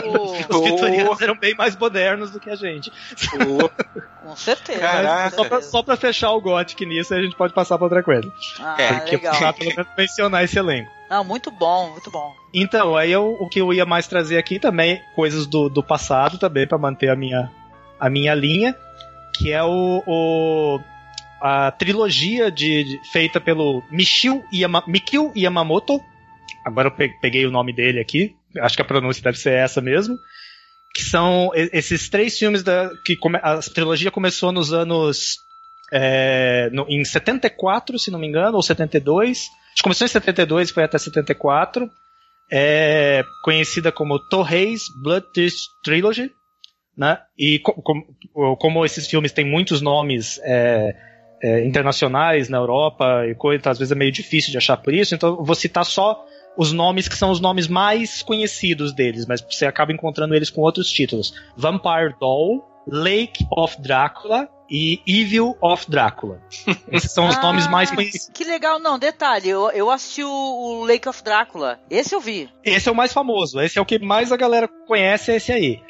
Oh, 0.06 0.56
Os 0.56 0.64
vitorianos 0.64 1.20
eram 1.20 1.36
bem 1.36 1.54
mais 1.54 1.76
modernos 1.76 2.30
do 2.30 2.40
que 2.40 2.50
a 2.50 2.56
gente. 2.56 2.90
com 4.22 4.36
certeza. 4.36 4.80
Caraca. 4.80 5.36
Só 5.36 5.44
pra, 5.44 5.62
só 5.62 5.82
pra 5.82 5.96
fechar 5.96 6.30
o 6.32 6.40
Gothic 6.40 6.84
nisso, 6.86 7.14
a 7.14 7.20
gente 7.22 7.36
pode 7.36 7.52
passar 7.52 7.76
pra 7.76 7.84
outra 7.86 8.02
coisa. 8.02 8.30
Ah, 8.60 8.76
É, 8.78 8.92
Porque 8.94 9.16
legal. 9.16 9.30
precisava 9.32 9.56
pelo 9.58 9.70
menos 9.70 9.86
mencionar 9.96 10.44
esse 10.44 10.58
elenco. 10.58 10.90
Não, 11.10 11.22
muito 11.24 11.50
bom, 11.50 11.90
muito 11.90 12.10
bom. 12.10 12.34
Então, 12.52 12.96
aí 12.96 13.12
eu- 13.12 13.36
o 13.38 13.48
que 13.48 13.60
eu 13.60 13.72
ia 13.72 13.84
mais 13.84 14.06
trazer 14.06 14.38
aqui 14.38 14.58
também, 14.58 15.00
coisas 15.14 15.46
do, 15.46 15.68
do 15.68 15.82
passado 15.82 16.38
também, 16.38 16.66
pra 16.66 16.78
manter 16.78 17.10
a 17.10 17.16
minha, 17.16 17.50
a 18.00 18.08
minha 18.08 18.34
linha, 18.34 18.74
que 19.36 19.52
é 19.52 19.62
o, 19.62 20.02
o- 20.06 20.80
a 21.40 21.70
trilogia 21.70 22.50
de, 22.50 22.84
de- 22.84 23.00
feita 23.12 23.40
pelo 23.40 23.82
Michio 23.90 24.42
Yama, 24.52 24.82
Mikio 24.86 25.30
Yamamoto, 25.36 26.00
agora 26.64 26.88
eu 26.88 26.92
pe- 26.92 27.16
peguei 27.20 27.44
o 27.46 27.50
nome 27.50 27.72
dele 27.72 28.00
aqui, 28.00 28.34
acho 28.60 28.76
que 28.76 28.82
a 28.82 28.84
pronúncia 28.84 29.22
deve 29.22 29.38
ser 29.38 29.52
essa 29.52 29.80
mesmo, 29.80 30.18
que 30.94 31.02
são 31.02 31.50
esses 31.54 32.08
três 32.08 32.38
filmes 32.38 32.62
da 32.62 32.90
que 33.04 33.16
come, 33.16 33.38
a 33.42 33.58
trilogia 33.58 34.10
começou 34.10 34.52
nos 34.52 34.72
anos 34.72 35.36
é, 35.92 36.70
no- 36.72 36.86
em 36.88 37.04
74, 37.04 37.98
se 37.98 38.10
não 38.10 38.18
me 38.18 38.26
engano, 38.26 38.56
ou 38.56 38.62
72. 38.62 39.38
Acho 39.38 39.48
que 39.76 39.82
começou 39.82 40.04
em 40.04 40.08
72 40.08 40.70
e 40.70 40.72
foi 40.72 40.84
até 40.84 40.96
74. 40.98 41.88
É 42.50 43.22
conhecida 43.42 43.90
como 43.90 44.18
Torres 44.28 44.82
Bloodthirst 45.02 45.58
Trilogy, 45.82 46.30
né? 46.96 47.18
E 47.38 47.58
co- 47.58 47.72
com- 47.82 48.56
como 48.56 48.84
esses 48.84 49.06
filmes 49.08 49.32
têm 49.32 49.44
muitos 49.44 49.80
nomes 49.80 50.38
é, 50.44 50.94
é, 51.42 51.64
internacionais 51.66 52.48
na 52.48 52.58
Europa 52.58 53.26
e 53.26 53.34
coisa, 53.34 53.58
então, 53.60 53.72
às 53.72 53.78
vezes 53.78 53.92
é 53.92 53.94
meio 53.94 54.12
difícil 54.12 54.50
de 54.52 54.58
achar 54.58 54.76
por 54.76 54.92
isso, 54.94 55.14
então 55.14 55.42
vou 55.42 55.54
citar 55.54 55.84
só 55.84 56.24
os 56.56 56.72
nomes 56.72 57.08
que 57.08 57.16
são 57.16 57.30
os 57.30 57.40
nomes 57.40 57.68
mais 57.68 58.22
conhecidos 58.22 58.92
deles, 58.92 59.26
mas 59.26 59.40
você 59.40 59.66
acaba 59.66 59.92
encontrando 59.92 60.34
eles 60.34 60.50
com 60.50 60.60
outros 60.60 60.88
títulos. 60.88 61.34
Vampire 61.56 62.14
Doll, 62.20 62.64
Lake 62.86 63.46
of 63.50 63.80
Drácula 63.80 64.48
e 64.70 65.00
Evil 65.06 65.56
of 65.60 65.90
Drácula. 65.90 66.40
Esses 66.90 67.12
são 67.12 67.28
os 67.28 67.36
Ah, 67.36 67.42
nomes 67.42 67.66
mais 67.68 67.90
conhecidos. 67.90 68.30
Que 68.32 68.44
legal, 68.44 68.78
não, 68.78 68.98
detalhe, 68.98 69.48
eu, 69.48 69.70
eu 69.70 69.90
assisti 69.90 70.22
o, 70.22 70.30
o 70.30 70.84
Lake 70.84 71.08
of 71.08 71.22
Drácula. 71.22 71.78
Esse 71.90 72.14
eu 72.14 72.20
vi. 72.20 72.48
Esse 72.64 72.88
é 72.88 72.92
o 72.92 72.94
mais 72.94 73.12
famoso, 73.12 73.60
esse 73.60 73.78
é 73.78 73.82
o 73.82 73.86
que 73.86 73.98
mais 73.98 74.32
a 74.32 74.36
galera 74.36 74.68
conhece, 74.86 75.32
é 75.32 75.36
esse 75.36 75.52
aí. 75.52 75.82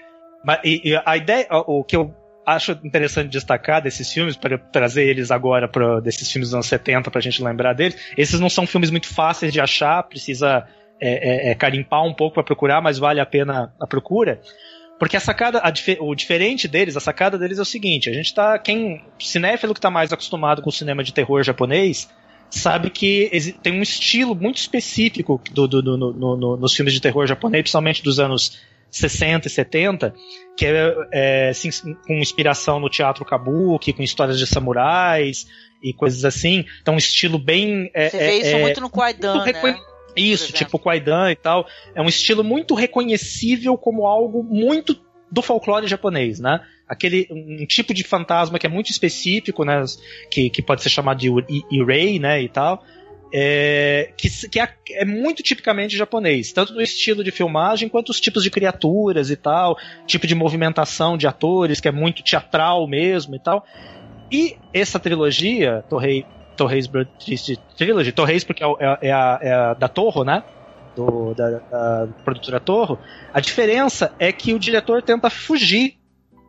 Mas, 0.44 0.60
e, 0.64 0.90
e 0.90 1.02
a 1.04 1.16
ideia, 1.16 1.46
o 1.50 1.82
que 1.82 1.96
eu 1.96 2.14
acho 2.47 2.72
interessante 2.84 3.30
destacar 3.30 3.80
desses 3.82 4.12
filmes, 4.12 4.36
para 4.36 4.59
trazer 4.59 5.05
eles 5.07 5.30
agora 5.30 5.66
para 5.68 6.01
desses 6.01 6.30
filmes 6.30 6.49
dos 6.49 6.55
anos 6.55 6.66
70 6.66 7.11
pra 7.11 7.20
gente 7.20 7.42
lembrar 7.42 7.72
deles, 7.72 7.97
esses 8.16 8.38
não 8.40 8.51
são 8.51 8.66
filmes 8.66 8.90
muito 8.90 9.09
fáceis 9.09 9.53
de 9.53 9.61
achar, 9.61 10.03
precisa 10.05 10.66
é, 11.01 11.49
é, 11.49 11.51
é, 11.51 11.55
carimpar 11.55 12.05
um 12.05 12.14
pouco 12.14 12.34
para 12.34 12.42
procurar, 12.45 12.80
mas 12.80 12.99
vale 12.99 13.20
a 13.20 13.26
pena 13.26 13.72
a 13.80 13.86
procura. 13.86 14.40
Porque 14.99 15.16
a 15.16 15.20
sacada, 15.20 15.59
a 15.59 15.72
o 16.01 16.14
diferente 16.14 16.68
deles, 16.68 16.97
a 16.97 17.01
sacada 17.01 17.36
deles 17.36 17.59
é 17.59 17.62
o 17.62 17.64
seguinte: 17.64 18.09
a 18.09 18.12
gente 18.12 18.32
tá. 18.32 18.59
Quem. 18.59 19.05
Cinéfilo 19.18 19.74
que 19.74 19.80
tá 19.80 19.90
mais 19.90 20.12
acostumado 20.12 20.62
com 20.62 20.68
o 20.70 20.72
cinema 20.72 21.03
de 21.03 21.12
terror 21.12 21.42
japonês 21.42 22.09
sabe 22.49 22.90
que 22.90 23.57
tem 23.62 23.72
um 23.72 23.82
estilo 23.82 24.34
muito 24.36 24.59
específico 24.59 25.40
do, 25.51 25.66
do- 25.66 25.82
do- 25.82 25.97
no- 25.97 26.36
no- 26.36 26.57
nos 26.57 26.72
filmes 26.74 26.95
de 26.95 27.01
terror 27.01 27.26
japonês, 27.26 27.62
principalmente 27.62 28.05
dos 28.05 28.20
anos 28.20 28.57
60 28.95 29.49
e 29.49 29.51
70, 29.51 30.14
que 30.57 30.66
é, 30.66 30.95
é, 31.12 31.49
assim, 31.49 31.70
com 32.07 32.14
inspiração 32.14 32.78
no 32.78 32.88
teatro 32.88 33.24
kabuki, 33.24 33.92
com 33.92 34.03
histórias 34.03 34.38
de 34.38 34.47
samurais 34.47 35.47
e 35.82 35.92
coisas 35.92 36.24
assim. 36.24 36.64
Então, 36.80 36.95
um 36.95 36.99
estilo 36.99 37.38
bem. 37.38 37.90
é, 37.92 38.09
Você 38.09 38.16
é, 38.16 38.26
vê 38.26 38.34
isso 38.38 38.57
é, 38.57 38.61
muito 38.61 38.80
no 38.80 38.90
Kwaidan, 38.90 39.45
muito 39.45 39.53
né? 39.53 39.80
Isso, 40.16 40.53
tipo 40.53 40.78
Kwaidan 40.78 41.32
e 41.32 41.36
tal. 41.36 41.66
É 41.95 42.01
um 42.01 42.09
estilo 42.09 42.45
muito 42.45 42.74
reconhecível 42.74 43.76
como 43.76 44.07
algo 44.07 44.45
muito 44.45 44.97
do 45.30 45.42
folclore 45.42 45.88
japonês, 45.88 46.38
né? 46.38 46.61
Aquele 46.88 47.26
um 47.30 47.66
tipo 47.66 47.92
de 47.92 48.05
fantasma 48.05 48.59
que 48.59 48.66
é 48.66 48.68
muito 48.68 48.90
específico, 48.90 49.64
né? 49.64 49.82
Que, 50.30 50.49
que 50.51 50.62
pode 50.62 50.82
ser 50.82 50.90
chamado 50.90 51.18
de 51.18 51.28
Irei, 51.70 52.20
né? 52.20 52.40
E 52.40 52.49
tal. 52.49 52.84
É, 53.37 54.12
que 54.16 54.28
que 54.49 54.61
é, 54.61 54.68
é 54.93 55.05
muito 55.05 55.43
tipicamente 55.43 55.97
japonês, 55.97 56.53
tanto 56.53 56.72
no 56.72 56.80
estilo 56.80 57.24
de 57.24 57.32
filmagem 57.32 57.89
quanto 57.89 58.11
os 58.11 58.20
tipos 58.20 58.45
de 58.45 58.51
criaturas 58.51 59.28
e 59.28 59.35
tal, 59.35 59.76
tipo 60.07 60.24
de 60.24 60.37
movimentação 60.37 61.16
de 61.18 61.26
atores, 61.26 61.80
que 61.80 61.89
é 61.89 61.91
muito 61.91 62.22
teatral 62.22 62.87
mesmo 62.87 63.35
e 63.35 63.41
tal. 63.41 63.64
E 64.30 64.57
essa 64.72 65.01
trilogia, 65.01 65.85
Torrei, 65.91 66.24
Torres 66.57 66.87
Blood 66.87 67.11
Triste 67.18 67.59
Trilogy, 67.76 68.12
Torres 68.12 68.45
porque 68.45 68.62
é, 68.62 68.66
é- 68.68 69.09
é 69.09 69.12
a, 69.12 69.39
é 69.43 69.53
a 69.53 69.74
da 69.74 69.89
Torro, 69.89 70.22
né? 70.22 70.45
Do, 70.95 71.35
da, 71.35 71.51
da 71.51 72.09
produtora 72.24 72.61
Torro. 72.61 73.01
A 73.32 73.41
diferença 73.41 74.14
é 74.16 74.30
que 74.30 74.55
o 74.55 74.61
diretor 74.61 75.03
tenta 75.03 75.28
fugir 75.28 75.97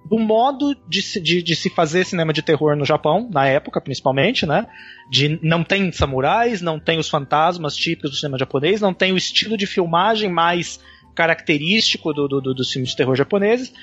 do 0.06 0.20
modo 0.20 0.76
de 0.88 1.02
se, 1.02 1.20
de, 1.20 1.42
de 1.42 1.56
se 1.56 1.70
fazer 1.70 2.06
cinema 2.06 2.32
de 2.32 2.42
terror 2.42 2.76
no 2.76 2.86
Japão, 2.86 3.28
na 3.32 3.48
época 3.48 3.82
principalmente, 3.82 4.46
né? 4.46 4.68
De 5.10 5.40
não 5.42 5.64
tem 5.64 5.92
samurais, 5.92 6.62
não 6.62 6.80
tem 6.80 7.00
os 7.00 7.10
fantasmas 7.10 7.76
típicos 7.76 8.12
do 8.12 8.18
cinema 8.18 8.38
japonês, 8.38 8.80
não 8.80 8.94
tem 8.94 9.12
o 9.12 9.18
estilo 9.18 9.58
de 9.58 9.66
filmagem 9.66 10.30
mais 10.30 10.80
característico 11.16 12.14
do, 12.14 12.28
do, 12.28 12.42
do, 12.42 12.54
dos 12.54 12.72
filmes 12.72 12.92
de 12.92 12.98
terror 12.98 13.16
japoneses. 13.16 13.74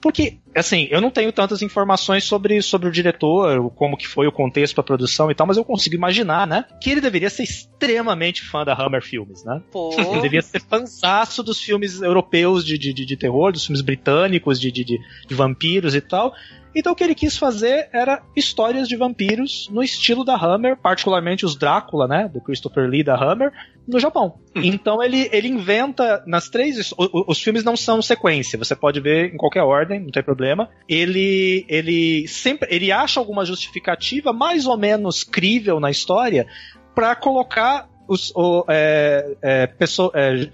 Porque, 0.00 0.38
assim, 0.54 0.88
eu 0.90 1.00
não 1.00 1.10
tenho 1.10 1.30
tantas 1.30 1.60
informações 1.60 2.24
sobre, 2.24 2.62
sobre 2.62 2.88
o 2.88 2.92
diretor, 2.92 3.70
como 3.72 3.96
que 3.96 4.08
foi 4.08 4.26
o 4.26 4.32
contexto 4.32 4.76
da 4.76 4.82
produção 4.82 5.30
e 5.30 5.34
tal, 5.34 5.46
mas 5.46 5.58
eu 5.58 5.64
consigo 5.64 5.94
imaginar, 5.94 6.46
né? 6.46 6.64
Que 6.80 6.90
ele 6.90 7.00
deveria 7.00 7.28
ser 7.28 7.42
extremamente 7.42 8.42
fã 8.42 8.64
da 8.64 8.72
Hammer 8.74 9.02
Filmes, 9.02 9.44
né? 9.44 9.60
Pô, 9.70 9.90
Ele 10.00 10.22
devia 10.22 10.40
ser 10.40 10.60
fanzaço 10.62 11.42
dos 11.42 11.60
filmes 11.60 12.00
europeus 12.00 12.64
de, 12.64 12.78
de, 12.78 12.94
de, 12.94 13.04
de 13.04 13.16
terror, 13.16 13.52
dos 13.52 13.66
filmes 13.66 13.82
britânicos 13.82 14.58
de, 14.58 14.72
de, 14.72 14.84
de, 14.84 14.98
de 15.28 15.34
vampiros 15.34 15.94
e 15.94 16.00
tal. 16.00 16.32
Então 16.74 16.92
o 16.92 16.96
que 16.96 17.02
ele 17.02 17.14
quis 17.14 17.36
fazer 17.36 17.88
era 17.92 18.22
histórias 18.36 18.88
de 18.88 18.96
vampiros 18.96 19.68
no 19.72 19.82
estilo 19.82 20.24
da 20.24 20.36
Hammer, 20.36 20.76
particularmente 20.76 21.44
os 21.44 21.56
Drácula, 21.56 22.06
né, 22.06 22.28
do 22.32 22.40
Christopher 22.40 22.88
Lee 22.88 23.02
da 23.02 23.14
Hammer, 23.16 23.50
no 23.88 23.98
Japão. 23.98 24.38
Então 24.54 25.02
ele, 25.02 25.28
ele 25.32 25.48
inventa 25.48 26.22
nas 26.26 26.48
três. 26.48 26.92
o- 26.92 27.24
Os 27.26 27.42
filmes 27.42 27.64
não 27.64 27.76
são 27.76 28.00
sequência, 28.00 28.58
você 28.58 28.76
pode 28.76 29.00
ver 29.00 29.34
em 29.34 29.36
qualquer 29.36 29.62
ordem, 29.62 30.00
não 30.00 30.10
tem 30.10 30.22
problema. 30.22 30.68
Ele, 30.88 31.64
ele 31.68 32.26
sempre. 32.28 32.68
Ele 32.74 32.92
acha 32.92 33.18
alguma 33.18 33.44
justificativa 33.44 34.32
mais 34.32 34.66
ou 34.66 34.76
menos 34.76 35.24
crível 35.24 35.80
na 35.80 35.90
história 35.90 36.46
para 36.94 37.14
colocar 37.16 37.88
os, 38.08 38.32
o, 38.34 38.64
é, 38.68 39.36
é, 39.42 39.66
pesso- 39.66 40.10
é, 40.14 40.48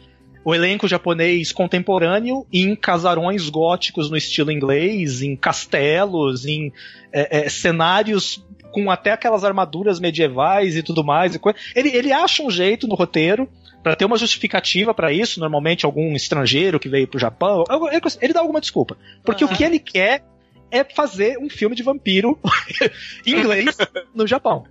o 0.46 0.54
elenco 0.54 0.86
japonês 0.86 1.50
contemporâneo 1.50 2.46
em 2.52 2.76
casarões 2.76 3.48
góticos 3.48 4.08
no 4.08 4.16
estilo 4.16 4.52
inglês, 4.52 5.20
em 5.20 5.34
castelos, 5.34 6.46
em 6.46 6.72
é, 7.12 7.46
é, 7.46 7.48
cenários 7.48 8.46
com 8.70 8.88
até 8.88 9.10
aquelas 9.10 9.42
armaduras 9.42 9.98
medievais 9.98 10.76
e 10.76 10.84
tudo 10.84 11.02
mais. 11.02 11.34
E 11.34 11.40
ele, 11.74 11.88
ele 11.88 12.12
acha 12.12 12.44
um 12.44 12.50
jeito 12.50 12.86
no 12.86 12.94
roteiro 12.94 13.48
para 13.82 13.96
ter 13.96 14.04
uma 14.04 14.16
justificativa 14.16 14.94
para 14.94 15.12
isso, 15.12 15.40
normalmente 15.40 15.84
algum 15.84 16.14
estrangeiro 16.14 16.78
que 16.78 16.88
veio 16.88 17.08
pro 17.08 17.18
Japão, 17.18 17.64
ele, 17.90 18.00
ele 18.20 18.32
dá 18.32 18.38
alguma 18.38 18.60
desculpa. 18.60 18.96
Porque 19.24 19.42
Aham. 19.42 19.52
o 19.52 19.56
que 19.56 19.64
ele 19.64 19.80
quer 19.80 20.22
é 20.70 20.84
fazer 20.84 21.38
um 21.38 21.50
filme 21.50 21.74
de 21.74 21.82
vampiro 21.82 22.38
inglês 23.26 23.76
no 24.14 24.28
Japão, 24.28 24.64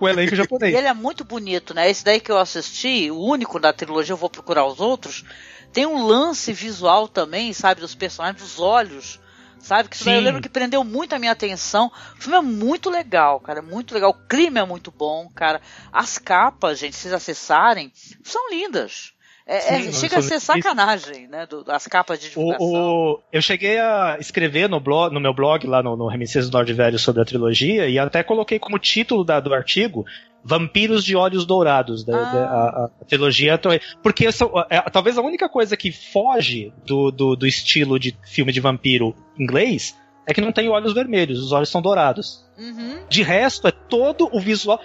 com 0.00 0.08
elenco 0.08 0.32
E 0.32 0.36
japonês. 0.36 0.74
ele 0.74 0.86
é 0.86 0.94
muito 0.94 1.24
bonito, 1.24 1.74
né? 1.74 1.88
Esse 1.90 2.02
daí 2.04 2.18
que 2.18 2.32
eu 2.32 2.38
assisti, 2.38 3.10
o 3.10 3.20
único 3.20 3.60
da 3.60 3.72
trilogia, 3.72 4.14
eu 4.14 4.16
vou 4.16 4.30
procurar 4.30 4.64
os 4.64 4.80
outros. 4.80 5.24
Tem 5.72 5.84
um 5.86 6.04
lance 6.04 6.52
visual 6.52 7.06
também, 7.06 7.52
sabe, 7.52 7.82
dos 7.82 7.94
personagens, 7.94 8.42
dos 8.42 8.58
olhos. 8.58 9.20
Sabe? 9.60 9.90
Que 9.90 9.96
isso 9.96 10.06
daí 10.06 10.14
eu 10.16 10.22
lembro 10.22 10.40
que 10.40 10.48
prendeu 10.48 10.82
muito 10.82 11.14
a 11.14 11.18
minha 11.18 11.32
atenção. 11.32 11.92
O 12.18 12.22
filme 12.22 12.38
é 12.38 12.40
muito 12.40 12.88
legal, 12.88 13.38
cara. 13.40 13.58
É 13.58 13.62
muito 13.62 13.92
legal. 13.92 14.10
O 14.10 14.26
clima 14.26 14.58
é 14.60 14.64
muito 14.64 14.90
bom, 14.90 15.28
cara. 15.34 15.60
As 15.92 16.16
capas, 16.16 16.78
gente, 16.78 16.96
se 16.96 17.02
vocês 17.02 17.12
acessarem, 17.14 17.92
são 18.24 18.48
lindas. 18.50 19.12
É, 19.52 19.74
é- 19.74 19.82
Sim, 19.82 19.92
chega 19.92 20.18
a 20.18 20.22
ser 20.22 20.38
sacanagem, 20.38 21.26
né? 21.26 21.44
do- 21.46 21.64
das 21.64 21.86
capas 21.88 22.20
de 22.20 22.28
divulgação. 22.28 22.66
O, 22.66 23.12
o- 23.14 23.20
eu 23.32 23.42
cheguei 23.42 23.78
a 23.78 24.16
escrever 24.20 24.68
no, 24.68 24.78
blog, 24.78 25.12
no 25.12 25.18
meu 25.20 25.34
blog, 25.34 25.66
lá 25.66 25.82
no, 25.82 25.96
no 25.96 26.06
Reminiscências 26.06 26.48
do 26.48 26.56
Norte 26.56 26.72
Velho, 26.72 26.98
sobre 26.98 27.20
a 27.20 27.24
trilogia, 27.24 27.88
e 27.88 27.98
até 27.98 28.22
coloquei 28.22 28.58
como 28.60 28.78
título 28.78 29.24
da- 29.24 29.40
do 29.40 29.52
artigo 29.52 30.06
Vampiros 30.44 31.04
de 31.04 31.16
Olhos 31.16 31.44
Dourados, 31.44 32.04
da, 32.04 32.16
Ah. 32.16 32.32
da- 32.32 32.46
a, 32.48 32.84
a 33.02 33.04
trilogia. 33.06 33.60
Porque 34.02 34.26
essa, 34.26 34.44
é, 34.70 34.80
talvez 34.82 35.18
a 35.18 35.22
única 35.22 35.48
coisa 35.48 35.76
que 35.76 35.90
foge 35.92 36.72
do, 36.86 37.10
do, 37.10 37.34
do 37.36 37.46
estilo 37.46 37.98
de 37.98 38.16
filme 38.24 38.52
de 38.52 38.60
vampiro 38.60 39.14
inglês 39.38 39.96
é 40.26 40.32
que 40.32 40.40
não 40.40 40.52
tem 40.52 40.68
olhos 40.68 40.92
vermelhos, 40.94 41.40
os 41.40 41.50
olhos 41.50 41.68
são 41.68 41.82
dourados. 41.82 42.48
Uhum. 42.60 42.98
De 43.08 43.22
resto, 43.22 43.66
é 43.66 43.70
todo 43.70 44.28
o 44.30 44.38
visual. 44.38 44.78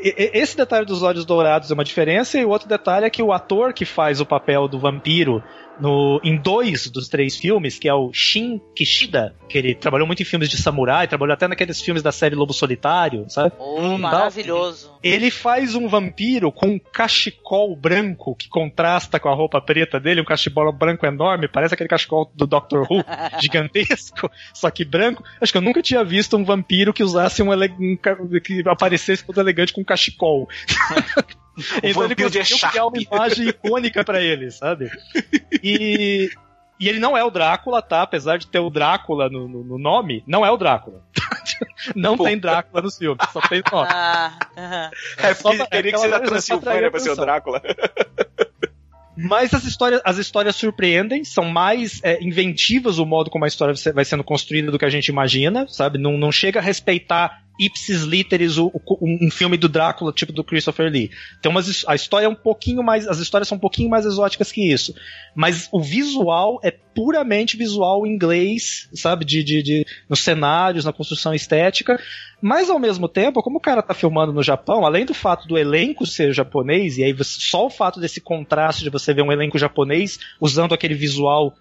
Esse 0.00 0.56
detalhe 0.56 0.86
dos 0.86 1.02
olhos 1.02 1.24
dourados 1.24 1.70
é 1.70 1.74
uma 1.74 1.84
diferença, 1.84 2.38
e 2.38 2.44
o 2.44 2.48
outro 2.48 2.68
detalhe 2.68 3.06
é 3.06 3.10
que 3.10 3.22
o 3.22 3.32
ator 3.32 3.72
que 3.72 3.84
faz 3.84 4.20
o 4.20 4.26
papel 4.26 4.68
do 4.68 4.78
vampiro 4.78 5.42
no, 5.80 6.20
em 6.24 6.36
dois 6.36 6.88
dos 6.90 7.08
três 7.08 7.36
filmes, 7.36 7.78
que 7.78 7.88
é 7.88 7.94
o 7.94 8.12
Shin 8.12 8.60
Kishida, 8.74 9.34
que 9.48 9.56
ele 9.56 9.74
trabalhou 9.74 10.06
muito 10.06 10.22
em 10.22 10.24
filmes 10.24 10.48
de 10.48 10.56
samurai, 10.56 11.06
trabalhou 11.06 11.34
até 11.34 11.46
naqueles 11.46 11.80
filmes 11.80 12.02
da 12.02 12.12
série 12.12 12.34
Lobo 12.34 12.52
Solitário, 12.52 13.26
sabe? 13.28 13.52
Oh, 13.58 13.78
Hum, 13.78 13.98
maravilhoso. 13.98 14.90
Ele 15.02 15.30
faz 15.30 15.74
um 15.74 15.88
vampiro 15.88 16.50
com 16.50 16.66
um 16.66 16.78
cachecol 16.78 17.74
branco 17.76 18.34
que 18.34 18.48
contrasta 18.48 19.20
com 19.20 19.28
a 19.28 19.34
roupa 19.34 19.60
preta 19.60 20.00
dele, 20.00 20.20
um 20.20 20.24
cachecol 20.24 20.72
branco 20.72 21.06
enorme, 21.06 21.48
parece 21.48 21.74
aquele 21.74 21.88
cachecol 21.88 22.30
do 22.34 22.46
Doctor 22.46 22.86
Who, 22.90 23.04
gigantesco, 23.40 24.30
só 24.52 24.70
que 24.70 24.84
branco. 24.84 25.22
Acho 25.40 25.52
que 25.52 25.58
eu 25.58 25.62
nunca 25.62 25.80
tinha 25.80 26.02
visto 26.02 26.36
um 26.36 26.44
vampiro 26.44 26.92
que 26.92 27.04
usasse 27.08 27.42
um, 27.42 27.52
ele- 27.52 27.74
um 27.78 27.96
que 28.40 28.62
aparecesse 28.66 29.24
todo 29.24 29.40
elegante 29.40 29.72
com 29.72 29.80
um 29.80 29.84
cachecol. 29.84 30.48
então 31.82 32.04
ele 32.04 32.14
conseguiu 32.14 32.58
criar 32.70 32.86
uma 32.86 32.98
imagem 33.00 33.48
icônica 33.48 34.04
pra 34.04 34.20
ele, 34.22 34.50
sabe? 34.50 34.90
E 35.62 36.30
e 36.80 36.88
ele 36.88 37.00
não 37.00 37.16
é 37.16 37.24
o 37.24 37.30
Drácula, 37.30 37.82
tá? 37.82 38.02
Apesar 38.02 38.38
de 38.38 38.46
ter 38.46 38.60
o 38.60 38.70
Drácula 38.70 39.28
no, 39.28 39.48
no- 39.48 39.64
no 39.64 39.78
nome, 39.78 40.22
não 40.28 40.46
é 40.46 40.50
o 40.50 40.56
Drácula. 40.56 41.02
não 41.96 42.16
Pô. 42.16 42.22
tem 42.22 42.38
Drácula 42.38 42.80
nos 42.82 42.96
filmes, 42.96 43.18
só 43.32 43.40
tem 43.40 43.60
nome. 43.72 43.88
Ah, 43.90 44.38
aham. 44.56 44.90
É 45.16 45.34
Só 45.34 45.56
pra- 45.56 45.66
queria 45.66 45.90
que 45.92 45.98
ser 45.98 46.08
da 46.10 46.20
pra 46.20 46.28
Transilvânia 46.28 46.88
pra 46.90 47.00
ser 47.00 47.10
o. 47.10 47.16
Drácula. 47.16 47.60
Mas 49.20 49.52
as 49.52 49.64
histórias, 49.64 50.00
as 50.04 50.16
histórias 50.16 50.54
surpreendem, 50.54 51.24
são 51.24 51.44
mais 51.44 52.00
é, 52.04 52.22
inventivas 52.22 53.00
o 53.00 53.04
modo 53.04 53.30
como 53.30 53.44
a 53.44 53.48
história 53.48 53.74
vai 53.92 54.04
sendo 54.04 54.22
construída 54.22 54.70
do 54.70 54.78
que 54.78 54.84
a 54.84 54.90
gente 54.90 55.08
imagina, 55.08 55.66
sabe? 55.66 55.98
Não, 55.98 56.16
não 56.16 56.30
chega 56.30 56.60
a 56.60 56.62
respeitar 56.62 57.42
ipsis 57.58 58.02
literis 58.02 58.56
o, 58.56 58.70
o, 58.72 59.26
um 59.26 59.30
filme 59.30 59.56
do 59.56 59.68
Drácula, 59.68 60.12
tipo 60.12 60.32
do 60.32 60.44
Christopher 60.44 60.90
Lee. 60.90 61.10
Então, 61.38 61.50
mas 61.50 61.84
a 61.86 61.94
história 61.94 62.26
é 62.26 62.28
um 62.28 62.34
pouquinho 62.34 62.82
mais. 62.82 63.08
As 63.08 63.18
histórias 63.18 63.48
são 63.48 63.56
um 63.56 63.60
pouquinho 63.60 63.90
mais 63.90 64.06
exóticas 64.06 64.52
que 64.52 64.72
isso. 64.72 64.94
Mas 65.34 65.68
o 65.72 65.80
visual 65.80 66.60
é 66.62 66.70
puramente 66.70 67.56
visual 67.56 68.06
inglês, 68.06 68.88
sabe? 68.94 69.24
De, 69.24 69.42
de, 69.42 69.62
de, 69.62 69.86
nos 70.08 70.20
cenários, 70.20 70.84
na 70.84 70.92
construção 70.92 71.34
estética. 71.34 72.00
Mas 72.40 72.70
ao 72.70 72.78
mesmo 72.78 73.08
tempo, 73.08 73.42
como 73.42 73.58
o 73.58 73.62
cara 73.62 73.82
tá 73.82 73.94
filmando 73.94 74.32
no 74.32 74.42
Japão, 74.42 74.86
além 74.86 75.04
do 75.04 75.14
fato 75.14 75.48
do 75.48 75.58
elenco 75.58 76.06
ser 76.06 76.32
japonês, 76.32 76.98
e 76.98 77.04
aí 77.04 77.16
só 77.22 77.66
o 77.66 77.70
fato 77.70 77.98
desse 77.98 78.20
contraste 78.20 78.84
de 78.84 78.90
você 78.90 79.12
ver 79.12 79.22
um 79.22 79.32
elenco 79.32 79.58
japonês 79.58 80.18
usando 80.40 80.74
aquele 80.74 80.94
visual 80.94 81.54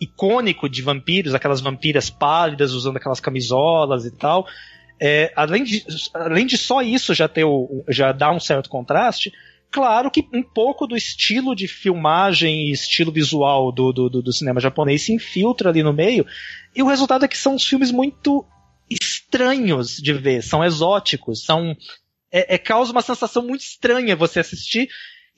icônico 0.00 0.68
de 0.68 0.82
vampiros, 0.82 1.34
aquelas 1.34 1.60
vampiras 1.60 2.10
pálidas 2.10 2.72
usando 2.72 2.98
aquelas 2.98 3.20
camisolas 3.20 4.04
e 4.04 4.10
tal. 4.10 4.46
É, 4.98 5.32
além, 5.36 5.62
de, 5.62 5.84
além 6.14 6.46
de 6.46 6.56
só 6.56 6.80
isso 6.80 7.14
já 7.14 7.28
ter 7.28 7.44
o, 7.44 7.84
já 7.88 8.12
dar 8.12 8.32
um 8.32 8.40
certo 8.40 8.70
contraste, 8.70 9.32
claro 9.70 10.10
que 10.10 10.26
um 10.32 10.42
pouco 10.42 10.86
do 10.86 10.96
estilo 10.96 11.54
de 11.54 11.68
filmagem 11.68 12.68
e 12.68 12.72
estilo 12.72 13.12
visual 13.12 13.70
do, 13.70 13.92
do, 13.92 14.08
do, 14.08 14.32
cinema 14.32 14.58
japonês 14.58 15.02
se 15.02 15.12
infiltra 15.12 15.68
ali 15.68 15.82
no 15.82 15.92
meio, 15.92 16.26
e 16.74 16.82
o 16.82 16.88
resultado 16.88 17.24
é 17.24 17.28
que 17.28 17.36
são 17.36 17.54
os 17.54 17.66
filmes 17.66 17.90
muito 17.90 18.44
estranhos 18.88 19.96
de 19.96 20.12
ver, 20.12 20.42
são 20.42 20.64
exóticos, 20.64 21.44
são. 21.44 21.76
É, 22.32 22.54
é, 22.54 22.58
causa 22.58 22.90
uma 22.90 23.02
sensação 23.02 23.42
muito 23.42 23.62
estranha 23.62 24.16
você 24.16 24.40
assistir 24.40 24.88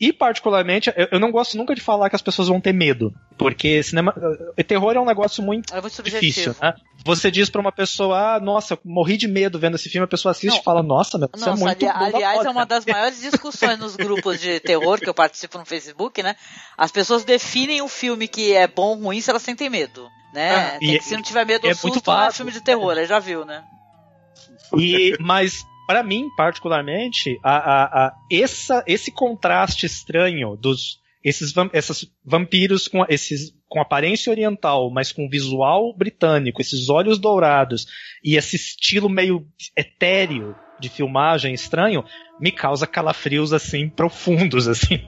e, 0.01 0.13
particularmente, 0.13 0.93
eu, 0.97 1.09
eu, 1.13 1.21
não 1.21 1.33
gosto 1.33 1.57
nunca 1.57 1.75
de 1.75 1.81
falar 1.81 2.09
que 2.09 2.15
as 2.15 2.23
pessoas 2.23 2.47
vão 2.47 2.61
ter 2.61 2.73
medo. 2.73 3.13
Porque 3.37 3.83
cinema. 3.83 4.15
Uh, 4.17 4.63
terror 4.63 4.95
é 4.95 5.01
um 5.01 5.05
negócio 5.05 5.43
muito, 5.43 5.75
é 5.75 5.81
muito 5.81 6.03
difícil, 6.03 6.55
né? 6.63 6.75
Você 7.05 7.31
diz 7.31 7.51
pra 7.51 7.61
uma 7.61 7.73
pessoa, 7.73 8.37
ah, 8.37 8.41
nossa, 8.41 8.79
morri 8.85 9.17
de 9.17 9.27
medo 9.27 9.59
vendo 9.59 9.75
esse 9.75 9.89
filme, 9.89 10.05
a 10.05 10.09
pessoa 10.09 10.31
assiste 10.31 10.55
não. 10.55 10.61
e 10.61 10.65
fala, 10.65 10.83
nossa, 10.83 11.19
meu, 11.19 11.29
isso 11.35 11.49
é 11.49 11.55
muito 11.55 11.87
ali, 11.89 12.15
Aliás, 12.15 12.45
é 12.45 12.51
uma 12.51 12.65
das 12.65 12.85
maiores 12.85 13.21
discussões 13.21 13.79
nos 13.79 13.97
grupos 13.97 14.41
de 14.41 14.61
terror 14.61 15.01
que 15.01 15.09
eu 15.09 15.15
participo 15.15 15.59
no 15.59 15.65
Facebook, 15.65 16.23
né? 16.23 16.37
As 16.77 16.93
pessoas 16.93 17.25
definem 17.25 17.83
o 17.83 17.89
filme 17.89 18.29
que 18.29 18.53
é 18.53 18.69
bom 18.69 18.89
ou 18.89 19.03
ruim 19.03 19.21
se 19.21 19.31
elas 19.31 19.43
sentem 19.43 19.69
medo. 19.69 20.09
Né? 20.33 20.55
Ah, 20.55 20.79
e, 20.81 21.01
se 21.01 21.15
não 21.15 21.23
tiver 21.23 21.45
medo 21.45 21.67
é 21.67 21.75
susto, 21.75 22.03
não 22.07 22.23
é 22.23 22.31
filme 22.31 22.53
de 22.53 22.61
terror, 22.61 22.97
aí 22.97 23.07
já 23.07 23.19
viu, 23.19 23.45
né? 23.45 23.65
E, 24.77 25.17
mas 25.19 25.65
para 25.89 26.03
mim, 26.03 26.29
particularmente, 26.37 27.41
a, 27.43 27.57
a, 27.57 27.85
a, 27.85 28.15
essa, 28.31 28.85
esse 28.87 29.11
contraste 29.11 29.87
estranho 29.87 30.55
dos 30.55 31.01
esses, 31.25 31.55
esses 31.73 32.13
vampiros 32.23 32.87
com 32.87 33.07
esses 33.09 33.57
com 33.67 33.81
aparência 33.81 34.31
oriental, 34.31 34.91
mas 34.91 35.13
com 35.13 35.31
visual 35.31 35.95
britânico, 35.97 36.61
esses 36.61 36.91
olhos 36.91 37.19
dourados 37.19 37.87
e 38.23 38.37
esse 38.37 38.57
estilo 38.57 39.09
meio 39.09 39.47
etéreo 39.75 40.55
de 40.79 40.91
filmagem 40.91 41.55
estranho, 41.55 42.05
me 42.39 42.53
causa 42.53 42.87
calafrios 42.87 43.55
assim 43.55 43.89
profundos 43.91 44.69
assim. 44.69 45.01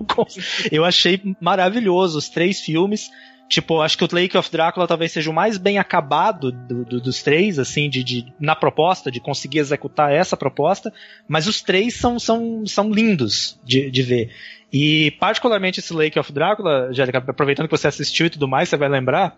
Eu 0.73 0.85
achei 0.87 1.21
maravilhoso 1.43 2.17
os 2.17 2.31
três 2.31 2.61
filmes. 2.61 3.11
Tipo, 3.51 3.83
acho 3.83 3.99
que 3.99 4.05
o 4.05 4.09
Lake 4.13 4.39
of 4.39 4.49
Drácula 4.49 4.87
talvez 4.87 5.11
seja 5.11 5.29
o 5.29 5.35
mais 5.35 5.59
bem 5.59 5.77
acabado 5.77 6.53
do, 6.53 6.85
do, 6.85 7.01
dos 7.01 7.21
três, 7.21 7.59
assim, 7.59 7.91
de, 7.91 8.05
de, 8.05 8.33
na 8.39 8.55
proposta, 8.55 9.11
de 9.11 9.19
conseguir 9.19 9.59
executar 9.59 10.13
essa 10.13 10.37
proposta, 10.37 10.93
mas 11.27 11.49
os 11.49 11.61
três 11.61 11.97
são, 11.97 12.17
são, 12.17 12.65
são 12.65 12.93
lindos 12.93 13.59
de, 13.65 13.91
de 13.91 14.03
ver. 14.03 14.31
E 14.73 15.11
particularmente 15.19 15.81
esse 15.81 15.93
Lake 15.93 16.17
of 16.17 16.33
Drácula, 16.33 16.93
Jéssica, 16.93 17.19
aproveitando 17.19 17.67
que 17.67 17.77
você 17.77 17.89
assistiu 17.89 18.27
e 18.27 18.31
tudo 18.31 18.47
mais, 18.47 18.69
você 18.69 18.77
vai 18.77 18.89
lembrar 18.89 19.37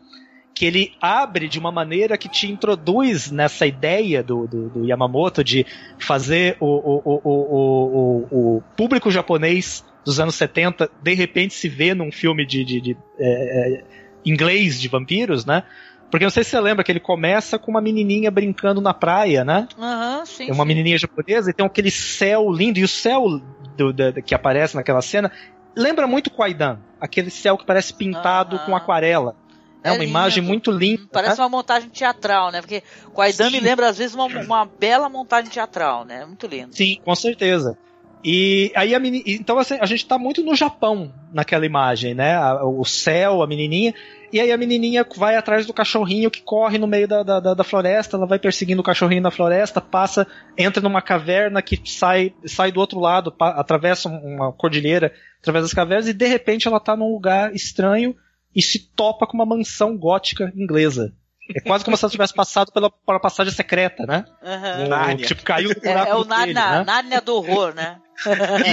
que 0.54 0.66
ele 0.66 0.92
abre 1.00 1.48
de 1.48 1.58
uma 1.58 1.72
maneira 1.72 2.18
que 2.18 2.28
te 2.28 2.46
introduz 2.46 3.30
nessa 3.30 3.66
ideia 3.66 4.22
do, 4.22 4.46
do, 4.46 4.68
do 4.68 4.84
Yamamoto 4.86 5.42
de 5.42 5.64
fazer 5.98 6.58
o, 6.60 6.66
o, 6.66 7.20
o, 7.24 8.56
o, 8.56 8.62
público 8.76 9.10
japonês 9.10 9.82
dos 10.04 10.20
anos 10.20 10.34
70 10.34 10.90
de 11.02 11.14
repente 11.14 11.54
se 11.54 11.66
ver 11.66 11.94
num 11.94 12.12
filme 12.12 12.44
de, 12.44 12.62
de, 12.62 12.80
de 12.82 12.96
é, 13.18 13.78
é 13.78 14.01
inglês 14.24 14.80
de 14.80 14.88
vampiros, 14.88 15.44
né? 15.44 15.64
Porque 16.10 16.26
não 16.26 16.30
sei 16.30 16.44
se 16.44 16.50
você 16.50 16.60
lembra 16.60 16.84
que 16.84 16.92
ele 16.92 17.00
começa 17.00 17.58
com 17.58 17.70
uma 17.70 17.80
menininha 17.80 18.30
brincando 18.30 18.82
na 18.82 18.92
praia, 18.92 19.44
né? 19.44 19.66
Uhum, 19.78 20.26
sim, 20.26 20.50
é 20.50 20.52
uma 20.52 20.64
sim. 20.64 20.68
menininha 20.68 20.98
japonesa 20.98 21.50
e 21.50 21.54
tem 21.54 21.64
aquele 21.64 21.90
céu 21.90 22.50
lindo. 22.50 22.78
E 22.78 22.84
o 22.84 22.88
céu 22.88 23.40
do, 23.76 23.92
do, 23.94 24.22
que 24.22 24.34
aparece 24.34 24.74
naquela 24.74 25.00
cena 25.00 25.32
lembra 25.74 26.06
muito 26.06 26.30
Kwaidan. 26.30 26.78
Aquele 27.00 27.30
céu 27.30 27.56
que 27.56 27.64
parece 27.64 27.94
pintado 27.94 28.56
uhum. 28.56 28.66
com 28.66 28.76
aquarela. 28.76 29.34
É, 29.82 29.88
é 29.88 29.92
uma 29.92 29.98
lindo. 29.98 30.10
imagem 30.10 30.42
muito 30.42 30.70
linda. 30.70 31.02
Parece 31.10 31.38
né? 31.38 31.44
uma 31.44 31.48
montagem 31.48 31.88
teatral, 31.88 32.52
né? 32.52 32.60
Porque 32.60 32.82
Kwaidan 33.14 33.50
me 33.50 33.58
lembra 33.58 33.88
às 33.88 33.96
vezes 33.96 34.14
uma, 34.14 34.26
uma 34.26 34.64
bela 34.66 35.08
montagem 35.08 35.50
teatral, 35.50 36.04
né? 36.04 36.26
Muito 36.26 36.46
lindo. 36.46 36.76
Sim, 36.76 37.00
com 37.02 37.14
certeza. 37.14 37.76
E 38.24 38.70
aí 38.76 38.94
a 38.94 39.00
menina, 39.00 39.24
então 39.26 39.58
assim, 39.58 39.78
a 39.80 39.86
gente 39.86 40.06
tá 40.06 40.16
muito 40.16 40.42
no 40.42 40.54
Japão 40.54 41.12
naquela 41.32 41.66
imagem, 41.66 42.14
né? 42.14 42.38
O 42.62 42.84
céu, 42.84 43.42
a 43.42 43.46
menininha. 43.46 43.94
E 44.32 44.40
aí 44.40 44.50
a 44.50 44.56
menininha 44.56 45.06
vai 45.16 45.36
atrás 45.36 45.66
do 45.66 45.74
cachorrinho 45.74 46.30
que 46.30 46.40
corre 46.40 46.78
no 46.78 46.86
meio 46.86 47.06
da, 47.06 47.22
da, 47.22 47.52
da, 47.52 47.64
floresta, 47.64 48.16
ela 48.16 48.26
vai 48.26 48.38
perseguindo 48.38 48.80
o 48.80 48.84
cachorrinho 48.84 49.20
na 49.20 49.30
floresta, 49.30 49.78
passa, 49.78 50.26
entra 50.56 50.82
numa 50.82 51.02
caverna 51.02 51.60
que 51.60 51.78
sai, 51.84 52.32
sai 52.46 52.72
do 52.72 52.80
outro 52.80 52.98
lado, 52.98 53.34
atravessa 53.38 54.08
uma 54.08 54.50
cordilheira, 54.50 55.12
através 55.38 55.64
das 55.66 55.74
cavernas, 55.74 56.08
e 56.08 56.14
de 56.14 56.26
repente 56.26 56.66
ela 56.66 56.80
tá 56.80 56.96
num 56.96 57.12
lugar 57.12 57.54
estranho 57.54 58.16
e 58.56 58.62
se 58.62 58.78
topa 58.78 59.26
com 59.26 59.34
uma 59.34 59.44
mansão 59.44 59.98
gótica 59.98 60.50
inglesa. 60.56 61.12
É 61.54 61.60
quase 61.60 61.84
como 61.84 61.96
se 61.96 62.04
ela 62.04 62.10
tivesse 62.10 62.32
passado 62.32 62.72
pela, 62.72 62.90
pela 62.90 63.20
passagem 63.20 63.52
secreta, 63.52 64.06
né? 64.06 64.24
Uhum. 64.42 65.14
O, 65.14 65.16
tipo, 65.18 65.42
caiu 65.42 65.70
no 65.70 65.74
buraco 65.74 66.08
É, 66.08 66.10
é 66.10 66.14
o 66.14 66.24
Nárnia, 66.24 66.54
né? 66.54 66.84
Nárnia 66.84 67.20
do 67.20 67.34
horror, 67.34 67.74
né? 67.74 67.98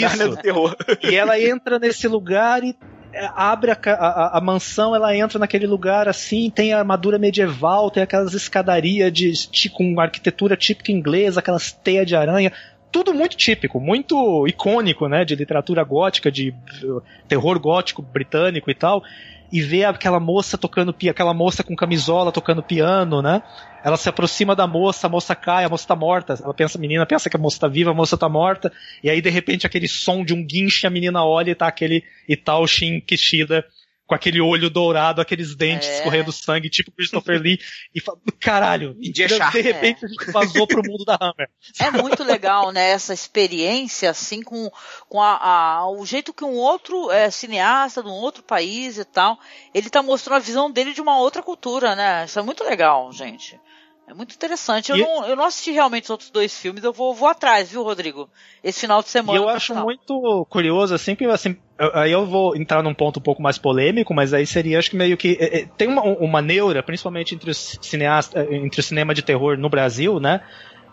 Isso. 0.03 0.29
do 0.29 0.37
terror. 0.37 0.75
E 1.01 1.15
ela 1.15 1.39
entra 1.39 1.79
nesse 1.79 2.07
lugar 2.07 2.63
e 2.63 2.75
é, 3.11 3.27
abre 3.35 3.71
a, 3.71 3.77
a, 3.83 4.37
a, 4.37 4.41
mansão, 4.41 4.95
ela 4.95 5.15
entra 5.15 5.39
naquele 5.39 5.65
lugar 5.65 6.07
assim, 6.07 6.49
tem 6.49 6.73
a 6.73 6.79
armadura 6.79 7.17
medieval, 7.17 7.89
tem 7.89 8.03
aquelas 8.03 8.33
escadarias 8.33 9.11
de, 9.11 9.31
de, 9.49 9.69
com 9.69 9.99
arquitetura 9.99 10.55
típica 10.55 10.91
inglesa, 10.91 11.39
aquelas 11.39 11.71
teias 11.71 12.05
de 12.05 12.15
aranha, 12.15 12.51
tudo 12.91 13.13
muito 13.13 13.35
típico, 13.35 13.79
muito 13.79 14.47
icônico, 14.47 15.07
né, 15.07 15.25
de 15.25 15.35
literatura 15.35 15.83
gótica, 15.83 16.31
de 16.31 16.53
uh, 16.83 17.01
terror 17.27 17.59
gótico 17.59 18.01
britânico 18.01 18.69
e 18.69 18.75
tal 18.75 19.03
e 19.51 19.61
vê 19.61 19.83
aquela 19.83 20.19
moça 20.19 20.57
tocando 20.57 20.95
aquela 21.09 21.33
moça 21.33 21.63
com 21.63 21.75
camisola 21.75 22.31
tocando 22.31 22.61
piano, 22.61 23.21
né? 23.21 23.41
Ela 23.83 23.97
se 23.97 24.09
aproxima 24.09 24.55
da 24.55 24.67
moça, 24.67 25.07
a 25.07 25.09
moça 25.09 25.35
cai, 25.35 25.63
a 25.63 25.69
moça 25.69 25.87
tá 25.87 25.95
morta. 25.95 26.37
Ela 26.43 26.53
pensa, 26.53 26.77
a 26.77 26.81
menina 26.81 27.05
pensa 27.05 27.29
que 27.29 27.37
a 27.37 27.39
moça 27.39 27.59
tá 27.59 27.67
viva, 27.67 27.91
a 27.91 27.93
moça 27.93 28.17
tá 28.17 28.27
morta. 28.27 28.71
E 29.03 29.09
aí, 29.09 29.21
de 29.21 29.29
repente, 29.29 29.65
aquele 29.65 29.87
som 29.87 30.23
de 30.23 30.33
um 30.33 30.45
guinche, 30.45 30.85
a 30.85 30.89
menina 30.89 31.23
olha 31.25 31.51
e 31.51 31.55
tá 31.55 31.67
aquele 31.67 32.03
Itaoshin 32.27 32.99
Kishida 32.99 33.65
com 34.09 34.15
aquele 34.15 34.41
olho 34.41 34.71
dourado, 34.71 35.21
aqueles 35.21 35.55
dentes 35.55 35.87
é. 35.87 35.97
escorrendo 35.97 36.31
sangue, 36.31 36.67
tipo 36.67 36.91
Christopher 36.91 37.39
Lee, 37.39 37.59
e 37.93 38.01
fala, 38.01 38.17
caralho, 38.39 38.95
de, 38.95 39.11
de 39.11 39.61
repente 39.61 40.03
é. 40.03 40.07
a 40.07 40.09
gente 40.09 40.31
vazou 40.31 40.65
pro 40.65 40.81
mundo 40.83 41.05
da 41.05 41.13
Hammer. 41.21 41.47
É 41.79 41.91
muito 41.91 42.23
legal, 42.23 42.71
né, 42.71 42.89
essa 42.89 43.13
experiência, 43.13 44.09
assim, 44.09 44.41
com, 44.41 44.71
com 45.07 45.21
a, 45.21 45.37
a, 45.37 45.91
o 45.91 46.03
jeito 46.07 46.33
que 46.33 46.43
um 46.43 46.55
outro 46.55 47.11
é, 47.11 47.29
cineasta 47.29 48.01
de 48.01 48.09
um 48.09 48.13
outro 48.13 48.41
país 48.41 48.97
e 48.97 49.05
tal, 49.05 49.37
ele 49.75 49.91
tá 49.91 50.01
mostrando 50.01 50.37
a 50.37 50.39
visão 50.39 50.71
dele 50.71 50.91
de 50.91 51.01
uma 51.01 51.19
outra 51.19 51.43
cultura, 51.43 51.95
né, 51.95 52.25
isso 52.25 52.39
é 52.39 52.41
muito 52.41 52.63
legal, 52.63 53.13
gente. 53.13 53.59
É 54.07 54.13
muito 54.15 54.33
interessante. 54.33 54.89
Eu, 54.89 54.97
e... 54.97 55.01
não, 55.01 55.27
eu 55.27 55.35
não 55.35 55.45
assisti 55.45 55.69
realmente 55.69 56.05
os 56.05 56.09
outros 56.09 56.31
dois 56.31 56.57
filmes, 56.57 56.83
eu 56.83 56.91
vou, 56.91 57.13
vou 57.13 57.27
atrás, 57.29 57.69
viu, 57.69 57.83
Rodrigo? 57.83 58.27
Esse 58.63 58.79
final 58.79 59.03
de 59.03 59.09
semana. 59.09 59.37
E 59.37 59.39
eu 59.39 59.47
acho 59.47 59.75
muito 59.75 60.47
curioso, 60.49 60.95
assim, 60.95 61.15
que 61.15 61.25
assim, 61.25 61.55
aí 61.93 62.11
eu 62.11 62.25
vou 62.25 62.55
entrar 62.55 62.83
num 62.83 62.93
ponto 62.93 63.19
um 63.19 63.23
pouco 63.23 63.41
mais 63.41 63.57
polêmico, 63.57 64.13
mas 64.13 64.33
aí 64.33 64.45
seria, 64.45 64.79
acho 64.79 64.89
que 64.89 64.97
meio 64.97 65.15
que. 65.15 65.37
É, 65.39 65.59
é, 65.59 65.65
tem 65.77 65.87
uma, 65.87 66.01
uma 66.03 66.41
neura, 66.41 66.83
principalmente 66.83 67.33
entre 67.33 67.49
os 67.49 67.79
é, 67.93 68.55
entre 68.55 68.79
o 68.79 68.83
cinema 68.83 69.13
de 69.13 69.21
terror 69.21 69.57
no 69.57 69.69
Brasil, 69.69 70.19
né? 70.19 70.41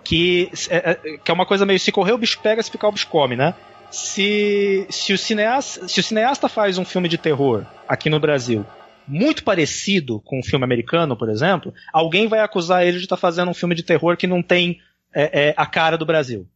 Que 0.04 0.50
é, 0.70 0.90
é, 0.90 0.94
que 1.18 1.30
é 1.30 1.34
uma 1.34 1.46
coisa 1.46 1.66
meio 1.66 1.80
se 1.80 1.90
correr 1.90 2.12
o 2.12 2.18
bicho 2.18 2.38
pega, 2.40 2.62
se 2.62 2.70
ficar 2.70 2.88
o 2.88 2.92
bicho 2.92 3.08
come, 3.08 3.34
né? 3.34 3.54
Se, 3.90 4.86
se, 4.90 5.12
o 5.12 5.18
cineasta, 5.18 5.88
se 5.88 6.00
o 6.00 6.02
cineasta 6.02 6.48
faz 6.48 6.78
um 6.78 6.84
filme 6.84 7.08
de 7.08 7.18
terror 7.18 7.64
aqui 7.88 8.10
no 8.10 8.20
Brasil 8.20 8.64
muito 9.06 9.44
parecido 9.44 10.20
com 10.20 10.40
um 10.40 10.42
filme 10.42 10.64
americano, 10.64 11.16
por 11.16 11.28
exemplo, 11.28 11.72
alguém 11.92 12.26
vai 12.26 12.40
acusar 12.40 12.84
ele 12.84 12.98
de 12.98 13.04
estar 13.04 13.16
tá 13.16 13.20
fazendo 13.20 13.50
um 13.50 13.54
filme 13.54 13.74
de 13.74 13.84
terror 13.84 14.16
que 14.16 14.26
não 14.26 14.42
tem 14.42 14.80
é, 15.14 15.48
é, 15.48 15.54
a 15.56 15.64
cara 15.64 15.96
do 15.96 16.04
Brasil. 16.04 16.46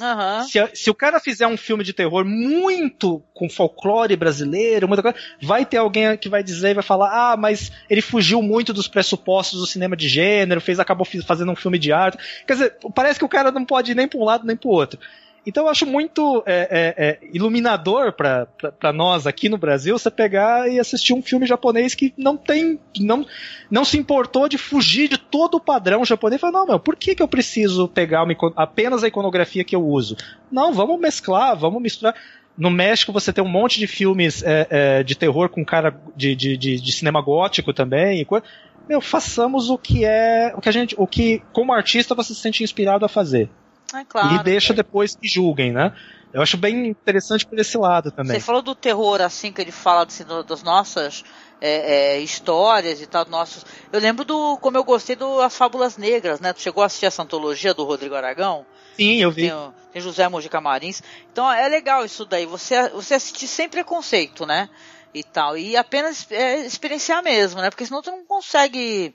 Uhum. 0.00 0.44
Se, 0.44 0.70
se, 0.74 0.90
o 0.90 0.94
cara 0.94 1.18
fizer 1.18 1.46
um 1.46 1.56
filme 1.56 1.82
de 1.82 1.92
terror 1.92 2.24
muito 2.24 3.22
com 3.32 3.48
folclore 3.48 4.14
brasileiro, 4.14 4.86
muita 4.86 5.02
coisa, 5.02 5.16
vai 5.40 5.64
ter 5.64 5.78
alguém 5.78 6.16
que 6.18 6.28
vai 6.28 6.42
dizer 6.42 6.70
e 6.70 6.74
vai 6.74 6.82
falar: 6.82 7.32
ah, 7.32 7.36
mas 7.36 7.72
ele 7.88 8.02
fugiu 8.02 8.42
muito 8.42 8.72
dos 8.72 8.88
pressupostos 8.88 9.58
do 9.60 9.66
cinema 9.66 9.96
de 9.96 10.08
gênero, 10.08 10.60
fez 10.60 10.78
acabou 10.78 11.06
fazendo 11.26 11.52
um 11.52 11.56
filme 11.56 11.78
de 11.78 11.92
arte. 11.92 12.18
Quer 12.46 12.52
dizer, 12.52 12.76
parece 12.94 13.18
que 13.18 13.24
o 13.24 13.28
cara 13.28 13.50
não 13.50 13.64
pode 13.64 13.92
ir 13.92 13.94
nem 13.94 14.06
para 14.06 14.18
um 14.18 14.24
lado 14.24 14.46
nem 14.46 14.56
para 14.56 14.68
o 14.68 14.72
outro. 14.72 15.00
Então 15.46 15.64
eu 15.64 15.70
acho 15.70 15.86
muito 15.86 16.42
é, 16.44 16.68
é, 16.98 17.06
é, 17.06 17.18
iluminador 17.32 18.12
pra 18.12 18.92
nós 18.92 19.28
aqui 19.28 19.48
no 19.48 19.56
Brasil 19.56 19.96
você 19.96 20.10
pegar 20.10 20.68
e 20.68 20.80
assistir 20.80 21.14
um 21.14 21.22
filme 21.22 21.46
japonês 21.46 21.94
que 21.94 22.12
não 22.18 22.36
tem. 22.36 22.80
não, 22.98 23.24
não 23.70 23.84
se 23.84 23.96
importou 23.96 24.48
de 24.48 24.58
fugir 24.58 25.08
de 25.08 25.16
todo 25.16 25.54
o 25.54 25.60
padrão 25.60 26.04
japonês 26.04 26.40
falar, 26.40 26.52
não, 26.52 26.66
meu, 26.66 26.80
por 26.80 26.96
que, 26.96 27.14
que 27.14 27.22
eu 27.22 27.28
preciso 27.28 27.86
pegar 27.86 28.24
uma 28.24 28.34
apenas 28.56 29.04
a 29.04 29.08
iconografia 29.08 29.62
que 29.62 29.76
eu 29.76 29.86
uso? 29.86 30.16
Não, 30.50 30.72
vamos 30.72 30.98
mesclar, 30.98 31.56
vamos 31.56 31.80
misturar. 31.80 32.14
No 32.58 32.70
México 32.70 33.12
você 33.12 33.32
tem 33.32 33.44
um 33.44 33.48
monte 33.48 33.78
de 33.78 33.86
filmes 33.86 34.42
é, 34.42 34.66
é, 34.70 35.02
de 35.02 35.14
terror 35.14 35.48
com 35.48 35.64
cara 35.64 35.94
de, 36.16 36.34
de, 36.34 36.56
de, 36.56 36.80
de 36.80 36.92
cinema 36.92 37.20
gótico 37.20 37.72
também. 37.72 38.24
Coisa. 38.24 38.44
Meu, 38.88 39.00
façamos 39.00 39.68
o 39.68 39.76
que 39.78 40.04
é. 40.04 40.52
O 40.56 40.60
que 40.60 40.68
a 40.68 40.72
gente. 40.72 40.94
O 40.98 41.06
que, 41.06 41.42
como 41.52 41.72
artista, 41.72 42.14
você 42.14 42.34
se 42.34 42.40
sente 42.40 42.64
inspirado 42.64 43.04
a 43.04 43.08
fazer. 43.08 43.50
É 43.94 44.04
claro. 44.04 44.34
e 44.34 44.42
deixa 44.42 44.74
depois 44.74 45.14
que 45.14 45.28
julguem, 45.28 45.72
né? 45.72 45.92
Eu 46.32 46.42
acho 46.42 46.56
bem 46.56 46.88
interessante 46.88 47.46
por 47.46 47.58
esse 47.58 47.78
lado 47.78 48.10
também. 48.10 48.38
Você 48.38 48.44
falou 48.44 48.60
do 48.60 48.74
terror, 48.74 49.20
assim, 49.22 49.52
que 49.52 49.60
ele 49.60 49.72
fala 49.72 50.04
assim, 50.04 50.24
do- 50.24 50.42
das 50.44 50.62
nossas 50.62 51.22
é, 51.60 52.16
é, 52.16 52.20
histórias 52.20 53.00
e 53.00 53.06
tal, 53.06 53.24
nossos. 53.26 53.64
Eu 53.90 54.00
lembro 54.00 54.24
do 54.24 54.58
como 54.58 54.76
eu 54.76 54.84
gostei 54.84 55.16
do 55.16 55.40
As 55.40 55.56
Fábulas 55.56 55.96
Negras, 55.96 56.40
né? 56.40 56.52
Tu 56.52 56.60
chegou 56.60 56.82
a 56.82 56.86
assistir 56.86 57.06
essa 57.06 57.22
antologia 57.22 57.72
do 57.72 57.84
Rodrigo 57.84 58.14
Aragão? 58.14 58.66
Sim, 58.96 59.16
eu 59.22 59.30
vi. 59.30 59.48
Tem, 59.48 59.72
tem 59.92 60.02
José 60.02 60.28
Mojica 60.28 60.60
Marins. 60.60 61.02
Então 61.32 61.50
é 61.50 61.66
legal 61.68 62.04
isso 62.04 62.24
daí. 62.26 62.44
Você, 62.44 62.88
você 62.90 63.14
assistir 63.14 63.46
sem 63.46 63.68
preconceito, 63.68 64.44
né? 64.44 64.68
E 65.14 65.24
tal. 65.24 65.56
E 65.56 65.76
apenas 65.76 66.26
é, 66.30 66.58
experienciar 66.66 67.22
mesmo, 67.22 67.60
né? 67.62 67.70
Porque 67.70 67.86
senão 67.86 68.02
tu 68.02 68.10
não 68.10 68.26
consegue. 68.26 69.14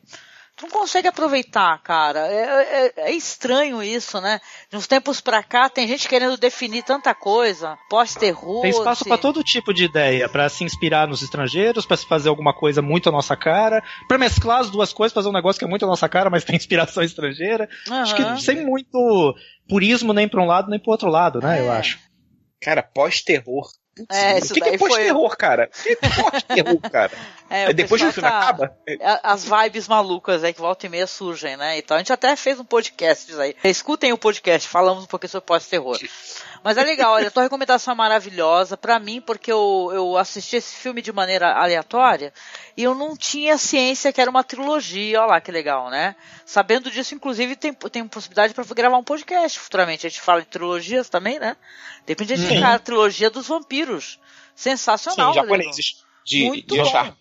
Não 0.62 0.70
consegue 0.70 1.08
aproveitar, 1.08 1.82
cara. 1.82 2.20
É, 2.28 2.86
é- 2.88 2.94
é 3.10 3.12
estranho 3.12 3.82
isso, 3.82 4.20
né? 4.22 4.40
De 4.70 4.78
uns 4.78 4.86
tempos 4.88 5.20
pra 5.20 5.42
cá, 5.42 5.68
tem 5.70 5.88
gente 5.88 6.08
querendo 6.08 6.38
definir 6.38 6.84
tanta 6.84 7.14
coisa. 7.16 7.78
Pós-terror. 7.90 8.62
Tem 8.62 8.70
espaço 8.72 9.04
se- 9.04 9.10
pra 9.10 9.18
todo 9.18 9.44
tipo 9.44 9.74
de 9.74 9.86
ideia, 9.86 10.30
pra 10.30 10.48
se 10.50 10.64
inspirar 10.64 11.08
nos 11.08 11.22
estrangeiros, 11.22 11.86
pra 11.86 11.98
se 11.98 12.06
fazer 12.06 12.30
alguma 12.30 12.54
coisa 12.54 12.82
muito 12.82 13.10
à 13.10 13.12
nossa 13.12 13.36
cara, 13.36 13.84
pra 14.08 14.18
mesclar 14.18 14.60
as 14.60 14.70
duas 14.70 14.94
coisas, 14.94 15.14
fazer 15.14 15.30
um 15.30 15.34
negócio 15.34 15.58
que 15.60 15.66
é 15.66 15.68
muito 15.70 15.86
à 15.86 15.88
nossa 15.88 16.08
cara, 16.08 16.30
mas 16.30 16.44
tem 16.46 16.56
inspiração 16.56 17.04
estrangeira. 17.04 17.68
Acho 17.90 18.16
Aham. 18.16 18.36
que 18.36 18.44
sem 18.44 18.64
muito 18.66 19.36
purismo 19.68 20.14
nem 20.14 20.28
pra 20.28 20.42
um 20.42 20.46
lado 20.46 20.70
nem 20.70 20.80
pro 20.80 20.92
outro 20.92 21.10
lado, 21.10 21.40
né? 21.40 21.60
Eu 21.60 21.72
É. 21.72 21.78
acho. 21.78 22.00
Cara, 22.62 22.84
pós-terror. 22.84 23.68
É, 24.10 24.38
o 24.38 24.42
que, 24.42 24.54
que 24.54 24.60
é 24.64 24.70
daí 24.72 24.78
foi- 24.78 24.90
pós-terror, 24.90 25.38
cara? 25.38 25.70
O 25.72 25.84
que 25.84 25.90
é 25.90 25.96
pós-terror, 25.96 26.80
cara? 26.92 27.12
É, 27.50 27.64
É 27.64 27.74
depois 27.74 28.02
que 28.02 28.08
o 28.08 28.12
filme 28.14 28.30
tá- 28.30 28.40
acaba? 28.40 28.76
É- 28.88 28.98
a- 29.06 29.20
As 29.24 29.44
vibes 29.46 29.88
malucas 29.88 30.44
aí 30.44 30.54
que 30.54 30.60
volta 30.62 30.86
e 30.86 30.90
meia 30.90 31.08
surgem, 31.08 31.58
né? 31.58 31.78
Então 31.78 31.96
a 31.96 32.00
gente 32.00 32.14
até 32.14 32.36
fez 32.36 32.60
um 32.60 32.64
podcast 32.66 33.26
disso 33.28 33.42
aí. 33.42 33.56
Escutem 33.64 34.14
o 34.14 34.18
podcast, 34.18 34.68
falamos 34.68 35.04
um 35.04 35.08
pouquinho 35.08 35.30
sobre 35.32 35.46
pós-terror. 35.48 35.98
Mas 36.64 36.78
é 36.78 36.84
legal, 36.84 37.14
olha, 37.14 37.28
a 37.28 37.32
tua 37.32 37.44
recomendação 37.44 37.94
é 37.94 37.98
maravilhosa 37.98 38.78
pra 38.78 39.00
mim, 39.00 39.20
porque 39.20 39.52
eu, 39.52 39.90
eu 39.94 40.18
assisti 40.18 40.58
esse 40.58 40.76
filme 40.76 41.02
de 41.02 41.12
maneira 41.12 41.54
aleatória 41.54 42.32
e 42.78 42.84
eu 42.84 42.94
não 42.94 43.18
tinha 43.18 43.58
ciência 43.58 44.14
que 44.14 44.22
era 44.22 44.30
uma 44.30 44.44
trilogia, 44.44 45.22
olha 45.22 45.32
lá 45.32 45.42
que 45.42 45.52
legal, 45.52 45.90
né? 45.90 46.16
Sabendo 46.46 46.92
disso, 46.92 47.16
inclusive, 47.16 47.56
tem, 47.56 47.74
tem 47.74 48.08
possibilidade 48.08 48.54
pra 48.54 48.64
gravar 48.76 48.98
um 48.98 49.04
podcast 49.04 49.60
futuramente. 49.60 50.06
A 50.06 50.10
gente 50.10 50.22
fala 50.22 50.42
de 50.42 50.48
trilogias 50.48 51.10
também, 51.10 51.40
né? 51.40 51.58
De 52.06 52.12
repente 52.12 52.34
a 52.34 52.36
gente 52.36 52.64
a 52.64 52.78
trilogia 52.78 53.30
dos 53.30 53.48
vampiros. 53.48 54.20
Sensacional, 54.54 55.34
Sim, 55.34 55.40
japoneses. 55.40 56.06
De, 56.24 56.46
Muito 56.46 56.76
de 56.76 56.82
bom. 56.82 57.14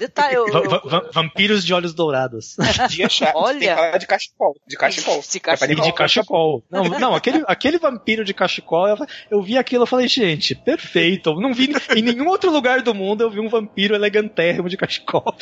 Detalhe, 0.00 0.34
eu, 0.34 0.46
Va- 0.46 0.58
eu- 0.60 0.70
va- 0.70 0.82
va- 0.82 1.10
vampiros 1.12 1.62
de 1.62 1.74
olhos 1.74 1.92
dourados. 1.92 2.56
De 2.88 3.04
achar. 3.04 3.32
Olha. 3.36 3.58
Tem 3.60 3.68
que 3.68 3.74
falar 3.74 3.98
de 3.98 4.06
cachecol. 4.06 4.56
De 4.66 4.76
cachecol. 4.76 5.20
De 5.30 5.40
cachecol. 5.40 5.84
de 5.84 5.92
cachecol. 5.92 6.64
Não, 6.70 6.84
não 6.84 7.14
aquele, 7.14 7.44
aquele 7.46 7.78
vampiro 7.78 8.24
de 8.24 8.32
cachecol, 8.32 8.88
eu, 8.88 8.96
eu 9.30 9.42
vi 9.42 9.58
aquilo 9.58 9.84
e 9.84 9.86
falei, 9.86 10.08
gente, 10.08 10.54
perfeito. 10.54 11.30
Eu 11.30 11.40
não 11.40 11.52
vi 11.52 11.70
em 11.94 12.02
nenhum 12.02 12.26
outro 12.28 12.50
lugar 12.50 12.80
do 12.80 12.94
mundo 12.94 13.20
eu 13.22 13.30
vi 13.30 13.40
um 13.40 13.48
vampiro 13.48 13.94
elegantérrimo 13.94 14.68
de 14.70 14.76
cachecol. 14.78 15.34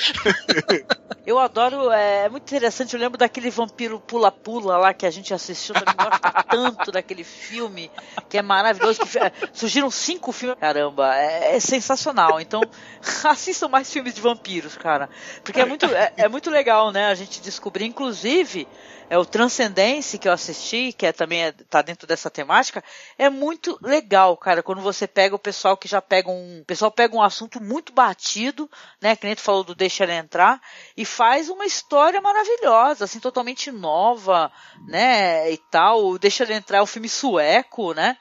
Eu 1.25 1.39
adoro, 1.39 1.91
é, 1.93 2.25
é 2.25 2.29
muito 2.29 2.45
interessante, 2.45 2.95
eu 2.95 3.01
lembro 3.01 3.19
daquele 3.19 3.51
vampiro 3.51 4.01
pula-pula 4.01 4.79
lá 4.79 4.95
que 4.95 5.05
a 5.05 5.11
gente 5.11 5.33
assistiu, 5.35 5.75
eu 5.75 5.83
gosto 5.83 6.47
tanto 6.51 6.91
daquele 6.91 7.23
filme, 7.23 7.91
que 8.31 8.39
é 8.39 8.43
maravilhoso, 8.43 9.01
que 9.01 9.19
é, 9.19 9.31
surgiram 9.53 9.91
cinco 9.91 10.33
filmes, 10.33 10.59
caramba, 10.59 11.15
é, 11.17 11.57
é 11.57 11.61
sensacional, 11.61 12.41
então 12.41 12.63
assistam 13.25 13.69
mais 13.69 13.93
filmes 13.93 14.15
de 14.15 14.21
vampiros, 14.49 14.77
cara, 14.77 15.11
porque 15.45 15.61
é 15.61 15.65
muito, 15.65 15.85
é, 15.87 16.13
é 16.17 16.29
muito 16.29 16.51
legal, 16.51 16.91
né, 16.91 17.07
a 17.07 17.15
gente 17.15 17.41
descobrir, 17.41 17.85
inclusive, 17.85 18.67
é 19.11 19.19
o 19.19 19.25
Transcendence 19.25 20.19
que 20.19 20.29
eu 20.29 20.33
assisti, 20.33 20.93
que 20.93 21.07
é 21.07 21.13
também 21.13 21.45
é, 21.45 21.53
tá 21.53 21.83
dentro 21.83 22.07
dessa 22.07 22.31
temática, 22.31 22.83
é 23.19 23.29
muito 23.29 23.79
legal, 23.83 24.37
cara, 24.37 24.63
quando 24.63 24.81
você 24.81 25.07
pega 25.07 25.35
o 25.35 25.39
pessoal 25.39 25.77
que 25.77 25.87
já 25.87 26.01
pega 26.01 26.31
um, 26.31 26.61
o 26.61 26.65
pessoal 26.65 26.91
pega 26.91 27.15
um 27.15 27.23
assunto 27.23 27.63
muito 27.63 27.93
batido, 27.93 28.71
né, 29.01 29.15
que 29.15 29.27
nem 29.27 29.35
tu 29.35 29.43
falou 29.43 29.63
do 29.63 29.75
Deixa 29.75 30.05
Ela 30.05 30.15
Entrar, 30.15 30.61
e 30.97 31.05
faz 31.05 31.49
uma 31.49 31.67
história 31.67 32.21
maravilhosa, 32.21 33.05
assim, 33.05 33.21
totalmente 33.21 33.71
nova, 33.71 34.51
né, 34.87 35.51
e 35.53 35.59
tal, 35.71 36.07
o 36.07 36.19
Deixa 36.19 36.45
Ela 36.45 36.55
Entrar 36.55 36.79
é 36.79 36.83
um 36.83 36.87
filme 36.87 37.09
sueco, 37.09 37.93
né, 37.93 38.17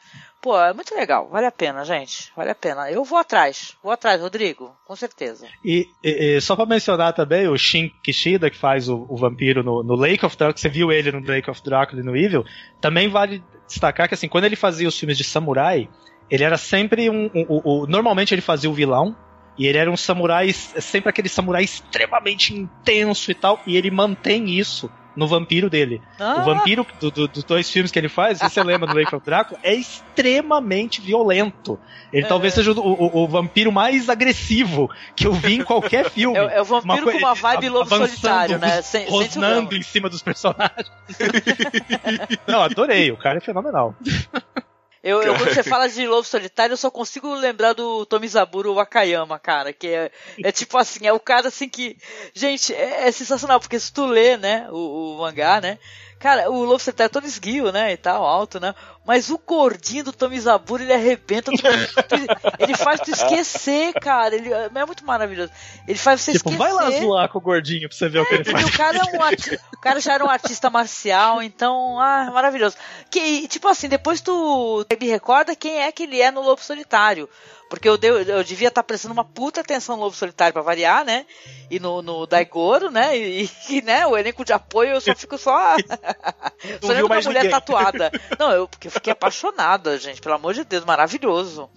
pô, 0.47 0.57
é 0.61 0.73
muito 0.73 0.95
legal, 0.95 1.27
vale 1.29 1.45
a 1.45 1.51
pena, 1.51 1.83
gente, 1.83 2.31
vale 2.35 2.49
a 2.51 2.55
pena, 2.55 2.89
eu 2.89 3.03
vou 3.03 3.17
atrás, 3.17 3.75
vou 3.83 3.91
atrás, 3.91 4.21
Rodrigo, 4.21 4.73
com 4.85 4.95
certeza. 4.95 5.45
E, 5.63 5.87
e- 6.01 6.37
e 6.37 6.41
só 6.41 6.55
pra 6.55 6.65
mencionar 6.65 7.11
também, 7.13 7.49
o 7.49 7.57
Shin 7.57 7.89
Kishida, 8.01 8.49
que 8.49 8.57
faz 8.57 8.87
o, 8.87 9.05
o 9.09 9.17
vampiro 9.17 9.61
no, 9.61 9.83
no 9.83 9.95
Lake 9.95 10.25
of 10.25 10.37
Drácula, 10.37 10.57
você 10.57 10.69
viu 10.69 10.89
ele 10.89 11.11
no 11.11 11.19
Lake 11.19 11.49
of 11.49 11.61
Drácula 11.61 12.01
e 12.01 12.05
no 12.05 12.15
Evil, 12.15 12.45
também 12.79 13.09
vale 13.09 13.43
destacar 13.67 14.07
que 14.07 14.13
assim, 14.13 14.29
quando 14.29 14.45
ele 14.45 14.55
fazia 14.55 14.87
os 14.87 14.97
filmes 14.97 15.17
de 15.17 15.25
samurai, 15.25 15.89
ele 16.29 16.43
era 16.45 16.57
sempre 16.57 17.09
um. 17.09 17.25
um- 17.35 17.45
o- 17.49 17.83
o- 17.83 17.87
normalmente 17.87 18.33
ele 18.33 18.41
fazia 18.41 18.69
o 18.69 18.73
vilão, 18.73 19.13
e 19.57 19.65
ele 19.67 19.77
era 19.77 19.91
um 19.91 19.97
samurai, 19.97 20.53
sempre 20.53 21.09
aquele 21.09 21.27
samurai 21.27 21.63
extremamente 21.63 22.53
intenso 22.53 23.31
e 23.31 23.33
tal, 23.33 23.61
e 23.67 23.75
ele 23.75 23.91
mantém 23.91 24.49
isso 24.57 24.89
no 25.17 25.27
vampiro 25.27 25.69
dele. 25.69 26.01
Ah, 26.19 26.37
O 26.41 26.45
vampiro 26.45 26.85
do- 26.99 27.09
do- 27.11 27.27
dos 27.27 27.43
dois 27.43 27.69
filmes 27.69 27.91
que 27.91 27.97
ele 27.97 28.07
faz, 28.07 28.37
se 28.37 28.47
você 28.49 28.61
lembra 28.63 28.87
do 28.87 28.95
Lake 28.95 29.13
of 29.15 29.25
Drácula, 29.25 29.59
é 29.63 29.73
extremamente 29.73 31.01
violento. 31.01 31.79
Ele 32.13 32.23
É. 32.25 32.29
talvez 32.29 32.53
seja 32.53 32.71
o, 32.71 32.79
o- 32.79 33.23
o 33.23 33.27
vampiro 33.27 33.71
mais 33.71 34.07
agressivo 34.09 34.89
que 35.15 35.25
eu 35.27 35.33
vi 35.33 35.55
em 35.55 35.63
qualquer 35.63 36.09
filme. 36.11 36.37
É, 36.37 36.57
é 36.57 36.61
o 36.61 36.65
vampiro 36.65 37.03
coi- 37.03 37.13
com 37.13 37.19
uma 37.19 37.33
vibe 37.33 37.69
lobo 37.69 37.89
solitário, 37.89 38.59
né? 38.59 38.81
Sem, 38.83 39.07
Rosnando 39.09 39.75
em 39.75 39.81
cima 39.81 40.07
dos 40.07 40.21
personagens. 40.21 40.89
Não, 42.47 42.61
adorei, 42.61 43.11
o 43.11 43.17
cara 43.17 43.37
é 43.39 43.41
fenomenal. 43.41 43.95
Eu, 45.07 45.23
eu, 45.23 45.35
quando 45.37 45.53
você 45.53 45.63
fala 45.63 45.87
de 45.87 46.05
lobo 46.05 46.25
solitário, 46.25 46.73
eu 46.73 46.77
só 46.77 46.91
consigo 46.91 47.33
lembrar 47.33 47.71
do 47.71 48.05
Tomizaburo 48.05 48.73
Wakayama, 48.73 49.39
cara, 49.39 49.71
que 49.71 49.87
é, 49.87 50.11
é 50.43 50.51
tipo 50.51 50.77
assim, 50.77 51.07
é 51.07 51.13
o 51.13 51.19
cara 51.19 51.47
assim 51.47 51.69
que, 51.69 51.95
gente, 52.33 52.73
é, 52.73 53.07
é 53.07 53.11
sensacional, 53.13 53.57
porque 53.57 53.79
se 53.79 53.93
tu 53.93 54.05
lê, 54.05 54.35
né, 54.35 54.67
o, 54.69 55.15
o 55.15 55.17
mangá, 55.19 55.61
né, 55.61 55.79
cara, 56.19 56.49
o 56.49 56.63
lobo 56.63 56.79
solitário 56.79 57.07
é 57.09 57.13
todo 57.13 57.25
esguio, 57.27 57.71
né, 57.71 57.93
e 57.93 57.97
tal, 57.97 58.25
alto, 58.25 58.59
né, 58.59 58.73
mas 59.05 59.29
o 59.29 59.37
gordinho 59.37 60.03
do 60.03 60.11
Tomizaburo, 60.11 60.83
ele 60.83 60.93
arrebenta, 60.93 61.51
tu- 61.51 61.57
tu- 61.57 62.15
ele 62.59 62.75
faz 62.75 62.99
tu 63.01 63.11
esquecer, 63.11 63.93
cara, 63.93 64.35
ele 64.35 64.51
é 64.51 64.85
muito 64.85 65.05
maravilhoso, 65.05 65.51
ele 65.87 65.97
faz 65.97 66.21
você 66.21 66.33
tipo, 66.33 66.49
esquecer. 66.49 66.57
vai 66.57 66.73
lá 66.73 66.91
zoar 66.99 67.29
com 67.29 67.37
o 67.37 67.41
gordinho 67.41 67.87
pra 67.87 67.97
você 67.97 68.09
ver 68.09 68.19
o 68.19 68.25
que 68.25 68.35
ele 68.35 68.43
faz. 68.45 68.65
o 68.65 68.71
cara, 68.77 68.97
é 68.97 69.17
um 69.17 69.21
arti- 69.21 69.59
o 69.73 69.79
cara 69.79 69.99
já 69.99 70.13
era 70.13 70.25
um 70.25 70.29
artista 70.29 70.69
marcial, 70.69 71.41
então, 71.41 71.99
ah, 71.99 72.29
maravilhoso. 72.33 72.75
Que, 73.09 73.47
tipo 73.47 73.67
assim, 73.67 73.87
depois 73.87 74.19
tu 74.21 74.85
me 74.99 75.07
recorda 75.07 75.55
quem 75.55 75.81
é 75.81 75.91
que 75.91 76.03
ele 76.03 76.19
é 76.21 76.31
no 76.31 76.41
Lobo 76.41 76.61
Solitário. 76.61 77.29
Porque 77.69 77.87
eu, 77.89 77.97
deu- 77.97 78.21
eu 78.21 78.43
devia 78.43 78.69
estar 78.69 78.81
prestando 78.83 79.13
uma 79.13 79.25
puta 79.25 79.59
atenção 79.61 79.95
no 79.97 80.03
Lobo 80.03 80.15
Solitário 80.15 80.53
pra 80.53 80.61
variar, 80.61 81.03
né? 81.03 81.25
E 81.69 81.79
no, 81.79 82.01
no 82.01 82.25
Daigoro, 82.25 82.89
né? 82.89 83.17
E, 83.17 83.49
e, 83.69 83.81
né, 83.81 84.05
o 84.07 84.17
elenco 84.17 84.45
de 84.45 84.53
apoio 84.53 84.91
eu 84.91 85.01
só 85.01 85.13
fico 85.13 85.37
só. 85.37 85.75
só 86.81 86.93
pra 86.93 87.07
mais 87.07 87.25
mulher 87.25 87.43
ninguém. 87.43 87.51
tatuada. 87.51 88.11
Não, 88.39 88.51
eu, 88.51 88.67
porque 88.67 88.87
eu 88.87 88.91
fiquei 88.91 89.11
apaixonada, 89.11 89.97
gente. 89.97 90.21
Pelo 90.21 90.35
amor 90.35 90.53
de 90.53 90.63
Deus, 90.63 90.85
maravilhoso. 90.85 91.69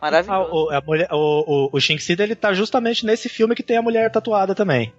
Ah, 0.00 0.10
Maravilhoso. 0.10 0.50
o, 0.52 0.70
a 0.70 0.80
mulher, 0.80 1.08
o, 1.12 1.16
o, 1.16 1.76
o 1.76 1.80
Shinksida, 1.80 2.22
ele 2.24 2.34
tá 2.34 2.52
justamente 2.52 3.06
nesse 3.06 3.28
filme 3.28 3.54
que 3.54 3.62
tem 3.62 3.76
a 3.76 3.82
mulher 3.82 4.10
tatuada 4.10 4.54
também. 4.54 4.92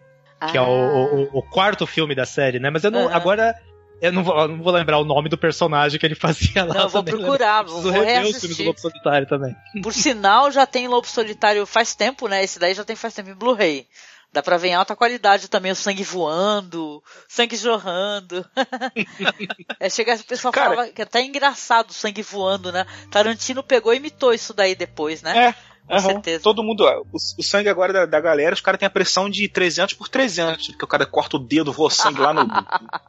Que 0.50 0.58
é 0.58 0.62
o, 0.62 0.66
o, 0.66 1.38
o 1.40 1.42
quarto 1.42 1.86
filme 1.88 2.14
da 2.16 2.26
série, 2.26 2.60
né? 2.60 2.70
Mas 2.70 2.84
eu 2.84 2.92
não. 2.92 3.08
Aham. 3.08 3.16
Agora. 3.16 3.56
Eu 4.04 4.12
não 4.12 4.22
vou, 4.22 4.48
não 4.50 4.62
vou 4.62 4.74
lembrar 4.74 5.00
o 5.00 5.06
nome 5.06 5.30
do 5.30 5.38
personagem 5.38 5.98
que 5.98 6.06
ele 6.06 6.14
fazia 6.14 6.66
lá. 6.66 6.74
Não, 6.74 6.82
eu 6.82 6.90
vou 6.90 7.02
né? 7.04 7.12
procurar, 7.12 7.64
Preciso 7.64 7.90
vou 7.90 8.02
reassistir. 8.04 8.58
do 8.58 8.64
Lobo 8.64 8.82
Solitário 8.82 9.26
também. 9.26 9.56
Por 9.82 9.94
sinal, 9.94 10.52
já 10.52 10.66
tem 10.66 10.90
Lobo 10.90 11.08
Solitário 11.08 11.66
faz 11.66 11.96
tempo, 11.96 12.28
né? 12.28 12.44
Esse 12.44 12.60
daí 12.60 12.74
já 12.74 12.84
tem 12.84 12.98
faz 12.98 13.14
tempo 13.14 13.30
em 13.30 13.34
Blu-ray. 13.34 13.88
Dá 14.34 14.44
pra 14.44 14.58
ver 14.58 14.70
em 14.70 14.74
alta 14.76 14.94
qualidade 14.94 15.48
também 15.48 15.72
o 15.72 15.76
sangue 15.76 16.04
voando, 16.04 17.02
sangue 17.30 17.56
jorrando. 17.56 18.46
é, 19.80 19.90
chega, 19.90 20.16
o 20.16 20.24
pessoal 20.26 20.52
Cara- 20.52 20.70
falava 20.72 20.90
que 20.92 21.02
é 21.02 21.06
até 21.06 21.22
engraçado 21.22 21.92
o 21.92 21.94
sangue 21.94 22.22
voando, 22.22 22.74
né? 22.74 22.86
Tarantino 23.10 23.64
pegou 23.64 23.94
e 23.94 23.98
imitou 23.98 24.34
isso 24.34 24.54
daí 24.54 24.76
depois, 24.76 25.22
né? 25.22 25.50
É. 25.50 25.56
Com 25.88 25.94
aham. 25.96 26.02
certeza. 26.02 26.44
Todo 26.44 26.64
mundo, 26.64 26.86
ó, 26.86 27.02
o, 27.02 27.18
o 27.38 27.44
sangue 27.44 27.70
agora 27.70 27.92
da, 27.94 28.06
da 28.06 28.20
galera, 28.20 28.54
os 28.56 28.62
caras 28.62 28.80
têm 28.80 28.88
a 28.88 28.90
pressão 28.90 29.30
de 29.30 29.48
300 29.50 29.94
por 29.96 30.08
300, 30.08 30.68
porque 30.70 30.86
o 30.86 30.88
cara 30.88 31.06
corta 31.06 31.36
o 31.38 31.40
dedo, 31.40 31.74
voa 31.74 31.90
sangue 31.90 32.22
lá 32.22 32.34
no- 32.34 32.48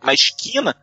na 0.03 0.13
esquina. 0.15 0.75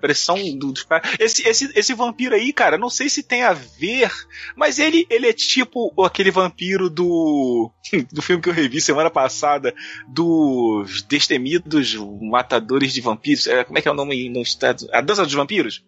pressão 0.00 0.36
do- 0.58 0.72
dos 0.72 0.82
caras. 0.84 1.14
Esse, 1.18 1.46
esse, 1.46 1.70
esse 1.78 1.92
vampiro 1.92 2.34
aí, 2.34 2.54
cara, 2.54 2.78
não 2.78 2.88
sei 2.88 3.10
se 3.10 3.22
tem 3.22 3.42
a 3.42 3.52
ver, 3.52 4.10
mas 4.56 4.78
ele, 4.78 5.06
ele 5.10 5.26
é 5.28 5.32
tipo 5.34 5.92
aquele 6.02 6.30
vampiro 6.30 6.88
do. 6.88 7.70
do 8.10 8.22
filme 8.22 8.42
que 8.42 8.48
eu 8.48 8.52
revi 8.54 8.80
semana 8.80 9.10
passada, 9.10 9.74
dos 10.08 11.02
Destemidos 11.02 11.94
Matadores 12.22 12.94
de 12.94 13.00
Vampiros. 13.02 13.46
É, 13.46 13.62
como 13.64 13.78
é 13.78 13.82
que 13.82 13.88
é 13.88 13.90
o 13.90 13.94
nome 13.94 14.30
no 14.30 14.40
estado? 14.40 14.88
A 14.92 15.02
Dança 15.02 15.24
dos 15.24 15.34
Vampiros? 15.34 15.84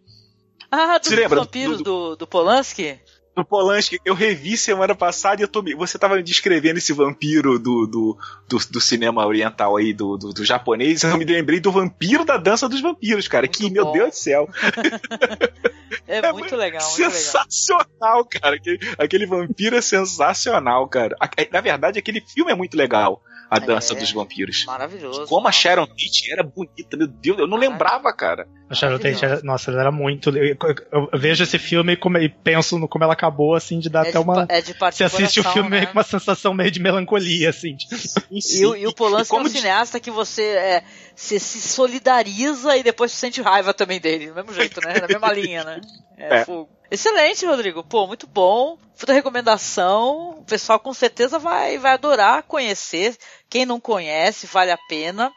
Ah, 0.70 0.98
dos 0.98 1.08
Se 1.08 1.16
lembra 1.16 1.36
do- 1.38 1.44
vampiros 1.44 1.78
do- 1.78 1.84
do, 1.84 2.16
do 2.16 2.26
Polanski? 2.26 2.98
Do 3.34 3.44
Polanski, 3.44 3.98
eu 4.04 4.14
revi 4.14 4.56
semana 4.56 4.94
passada 4.94 5.40
e 5.40 5.44
eu 5.44 5.48
tô, 5.48 5.62
você 5.76 5.98
tava 5.98 6.16
me 6.16 6.22
descrevendo 6.22 6.78
esse 6.78 6.92
vampiro 6.92 7.58
do, 7.58 7.86
do, 7.86 8.18
do, 8.48 8.58
do 8.70 8.80
cinema 8.80 9.26
oriental 9.26 9.76
aí, 9.76 9.92
do, 9.92 10.18
do, 10.18 10.32
do 10.32 10.44
japonês, 10.44 11.02
eu 11.02 11.16
me 11.16 11.24
lembrei 11.24 11.58
do 11.58 11.72
vampiro 11.72 12.24
da 12.24 12.36
dança 12.36 12.68
dos 12.68 12.80
vampiros, 12.80 13.28
cara, 13.28 13.48
que, 13.48 13.70
meu 13.70 13.84
bom. 13.84 13.92
Deus 13.92 14.10
do 14.10 14.16
céu, 14.16 14.48
É, 16.06 16.32
muito 16.32 16.56
legal, 16.56 16.82
muito 16.82 16.98
legal. 16.98 17.10
sensacional, 17.12 18.24
cara, 18.24 18.56
aquele, 18.56 18.78
aquele 18.98 19.26
vampiro 19.26 19.76
é 19.76 19.80
sensacional, 19.80 20.86
cara. 20.88 21.16
É, 21.36 21.48
Na 21.50 21.60
verdade, 21.60 21.98
aquele 21.98 22.20
filme 22.20 22.50
é 22.50 22.54
muito 22.54 22.76
legal, 22.76 23.22
a 23.54 23.58
dança 23.58 23.92
É. 23.94 23.96
dos 23.98 24.10
vampiros. 24.12 24.64
Maravilhoso. 24.66 25.26
Como 25.26 25.46
a. 25.46 25.52
Sharon 25.52 25.86
Tate 25.86 26.32
era 26.32 26.42
bonita, 26.42 26.96
meu 26.96 27.06
Deus, 27.06 27.38
eu 27.38 27.46
não 27.46 27.58
lembrava, 27.58 28.12
cara. 28.12 28.48
A 28.70 28.74
Sharon 28.74 28.98
Tate, 28.98 29.24
era- 29.24 29.40
nossa, 29.42 29.70
ela 29.70 29.80
era 29.82 29.92
muito. 29.92 30.30
Eu, 30.36 30.56
eu- 30.60 31.08
eu 31.12 31.18
vejo 31.18 31.42
esse 31.44 31.58
filme 31.58 31.92
e, 31.92 31.96
como- 31.96 32.16
e 32.18 32.28
penso 32.28 32.78
no 32.78 32.88
como 32.88 33.04
ela 33.04 33.12
acabou, 33.12 33.54
assim, 33.54 33.78
de 33.78 33.90
dar 33.90 34.06
É 34.06 34.08
até 34.08 34.12
de, 34.12 34.18
uma. 34.18 34.46
é 34.48 34.60
de 34.62 34.72
parte 34.74 34.96
Você 34.96 35.04
assiste 35.04 35.40
o 35.40 35.42
coração, 35.42 35.52
filme 35.52 35.68
meio 35.70 35.82
né? 35.82 35.86
com 35.86 35.98
uma 35.98 36.02
sensação 36.04 36.54
meio 36.54 36.70
de 36.70 36.80
melancolia, 36.80 37.50
assim. 37.50 37.76
tipo. 37.76 37.94
E, 38.30 38.64
o- 38.66 38.74
e 38.76 38.86
o 38.86 38.94
Polanski 38.94 39.28
como 39.28 39.42
é 39.46 39.48
um 39.48 39.52
de- 39.52 39.58
cineasta 39.58 40.00
que 40.00 40.10
você 40.10 40.42
é, 40.42 40.84
se, 41.14 41.38
se 41.38 41.60
solidariza 41.60 42.76
e 42.76 42.82
depois 42.82 43.12
sente 43.12 43.40
raiva 43.42 43.74
também 43.74 44.00
dele, 44.00 44.28
do 44.28 44.34
mesmo 44.34 44.54
jeito, 44.54 44.80
né? 44.80 44.94
Na 45.00 45.06
mesma 45.06 45.32
linha, 45.34 45.64
né? 45.64 45.80
É, 46.16 46.36
É. 46.38 46.44
fogo. 46.44 46.68
Excelente, 46.92 47.46
Rodrigo. 47.46 47.82
Pô, 47.82 48.06
muito 48.06 48.26
bom. 48.26 48.76
Puta 48.98 49.14
recomendação. 49.14 50.40
O 50.40 50.44
pessoal 50.44 50.78
com 50.78 50.92
certeza 50.92 51.38
vai, 51.38 51.78
vai 51.78 51.92
adorar 51.92 52.42
conhecer. 52.42 53.16
Quem 53.48 53.64
não 53.64 53.80
conhece, 53.80 54.46
vale 54.46 54.70
a 54.70 54.76
pena. 54.76 55.32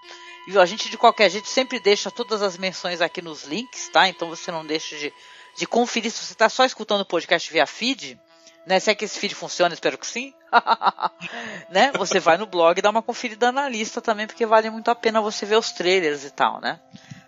E 0.49 0.59
a 0.59 0.65
gente, 0.65 0.89
de 0.89 0.97
qualquer 0.97 1.29
jeito, 1.29 1.47
sempre 1.47 1.79
deixa 1.79 2.11
todas 2.11 2.41
as 2.41 2.57
menções 2.57 2.99
aqui 2.99 3.21
nos 3.21 3.45
links, 3.45 3.87
tá? 3.87 4.05
Então 4.09 4.27
você 4.27 4.51
não 4.51 4.65
deixa 4.65 4.97
de, 4.97 5.13
de 5.55 5.65
conferir. 5.65 6.11
Se 6.11 6.25
você 6.25 6.33
está 6.33 6.49
só 6.49 6.65
escutando 6.65 6.99
o 6.99 7.05
podcast 7.05 7.49
via 7.49 7.65
feed, 7.65 8.19
né? 8.67 8.77
Se 8.77 8.91
é 8.91 8.93
que 8.93 9.05
esse 9.05 9.17
feed 9.17 9.33
funciona, 9.33 9.73
espero 9.73 9.97
que 9.97 10.05
sim. 10.05 10.33
né? 11.71 11.89
Você 11.93 12.19
vai 12.19 12.37
no 12.37 12.45
blog 12.45 12.77
e 12.77 12.81
dá 12.81 12.89
uma 12.89 13.01
conferida 13.01 13.53
na 13.53 13.69
lista 13.69 14.01
também, 14.01 14.27
porque 14.27 14.45
vale 14.45 14.69
muito 14.69 14.91
a 14.91 14.95
pena 14.95 15.21
você 15.21 15.45
ver 15.45 15.57
os 15.57 15.71
trailers 15.71 16.25
e 16.25 16.31
tal, 16.31 16.59
né? 16.59 16.81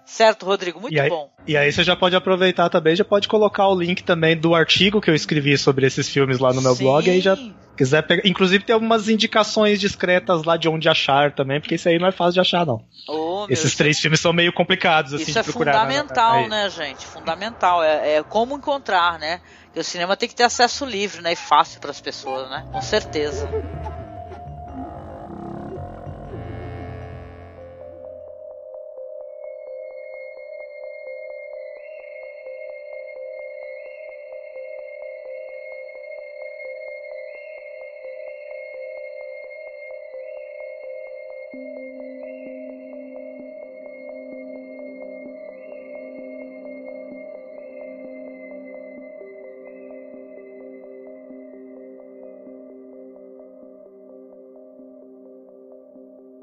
Certo, 0.08 0.46
Rodrigo? 0.46 0.80
Muito 0.80 0.96
E 0.96 1.00
aí, 1.02 1.10
bom. 1.10 1.30
e 1.46 1.58
aí 1.58 1.70
você 1.70 1.84
já 1.84 1.94
pode 1.94 2.16
aproveitar 2.16 2.70
também, 2.70 2.96
já 2.96 3.04
pode 3.04 3.28
colocar 3.28 3.68
o 3.68 3.78
link 3.78 4.02
também 4.04 4.38
do 4.38 4.56
artigo 4.56 5.02
que 5.02 5.10
eu 5.10 5.14
escrevi 5.14 5.58
sobre 5.58 5.86
esses 5.86 6.08
filmes 6.08 6.40
lá 6.40 6.54
no 6.54 6.62
meu 6.62 6.74
Sim. 6.74 6.84
blog, 6.86 7.10
aí 7.10 7.20
já 7.20 7.38
quiser 7.76 8.02
pegar. 8.04 8.26
Inclusive 8.26 8.64
tem 8.64 8.74
algumas 8.74 9.10
indicações 9.10 9.82
discretas 9.82 10.44
lá 10.46 10.56
de 10.56 10.70
onde 10.70 10.88
achar 10.88 11.36
também, 11.36 11.60
porque 11.60 11.76
isso 11.76 11.90
aí 11.90 12.00
não 12.00 12.08
é 12.08 12.12
fácil 12.14 12.36
de 12.36 12.40
achar, 12.40 12.66
não. 12.66 12.86
Meu 13.08 13.48
Esses 13.50 13.76
três 13.76 14.00
filmes 14.00 14.22
são 14.22 14.32
meio 14.32 14.54
complicados, 14.54 15.14
assim, 15.14 15.24
Isso 15.24 15.34
de 15.34 15.40
é 15.40 15.44
procurar. 15.44 15.74
fundamental, 15.74 16.34
Aí. 16.36 16.50
né, 16.50 16.70
gente? 16.70 17.06
Fundamental. 17.06 17.84
É, 17.84 18.16
é 18.16 18.24
como 18.24 18.56
encontrar, 18.56 19.20
né? 19.20 19.42
Porque 19.66 19.82
o 19.82 19.84
cinema 19.84 20.16
tem 20.16 20.30
que 20.30 20.36
ter 20.36 20.44
acesso 20.44 20.86
livre, 20.86 21.22
né? 21.22 21.34
E 21.34 21.36
fácil 21.36 21.82
para 21.82 21.92
as 21.92 22.00
pessoas, 22.00 22.50
né? 22.50 22.66
Com 22.72 22.82
certeza. 22.82 23.50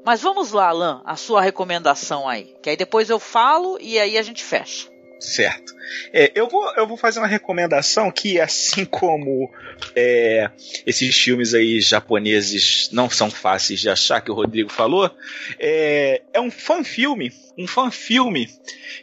Mas 0.05 0.21
vamos 0.21 0.51
lá, 0.51 0.67
Alan, 0.67 1.01
a 1.03 1.15
sua 1.15 1.41
recomendação 1.41 2.29
aí. 2.29 2.55
Que 2.61 2.69
aí 2.69 2.77
depois 2.77 3.09
eu 3.09 3.19
falo 3.19 3.79
e 3.81 3.97
aí 3.97 4.19
a 4.19 4.21
gente 4.21 4.43
fecha. 4.43 4.87
Certo. 5.19 5.73
É, 6.13 6.31
eu, 6.35 6.47
vou, 6.47 6.71
eu 6.75 6.85
vou 6.85 6.95
fazer 6.95 7.19
uma 7.19 7.27
recomendação 7.27 8.11
que, 8.11 8.39
assim 8.39 8.85
como 8.85 9.49
é, 9.95 10.51
esses 10.85 11.17
filmes 11.17 11.55
aí 11.55 11.81
japoneses 11.81 12.89
não 12.91 13.09
são 13.09 13.31
fáceis 13.31 13.79
de 13.79 13.89
achar, 13.89 14.21
que 14.21 14.29
o 14.29 14.35
Rodrigo 14.35 14.71
falou, 14.71 15.09
é, 15.57 16.21
é 16.31 16.39
um 16.39 16.51
fan-filme, 16.51 17.31
um 17.57 17.65
fan-filme 17.65 18.47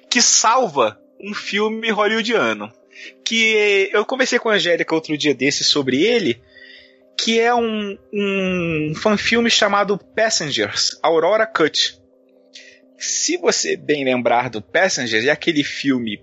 que 0.09 0.23
salva 0.23 1.01
um 1.21 1.35
filme 1.35 1.91
hollywoodiano. 1.91 2.73
Que 3.25 3.91
eu 3.93 4.05
conversei 4.05 4.39
com 4.39 4.49
a 4.49 4.55
Angélica 4.55 4.95
outro 4.95 5.19
dia 5.19 5.35
desse 5.35 5.65
sobre 5.65 6.01
ele, 6.01 6.41
que 7.23 7.39
é 7.39 7.55
um, 7.55 7.97
um 8.13 8.95
fan-filme 8.97 9.49
chamado 9.49 9.97
Passengers, 9.97 10.99
Aurora 11.03 11.47
Cut. 11.47 12.01
Se 12.99 13.37
você 13.37 13.77
bem 13.77 14.05
lembrar 14.05 14.51
do 14.51 14.61
Passengers, 14.61 15.25
é 15.25 15.31
aquele 15.31 15.63
filme 15.63 16.21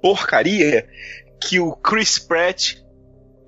porcaria 0.00 0.88
que 1.40 1.60
o 1.60 1.72
Chris 1.76 2.18
Pratt 2.18 2.76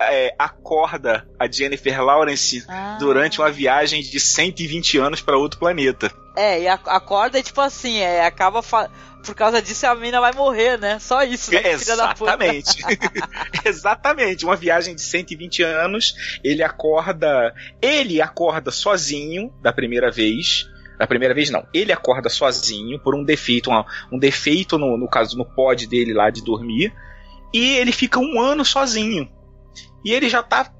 é, 0.00 0.34
acorda 0.38 1.26
a 1.38 1.50
Jennifer 1.50 2.02
Lawrence 2.02 2.64
Ah. 2.68 2.96
durante 2.98 3.40
uma 3.40 3.50
viagem 3.50 4.02
de 4.02 4.20
120 4.20 4.98
anos 4.98 5.20
para 5.22 5.38
outro 5.38 5.58
planeta. 5.58 6.12
É, 6.36 6.62
e 6.62 6.68
a- 6.68 6.74
acorda 6.86 7.38
e 7.38 7.42
tipo 7.42 7.60
assim, 7.60 7.98
é, 7.98 8.24
acaba. 8.26 8.60
fa- 8.62 8.90
Por 9.24 9.34
causa 9.34 9.62
disso 9.62 9.86
a 9.86 9.94
mina 9.94 10.20
vai 10.20 10.32
morrer, 10.32 10.78
né? 10.78 10.98
Só 10.98 11.22
isso, 11.22 11.50
né? 11.52 11.60
É. 11.62 11.72
Exatamente. 11.72 12.82
Exatamente. 13.64 14.44
Uma 14.44 14.56
viagem 14.56 14.94
de 14.94 15.00
120 15.02 15.62
anos, 15.62 16.14
ele 16.42 16.62
acorda. 16.62 17.54
Ele 17.80 18.20
acorda 18.20 18.70
sozinho 18.70 19.52
da 19.62 19.72
primeira 19.72 20.10
vez. 20.10 20.68
Da 20.98 21.06
primeira 21.06 21.34
vez, 21.34 21.50
não. 21.50 21.66
Ele 21.74 21.92
acorda 21.92 22.28
sozinho 22.28 22.98
por 23.00 23.14
um 23.14 23.24
defeito, 23.24 23.70
uma- 23.70 23.86
um 24.12 24.18
defeito 24.18 24.78
no, 24.78 24.96
no 24.96 25.08
caso 25.08 25.36
no 25.36 25.44
pod 25.44 25.86
dele 25.86 26.12
lá 26.12 26.30
de 26.30 26.42
dormir. 26.42 26.92
E 27.52 27.76
ele 27.76 27.92
fica 27.92 28.18
um 28.20 28.40
ano 28.40 28.64
sozinho. 28.64 29.28
E 30.04 30.12
ele 30.12 30.28
já 30.28 30.42
tá 30.42 30.70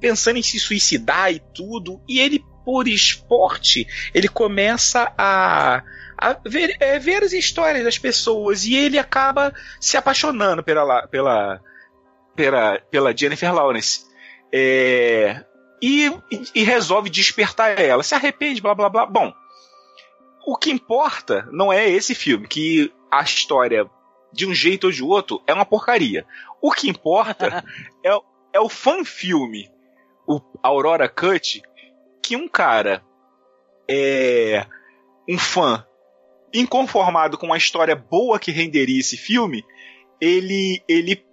pensando 0.00 0.36
em 0.38 0.42
se 0.42 0.58
suicidar 0.58 1.32
e 1.32 1.40
tudo. 1.54 2.00
E 2.08 2.18
ele, 2.20 2.44
por 2.64 2.86
esporte, 2.88 3.86
ele 4.14 4.28
começa 4.28 5.12
a, 5.18 5.82
ver, 6.44 6.76
é, 6.80 6.98
ver 6.98 7.22
as 7.22 7.32
histórias 7.32 7.84
das 7.84 7.98
pessoas. 7.98 8.64
E 8.64 8.74
ele 8.74 8.98
acaba 8.98 9.52
se 9.80 9.96
apaixonando 9.96 10.62
pela, 10.62 10.82
la- 10.82 11.06
pela, 11.08 11.60
pela, 12.36 12.78
pela 12.90 13.16
Jennifer 13.16 13.52
Lawrence. 13.54 14.06
É, 14.52 15.44
e, 15.82 16.12
e- 16.54 16.62
resolve 16.64 17.10
despertar 17.10 17.78
ela. 17.80 18.02
Se 18.02 18.14
arrepende, 18.14 18.60
blá 18.60 18.74
blá 18.74 18.88
blá. 18.88 19.06
Bom, 19.06 19.32
o 20.46 20.56
que 20.56 20.70
importa 20.70 21.48
não 21.50 21.72
é 21.72 21.88
esse 21.88 22.14
filme, 22.14 22.46
que 22.46 22.92
a 23.10 23.22
história, 23.22 23.88
de 24.32 24.46
um 24.46 24.54
jeito 24.54 24.84
ou 24.84 24.92
de 24.92 25.02
outro, 25.02 25.42
é 25.46 25.52
uma 25.52 25.64
porcaria. 25.64 26.24
O 26.60 26.70
que 26.70 26.88
importa 26.88 27.64
é, 28.04 28.10
é 28.52 28.60
o 28.60 28.68
fan-filme, 28.68 29.70
o 30.26 30.40
Aurora 30.62 31.08
Cut, 31.08 31.62
que 32.22 32.36
um 32.36 32.48
cara 32.48 33.02
é 33.88 34.66
um 35.28 35.38
fã 35.38 35.84
inconformado 36.54 37.38
com 37.38 37.46
uma 37.46 37.56
história 37.56 37.96
boa 37.96 38.38
que 38.38 38.50
renderia 38.50 39.00
esse 39.00 39.16
filme, 39.16 39.64
ele 40.20 40.82
ele 40.86 41.24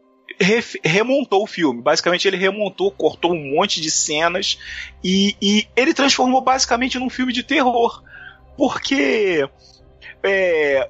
remontou 0.84 1.44
o 1.44 1.48
filme. 1.48 1.82
Basicamente, 1.82 2.28
ele 2.28 2.38
remontou, 2.38 2.92
cortou 2.92 3.34
um 3.34 3.56
monte 3.56 3.82
de 3.82 3.92
cenas 3.92 4.58
e, 5.04 5.36
e 5.42 5.68
ele 5.76 5.94
transformou 5.94 6.42
basicamente 6.42 6.98
num 6.98 7.10
filme 7.10 7.34
de 7.34 7.44
terror. 7.44 8.02
Porque 8.56 9.48
é, 10.24 10.90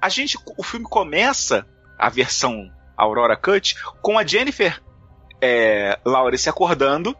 a 0.00 0.08
gente, 0.08 0.38
o 0.56 0.62
filme 0.62 0.86
começa, 0.86 1.66
a 1.98 2.08
versão 2.08 2.70
Aurora 2.96 3.36
Cut, 3.36 3.76
com 4.00 4.18
a 4.18 4.26
Jennifer 4.26 4.80
é, 5.40 5.98
Lawrence 6.04 6.48
acordando. 6.48 7.16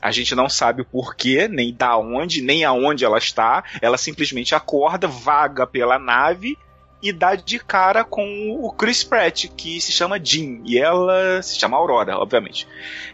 A 0.00 0.10
gente 0.10 0.34
não 0.34 0.48
sabe 0.48 0.82
o 0.82 0.84
porquê, 0.84 1.46
nem 1.48 1.74
da 1.74 1.96
onde, 1.98 2.40
nem 2.40 2.64
aonde 2.64 3.04
ela 3.04 3.18
está. 3.18 3.62
Ela 3.82 3.98
simplesmente 3.98 4.54
acorda, 4.54 5.06
vaga 5.06 5.66
pela 5.66 5.98
nave 5.98 6.56
e 7.02 7.12
dá 7.12 7.34
de 7.34 7.58
cara 7.58 8.04
com 8.04 8.58
o 8.60 8.70
Chris 8.72 9.02
Pratt, 9.02 9.46
que 9.56 9.80
se 9.80 9.92
chama 9.92 10.22
Jean. 10.22 10.60
E 10.64 10.78
ela 10.78 11.42
se 11.42 11.58
chama 11.58 11.76
Aurora, 11.76 12.18
obviamente. 12.18 12.66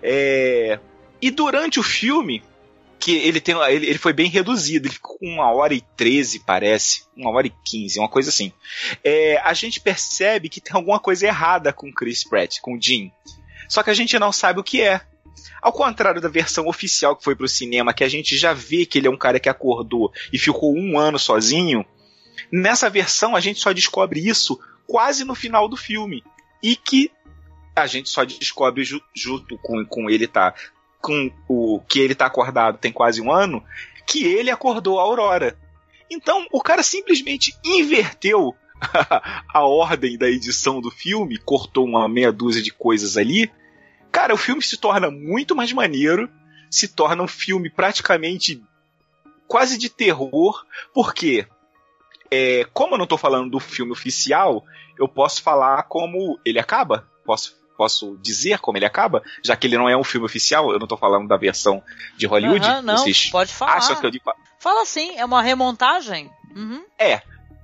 É, 0.03 0.79
E 1.21 1.31
durante 1.31 1.81
o 1.81 1.83
filme, 1.83 2.43
que 2.99 3.17
ele 3.17 3.41
tem 3.41 3.57
ele, 3.69 3.87
ele 3.87 3.99
foi 3.99 4.13
bem 4.13 4.29
reduzido, 4.29 4.87
ele 4.87 4.95
ficou 4.95 5.19
com 5.19 5.27
uma 5.27 5.51
hora 5.53 5.75
e 5.75 5.81
treze, 5.97 6.41
parece, 6.41 7.05
uma 7.17 7.31
hora 7.31 7.47
e 7.47 7.53
quinze, 7.65 7.99
uma 7.99 8.09
coisa 8.09 8.31
assim. 8.31 8.53
É, 9.03 9.39
a 9.39 9.55
gente 9.55 9.81
percebe 9.81 10.49
que 10.49 10.61
tem 10.61 10.75
alguma 10.75 10.99
coisa 10.99 11.27
errada 11.27 11.73
com 11.73 11.89
o 11.89 11.93
Chris 11.93 12.25
Pratt, 12.25 12.61
com 12.61 12.75
o 12.75 12.83
Jim. 12.83 13.11
Só 13.69 13.83
que 13.83 13.91
a 13.91 13.95
gente 13.95 14.19
não 14.19 14.33
sabe 14.33 14.61
o 14.61 14.65
que 14.65 14.83
é. 14.83 15.01
Ao 15.61 15.73
contrário 15.73 16.21
da 16.21 16.29
versão 16.29 16.67
oficial 16.67 17.17
que 17.17 17.25
foi 17.25 17.35
pro 17.35 17.49
cinema, 17.49 17.93
que 17.93 18.05
a 18.05 18.09
gente 18.09 18.37
já 18.37 18.53
vê 18.53 18.87
que 18.87 18.99
ele 18.99 19.09
é 19.09 19.11
um 19.11 19.17
cara 19.17 19.41
que 19.41 19.49
acordou 19.49 20.13
e 20.33 20.39
ficou 20.39 20.75
um 20.77 20.99
ano 20.99 21.19
sozinho, 21.19 21.85
nessa 22.51 22.89
versão 22.89 23.35
a 23.35 23.41
gente 23.41 23.61
só 23.61 23.73
descobre 23.73 24.21
isso 24.27 24.59
quase 24.87 25.25
no 25.25 25.35
final 25.35 25.69
do 25.69 25.77
filme. 25.77 26.23
E 26.63 26.77
que 26.77 27.11
a 27.75 27.87
gente 27.87 28.09
só 28.09 28.25
descobre 28.25 28.85
ju- 28.85 29.03
junto 29.15 29.59
com, 29.59 29.85
com 29.85 30.09
ele 30.09 30.27
tá 30.27 30.55
com 31.01 31.31
o 31.47 31.81
que 31.87 32.01
ele 32.01 32.15
tá 32.15 32.27
acordado 32.27 32.79
tem 32.79 32.91
quase 32.91 33.21
um 33.21 33.31
ano, 33.31 33.63
que 34.07 34.25
ele 34.25 34.51
acordou 34.51 34.99
a 34.99 35.03
Aurora. 35.03 35.57
Então, 36.11 36.47
o 36.51 36.61
cara 36.61 36.83
simplesmente 36.83 37.55
inverteu 37.65 38.55
a 39.53 39.65
ordem 39.65 40.17
da 40.17 40.29
edição 40.29 40.81
do 40.81 40.91
filme, 40.91 41.39
cortou 41.39 41.85
uma 41.85 42.09
meia 42.09 42.33
dúzia 42.33 42.63
de 42.63 42.73
coisas 42.73 43.17
ali. 43.17 43.51
Cara, 44.17 44.33
o 44.33 44.39
filme 44.39 44.63
se 44.63 44.79
torna 44.79 45.11
muito 45.11 45.55
mais 45.55 45.71
maneiro, 45.75 46.27
se 46.71 46.89
torna 46.89 47.23
um 47.23 47.29
filme 47.29 47.69
praticamente 47.69 48.65
quase 49.47 49.77
de 49.77 49.91
terror, 49.91 50.65
porque 50.95 51.47
é, 52.31 52.65
como 52.73 52.95
eu 52.95 52.99
não 52.99 53.07
tô 53.07 53.19
falando 53.19 53.51
do 53.51 53.61
filme 53.61 53.93
oficial, 53.93 54.65
eu 54.99 55.07
posso 55.07 55.43
falar 55.43 55.83
como 55.83 56.41
ele 56.47 56.59
acaba. 56.59 57.07
Posso, 57.27 57.59
posso 57.77 58.17
dizer 58.23 58.59
como 58.59 58.79
ele 58.79 58.87
acaba, 58.87 59.23
já 59.45 59.55
que 59.55 59.67
ele 59.67 59.77
não 59.77 59.87
é 59.87 59.95
um 59.95 60.03
filme 60.03 60.25
oficial, 60.25 60.73
eu 60.73 60.79
não 60.79 60.87
tô 60.87 60.97
falando 60.97 61.29
da 61.29 61.37
versão 61.37 61.83
de 62.17 62.27
Hollywood. 62.27 62.67
Aham, 62.67 62.81
não, 62.81 62.97
Vocês 62.97 63.29
pode 63.29 63.53
falar. 63.53 63.75
acham 63.75 64.01
que 64.01 64.07
eu 64.07 64.11
digo 64.11 64.25
Fala 64.59 64.81
assim, 64.81 65.15
é 65.19 65.27
uma 65.27 65.43
remontagem? 65.43 66.31
Uhum. 66.57 66.83
é. 66.99 67.21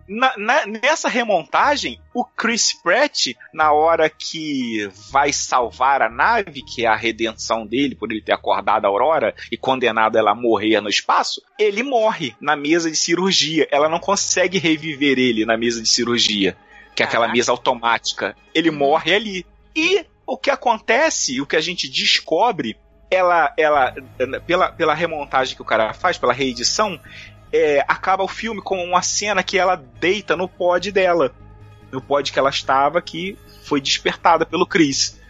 Na- 0.09 0.35
na- 0.37 0.67
nessa 0.67 1.09
remontagem, 1.09 2.01
o 2.13 2.25
Chris 2.25 2.73
Pratt, 2.83 3.29
na 3.55 3.73
hora 3.73 4.11
que 4.11 4.89
vai 5.11 5.33
salvar 5.33 6.03
a 6.03 6.09
nave, 6.09 6.63
que 6.63 6.85
é 6.85 6.89
a 6.89 6.97
redenção 6.97 7.67
dele 7.67 7.95
por 7.95 8.11
ele 8.11 8.21
ter 8.21 8.33
acordado 8.33 8.85
a 8.85 8.89
Aurora 8.89 9.35
e 9.51 9.57
condenado 9.57 10.17
ela 10.19 10.33
a 10.33 10.35
morrer 10.35 10.81
no 10.81 10.89
espaço, 10.89 11.41
ele 11.59 11.83
morre 11.83 12.35
na 12.41 12.57
mesa 12.57 12.91
de 12.91 12.97
cirurgia. 12.97 13.67
Ela 13.71 13.89
não 13.89 13.99
consegue 14.01 14.59
reviver 14.59 15.19
ele 15.19 15.45
na 15.47 15.57
mesa 15.57 15.81
de 15.81 15.89
cirurgia, 15.89 16.57
que 16.97 17.03
é 17.03 17.07
aquela 17.07 17.29
mesa 17.29 17.53
automática. 17.53 18.37
Ele 18.55 18.71
Uhum. 18.71 18.77
morre 18.77 19.15
ali. 19.15 19.47
E 19.75 20.05
o 20.27 20.37
que 20.37 20.51
acontece, 20.51 21.41
o 21.41 21.47
que 21.47 21.57
a 21.57 21.61
gente 21.61 21.89
descobre, 21.89 22.77
ela, 23.11 23.53
ela 23.59 23.95
pela, 24.47 24.73
pela 24.73 24.95
remontagem 24.95 25.55
que 25.55 25.61
o 25.63 25.67
cara 25.67 25.93
faz, 25.93 26.17
pela 26.17 26.33
reedição, 26.33 26.99
é, 27.53 27.85
acaba 27.87 28.25
o 28.25 28.29
filme 28.29 28.63
com 28.63 28.83
uma 28.83 29.03
cena 29.03 29.43
que 29.43 29.59
ela 29.59 29.77
deita 29.77 30.37
no 30.37 30.49
pod 30.49 30.91
dela. 30.91 31.35
No 31.91 32.01
pod 32.01 32.33
que 32.33 32.39
ela 32.39 32.51
estava, 32.51 33.03
que 33.03 33.37
foi 33.65 33.81
despertada 33.81 34.47
pelo 34.47 34.67
Chris. 34.67 35.21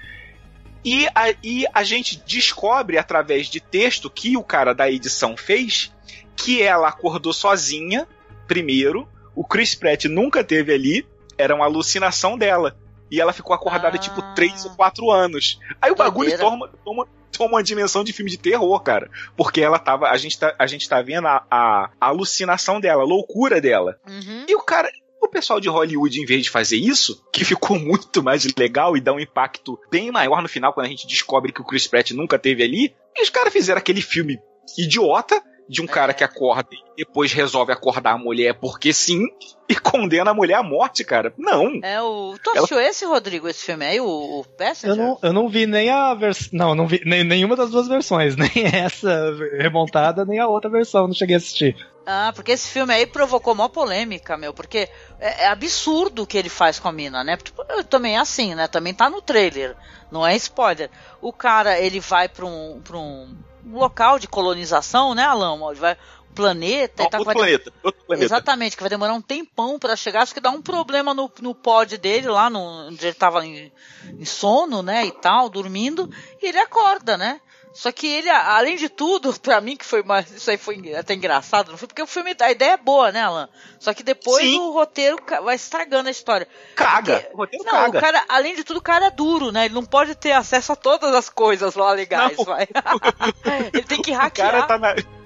E 0.84 1.06
a, 1.14 1.34
e 1.42 1.64
a 1.72 1.82
gente 1.84 2.22
descobre 2.26 2.98
através 2.98 3.48
de 3.48 3.60
texto 3.60 4.10
que 4.10 4.36
o 4.36 4.42
cara 4.42 4.72
da 4.72 4.90
edição 4.90 5.36
fez 5.36 5.92
que 6.34 6.62
ela 6.62 6.88
acordou 6.88 7.32
sozinha, 7.32 8.06
primeiro. 8.46 9.08
O 9.34 9.44
Chris 9.44 9.74
Pratt 9.74 10.04
nunca 10.06 10.42
teve 10.42 10.74
ali, 10.74 11.06
era 11.38 11.54
uma 11.54 11.64
alucinação 11.64 12.36
dela. 12.36 12.76
E 13.12 13.20
ela 13.20 13.32
ficou 13.34 13.54
acordada 13.54 13.96
Ah. 13.96 14.00
tipo 14.00 14.22
3 14.34 14.64
ou 14.64 14.70
4 14.72 15.10
anos. 15.10 15.60
Aí 15.82 15.92
o 15.92 15.94
bagulho 15.94 16.36
toma, 16.38 16.70
toma, 16.82 17.06
toma 17.30 17.56
uma 17.56 17.62
dimensão 17.62 18.02
de 18.02 18.10
filme 18.12 18.30
de 18.30 18.38
terror, 18.38 18.80
cara. 18.80 19.10
Porque 19.36 19.60
ela 19.60 19.78
tava. 19.78 20.08
A 20.08 20.16
gente 20.16 20.38
tá, 20.38 20.54
a 20.58 20.66
gente 20.66 20.88
tá 20.88 21.02
vendo 21.02 21.28
a, 21.28 21.44
a, 21.50 21.90
a 22.00 22.06
alucinação 22.06 22.80
dela, 22.80 23.02
a 23.02 23.06
loucura 23.06 23.60
dela. 23.60 24.00
Uhum. 24.08 24.46
E 24.48 24.54
o 24.54 24.60
cara. 24.62 24.90
O 25.20 25.28
pessoal 25.28 25.60
de 25.60 25.68
Hollywood, 25.68 26.20
em 26.20 26.24
vez 26.24 26.42
de 26.42 26.50
fazer 26.50 26.76
isso, 26.78 27.24
que 27.32 27.44
ficou 27.44 27.78
muito 27.78 28.22
mais 28.24 28.44
legal 28.58 28.96
e 28.96 29.00
dá 29.00 29.12
um 29.12 29.20
impacto 29.20 29.78
bem 29.88 30.10
maior 30.10 30.42
no 30.42 30.48
final, 30.48 30.72
quando 30.72 30.86
a 30.86 30.88
gente 30.88 31.06
descobre 31.06 31.52
que 31.52 31.60
o 31.60 31.64
Chris 31.64 31.86
Pratt 31.86 32.10
nunca 32.10 32.38
teve 32.40 32.64
ali, 32.64 32.92
e 33.16 33.22
os 33.22 33.30
caras 33.30 33.52
fizeram 33.52 33.78
aquele 33.78 34.02
filme 34.02 34.40
idiota 34.76 35.40
de 35.68 35.80
um 35.80 35.86
cara 35.86 36.12
que 36.12 36.24
acorda 36.24 36.68
e 36.72 37.04
depois 37.04 37.32
resolve 37.32 37.72
acordar 37.72 38.12
a 38.12 38.18
mulher 38.18 38.54
porque 38.54 38.92
sim, 38.92 39.20
e 39.68 39.74
condena 39.76 40.30
a 40.32 40.34
mulher 40.34 40.56
à 40.56 40.62
morte, 40.62 41.02
cara. 41.04 41.32
Não. 41.38 41.80
É 41.82 42.00
o. 42.02 42.36
Tu 42.42 42.50
Ela- 42.50 42.58
assistiu 42.58 42.80
esse, 42.80 43.04
Rodrigo, 43.06 43.48
esse 43.48 43.64
filme 43.64 43.84
aí, 43.86 44.00
o, 44.00 44.06
o 44.06 44.44
Passenger? 44.44 44.90
Eu 44.90 44.96
não, 44.96 45.18
eu 45.22 45.32
não 45.32 45.48
vi 45.48 45.66
nem 45.66 45.88
a 45.90 46.12
versão. 46.14 46.50
Não, 46.52 46.68
eu 46.70 46.74
não 46.74 46.86
vi 46.86 47.00
nem, 47.06 47.24
nenhuma 47.24 47.56
das 47.56 47.70
duas 47.70 47.88
versões. 47.88 48.36
Nem 48.36 48.50
essa 48.72 49.32
remontada, 49.56 50.24
nem 50.24 50.38
a 50.38 50.46
outra 50.46 50.68
versão. 50.70 51.06
Não 51.06 51.14
cheguei 51.14 51.36
a 51.36 51.38
assistir. 51.38 51.76
Ah, 52.04 52.32
porque 52.34 52.52
esse 52.52 52.68
filme 52.68 52.92
aí 52.92 53.06
provocou 53.06 53.54
maior 53.54 53.68
polêmica, 53.68 54.36
meu, 54.36 54.52
porque 54.52 54.88
é, 55.20 55.44
é 55.44 55.46
absurdo 55.46 56.22
o 56.22 56.26
que 56.26 56.36
ele 56.36 56.48
faz 56.48 56.78
com 56.80 56.88
a 56.88 56.92
mina, 56.92 57.22
né? 57.22 57.36
Tipo, 57.36 57.64
eu 57.68 57.84
também 57.84 58.16
é 58.16 58.18
assim, 58.18 58.54
né? 58.56 58.66
Também 58.66 58.92
tá 58.92 59.08
no 59.08 59.22
trailer, 59.22 59.76
não 60.10 60.26
é 60.26 60.34
spoiler. 60.34 60.90
O 61.20 61.32
cara, 61.32 61.78
ele 61.78 62.00
vai 62.00 62.28
pra 62.28 62.44
um, 62.44 62.80
pra 62.82 62.98
um 62.98 63.32
local 63.66 64.18
de 64.18 64.26
colonização, 64.26 65.14
né, 65.14 65.24
Alan? 65.24 65.58
Vai 65.74 65.96
planeta 66.34 67.02
e 67.02 67.10
tá, 67.10 67.18
outro 67.18 67.34
planeta. 67.34 67.72
Outro 67.82 68.04
planeta. 68.04 68.24
Exatamente, 68.24 68.76
que 68.76 68.82
vai 68.82 68.90
demorar 68.90 69.14
um 69.14 69.20
tempão 69.20 69.78
pra 69.78 69.94
chegar. 69.96 70.22
Acho 70.22 70.34
que 70.34 70.40
dá 70.40 70.50
um 70.50 70.62
problema 70.62 71.14
no, 71.14 71.30
no 71.40 71.54
pod 71.54 71.96
dele, 71.98 72.28
lá 72.28 72.50
no, 72.50 72.88
onde 72.88 73.06
ele 73.06 73.14
tava 73.14 73.44
em, 73.44 73.72
em 74.18 74.24
sono, 74.24 74.82
né, 74.82 75.06
e 75.06 75.12
tal, 75.12 75.48
dormindo, 75.48 76.10
e 76.40 76.46
ele 76.46 76.58
acorda, 76.58 77.16
né? 77.16 77.40
Só 77.74 77.90
que 77.90 78.06
ele, 78.06 78.28
além 78.28 78.76
de 78.76 78.88
tudo, 78.88 79.32
pra 79.40 79.60
mim 79.60 79.76
que 79.76 79.84
foi 79.84 80.02
mais, 80.02 80.30
isso 80.30 80.50
aí 80.50 80.58
foi 80.58 80.94
até 80.94 81.14
engraçado, 81.14 81.70
não 81.70 81.78
foi 81.78 81.88
porque 81.88 82.02
o 82.02 82.06
filme, 82.06 82.34
a 82.40 82.50
ideia 82.50 82.72
é 82.72 82.76
boa, 82.76 83.10
né, 83.10 83.22
Alan? 83.22 83.48
Só 83.80 83.94
que 83.94 84.02
depois 84.02 84.44
Sim. 84.44 84.58
o 84.58 84.72
roteiro 84.72 85.16
vai 85.42 85.54
estragando 85.56 86.08
a 86.08 86.12
história. 86.12 86.46
Caga. 86.76 87.20
Porque- 87.20 87.34
O 87.34 87.36
roteiro 87.38 87.64
não, 87.64 87.72
caga. 87.72 87.98
o 87.98 88.00
cara, 88.00 88.24
além 88.28 88.54
de 88.54 88.62
tudo, 88.64 88.76
o 88.76 88.82
cara 88.82 89.06
é 89.06 89.10
duro, 89.10 89.50
né? 89.50 89.64
Ele 89.64 89.74
não 89.74 89.84
pode 89.84 90.14
ter 90.14 90.32
acesso 90.32 90.72
a 90.72 90.76
todas 90.76 91.14
as 91.14 91.28
coisas 91.28 91.74
lá 91.74 91.92
legais, 91.92 92.36
Não. 92.36 92.44
vai. 92.44 92.68
ele 93.72 93.82
tem 93.84 94.02
que 94.02 94.12
O 94.12 94.14
hackear. 94.16 94.50
cara 94.52 94.62
tá 94.66 94.78
na. 94.78 94.94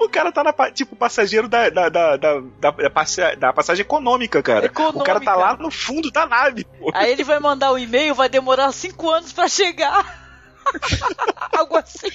O 0.00 0.08
cara 0.08 0.32
tá 0.32 0.42
na, 0.42 0.52
tipo, 0.70 0.96
passageiro 0.96 1.46
da, 1.48 1.68
da, 1.68 1.88
da, 1.90 2.16
da, 2.16 2.40
da, 2.40 2.70
da 2.70 2.90
passa- 2.90 3.36
da 3.36 3.52
passagem 3.52 3.82
econômica, 3.82 4.42
cara. 4.42 4.66
O 4.66 4.70
cara 4.72 5.20
tá 5.20 5.32
Econômica. 5.32 5.34
lá 5.36 5.56
no 5.58 5.70
fundo 5.70 6.10
da 6.10 6.26
nave. 6.26 6.64
pô. 6.64 6.90
Aí 6.94 7.12
ele 7.12 7.22
vai 7.22 7.38
mandar 7.38 7.72
o 7.72 7.78
e-mail, 7.78 8.14
vai 8.14 8.26
demorar 8.28 8.72
cinco 8.72 9.10
anos 9.10 9.34
pra 9.34 9.48
chegar. 9.48 10.25
Algo 11.56 11.76
assim. 11.76 12.08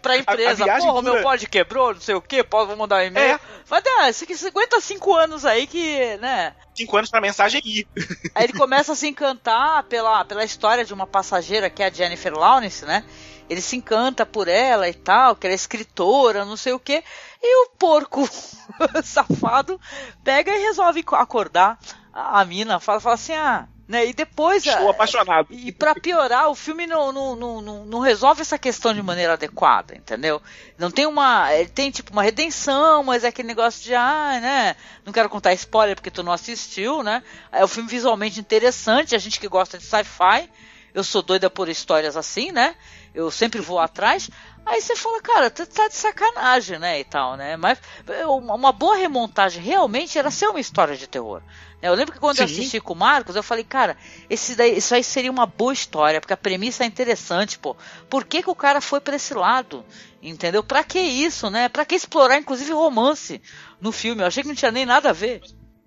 pra 0.00 0.16
empresa. 0.16 0.62
a 0.62 0.66
viagem 0.66 0.88
Porra, 0.88 1.02
meu 1.02 1.12
dura- 1.12 1.22
pod 1.22 1.46
quebrou, 1.48 1.94
não 1.94 2.00
sei 2.00 2.14
o 2.14 2.20
que, 2.22 2.42
posso 2.44 2.66
vou 2.68 2.76
mandar 2.76 3.02
um 3.02 3.06
e-mail. 3.06 3.34
É. 3.34 3.40
Vai 3.66 3.80
dar, 3.82 4.10
isso 4.10 4.24
aqui 4.24 4.36
55 4.36 5.14
anos 5.14 5.44
aí 5.44 5.66
que, 5.66 6.16
né? 6.18 6.54
Cinco 6.74 6.96
anos 6.96 7.10
pra 7.10 7.20
mensagem 7.20 7.60
ir. 7.64 7.86
Aí 8.34 8.44
ele 8.44 8.52
começa 8.54 8.92
a 8.92 8.96
se 8.96 9.06
encantar 9.06 9.82
pela, 9.84 10.24
pela 10.24 10.44
história 10.44 10.84
de 10.84 10.92
uma 10.94 11.06
passageira 11.06 11.68
que 11.70 11.82
é 11.82 11.86
a 11.86 11.90
Jennifer 11.90 12.32
Lawrence, 12.34 12.84
né? 12.84 13.04
Ele 13.48 13.60
se 13.60 13.76
encanta 13.76 14.24
por 14.24 14.48
ela 14.48 14.88
e 14.88 14.94
tal, 14.94 15.36
que 15.36 15.46
ela 15.46 15.52
é 15.52 15.56
escritora, 15.56 16.44
não 16.44 16.56
sei 16.56 16.72
o 16.72 16.78
que. 16.78 17.02
E 17.42 17.64
o 17.66 17.70
porco 17.78 18.26
safado 19.04 19.78
pega 20.24 20.54
e 20.54 20.62
resolve 20.62 21.02
co- 21.02 21.16
acordar 21.16 21.78
a, 22.12 22.40
a 22.40 22.44
mina, 22.44 22.80
fala, 22.80 23.00
fala 23.00 23.14
assim, 23.16 23.34
ah, 23.34 23.66
né? 23.86 24.06
E 24.06 24.12
depois. 24.12 24.64
Estou 24.64 24.88
ah, 24.88 24.90
apaixonado. 24.90 25.48
e 25.50 25.72
pra 25.72 25.94
piorar, 25.94 26.48
o 26.48 26.54
filme 26.54 26.86
não, 26.86 27.12
não, 27.12 27.36
não, 27.36 27.84
não, 27.84 28.00
resolve 28.00 28.42
essa 28.42 28.58
questão 28.58 28.94
de 28.94 29.02
maneira 29.02 29.34
adequada, 29.34 29.94
entendeu? 29.94 30.40
Não 30.78 30.90
tem 30.90 31.06
uma. 31.06 31.52
Ele 31.52 31.68
tem 31.68 31.90
tipo 31.90 32.12
uma 32.12 32.22
redenção, 32.22 33.02
mas 33.02 33.24
é 33.24 33.28
aquele 33.28 33.48
negócio 33.48 33.82
de, 33.82 33.94
ah, 33.94 34.38
né? 34.40 34.76
Não 35.04 35.12
quero 35.12 35.28
contar 35.28 35.52
spoiler 35.54 35.94
porque 35.94 36.10
tu 36.10 36.22
não 36.22 36.32
assistiu, 36.32 37.02
né? 37.02 37.22
É 37.50 37.64
um 37.64 37.68
filme 37.68 37.88
visualmente 37.88 38.40
interessante, 38.40 39.14
a 39.14 39.18
gente 39.18 39.38
que 39.38 39.48
gosta 39.48 39.78
de 39.78 39.84
sci-fi. 39.84 40.48
Eu 40.94 41.02
sou 41.02 41.22
doida 41.22 41.48
por 41.48 41.70
histórias 41.70 42.18
assim, 42.18 42.52
né? 42.52 42.74
Eu 43.14 43.30
sempre 43.30 43.60
vou 43.60 43.78
atrás. 43.78 44.30
Aí 44.64 44.80
você 44.80 44.94
fala, 44.94 45.20
cara, 45.20 45.50
tu 45.50 45.66
tá 45.66 45.88
de 45.88 45.94
sacanagem, 45.94 46.78
né? 46.78 47.00
E 47.00 47.04
tal, 47.04 47.36
né? 47.36 47.56
Mas 47.56 47.78
é, 48.06 48.26
uma 48.26 48.72
boa 48.72 48.96
remontagem 48.96 49.62
realmente 49.62 50.18
era 50.18 50.30
ser 50.30 50.48
uma 50.48 50.60
história 50.60 50.96
de 50.96 51.06
terror. 51.06 51.42
Né? 51.82 51.88
Eu 51.88 51.94
lembro 51.94 52.12
que 52.12 52.20
quando 52.20 52.38
eu 52.38 52.46
Sim. 52.46 52.54
assisti 52.54 52.80
com 52.80 52.92
o 52.92 52.96
Marcos, 52.96 53.34
eu 53.34 53.42
falei, 53.42 53.64
cara, 53.64 53.96
esse 54.30 54.54
daí, 54.54 54.78
isso 54.78 54.94
aí 54.94 55.02
seria 55.02 55.30
uma 55.30 55.46
boa 55.46 55.72
história, 55.72 56.20
porque 56.20 56.32
a 56.32 56.36
premissa 56.36 56.84
é 56.84 56.86
interessante, 56.86 57.58
pô. 57.58 57.76
Por 58.08 58.24
que, 58.24 58.42
que 58.42 58.50
o 58.50 58.54
cara 58.54 58.80
foi 58.80 59.00
pra 59.00 59.16
esse 59.16 59.34
lado? 59.34 59.84
Entendeu? 60.22 60.62
Pra 60.62 60.84
que 60.84 61.00
isso, 61.00 61.50
né? 61.50 61.68
Pra 61.68 61.84
que 61.84 61.96
explorar, 61.96 62.38
inclusive, 62.38 62.72
romance 62.72 63.42
no 63.80 63.90
filme? 63.90 64.22
Eu 64.22 64.26
achei 64.26 64.44
que 64.44 64.48
não 64.48 64.54
tinha 64.54 64.70
nem 64.70 64.86
nada 64.86 65.10
a 65.10 65.12
ver. 65.12 65.42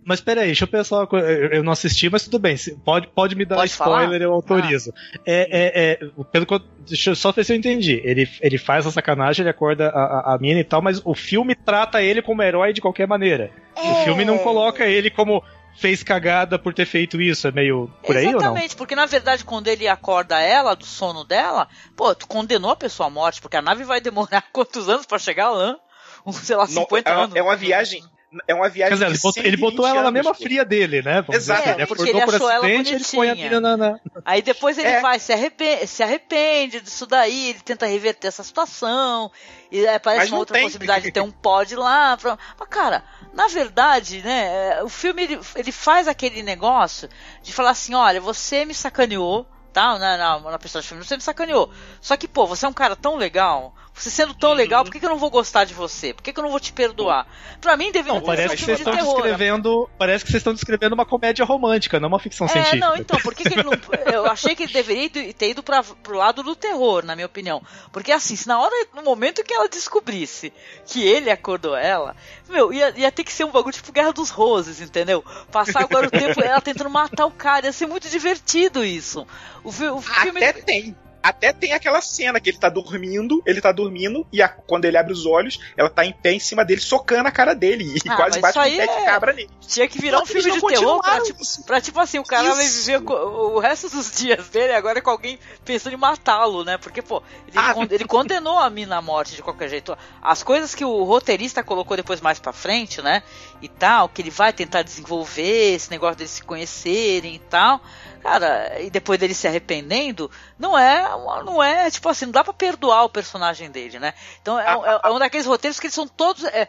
Mas 0.07 0.21
peraí, 0.21 0.45
deixa 0.47 0.65
eu 0.65 0.67
pensar 0.67 0.97
uma 0.97 1.07
coisa. 1.07 1.27
Eu 1.27 1.49
eu 1.49 1.63
não 1.63 1.71
assisti, 1.71 2.07
mas 2.11 2.23
tudo 2.23 2.37
bem. 2.37 2.55
Pode, 2.83 3.07
pode 3.07 3.35
me 3.35 3.43
dar 3.43 3.55
Pode 3.55 3.71
spoiler, 3.71 4.05
falar? 4.05 4.21
eu 4.21 4.33
autorizo. 4.33 4.93
É, 5.25 5.47
é, 5.49 5.91
é, 5.93 6.23
pelo 6.31 6.45
que 6.45 6.53
eu, 6.53 6.61
deixa 6.87 7.09
eu 7.09 7.15
só 7.15 7.31
ver 7.31 7.43
se 7.43 7.53
eu 7.53 7.57
entendi. 7.57 8.01
Ele, 8.03 8.29
ele 8.39 8.57
faz 8.59 8.85
a 8.85 8.91
sacanagem, 8.91 9.41
ele 9.41 9.49
acorda 9.49 9.87
a, 9.87 10.33
a, 10.33 10.35
a 10.35 10.37
mina 10.37 10.59
e 10.59 10.63
tal, 10.63 10.79
mas 10.79 11.01
o 11.03 11.15
filme 11.15 11.55
trata 11.55 12.03
ele 12.03 12.21
como 12.21 12.43
herói 12.43 12.71
de 12.71 12.81
qualquer 12.81 13.07
maneira. 13.07 13.49
O 13.75 13.95
filme 14.03 14.23
não 14.23 14.37
coloca 14.37 14.85
ele 14.85 15.09
como 15.09 15.43
fez 15.77 16.03
cagada 16.03 16.57
por 16.57 16.73
ter 16.73 16.85
feito 16.85 17.21
isso. 17.21 17.47
É 17.47 17.51
meio 17.51 17.89
por 18.03 18.15
aí 18.15 18.27
ou 18.27 18.31
não? 18.33 18.39
Exatamente, 18.39 18.75
porque 18.75 18.95
na 18.95 19.05
verdade 19.05 19.43
quando 19.45 19.67
ele 19.67 19.87
acorda 19.87 20.39
ela 20.39 20.75
do 20.75 20.85
sono 20.85 21.23
dela, 21.23 21.67
pô, 21.95 22.13
tu 22.15 22.27
condenou 22.27 22.71
a 22.71 22.75
pessoa 22.75 23.07
à 23.07 23.09
morte, 23.09 23.41
porque 23.41 23.57
a 23.57 23.61
nave 23.61 23.83
vai 23.83 23.99
demorar 24.01 24.43
quantos 24.51 24.89
anos 24.89 25.05
pra 25.05 25.19
chegar 25.19 25.49
lá? 25.49 25.77
Uns, 26.25 26.37
sei 26.37 26.55
lá, 26.55 26.63
Não, 26.63 26.81
50 26.83 27.09
é, 27.09 27.13
anos. 27.13 27.35
é 27.35 27.41
uma 27.41 27.55
viagem. 27.55 28.03
É 28.47 28.53
uma 28.53 28.65
Quer 28.65 28.73
viagem. 28.73 28.93
dizer, 28.95 29.05
ele 29.07 29.15
de 29.15 29.21
botou, 29.21 29.43
ele 29.43 29.57
botou 29.57 29.85
120 29.85 29.91
ela 29.95 30.03
na 30.03 30.11
mesma 30.11 30.33
pô. 30.33 30.43
fria 30.43 30.65
dele, 30.65 31.01
né? 31.01 31.21
Vamos 31.21 31.35
Exato. 31.35 31.59
dizer 31.61 31.71
assim. 31.73 31.81
É, 31.81 31.85
porque 31.85 32.03
acordou 32.03 32.21
ele 32.21 32.25
por 32.25 32.35
achou 32.35 32.49
ela 32.51 32.65
acidente, 32.65 32.93
ele 32.95 33.05
põe 33.05 33.29
a 33.29 33.35
menina 33.35 33.59
na, 33.61 33.77
na- 33.77 33.99
Aí 34.25 34.41
depois 34.41 34.77
ele 34.77 34.87
É. 34.87 34.99
vai, 35.01 35.19
se 35.19 35.31
arrepende, 35.33 35.87
se 35.87 36.03
arrepende 36.03 36.81
disso 36.81 37.05
daí, 37.05 37.49
ele 37.49 37.59
tenta 37.61 37.85
reverter 37.85 38.27
essa 38.27 38.43
situação, 38.43 39.31
e 39.71 39.79
aí 39.87 39.95
aparece 39.95 40.31
uma 40.31 40.39
outra 40.39 40.53
tem. 40.55 40.63
possibilidade 40.63 41.05
de 41.05 41.11
ter 41.11 41.21
um 41.21 41.31
pod 41.31 41.75
lá. 41.75 42.17
Pra... 42.17 42.37
Mas, 42.59 42.69
cara, 42.69 43.03
na 43.33 43.47
verdade, 43.47 44.21
né, 44.21 44.81
o 44.83 44.89
filme 44.89 45.23
ele, 45.23 45.39
ele 45.55 45.71
faz 45.71 46.07
aquele 46.07 46.41
negócio 46.43 47.09
de 47.41 47.51
falar 47.53 47.71
assim: 47.71 47.93
olha, 47.95 48.19
você 48.21 48.65
me 48.65 48.73
sacaneou. 48.73 49.45
Tá, 49.73 49.99
na, 49.99 50.15
na, 50.15 50.39
na 50.39 50.57
personagem 50.57 50.87
feminina, 50.87 51.05
você 51.05 51.17
me 51.17 51.21
sacaneou. 51.21 51.69
Só 51.99 52.15
que, 52.15 52.29
pô, 52.29 52.47
você 52.47 52.65
é 52.65 52.69
um 52.69 52.71
cara 52.71 52.95
tão 52.95 53.17
legal. 53.17 53.75
Você 53.97 54.09
sendo 54.09 54.33
tão 54.33 54.49
Uhum. 54.49 54.55
legal, 54.57 54.83
por 54.83 54.91
que, 54.91 54.99
que 54.99 55.05
eu 55.05 55.09
não 55.09 55.17
vou 55.17 55.29
gostar 55.29 55.63
de 55.63 55.73
você? 55.73 56.13
Por 56.13 56.21
que, 56.21 56.33
que 56.33 56.39
eu 56.39 56.43
não 56.43 56.51
vou 56.51 56.59
te 56.59 56.73
perdoar? 56.73 57.25
Pra 57.61 57.77
mim, 57.77 57.93
deveria 57.93 58.19
Não, 58.19 58.25
parece 58.25 58.47
um 58.53 58.57
que 58.57 58.57
filme 58.57 58.75
vocês 58.75 58.85
de 58.85 58.89
estão 58.91 58.93
terror. 58.93 59.15
descrevendo. 59.23 59.89
Parece 59.97 60.25
que 60.25 60.31
vocês 60.31 60.41
estão 60.41 60.53
descrevendo 60.53 60.93
uma 60.93 61.05
comédia 61.05 61.45
romântica, 61.45 61.97
não 61.97 62.09
uma 62.09 62.19
ficção 62.19 62.45
É, 62.45 62.49
científica. 62.49 62.85
não, 62.85 62.97
então, 62.97 63.17
por 63.21 63.33
que, 63.33 63.43
que 63.43 63.53
ele 63.53 63.63
não. 63.63 63.71
Eu 64.13 64.25
achei 64.25 64.53
que 64.53 64.63
ele 64.63 64.73
deveria 64.73 65.09
ter 65.33 65.49
ido 65.51 65.63
pra, 65.63 65.81
pro 65.81 66.17
lado 66.17 66.43
do 66.43 66.55
terror, 66.57 67.05
na 67.05 67.15
minha 67.15 67.25
opinião. 67.25 67.61
Porque 67.93 68.11
assim, 68.11 68.35
se 68.35 68.47
na 68.49 68.59
hora, 68.59 68.73
no 68.93 69.01
momento 69.01 69.43
que 69.45 69.53
ela 69.53 69.69
descobrisse 69.69 70.51
que 70.85 71.01
ele 71.01 71.31
acordou 71.31 71.75
ela, 71.75 72.15
meu, 72.49 72.73
ia, 72.73 72.93
ia 72.97 73.11
ter 73.11 73.23
que 73.23 73.31
ser 73.31 73.45
um 73.45 73.51
bagulho 73.51 73.73
tipo 73.73 73.93
Guerra 73.93 74.11
dos 74.11 74.29
Roses, 74.29 74.81
entendeu? 74.81 75.23
Passar 75.51 75.81
agora 75.83 76.07
o 76.07 76.11
tempo 76.11 76.41
ela 76.43 76.59
tentando 76.59 76.89
matar 76.89 77.25
o 77.25 77.31
cara, 77.31 77.65
ia 77.67 77.71
ser 77.71 77.87
muito 77.87 78.09
divertido 78.09 78.83
isso. 78.83 79.25
O, 79.63 79.69
o 79.69 80.01
filme. 80.01 80.43
Até 80.43 80.51
tem. 80.61 80.95
Até 81.27 81.51
tem 81.51 81.73
aquela 81.73 82.01
cena 82.01 82.39
que 82.39 82.51
ele 82.51 82.57
tá 82.59 82.69
dormindo, 82.69 83.41
ele 83.47 83.59
tá 83.59 83.71
dormindo, 83.71 84.27
e 84.31 84.41
a- 84.43 84.47
quando 84.47 84.85
ele 84.85 84.95
abre 84.95 85.11
os 85.11 85.25
olhos, 85.25 85.59
ela 85.75 85.89
tá 85.89 86.05
em 86.05 86.13
pé 86.13 86.33
em 86.33 86.39
cima 86.39 86.63
dele, 86.63 86.79
socando 86.81 87.27
a 87.27 87.31
cara 87.31 87.55
dele. 87.55 87.95
E 88.05 88.09
Ah, 88.09 88.15
quase 88.15 88.39
bate 88.39 88.59
o 88.59 88.61
pé 88.61 88.69
de 88.69 88.79
é- 88.81 89.05
cabra 89.05 89.33
nele. 89.33 89.49
Tinha 89.67 89.87
que 89.87 89.99
virar 89.99 90.21
um 90.21 90.25
filme 90.25 90.51
de 90.51 90.61
terror 90.61 91.01
pra 91.01 91.21
tipo, 91.21 91.39
pra, 91.65 91.81
tipo 91.81 91.99
assim, 91.99 92.19
o 92.19 92.23
cara 92.23 92.53
vai 92.53 92.63
Isso. 92.65 92.85
viver 92.85 93.01
co- 93.01 93.13
o 93.15 93.59
resto 93.59 93.89
dos 93.89 94.11
dias 94.11 94.47
dele 94.49 94.73
agora 94.73 95.01
com 95.01 95.09
alguém 95.09 95.39
pensando 95.63 95.93
em 95.93 95.97
matá-lo, 95.97 96.63
né? 96.63 96.77
Porque, 96.77 97.01
pô, 97.01 97.23
ele, 97.47 97.57
Ah. 97.57 97.73
con- 97.73 97.87
ele 97.89 98.05
condenou 98.05 98.59
a 98.59 98.69
mina 98.69 98.97
à 98.97 99.01
morte 99.01 99.35
de 99.35 99.41
qualquer 99.41 99.67
jeito. 99.69 99.97
As 100.21 100.43
coisas 100.43 100.75
que 100.75 100.85
o 100.85 101.03
roteirista 101.03 101.63
colocou 101.63 101.97
depois 101.97 102.21
mais 102.21 102.37
pra 102.39 102.53
frente, 102.53 103.01
né? 103.01 103.23
E 103.61 103.67
tal, 103.67 104.07
que 104.09 104.21
ele 104.21 104.29
vai 104.29 104.53
tentar 104.53 104.83
desenvolver 104.83 105.73
esse 105.73 105.89
negócio 105.89 106.17
deles 106.17 106.31
se 106.31 106.43
conhecerem 106.43 107.33
e 107.35 107.39
tal. 107.39 107.81
Cara, 108.25 108.81
e 108.81 108.89
depois 108.89 109.19
dele 109.19 109.35
se 109.35 109.47
arrependendo, 109.47 110.31
não 110.57 110.75
é, 110.75 111.07
não 111.45 111.61
é, 111.61 111.91
tipo 111.91 112.09
assim, 112.09 112.25
não 112.25 112.31
dá 112.31 112.43
pra 112.43 112.53
perdoar 112.53 113.03
o 113.03 113.09
personagem 113.09 113.69
dele, 113.69 113.99
né? 113.99 114.15
Então 114.41 114.59
é, 114.59 114.63
é- 114.65 114.99
é 115.03 115.11
um 115.11 115.19
daqueles 115.19 115.45
roteiros 115.45 115.79
que 115.79 115.85
eles 115.85 115.93
são 115.93 116.07
todos, 116.07 116.43
é, 116.45 116.67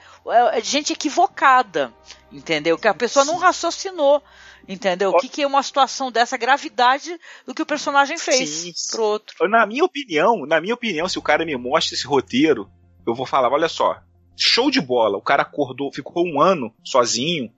é 0.52 0.60
de 0.60 0.68
gente 0.68 0.92
equivocada, 0.92 1.90
entendeu? 2.30 2.76
Que 2.76 2.86
a 2.86 2.92
pessoa 2.92 3.24
não 3.24 3.38
raciocinou, 3.38 4.22
entendeu? 4.68 5.12
O 5.12 5.16
que, 5.16 5.30
que 5.30 5.42
é 5.44 5.46
uma 5.46 5.62
situação 5.62 6.12
dessa, 6.12 6.36
gravidade 6.36 7.18
do 7.46 7.54
que 7.54 7.62
o 7.62 7.66
personagem 7.66 8.18
fez 8.18 8.50
Sim, 8.50 8.72
sim. 8.74 8.90
pro 8.90 9.04
outro. 9.04 9.48
Na 9.48 9.64
minha 9.64 9.82
opinião, 9.82 10.44
na 10.44 10.60
minha 10.60 10.74
opinião, 10.74 11.08
se 11.08 11.18
o 11.18 11.22
cara 11.22 11.46
me 11.46 11.56
mostra 11.56 11.94
esse 11.94 12.06
roteiro, 12.06 12.70
eu 13.06 13.14
vou 13.14 13.24
falar, 13.24 13.50
olha 13.50 13.70
só, 13.70 13.98
show 14.36 14.70
de 14.70 14.82
bola, 14.82 15.16
o 15.16 15.22
cara 15.22 15.40
acordou, 15.42 15.90
ficou 15.90 16.22
um 16.26 16.38
ano 16.38 16.70
sozinho, 16.84 17.50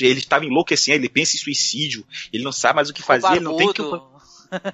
ele 0.00 0.18
estava 0.18 0.44
enlouquecendo, 0.44 0.98
ele 0.98 1.08
pensa 1.08 1.36
em 1.36 1.40
suicídio, 1.40 2.04
ele 2.32 2.44
não 2.44 2.52
sabe 2.52 2.76
mais 2.76 2.90
o 2.90 2.94
que 2.94 3.02
fazer, 3.02 3.28
ele 3.32 3.40
não 3.40 3.56
tem 3.56 3.72
que 3.72 3.82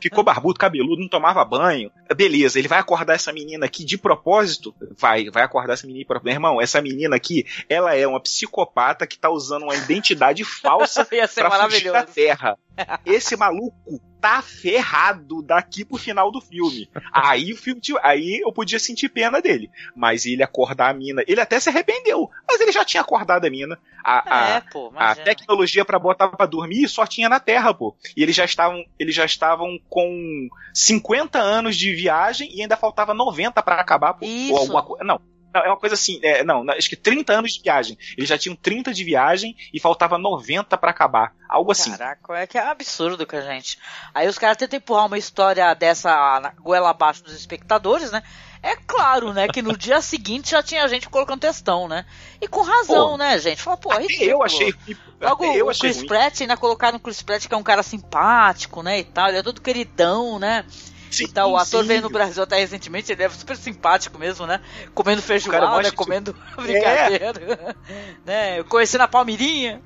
ficou 0.01 0.22
barbudo, 0.22 0.59
cabeludo, 0.59 1.01
não 1.01 1.09
tomava 1.09 1.44
banho. 1.44 1.90
Beleza, 2.14 2.59
ele 2.59 2.68
vai 2.68 2.78
acordar 2.78 3.14
essa 3.14 3.32
menina 3.32 3.66
aqui 3.66 3.84
de 3.84 3.97
propósito? 3.97 4.74
Vai, 4.98 5.30
vai 5.30 5.43
acordar 5.43 5.74
essa 5.74 5.86
menina 5.86 6.02
de 6.02 6.06
propósito. 6.06 6.26
Meu 6.26 6.34
irmão, 6.34 6.60
essa 6.60 6.80
menina 6.80 7.16
aqui, 7.16 7.47
ela 7.68 7.94
é 7.94 8.06
uma 8.06 8.20
psicopata 8.20 9.06
que 9.06 9.18
tá 9.18 9.30
usando 9.30 9.64
uma 9.64 9.74
identidade 9.74 10.44
falsa 10.44 11.05
pra 11.34 11.68
fugir 11.68 11.93
da. 11.93 12.02
Terra. 12.02 12.59
Esse 13.05 13.36
maluco 13.36 14.01
tá 14.20 14.40
ferrado 14.40 15.43
daqui 15.43 15.85
pro 15.85 15.99
final 15.99 16.31
do 16.31 16.40
filme. 16.40 16.89
Aí 17.12 17.53
o 17.53 17.57
filme, 17.57 17.81
aí 18.03 18.40
eu 18.43 18.53
podia 18.53 18.78
sentir 18.78 19.09
pena 19.09 19.40
dele. 19.43 19.69
Mas 19.97 20.24
ele 20.27 20.43
acordar 20.44 20.90
a 20.90 20.94
mina, 20.94 21.23
ele 21.27 21.40
até 21.40 21.59
se 21.59 21.69
arrependeu, 21.69 22.31
mas 22.49 22.61
ele 22.61 22.70
já 22.73 22.85
tinha 22.85 23.01
acordado 23.01 23.44
a 23.44 23.51
mina. 23.51 23.77
A, 24.05 24.35
a- 24.35 24.49
É, 24.57 24.61
pô, 24.61 24.93
a 24.97 25.15
tecnologia 25.24 25.85
pra 25.85 25.99
botar 25.99 26.28
pra 26.28 26.47
dormir 26.47 26.89
só 26.89 27.05
tinha 27.07 27.28
na 27.28 27.40
Terra, 27.40 27.74
pô. 27.74 27.97
E 28.16 28.23
eles 28.23 28.35
já 28.36 28.44
estavam, 28.44 28.85
eles 28.99 29.15
já 29.15 29.24
estavam 29.24 29.78
com 29.89 30.49
50 30.73 31.39
anos 31.39 31.77
de 31.77 31.93
viagem 31.94 32.49
e 32.57 32.62
ainda 32.62 32.77
faltava 32.77 33.12
90 33.12 33.62
pra 33.62 33.77
acabar, 33.81 34.15
pô. 34.15 34.24
Isso. 34.24 34.53
Ou 34.53 34.59
alguma 34.59 34.82
coisa. 34.82 35.05
Não. 35.05 35.20
Não, 35.53 35.62
É 35.62 35.69
uma 35.69 35.77
coisa 35.77 35.95
assim, 35.95 36.19
é, 36.23 36.43
não, 36.45 36.69
acho 36.70 36.89
que 36.89 36.97
30 36.97 37.33
anos 37.33 37.53
de 37.53 37.62
viagem. 37.62 37.99
Eles 38.16 38.29
já 38.29 38.39
tinham 38.39 38.57
30 38.57 38.93
de 38.93 39.05
viagem 39.05 39.57
e 39.73 39.81
faltava 39.81 40.19
90 40.19 40.77
pra 40.77 40.91
acabar. 40.91 41.35
Algo 41.49 41.73
assim. 41.73 41.91
Caraca, 41.91 42.39
é 42.39 42.47
que 42.47 42.59
é 42.59 42.62
absurdo 42.66 43.27
com 43.27 43.37
a 43.37 43.41
gente. 43.41 43.79
Aí 44.15 44.27
os 44.29 44.39
caras 44.39 44.57
tentam 44.57 44.79
empurrar 44.79 45.07
uma 45.07 45.19
história 45.19 45.73
dessa 45.74 46.41
na 46.41 46.51
goela 46.51 46.91
abaixo 46.91 47.23
dos 47.23 47.35
espectadores, 47.35 48.11
né? 48.11 48.23
É 48.62 48.77
claro, 48.77 49.33
né, 49.33 49.49
que 49.49 49.61
no 49.61 49.77
dia 49.77 50.01
seguinte 50.01 50.53
já 50.53 50.62
tinha 50.62 50.87
gente 50.87 51.09
colocando 51.09 51.41
textão, 51.41 51.89
né? 51.89 52.07
E 52.41 52.47
com 52.47 52.62
razão, 52.62 53.11
Pô, 53.11 53.16
né, 53.16 53.37
gente? 53.41 53.61
Fala, 53.61 53.77
pô, 53.77 53.93
é 53.93 53.97
Até 53.97 54.03
ridículo. 54.05 54.31
eu 54.31 54.43
achei. 54.45 54.74
Logo, 55.20 55.45
eu 55.45 55.66
o 55.66 55.70
achei 55.70 55.81
Chris 55.91 55.97
ruim. 55.97 56.07
Pratt 56.07 56.41
ainda 56.43 56.57
colocaram 56.57 56.97
o 56.97 57.01
Chris 57.01 57.23
Pratt, 57.23 57.49
que 57.49 57.55
é 57.55 57.57
um 57.57 57.62
cara 57.62 57.83
simpático, 57.83 58.81
né, 58.81 59.01
e 59.01 59.05
tal. 59.05 59.29
Ele 59.29 59.39
é 59.39 59.43
todo 59.43 59.61
queridão, 59.61 60.39
né? 60.39 60.65
Sim, 61.12 61.24
e 61.24 61.28
tal. 61.28 61.52
O 61.52 61.56
ator 61.56 61.82
sim. 61.82 61.89
veio 61.89 62.02
no 62.02 62.10
Brasil 62.10 62.43
até 62.43 62.56
recentemente, 62.59 63.12
ele 63.12 63.22
é 63.22 63.28
super 63.28 63.56
simpático 63.56 64.18
mesmo, 64.18 64.47
né? 64.47 64.60
Comendo 64.94 65.20
cara 65.22 65.39
feijoada, 65.40 65.90
que- 65.90 65.97
comendo 65.97 66.34
brincadeira, 66.56 67.76
né? 68.24 68.62
Conhecendo 68.64 69.02
a 69.02 69.09
Palmirinha. 69.09 69.82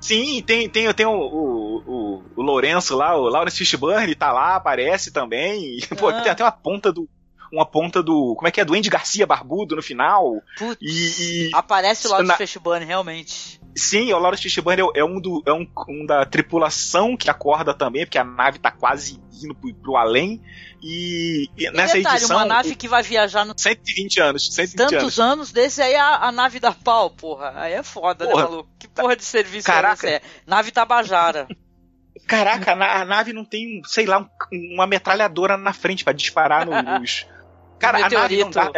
Sim, 0.00 0.42
tem, 0.42 0.68
tem, 0.68 0.92
tem 0.92 1.06
o, 1.06 1.10
o, 1.12 1.76
o, 1.86 2.22
o 2.36 2.42
Lourenço 2.42 2.96
lá, 2.96 3.16
o 3.16 3.28
Lawrence 3.28 3.56
Fishburne 3.56 4.14
tá 4.14 4.32
lá, 4.32 4.56
aparece 4.56 5.10
também. 5.10 5.78
E, 5.78 5.86
Pô, 5.96 6.08
Ah. 6.08 6.20
tem 6.20 6.32
até 6.32 6.42
uma 6.44 6.52
ponta 6.52 6.92
do. 6.92 7.08
Uma 7.52 7.66
ponta 7.66 8.00
do. 8.02 8.34
Como 8.36 8.46
é 8.46 8.50
que 8.50 8.60
é? 8.60 8.64
Do 8.64 8.74
Andy 8.74 8.88
Garcia 8.88 9.26
barbudo 9.26 9.74
no 9.76 9.82
final. 9.82 10.40
Putz, 10.56 10.78
E. 10.80 11.48
e- 11.48 11.50
aparece 11.52 12.06
o 12.06 12.10
Lawrence 12.10 12.28
na- 12.28 12.36
Fishburne, 12.36 12.84
realmente. 12.86 13.59
Sim, 13.76 14.12
o 14.12 14.18
Lawrence 14.18 14.42
Fishburne 14.42 14.82
é, 14.82 15.00
é 15.00 15.04
um, 15.04 15.20
do, 15.20 15.42
é 15.46 15.52
um, 15.52 15.66
um 15.88 16.06
da 16.06 16.24
tripulação 16.26 17.16
que 17.16 17.30
acorda 17.30 17.72
também, 17.74 18.04
porque 18.04 18.18
a 18.18 18.24
nave 18.24 18.58
tá 18.58 18.70
quase 18.70 19.20
indo 19.42 19.54
pro, 19.54 19.72
pro 19.74 19.96
além. 19.96 20.40
E, 20.82 21.48
e 21.58 21.70
nessa 21.72 21.94
detalhe, 21.98 22.16
edição. 22.18 22.36
uma 22.38 22.44
nave 22.46 22.74
que 22.74 22.88
vai 22.88 23.02
viajar 23.02 23.44
no 23.44 23.52
120 23.56 24.20
anos, 24.20 24.54
120 24.54 24.76
tantos 24.76 25.02
anos. 25.02 25.18
anos 25.20 25.52
desse 25.52 25.82
aí 25.82 25.94
a, 25.94 26.16
a 26.26 26.32
nave 26.32 26.58
da 26.58 26.72
pau, 26.72 27.10
porra. 27.10 27.52
Aí 27.56 27.72
é 27.74 27.82
foda, 27.82 28.24
Porra. 28.26 28.44
né, 28.44 28.48
maluco? 28.50 28.70
Que 28.78 28.88
porra 28.88 29.14
de 29.16 29.24
serviço 29.24 29.66
Caraca. 29.66 30.06
é 30.06 30.16
esse? 30.16 30.24
É? 30.24 30.28
Nave 30.46 30.70
Tabajara. 30.70 31.46
Caraca, 32.26 32.72
a, 32.72 32.76
na- 32.76 33.00
a 33.00 33.04
nave 33.04 33.32
não 33.32 33.44
tem, 33.44 33.82
sei 33.84 34.06
lá, 34.06 34.20
um- 34.20 34.74
uma 34.74 34.86
metralhadora 34.86 35.56
na 35.56 35.72
frente 35.72 36.02
pra 36.04 36.12
disparar 36.12 36.64
no- 36.66 36.98
nos. 36.98 37.26
Cara, 37.78 38.06
a 38.06 38.08
nave 38.10 38.38
não 38.44 38.50
dá. 38.50 38.70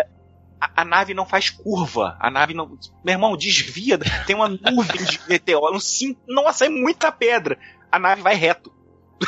A, 0.77 0.85
nave 0.85 1.15
não 1.15 1.27
faz 1.27 1.51
curva. 1.51 2.17
A 2.21 2.31
nave 2.31 2.55
não. 2.55 2.79
Meu 3.05 3.15
irmão, 3.15 3.37
desvia. 3.37 3.99
Tem 4.27 4.37
uma 4.37 4.49
nuvem 4.49 5.05
de 5.05 5.21
meteoro. 5.29 5.75
Um 5.75 5.81
sim, 5.81 6.17
nossa, 6.29 6.67
é 6.67 6.69
muita 6.69 7.11
pedra. 7.11 7.59
A 7.91 7.99
nave 7.99 8.23
vai 8.23 8.35
reto. 8.35 8.73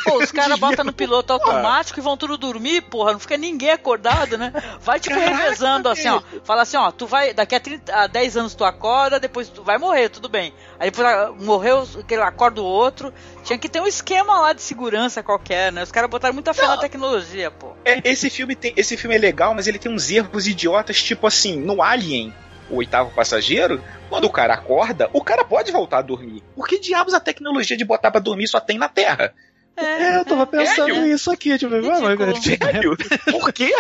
Pô, 0.04 0.18
os 0.22 0.30
caras 0.32 0.58
botam 0.58 0.84
no 0.84 0.92
piloto 0.92 1.32
automático 1.32 2.00
e 2.00 2.02
vão 2.02 2.16
tudo 2.16 2.36
dormir, 2.36 2.82
porra. 2.82 3.12
Não 3.12 3.20
fica 3.20 3.36
ninguém 3.36 3.70
acordado, 3.70 4.36
né? 4.36 4.52
Vai 4.80 4.98
tipo 4.98 5.14
Caraca, 5.14 5.36
revezando 5.36 5.88
assim, 5.88 6.08
ó. 6.08 6.22
Fala 6.44 6.62
assim, 6.62 6.76
ó, 6.76 6.90
tu 6.90 7.06
vai. 7.06 7.32
Daqui 7.32 7.54
a, 7.54 7.60
30, 7.60 7.94
a 7.94 8.06
10 8.06 8.36
anos 8.36 8.54
tu 8.54 8.64
acorda, 8.64 9.20
depois 9.20 9.48
tu 9.48 9.62
vai 9.62 9.78
morrer, 9.78 10.08
tudo 10.08 10.28
bem. 10.28 10.52
Aí 10.78 10.90
depois 10.90 11.06
ah, 11.06 11.32
morreu, 11.38 11.86
aquele 11.98 12.22
acorda 12.22 12.60
o 12.60 12.64
outro. 12.64 13.12
Tinha 13.44 13.58
que 13.58 13.68
ter 13.68 13.80
um 13.80 13.86
esquema 13.86 14.40
lá 14.40 14.52
de 14.52 14.62
segurança 14.62 15.22
qualquer, 15.22 15.72
né? 15.72 15.82
Os 15.82 15.92
caras 15.92 16.10
botaram 16.10 16.34
muita 16.34 16.54
fé 16.54 16.66
na 16.66 16.78
tecnologia, 16.78 17.50
pô. 17.50 17.72
É, 17.84 18.00
esse 18.04 18.30
filme 18.30 18.56
tem, 18.56 18.72
esse 18.76 18.96
filme 18.96 19.14
é 19.14 19.18
legal, 19.18 19.54
mas 19.54 19.66
ele 19.66 19.78
tem 19.78 19.92
uns 19.92 20.10
erros 20.10 20.46
idiotas, 20.46 21.02
tipo 21.02 21.26
assim, 21.26 21.56
no 21.56 21.82
Alien, 21.82 22.32
o 22.70 22.76
oitavo 22.76 23.10
passageiro, 23.10 23.82
quando 24.08 24.24
o 24.24 24.30
cara 24.30 24.54
acorda, 24.54 25.08
o 25.12 25.22
cara 25.22 25.44
pode 25.44 25.70
voltar 25.70 25.98
a 25.98 26.02
dormir. 26.02 26.42
Por 26.54 26.66
que 26.66 26.78
diabos 26.78 27.14
a 27.14 27.20
tecnologia 27.20 27.76
de 27.76 27.84
botar 27.84 28.10
pra 28.10 28.20
dormir 28.20 28.48
só 28.48 28.60
tem 28.60 28.78
na 28.78 28.88
Terra? 28.88 29.34
É, 29.76 30.18
eu 30.18 30.24
tava 30.24 30.46
pensando 30.46 30.86
Sério? 30.86 31.02
nisso 31.02 31.30
aqui, 31.30 31.59
tipo, 31.59 31.70
mano. 31.70 32.36
Sério? 32.40 32.96
Por 33.30 33.52
quê? 33.52 33.74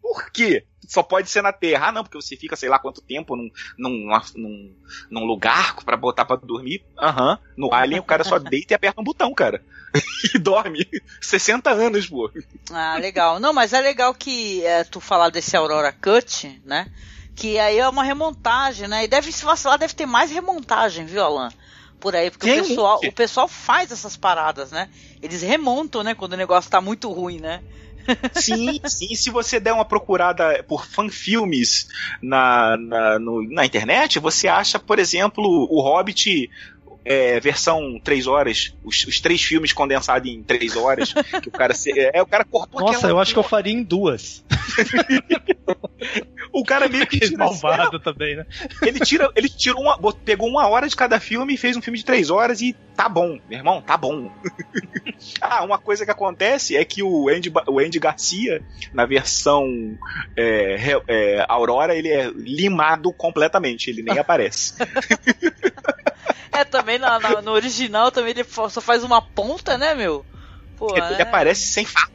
Por 0.00 0.30
quê? 0.30 0.64
Só 0.88 1.02
pode 1.02 1.28
ser 1.28 1.42
na 1.42 1.52
Terra. 1.52 1.88
Ah, 1.88 1.92
não, 1.92 2.02
porque 2.02 2.16
você 2.16 2.34
fica 2.34 2.56
sei 2.56 2.68
lá 2.68 2.78
quanto 2.78 3.02
tempo 3.02 3.36
num, 3.36 3.50
num, 3.76 4.08
num, 4.36 4.74
num 5.10 5.24
lugar 5.24 5.76
pra 5.84 5.98
botar 5.98 6.24
pra 6.24 6.36
dormir. 6.36 6.82
Aham. 6.98 7.38
No 7.56 7.72
Alien 7.74 8.00
o 8.00 8.04
cara 8.04 8.24
só 8.24 8.38
deita 8.38 8.72
e 8.72 8.76
aperta 8.76 9.00
um 9.00 9.04
botão, 9.04 9.34
cara. 9.34 9.62
e 10.34 10.38
dorme. 10.38 10.88
60 11.20 11.70
anos, 11.70 12.08
pô. 12.08 12.30
Ah, 12.72 12.96
legal. 12.98 13.38
Não, 13.38 13.52
mas 13.52 13.74
é 13.74 13.80
legal 13.80 14.14
que 14.14 14.64
é, 14.64 14.82
tu 14.82 14.98
falar 14.98 15.28
desse 15.28 15.54
Aurora 15.56 15.92
Cut, 15.92 16.60
né? 16.64 16.90
Que 17.36 17.58
aí 17.58 17.78
é 17.78 17.88
uma 17.88 18.02
remontagem, 18.02 18.88
né? 18.88 19.04
E 19.04 19.08
deve 19.08 19.30
se 19.30 19.44
vacilar, 19.44 19.78
deve 19.78 19.94
ter 19.94 20.06
mais 20.06 20.30
remontagem, 20.30 21.04
viu, 21.04 21.22
Alan? 21.22 21.52
Por 22.00 22.14
aí, 22.16 22.30
porque 22.30 22.46
Tem 22.46 22.60
o 22.60 22.64
pessoal, 22.66 23.00
o 23.04 23.12
pessoal 23.12 23.48
faz 23.48 23.90
essas 23.92 24.16
paradas, 24.16 24.70
né? 24.70 24.88
Eles 25.22 25.42
remontam, 25.42 26.02
né, 26.02 26.14
quando 26.14 26.32
o 26.34 26.36
negócio 26.36 26.70
tá 26.70 26.80
muito 26.80 27.10
ruim, 27.12 27.38
né? 27.40 27.62
Sim, 28.32 28.80
sim. 28.86 29.14
Se 29.14 29.28
você 29.30 29.60
der 29.60 29.72
uma 29.74 29.84
procurada 29.84 30.64
por 30.66 30.86
fanfilmes 30.86 31.88
na, 32.22 32.74
na, 32.78 33.18
no- 33.18 33.42
na 33.52 33.66
internet, 33.66 34.18
você 34.18 34.48
acha, 34.48 34.78
por 34.78 34.98
exemplo, 34.98 35.44
o 35.70 35.80
Hobbit. 35.82 36.50
é, 37.04 37.40
versão 37.40 37.98
3 38.04 38.26
horas, 38.26 38.74
os, 38.84 39.04
os 39.06 39.18
três 39.20 39.42
filmes 39.42 39.72
condensados 39.72 40.30
em 40.30 40.42
3 40.42 40.76
horas, 40.76 41.14
que 41.42 41.48
o 41.48 41.52
cara 41.52 41.74
se- 41.74 41.90
é, 41.98 42.20
o 42.20 42.26
cara 42.26 42.44
cortou 42.44 42.80
Nossa, 42.82 42.98
aquela- 42.98 43.12
eu 43.12 43.18
acho 43.18 43.32
que 43.32 43.38
eu 43.38 43.42
faria 43.42 43.72
em 43.72 43.82
duas. 43.82 44.44
O 46.52 46.64
cara 46.64 46.88
meio 46.88 47.06
que 47.06 47.20
tira, 47.20 47.36
malvado 47.38 47.98
também, 48.00 48.36
né? 48.36 48.44
ele 48.82 49.00
tira, 49.00 49.30
ele 49.36 49.48
tirou 49.48 49.80
uma, 49.82 49.98
pegou 50.24 50.48
uma 50.48 50.66
hora 50.68 50.88
de 50.88 50.96
cada 50.96 51.20
filme 51.20 51.54
e 51.54 51.58
fez 51.58 51.76
um 51.76 51.82
filme 51.82 51.98
de 51.98 52.04
três 52.04 52.30
horas 52.30 52.60
e 52.60 52.74
tá 52.96 53.08
bom, 53.08 53.38
meu 53.48 53.58
irmão, 53.58 53.80
tá 53.82 53.96
bom. 53.96 54.30
ah, 55.40 55.64
uma 55.64 55.78
coisa 55.78 56.04
que 56.04 56.10
acontece 56.10 56.76
é 56.76 56.84
que 56.84 57.02
o 57.02 57.28
Andy, 57.28 57.52
o 57.68 57.78
Andy 57.78 57.98
Garcia, 57.98 58.62
na 58.92 59.06
versão 59.06 59.64
é, 60.36 60.76
é, 61.08 61.44
Aurora, 61.48 61.94
ele 61.94 62.08
é 62.08 62.30
limado 62.34 63.12
completamente, 63.12 63.88
ele 63.88 64.02
nem 64.02 64.18
aparece. 64.18 64.74
É, 66.50 66.64
também 66.64 66.98
na- 66.98 67.20
na- 67.20 67.40
no 67.40 67.52
original 67.52 68.10
também 68.10 68.30
ele 68.32 68.42
só 68.42 68.80
faz 68.80 69.04
uma 69.04 69.22
ponta, 69.22 69.78
né, 69.78 69.94
meu? 69.94 70.26
Pô, 70.76 70.96
ele 70.96 71.14
é. 71.14 71.22
aparece 71.22 71.68
sem 71.68 71.84
fato. 71.84 72.10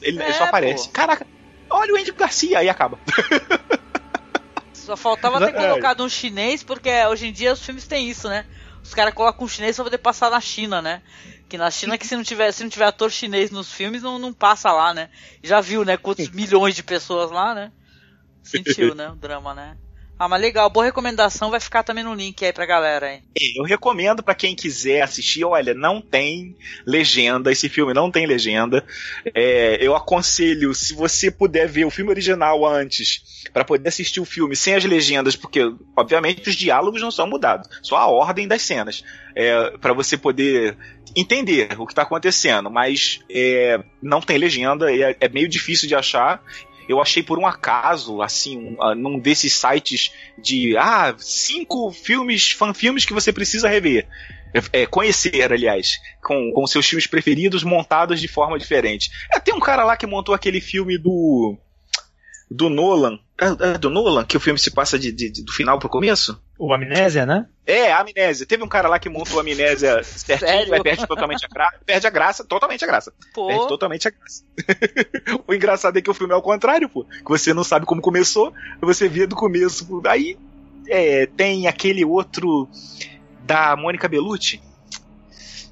Ele, 0.00 0.18
ele 0.22 0.30
É, 0.30 0.32
só 0.34 0.44
aparece. 0.44 0.86
pô. 0.86 0.92
Caraca, 0.92 1.26
olha 1.70 1.94
o 1.94 1.96
Andy 1.96 2.12
Garcia, 2.12 2.58
aí 2.58 2.68
acaba. 2.68 2.98
Só 4.72 4.96
faltava 4.96 5.38
ter 5.38 5.54
É. 5.54 5.66
colocado 5.68 6.02
um 6.02 6.08
chinês, 6.08 6.62
porque 6.62 6.90
hoje 7.06 7.26
em 7.26 7.32
dia 7.32 7.52
os 7.52 7.62
filmes 7.64 7.86
têm 7.86 8.08
isso, 8.08 8.28
né? 8.28 8.46
Os 8.82 8.94
caras 8.94 9.12
colocam 9.12 9.44
um 9.44 9.48
chinês 9.48 9.76
pra 9.76 9.84
poder 9.84 9.98
passar 9.98 10.30
na 10.30 10.40
China, 10.40 10.80
né? 10.80 11.02
Que 11.48 11.58
na 11.58 11.70
China 11.70 11.98
que 11.98 12.06
se 12.06 12.16
não 12.16 12.22
tiver, 12.22 12.50
se 12.52 12.62
não 12.62 12.70
tiver 12.70 12.86
ator 12.86 13.10
chinês 13.10 13.50
nos 13.50 13.70
filmes, 13.72 14.02
não, 14.02 14.18
não 14.18 14.32
passa 14.32 14.72
lá, 14.72 14.94
né? 14.94 15.10
Já 15.42 15.60
viu, 15.60 15.84
né? 15.84 15.96
Quantos 15.96 16.30
milhões 16.30 16.74
de 16.74 16.82
pessoas 16.82 17.30
lá, 17.30 17.54
né? 17.54 17.70
Sentiu, 18.42 18.94
né? 18.94 19.10
O 19.10 19.16
drama, 19.16 19.54
né? 19.54 19.76
Ah, 20.18 20.26
mas 20.26 20.40
legal, 20.40 20.68
boa 20.68 20.84
recomendação, 20.84 21.48
vai 21.48 21.60
ficar 21.60 21.84
também 21.84 22.02
no 22.02 22.12
link 22.12 22.44
aí 22.44 22.52
pra 22.52 22.66
galera, 22.66 23.12
hein? 23.12 23.22
Eu 23.56 23.62
recomendo 23.62 24.20
pra 24.20 24.34
quem 24.34 24.52
quiser 24.52 25.02
assistir. 25.02 25.44
Olha, 25.44 25.74
não 25.74 26.00
tem 26.00 26.56
legenda. 26.84 27.52
Esse 27.52 27.68
filme 27.68 27.94
não 27.94 28.10
tem 28.10 28.26
legenda. 28.26 28.84
É, 29.32 29.78
eu 29.80 29.94
aconselho, 29.94 30.74
se 30.74 30.92
você 30.92 31.30
puder 31.30 31.68
ver 31.68 31.84
o 31.84 31.90
filme 31.90 32.10
original 32.10 32.66
antes, 32.66 33.22
pra 33.52 33.64
poder 33.64 33.88
assistir 33.88 34.20
o 34.20 34.24
filme 34.24 34.56
sem 34.56 34.74
as 34.74 34.84
legendas, 34.84 35.36
porque 35.36 35.60
obviamente 35.96 36.48
os 36.48 36.56
diálogos 36.56 37.00
não 37.00 37.12
são 37.12 37.28
mudados, 37.28 37.68
só 37.80 37.96
a 37.96 38.06
ordem 38.08 38.48
das 38.48 38.62
cenas, 38.62 39.04
é, 39.36 39.70
para 39.78 39.92
você 39.92 40.16
poder 40.16 40.76
entender 41.14 41.68
o 41.78 41.86
que 41.86 41.94
tá 41.94 42.02
acontecendo. 42.02 42.68
Mas 42.68 43.20
é, 43.30 43.80
não 44.02 44.20
tem 44.20 44.36
legenda, 44.36 44.92
é, 44.92 45.16
é 45.20 45.28
meio 45.28 45.48
difícil 45.48 45.86
de 45.86 45.94
achar. 45.94 46.42
Eu 46.88 47.00
achei 47.00 47.22
por 47.22 47.38
um 47.38 47.46
acaso, 47.46 48.22
assim, 48.22 48.56
um, 48.58 48.82
ah, 48.82 48.94
num 48.94 49.18
desses 49.18 49.52
sites 49.52 50.10
de 50.38 50.76
ah, 50.76 51.14
cinco 51.18 51.90
filmes, 51.92 52.50
fanfilmes 52.52 53.04
que 53.04 53.12
você 53.12 53.32
precisa 53.32 53.68
rever. 53.68 54.08
É, 54.72 54.86
conhecer, 54.86 55.52
aliás, 55.52 55.98
com, 56.22 56.50
com 56.52 56.66
seus 56.66 56.86
filmes 56.88 57.06
preferidos 57.06 57.62
montados 57.62 58.18
de 58.18 58.26
forma 58.26 58.58
diferente. 58.58 59.10
É, 59.30 59.38
tem 59.38 59.54
um 59.54 59.60
cara 59.60 59.84
lá 59.84 59.94
que 59.96 60.06
montou 60.06 60.34
aquele 60.34 60.60
filme 60.60 60.96
do. 60.96 61.58
do 62.50 62.70
Nolan. 62.70 63.18
É, 63.38 63.74
é 63.74 63.78
do 63.78 63.90
Nolan, 63.90 64.24
que 64.24 64.36
o 64.36 64.40
filme 64.40 64.58
se 64.58 64.70
passa 64.70 64.98
de, 64.98 65.12
de- 65.12 65.30
de- 65.30 65.44
do 65.44 65.52
final 65.52 65.78
pro 65.78 65.88
começo? 65.90 66.42
O 66.58 66.74
Amnésia, 66.74 67.24
né? 67.24 67.46
É, 67.64 67.92
a 67.92 68.00
amnésia. 68.00 68.44
Teve 68.46 68.64
um 68.64 68.68
cara 68.68 68.88
lá 68.88 68.98
que 68.98 69.08
montou 69.08 69.38
a 69.38 69.42
amnésia 69.42 70.02
certinho, 70.02 70.74
aí 70.74 70.82
perde 70.82 71.06
totalmente 71.06 71.44
a 71.44 71.48
graça. 71.48 71.78
Perde 71.86 72.06
a 72.06 72.10
graça, 72.10 72.44
totalmente 72.44 72.84
a 72.84 72.86
graça. 72.86 73.12
Pô, 73.32 73.46
Perde 73.46 73.68
totalmente 73.68 74.08
a 74.08 74.10
graça. 74.10 74.42
o 75.46 75.54
engraçado 75.54 75.96
é 75.98 76.02
que 76.02 76.10
o 76.10 76.14
filme 76.14 76.32
é 76.32 76.34
ao 76.34 76.42
contrário, 76.42 76.88
pô. 76.88 77.04
Que 77.04 77.28
você 77.28 77.54
não 77.54 77.62
sabe 77.62 77.86
como 77.86 78.02
começou, 78.02 78.52
você 78.80 79.08
vê 79.08 79.26
do 79.26 79.36
começo. 79.36 79.86
pô. 79.86 80.02
Aí 80.08 80.36
é, 80.88 81.26
tem 81.26 81.68
aquele 81.68 82.04
outro 82.04 82.68
da 83.44 83.76
Mônica 83.76 84.08
Bellucci. 84.08 84.60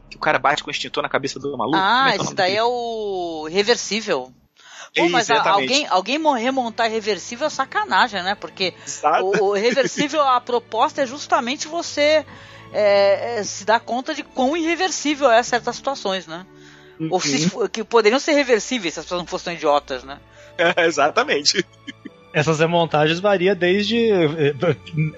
Que 0.09 0.17
o 0.17 0.21
cara 0.21 0.39
bate 0.39 0.63
com 0.63 0.69
o 0.69 0.71
extintor 0.71 1.03
na 1.03 1.09
cabeça 1.09 1.41
do 1.41 1.57
maluco. 1.57 1.79
Como 1.79 1.83
ah, 1.83 2.11
é 2.11 2.17
é 2.17 2.19
o 2.19 2.23
esse 2.23 2.35
daí 2.35 2.51
dele? 2.51 2.61
é 2.61 2.65
o 2.65 3.49
reversível. 3.51 4.33
Pô, 4.97 5.09
mas 5.11 5.29
Exatamente. 5.29 5.61
alguém, 5.73 5.87
alguém 5.89 6.19
mo- 6.19 6.33
remontar 6.33 6.91
reversível 6.91 7.47
é 7.47 7.51
sacanagem, 7.51 8.23
né? 8.23 8.35
Porque 8.35 8.73
o, 9.23 9.49
o 9.49 9.53
reversível, 9.53 10.23
a 10.23 10.41
proposta 10.41 11.03
é 11.03 11.07
justamente 11.07 11.69
você 11.69 12.25
é, 12.73 13.39
é, 13.39 13.45
se 13.45 13.65
dar 13.65 13.81
conta 13.81 14.15
de 14.15 14.23
quão 14.23 14.57
irreversível 14.57 15.31
é 15.31 15.43
certas 15.43 15.77
situações, 15.77 16.27
né? 16.27 16.47
Ou 17.11 17.21
se, 17.21 17.51
que 17.71 17.85
poderiam 17.85 18.19
ser 18.19 18.33
reversíveis 18.33 18.95
se 18.95 19.01
as 19.01 19.07
pessoas 19.07 19.21
não 19.21 19.27
fossem 19.27 19.55
idiotas, 19.55 20.03
né? 20.03 20.19
É, 20.59 20.87
exatamente. 20.87 21.63
Essas 22.37 22.59
remontagens 22.59 23.19
varia 23.19 23.55
desde 23.55 24.11
eh, 24.11 24.55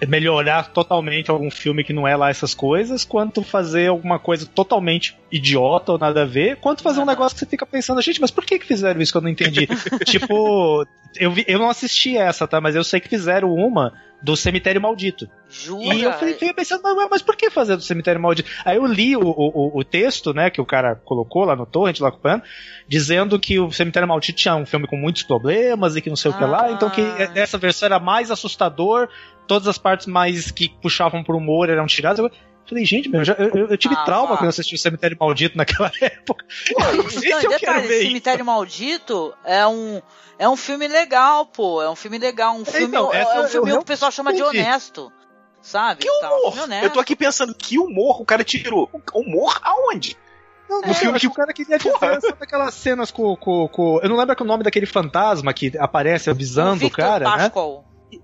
eh, 0.00 0.06
melhorar 0.06 0.72
totalmente 0.72 1.32
algum 1.32 1.50
filme 1.50 1.82
que 1.82 1.92
não 1.92 2.06
é 2.06 2.14
lá 2.14 2.30
essas 2.30 2.54
coisas, 2.54 3.04
quanto 3.04 3.42
fazer 3.42 3.88
alguma 3.88 4.20
coisa 4.20 4.46
totalmente 4.46 5.18
idiota 5.28 5.90
ou 5.90 5.98
nada 5.98 6.22
a 6.22 6.24
ver, 6.24 6.58
quanto 6.58 6.80
fazer 6.80 7.00
um 7.00 7.04
negócio 7.04 7.34
que 7.34 7.40
você 7.40 7.50
fica 7.50 7.66
pensando, 7.66 8.00
gente, 8.00 8.20
mas 8.20 8.30
por 8.30 8.44
que, 8.44 8.56
que 8.56 8.66
fizeram 8.66 9.00
isso 9.00 9.10
que 9.10 9.18
eu 9.18 9.22
não 9.22 9.28
entendi? 9.28 9.66
tipo, 10.06 10.86
eu, 11.16 11.32
vi- 11.32 11.44
eu 11.48 11.58
não 11.58 11.68
assisti 11.68 12.16
essa, 12.16 12.46
tá? 12.46 12.60
Mas 12.60 12.76
eu 12.76 12.84
sei 12.84 13.00
que 13.00 13.08
fizeram 13.08 13.52
uma 13.52 13.92
do 14.22 14.36
Cemitério 14.36 14.80
Maldito. 14.80 15.28
Jura? 15.48 15.94
E 15.94 16.02
eu 16.02 16.12
falei, 16.12 16.34
fiquei 16.34 16.52
pensando, 16.52 16.82
mas, 16.82 17.08
mas 17.10 17.22
por 17.22 17.36
que 17.36 17.48
fazer 17.50 17.76
do 17.76 17.82
cemitério 17.82 18.20
maldito? 18.20 18.50
Aí 18.64 18.76
eu 18.76 18.84
li 18.84 19.16
o, 19.16 19.20
o, 19.22 19.30
o- 19.76 19.78
o 19.78 19.84
texto, 19.84 20.34
né, 20.34 20.50
que 20.50 20.60
o 20.60 20.66
cara 20.66 20.96
colocou 20.96 21.44
lá 21.44 21.54
no 21.56 21.64
torrent, 21.64 22.00
lá 22.00 22.08
acompanhando, 22.08 22.42
dizendo 22.86 23.38
que 23.38 23.58
o 23.58 23.70
cemitério 23.72 24.08
maldito 24.08 24.36
tinha 24.38 24.56
um 24.56 24.66
filme 24.66 24.86
com 24.86 24.96
muitos 24.96 25.22
problemas 25.22 25.96
e 25.96 26.02
que 26.02 26.08
não 26.10 26.16
sei 26.16 26.30
o 26.30 26.34
que 26.36 26.44
lá, 26.44 26.66
Ah. 26.66 26.72
então 26.72 26.90
que 26.90 27.00
essa 27.34 27.56
versão 27.56 27.86
era 27.86 27.98
mais 27.98 28.30
assustador, 28.30 29.08
todas 29.46 29.66
as 29.68 29.78
partes 29.78 30.06
mais 30.06 30.50
que 30.50 30.68
puxavam 30.68 31.22
pro 31.24 31.36
humor 31.38 31.70
eram 31.70 31.86
tiradas. 31.86 32.30
Eu 32.68 32.70
falei, 32.70 32.84
gente, 32.84 33.08
meu, 33.08 33.22
eu, 33.22 33.24
já- 33.24 33.32
eu- 33.38 33.68
eu 33.70 33.78
tive 33.78 33.94
Ah, 33.94 34.04
trauma 34.04 34.28
vá. 34.32 34.36
quando 34.36 34.44
eu 34.44 34.48
assisti 34.50 34.74
o 34.74 34.78
cemitério 34.78 35.16
maldito 35.18 35.56
naquela 35.56 35.90
época. 36.02 36.44
Pô, 36.70 36.82
Eu 36.82 36.96
não 36.98 37.06
isso, 37.08 37.20
sei 37.20 37.30
não, 37.30 37.40
se 37.40 37.46
eu 37.46 37.50
detalhe, 37.50 37.58
quero 37.78 37.88
ver 37.88 38.02
Cemitério 38.06 38.44
Maldito 38.44 39.34
é 39.42 39.66
um, 39.66 40.02
é 40.38 40.46
um 40.48 40.56
filme 40.56 40.86
legal, 40.86 41.46
pô. 41.46 41.80
É 41.82 41.88
um 41.90 41.96
filme 41.96 42.18
legal. 42.18 42.54
Um 42.54 42.66
filme, 42.66 42.86
então, 42.88 43.12
é, 43.12 43.22
é 43.22 43.40
um 43.40 43.48
filme 43.48 43.70
que 43.72 43.78
o 43.78 43.84
pessoal 43.84 44.12
chama 44.12 44.34
de 44.34 44.42
honesto. 44.42 45.10
Sabe? 45.62 46.02
Que 46.02 46.20
Tal, 46.20 46.38
humor! 46.40 46.58
honesto. 46.60 46.84
Eu 46.84 46.90
tô 46.90 47.00
aqui 47.00 47.16
pensando, 47.16 47.54
que 47.54 47.78
humor 47.78 48.20
o 48.20 48.24
cara 48.24 48.44
tirou? 48.44 48.88
Humor 49.14 49.58
aonde? 49.62 50.16
Não, 50.68 50.82
É, 50.82 50.88
no 50.88 50.94
filme 50.94 51.18
que 51.18 51.26
o 51.26 51.32
cara 51.32 51.52
queria 51.54 51.78
Porra. 51.78 52.20
sabe 52.20 52.36
aquelas 52.42 52.74
cenas 52.74 53.10
com, 53.10 53.34
com, 53.36 53.66
com- 53.68 53.98
Eu 54.02 54.08
não 54.10 54.16
lembro 54.16 54.36
que 54.36 54.42
o 54.42 54.46
nome 54.46 54.62
daquele 54.62 54.84
fantasma 54.86 55.52
que 55.54 55.72
aparece 55.78 56.28
O 56.28 56.32
avisando 56.32 56.72
o 56.84 56.88
Victor 56.88 57.04
cara, 57.04 57.36
né? 57.36 57.50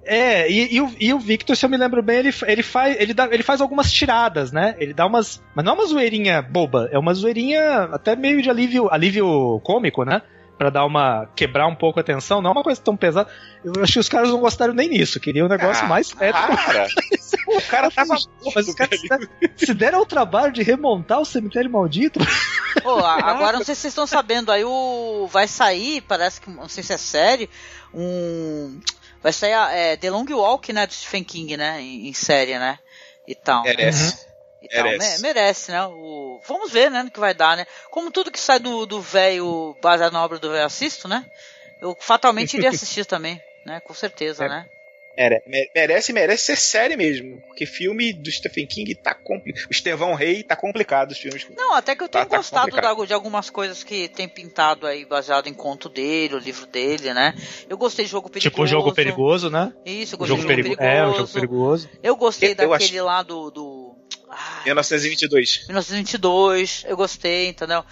É, 0.04 0.50
e, 0.50 0.74
e 0.76 0.80
o, 0.80 0.90
e 0.98 1.12
o 1.14 1.18
Victor, 1.18 1.56
se 1.56 1.64
eu 1.66 1.70
me 1.70 1.76
lembro 1.76 2.02
bem, 2.02 2.18
ele, 2.18 2.34
ele, 2.46 2.62
faz, 2.62 2.96
ele, 2.98 3.12
dá, 3.12 3.28
ele 3.30 3.42
faz 3.42 3.60
algumas 3.60 3.92
tiradas, 3.92 4.50
né? 4.52 4.74
Ele 4.78 4.94
dá 4.94 5.04
umas. 5.06 5.42
Mas 5.54 5.64
não 5.64 5.72
é 5.72 5.74
uma 5.76 5.86
zoeirinha 5.86 6.40
boba, 6.42 6.88
é 6.90 6.98
uma 6.98 7.12
zoeirinha 7.12 7.84
até 7.92 8.16
meio 8.16 8.40
de 8.40 8.48
alívio, 8.48 8.88
alívio 8.90 9.60
cômico, 9.62 10.04
né? 10.04 10.22
Pra 10.56 10.70
dar 10.70 10.84
uma. 10.86 11.28
quebrar 11.34 11.66
um 11.66 11.74
pouco 11.74 11.98
a 11.98 12.02
tensão, 12.02 12.40
não 12.40 12.50
é 12.50 12.52
uma 12.52 12.62
coisa 12.62 12.80
tão 12.80 12.96
pesada. 12.96 13.28
Eu 13.64 13.72
acho 13.82 13.94
que 13.94 13.98
os 13.98 14.08
caras 14.08 14.30
não 14.30 14.38
gostaram 14.40 14.72
nem 14.72 14.88
nisso, 14.88 15.18
queriam 15.20 15.46
um 15.46 15.50
negócio 15.50 15.84
Ah, 15.84 15.88
mais 15.88 16.06
sério. 16.06 16.32
Cara, 16.32 16.86
o 17.48 17.62
cara 17.68 17.90
tava 17.90 18.14
Mas 18.54 18.68
os 18.68 18.74
caras 18.74 19.00
se 19.00 19.08
deram- 19.08 19.28
se 19.56 19.74
deram 19.74 19.98
ao 19.98 20.06
trabalho 20.06 20.52
de 20.52 20.62
remontar 20.62 21.20
o 21.20 21.24
cemitério 21.24 21.68
maldito. 21.70 22.20
Pô, 22.82 22.98
agora 23.04 23.58
não 23.58 23.64
sei 23.64 23.74
se 23.74 23.80
vocês 23.82 23.90
estão 23.92 24.06
sabendo, 24.06 24.52
aí 24.52 24.64
o. 24.64 25.26
Vai 25.30 25.48
sair, 25.48 26.00
parece 26.02 26.40
que. 26.40 26.48
Não 26.48 26.68
sei 26.68 26.84
se 26.84 26.92
é 26.92 26.98
série. 26.98 27.50
Um. 27.92 28.78
Vai 29.24 29.32
sair 29.32 29.54
a, 29.54 29.72
é, 29.72 29.96
The 29.96 30.10
Long 30.10 30.26
Walk, 30.30 30.70
né? 30.70 30.86
Do 30.86 30.92
Stephen 30.92 31.24
King, 31.24 31.56
né? 31.56 31.80
Em, 31.80 32.08
em 32.08 32.12
série, 32.12 32.58
né? 32.58 32.78
E 33.26 33.34
tal. 33.34 33.62
merece. 33.62 34.26
E 34.60 34.68
tal. 34.68 34.84
Merece. 34.84 35.16
Me- 35.16 35.28
merece, 35.28 35.72
né? 35.72 35.82
O... 35.86 36.42
Vamos 36.46 36.70
ver, 36.70 36.90
né? 36.90 37.02
No 37.02 37.10
que 37.10 37.18
vai 37.18 37.32
dar, 37.32 37.56
né? 37.56 37.66
Como 37.90 38.10
tudo 38.10 38.30
que 38.30 38.38
sai 38.38 38.58
do 38.58 38.84
do 38.84 39.00
velho, 39.00 39.74
baseado 39.80 40.12
na 40.12 40.22
obra 40.22 40.38
do 40.38 40.50
velho, 40.50 40.66
assisto, 40.66 41.08
né? 41.08 41.24
Eu 41.80 41.96
fatalmente 41.98 42.54
iria 42.58 42.68
assistir 42.68 43.06
também, 43.06 43.40
né? 43.64 43.80
Com 43.80 43.94
certeza, 43.94 44.44
É. 44.44 44.48
né? 44.50 44.66
Mere- 45.16 45.42
me- 45.46 45.70
Merece, 45.74 46.12
merece 46.12 46.44
ser 46.44 46.56
série 46.56 46.96
mesmo. 46.96 47.40
Porque 47.46 47.64
filme 47.66 48.12
do 48.12 48.30
Stephen 48.30 48.66
King 48.66 48.94
tá 48.96 49.14
complicado. 49.14 49.66
O 49.68 49.72
Estevão 49.72 50.14
Rei 50.14 50.42
tá 50.42 50.56
complicado 50.56 51.12
os 51.12 51.18
filmes. 51.18 51.46
Não, 51.56 51.74
até 51.74 51.94
que 51.94 52.02
eu 52.02 52.08
tenho 52.08 52.24
Tá- 52.24 52.30
tá 52.30 52.36
gostado 52.36 52.70
da- 52.76 53.04
de 53.06 53.12
algumas 53.14 53.48
coisas 53.50 53.84
que 53.84 54.08
tem 54.08 54.28
pintado 54.28 54.86
aí, 54.86 55.04
baseado 55.04 55.46
em 55.46 55.54
conto 55.54 55.88
dele, 55.88 56.34
o 56.34 56.38
livro 56.38 56.66
dele, 56.66 57.14
né? 57.14 57.34
Eu 57.68 57.76
gostei 57.78 58.04
de 58.04 58.10
Jogo 58.10 58.28
Perigoso. 58.28 58.50
Tipo 58.50 58.62
o 58.62 58.66
jogo 58.66 58.92
perigoso, 58.92 59.48
né? 59.50 59.72
Isso, 59.84 60.14
eu 60.14 60.18
gostei 60.18 60.36
Jogo 60.36 60.48
de 60.48 60.54
Jogo 60.62 60.62
perigo... 60.62 60.76
Perigoso. 60.76 60.98
É, 60.98 61.06
o 61.06 61.14
jogo 61.16 61.32
perigoso. 61.32 61.90
Eu 62.02 62.16
gostei 62.16 62.48
Eu- 62.48 62.56
eu 62.64 62.70
daquele 62.70 62.98
acho- 62.98 63.04
lá 63.06 63.22
do... 63.22 63.50
do... 63.50 63.94
Ah, 64.28 64.62
1922. 64.64 65.64
1922, 65.68 66.84
eu 66.88 66.96
gostei, 66.96 67.48
entendeu? 67.48 67.84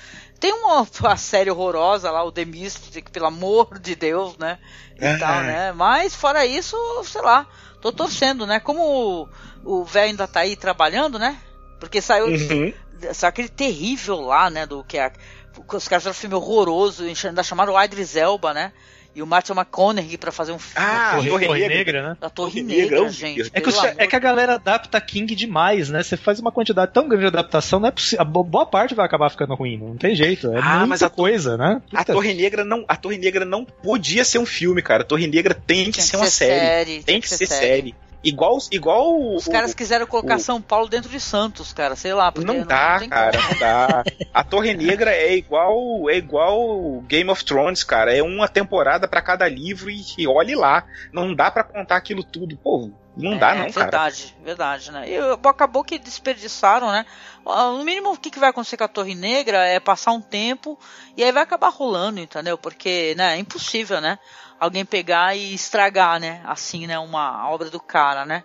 Tem 0.43 0.53
uma, 0.53 0.85
uma 1.01 1.17
série 1.17 1.53
horrorosa 1.53 2.11
lá, 2.11 2.25
o 2.25 2.33
The 2.33 2.45
que 2.45 3.13
pelo 3.13 3.27
amor 3.27 3.79
de 3.79 3.95
Deus, 3.95 4.37
né? 4.37 4.59
E 4.99 5.07
Ah. 5.07 5.17
tal, 5.17 5.41
né? 5.45 5.71
Mas 5.71 6.17
fora 6.17 6.45
isso, 6.45 6.77
sei 7.05 7.23
lá, 7.23 7.47
tô 7.81 7.93
torcendo, 7.93 8.45
né? 8.45 8.59
Como 8.59 9.29
o- 9.65 9.85
velho 9.85 10.07
ainda 10.07 10.27
tá 10.27 10.41
aí 10.41 10.57
trabalhando, 10.57 11.17
né? 11.17 11.39
Porque 11.79 12.01
saiu, 12.03 12.27
Uhum. 12.27 12.73
saiu 13.15 13.29
aquele 13.29 13.49
terrível 13.49 14.21
lá, 14.21 14.51
né? 14.51 14.67
Do 14.67 14.83
que 14.83 14.99
a, 14.99 15.13
os 15.57 15.87
caras 15.87 16.03
fizeram 16.03 16.11
um 16.11 16.15
filme 16.15 16.35
horroroso, 16.35 17.05
ainda 17.05 17.45
chamaram 17.45 17.75
o 17.75 17.81
Idris 17.81 18.17
Elba, 18.17 18.53
né? 18.53 18.73
E 19.15 19.23
o 19.23 19.27
Matthew 19.27 19.55
McConaughey 19.55 20.17
pra 20.17 20.33
fazer 20.33 20.53
um 20.53 20.59
filme. 20.59 20.87
Ah, 20.89 21.13
Torre, 21.17 21.29
Torre 21.29 21.47
Torre 21.47 21.61
Negra. 21.61 21.77
Negra, 21.77 22.03
né? 22.03 22.17
A 22.23 22.31
Torre 22.31 22.51
Torre 22.53 22.63
Negra, 22.63 22.97
Negra, 22.97 23.09
gente. 23.13 23.51
É 23.53 23.61
que, 23.61 23.71
é 23.99 24.07
que 24.07 24.17
a 24.17 24.19
galera 24.19 24.55
adapta 24.55 24.99
King 25.03 25.35
demais, 25.35 25.91
né? 25.91 26.03
Você 26.03 26.17
faz 26.17 26.41
uma 26.41 26.51
quantidade 26.51 26.93
tão 26.93 27.07
grande 27.09 27.23
de 27.25 27.27
adaptação, 27.29 27.79
não 27.79 27.89
é 27.89 27.91
possível. 27.91 28.23
A 28.23 28.25
bo- 28.25 28.43
boa 28.43 28.65
parte 28.65 28.95
vai 28.95 29.05
acabar 29.05 29.29
ficando 29.29 29.55
ruim, 29.55 29.77
não 29.77 29.97
tem 29.97 30.15
jeito. 30.15 30.51
É 30.53 30.59
Ah, 30.59 30.63
muita 30.79 30.87
mas 30.87 31.03
a- 31.03 31.11
coisa, 31.11 31.57
né? 31.59 31.83
A 31.93 31.99
Puta. 31.99 32.13
Torre 32.15 32.33
Negra 32.33 32.65
não, 32.65 32.85
a 32.89 32.97
Torre 32.97 33.19
Negra 33.19 33.45
não 33.45 33.65
podia 33.67 34.25
ser 34.25 34.39
um 34.39 34.47
filme, 34.47 34.81
cara. 34.81 35.03
A 35.03 35.07
Torre 35.07 35.27
Negra 35.27 35.53
tem 35.55 35.85
que 35.87 35.93
Tinha 35.93 36.07
ser 36.07 36.17
uma 36.17 36.27
série. 36.27 37.03
Tem 37.03 37.21
que 37.21 37.29
ser 37.29 37.47
série. 37.47 37.95
Igual, 38.25 38.59
igual 38.71 39.13
o- 39.15 39.37
Os 39.37 39.49
caras 39.49 39.73
o- 39.73 39.77
quiseram 39.77 40.07
colocar 40.07 40.37
o- 40.37 40.41
São 40.41 40.61
Paulo 40.63 40.89
dentro 40.89 41.11
de 41.11 41.19
Santos, 41.19 41.73
cara, 41.73 41.97
sei 41.97 42.15
lá. 42.15 42.31
porque 42.31 42.47
Não 42.53 42.65
dá, 42.65 42.99
tem 43.01 43.09
cara, 43.09 43.37
como. 43.39 43.51
não 43.53 43.59
dá. 43.59 44.05
A 44.33 44.45
Torre 44.45 44.75
Negra 44.75 45.11
é 45.13 45.35
igual 45.35 46.09
é 46.09 46.17
igual 46.17 47.01
Game 47.09 47.29
of 47.31 47.45
Thrones, 47.45 47.83
cara. 47.85 48.17
É 48.17 48.23
uma 48.23 48.49
temporada 48.49 49.09
pra 49.09 49.21
cada 49.21 49.49
livro 49.49 49.91
e, 49.91 50.01
e 50.19 50.27
olhe 50.29 50.55
lá. 50.55 50.85
Não 51.13 51.35
dá 51.35 51.51
pra 51.51 51.65
contar 51.65 51.97
aquilo 51.97 52.23
tudo. 52.23 52.57
Pô, 52.57 52.91
não 53.17 53.37
dá 53.37 53.51
é, 53.55 53.59
não, 53.59 53.71
cara. 53.71 53.83
verdade, 53.83 54.37
verdade, 54.45 54.91
né? 54.93 55.11
E 55.11 55.17
acabou 55.49 55.83
que 55.85 55.99
desperdiçaram, 55.99 56.91
né? 56.91 57.05
Ah, 57.45 57.71
No 57.73 57.85
mínimo, 57.85 58.13
o 58.13 58.17
que, 58.17 58.31
que 58.31 58.39
vai 58.39 58.51
acontecer 58.51 58.77
com 58.77 58.85
a 58.85 58.89
Torre 58.89 59.15
Negra 59.15 59.67
é 59.67 59.81
passar 59.81 60.13
um 60.13 60.21
tempo 60.21 60.79
e 61.17 61.23
aí 61.25 61.33
vai 61.33 61.43
acabar 61.43 61.69
rolando, 61.71 62.21
entendeu? 62.21 62.57
Porque, 62.57 63.15
né, 63.17 63.35
é 63.35 63.39
impossível, 63.39 64.01
né? 64.01 64.19
Alguém 64.63 64.85
pegar 64.85 65.35
e 65.35 65.55
estragar, 65.55 66.21
né? 66.21 66.41
Assim, 66.45 66.87
né? 66.87 66.97
Uma 66.97 67.51
obra 67.51 67.69
do 67.69 67.81
cara, 67.81 68.25
né? 68.25 68.45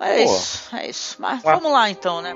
Mas 0.00 0.08
é 0.08 0.24
Pô. 0.24 0.34
isso, 0.34 0.76
é 0.76 0.88
isso. 0.88 1.16
Mas 1.18 1.44
Ué. 1.44 1.54
vamos 1.54 1.70
lá 1.70 1.90
então, 1.90 2.22
né? 2.22 2.32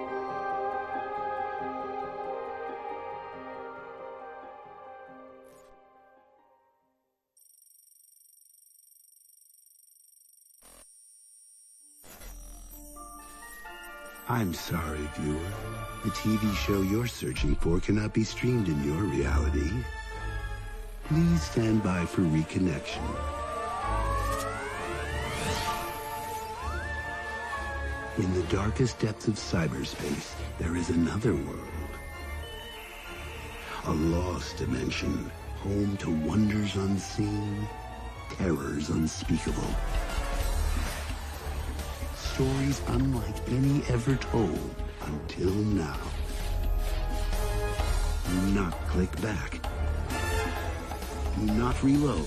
I'm 14.29 14.53
sorry, 14.53 15.09
viewer. 15.17 15.41
The 16.05 16.11
TV 16.11 16.55
show 16.57 16.83
you're 16.83 17.09
searching 17.09 17.55
for 17.55 17.81
cannot 17.81 18.13
be 18.13 18.23
streamed 18.23 18.69
in 18.69 18.85
your 18.85 19.05
reality. 19.05 19.73
Please 21.09 21.43
stand 21.43 21.83
by 21.83 22.05
for 22.05 22.21
reconnection. 22.21 23.03
In 28.19 28.35
the 28.35 28.43
darkest 28.51 28.99
depths 28.99 29.27
of 29.27 29.37
cyberspace, 29.37 30.35
there 30.59 30.77
is 30.77 30.91
another 30.91 31.33
world. 31.33 31.91
A 33.87 33.93
lost 33.93 34.59
dimension, 34.59 35.31
home 35.57 35.97
to 35.97 36.11
wonders 36.11 36.77
unseen, 36.77 37.67
terrors 38.33 38.91
unspeakable. 38.91 39.75
Stories 42.17 42.83
unlike 42.89 43.49
any 43.49 43.83
ever 43.89 44.15
told 44.17 44.75
until 45.07 45.55
now. 45.55 45.97
Do 48.27 48.53
not 48.53 48.73
click 48.89 49.19
back. 49.23 49.59
Do 51.39 51.47
not 51.53 51.81
reload. 51.85 52.27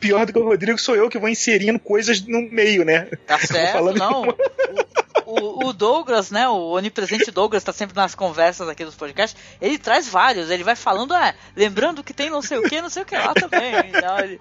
Pior 0.00 0.26
do 0.26 0.32
que 0.32 0.38
o 0.38 0.44
Rodrigo 0.44 0.78
sou 0.78 0.96
eu 0.96 1.08
que 1.08 1.18
vou 1.18 1.28
inserindo 1.28 1.78
coisas 1.78 2.20
no 2.26 2.42
meio, 2.50 2.84
né? 2.84 3.08
Tá 3.26 3.38
certo, 3.44 3.92
não. 3.94 4.34
O- 5.40 5.66
o 5.68 5.72
Douglas, 5.72 6.30
né? 6.30 6.48
O 6.48 6.72
onipresente 6.72 7.30
Douglas 7.30 7.62
tá 7.64 7.72
sempre 7.72 7.96
nas 7.96 8.14
conversas 8.14 8.68
aqui 8.68 8.84
dos 8.84 8.94
podcasts. 8.94 9.40
Ele 9.60 9.78
traz 9.78 10.08
vários, 10.08 10.50
ele 10.50 10.64
vai 10.64 10.76
falando, 10.76 11.12
ah, 11.14 11.34
lembrando 11.56 12.02
que 12.04 12.12
tem 12.12 12.28
não 12.30 12.42
sei 12.42 12.58
o 12.58 12.62
que, 12.62 12.80
não 12.82 12.90
sei 12.90 13.02
o 13.02 13.06
que 13.06 13.16
lá 13.16 13.32
também. 13.34 13.72
Então, 13.88 14.18
ele, 14.18 14.38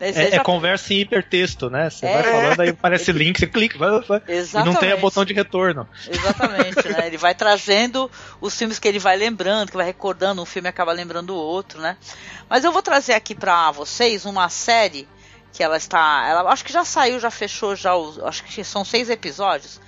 É, 0.00 0.08
é 0.10 0.30
já- 0.32 0.42
conversa 0.42 0.94
em 0.94 1.00
hipertexto, 1.00 1.68
né? 1.68 1.90
Você 1.90 2.06
É. 2.06 2.12
vai 2.14 2.32
falando, 2.32 2.60
aí 2.60 2.68
aparece 2.70 3.12
link, 3.12 3.38
você 3.38 3.46
clica, 3.46 3.76
vai, 3.78 4.00
vai, 4.00 4.22
e 4.28 4.64
não 4.64 4.74
tem 4.74 4.92
a 4.92 4.96
botão 4.96 5.24
de 5.24 5.34
retorno. 5.34 5.86
Exatamente, 6.08 6.88
né? 6.88 7.06
Ele 7.06 7.16
vai 7.18 7.34
trazendo 7.34 8.10
os 8.40 8.56
filmes 8.56 8.78
que 8.78 8.88
ele 8.88 8.98
vai 8.98 9.16
lembrando, 9.16 9.70
que 9.70 9.76
vai 9.76 9.86
recordando, 9.86 10.40
um 10.42 10.46
filme 10.46 10.68
acaba 10.68 10.92
lembrando 10.92 11.30
o 11.30 11.36
outro, 11.38 11.80
né? 11.80 11.96
Mas 12.48 12.64
eu 12.64 12.72
vou 12.72 12.82
trazer 12.82 13.12
aqui 13.12 13.34
pra 13.34 13.70
vocês 13.70 14.24
uma 14.24 14.48
série 14.48 15.08
que 15.52 15.62
ela 15.62 15.76
está, 15.76 16.26
ela 16.28 16.48
acho 16.52 16.64
que 16.64 16.72
já 16.72 16.84
saiu, 16.84 17.18
já 17.18 17.30
fechou 17.30 17.74
já 17.74 17.94
os, 17.94 18.18
acho 18.20 18.44
que 18.44 18.62
são 18.62 18.84
seis 18.84 19.10
episódios, 19.10 19.80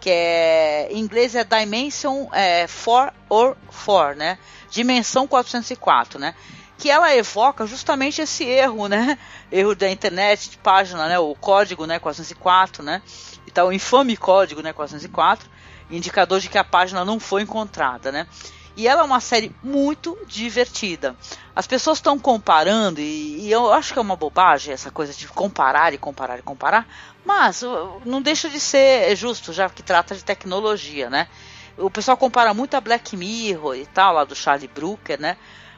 que 0.00 0.10
é 0.10 0.88
em 0.90 0.98
inglês 0.98 1.34
é 1.34 1.44
Dimension 1.44 2.28
é, 2.32 2.66
4 2.66 3.14
or 3.28 3.56
4, 3.84 4.16
né? 4.16 4.38
Dimensão 4.70 5.26
404, 5.26 6.18
né? 6.18 6.34
Que 6.78 6.90
ela 6.90 7.14
evoca 7.14 7.66
justamente 7.66 8.22
esse 8.22 8.44
erro, 8.44 8.88
né? 8.88 9.18
Erro 9.52 9.74
da 9.74 9.90
internet 9.90 10.50
de 10.50 10.58
página, 10.58 11.08
né? 11.08 11.18
O 11.18 11.34
código, 11.34 11.84
né? 11.86 11.98
404, 11.98 12.82
né? 12.82 13.02
Então, 13.46 13.68
o 13.68 13.72
infame 13.72 14.16
código, 14.16 14.62
né? 14.62 14.72
404, 14.72 15.48
indicador 15.90 16.40
de 16.40 16.48
que 16.48 16.56
a 16.56 16.64
página 16.64 17.04
não 17.04 17.20
foi 17.20 17.42
encontrada, 17.42 18.10
né? 18.10 18.26
E 18.76 18.86
ela 18.86 19.02
é 19.02 19.04
uma 19.04 19.20
série 19.20 19.54
muito 19.62 20.16
divertida. 20.26 21.16
As 21.54 21.66
pessoas 21.66 21.98
estão 21.98 22.18
comparando, 22.18 23.00
e, 23.00 23.40
e 23.46 23.52
eu 23.52 23.72
acho 23.72 23.92
que 23.92 23.98
é 23.98 24.02
uma 24.02 24.16
bobagem 24.16 24.72
essa 24.72 24.90
coisa 24.90 25.12
de 25.12 25.26
comparar 25.28 25.92
e 25.92 25.98
comparar 25.98 26.38
e 26.38 26.42
comparar, 26.42 26.86
mas 27.24 27.62
uh, 27.62 28.00
não 28.04 28.22
deixa 28.22 28.48
de 28.48 28.60
ser 28.60 29.14
justo, 29.16 29.52
já 29.52 29.68
que 29.68 29.82
trata 29.82 30.14
de 30.14 30.24
tecnologia, 30.24 31.10
né? 31.10 31.28
O 31.76 31.90
pessoal 31.90 32.16
compara 32.16 32.52
muito 32.54 32.74
a 32.74 32.80
Black 32.80 33.16
Mirror 33.16 33.76
e 33.76 33.86
tal, 33.86 34.14
lá 34.14 34.24
do 34.24 34.34
Charlie 34.34 34.68
Brooker, 34.68 35.20
né? 35.20 35.36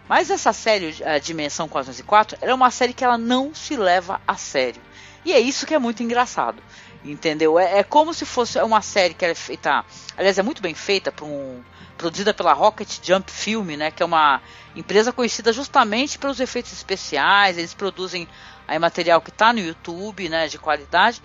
Mas 0.09 0.31
essa 0.31 0.53
série, 0.53 1.03
a 1.05 1.19
Dimensão 1.19 1.69
404, 1.69 2.39
ela 2.41 2.51
é 2.51 2.55
uma 2.55 2.71
série 2.71 2.93
que 2.93 3.05
ela 3.05 3.17
não 3.17 3.55
se 3.55 3.77
leva 3.77 4.21
a 4.27 4.37
sério. 4.37 4.83
E 5.25 5.33
é 5.33 5.41
isso 5.41 5.67
que 5.67 5.75
é 5.75 5.79
muito 5.79 6.03
engraçado. 6.03 6.63
Entendeu? 7.05 7.59
É, 7.59 7.79
é 7.79 7.83
como 7.83 8.13
se 8.13 8.25
fosse 8.25 8.61
uma 8.61 8.83
série 8.83 9.15
que 9.15 9.25
ela 9.25 9.33
é 9.33 9.37
feita. 9.37 9.85
Aliás, 10.17 10.39
é 10.39 10.43
muito 10.43 10.61
bem 10.61 10.75
feita 10.75 11.13
um, 11.23 11.63
produzida 11.97 12.35
pela 12.35 12.53
Rocket 12.53 12.99
Jump 13.03 13.31
Film, 13.31 13.77
né? 13.77 13.91
Que 13.91 14.03
é 14.03 14.07
uma 14.07 14.41
empresa 14.77 15.13
conhecida 15.13 15.53
justamente 15.53 16.19
pelos 16.19 16.41
efeitos 16.41 16.73
especiais. 16.73 17.57
Eles 17.57 17.75
produzem 17.75 18.29
aí 18.67 18.79
material 18.79 19.21
que 19.21 19.31
está 19.31 19.53
no 19.53 19.61
YouTube, 19.61 20.29
né? 20.29 20.49
De 20.49 20.59
qualidade. 20.59 21.23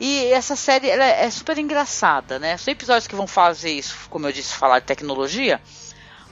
E 0.00 0.32
essa 0.32 0.56
série 0.56 0.88
é 0.88 1.30
super 1.30 1.56
engraçada, 1.56 2.38
né? 2.38 2.56
São 2.56 2.72
episódios 2.72 3.06
que 3.06 3.14
vão 3.14 3.26
fazer 3.26 3.70
isso, 3.70 3.96
como 4.10 4.26
eu 4.26 4.32
disse, 4.32 4.54
falar 4.54 4.80
de 4.80 4.86
tecnologia. 4.86 5.60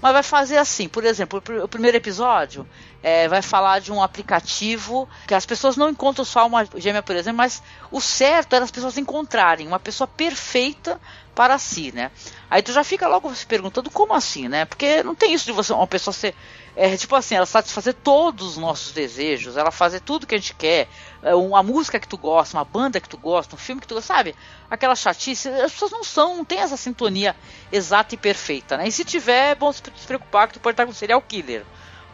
Mas 0.03 0.13
vai 0.13 0.23
fazer 0.25 0.59
assim, 0.59 0.89
por 0.89 1.05
exemplo, 1.05 1.39
o 1.39 1.43
pr- 1.43 1.63
o 1.63 1.69
primeiro 1.69 1.97
episódio 1.97 2.67
é, 3.03 3.29
vai 3.29 3.41
falar 3.41 3.79
de 3.81 3.93
um 3.93 4.03
aplicativo 4.03 5.09
que 5.29 5.35
as 5.35 5.47
pessoas 5.47 5.77
não 5.77 5.89
encontram 5.89 6.25
só 6.25 6.45
uma 6.45 6.67
gêmea, 6.77 7.03
por 7.03 7.15
exemplo, 7.15 7.39
mas 7.39 7.63
o 7.91 8.01
certo 8.01 8.55
era 8.55 8.65
as 8.65 8.71
pessoas 8.73 8.99
encontrarem 8.99 9.67
uma 9.67 9.79
pessoa 9.79 10.09
perfeita 10.09 11.01
para 11.37 11.57
si, 11.57 11.93
né? 11.93 12.11
Aí 12.51 12.63
tu 12.63 12.73
já 12.73 12.83
fica 12.85 13.07
logo 13.09 13.33
se 13.35 13.47
perguntando 13.47 13.91
como 13.91 14.13
assim, 14.13 14.49
né? 14.49 14.65
Porque 14.65 15.03
não 15.05 15.15
tem 15.15 15.33
isso 15.33 15.47
de 15.47 15.53
você 15.53 15.73
uma 15.73 15.87
pessoa 15.87 16.13
ser 16.13 16.35
é, 16.75 16.97
tipo 16.97 17.15
assim, 17.15 17.35
ela 17.35 17.47
satisfazer 17.47 17.95
todos 17.95 18.49
os 18.49 18.57
nossos 18.57 18.93
desejos, 18.93 19.57
ela 19.57 19.71
fazer 19.71 20.01
tudo 20.01 20.27
que 20.27 20.35
a 20.35 20.39
gente 20.39 20.55
quer, 20.55 20.89
uma 21.23 21.63
música 21.63 22.01
que 22.01 22.09
tu 22.09 22.17
gosta, 22.19 22.57
uma 22.57 22.65
banda 22.65 23.01
que 23.01 23.09
tu 23.09 23.17
gosta, 23.17 23.55
um 23.55 23.59
filme 23.59 23.81
que 23.81 23.87
tu 23.87 23.95
gosta, 23.95 24.13
sabe? 24.15 24.35
Aquela 24.71 24.95
chatice, 24.97 25.49
as 25.49 25.73
pessoas 25.73 25.91
não 25.93 26.03
são, 26.03 26.37
não 26.37 26.45
tem 26.45 26.59
essa 26.59 26.77
sintonia 26.77 27.37
exata 27.71 28.15
e 28.15 28.19
perfeita, 28.19 28.77
né? 28.77 28.89
E 28.89 28.93
se 28.93 29.05
tiver, 29.05 29.51
é 29.51 29.55
bom 29.55 29.73
se 29.73 29.83
preocupar 30.07 30.49
que 30.49 30.55
tu 30.55 30.61
pode 30.61 30.75
estar 30.75 30.85
com 30.85 30.91
um 30.91 30.95
serial 30.95 31.23
killer. 31.23 31.65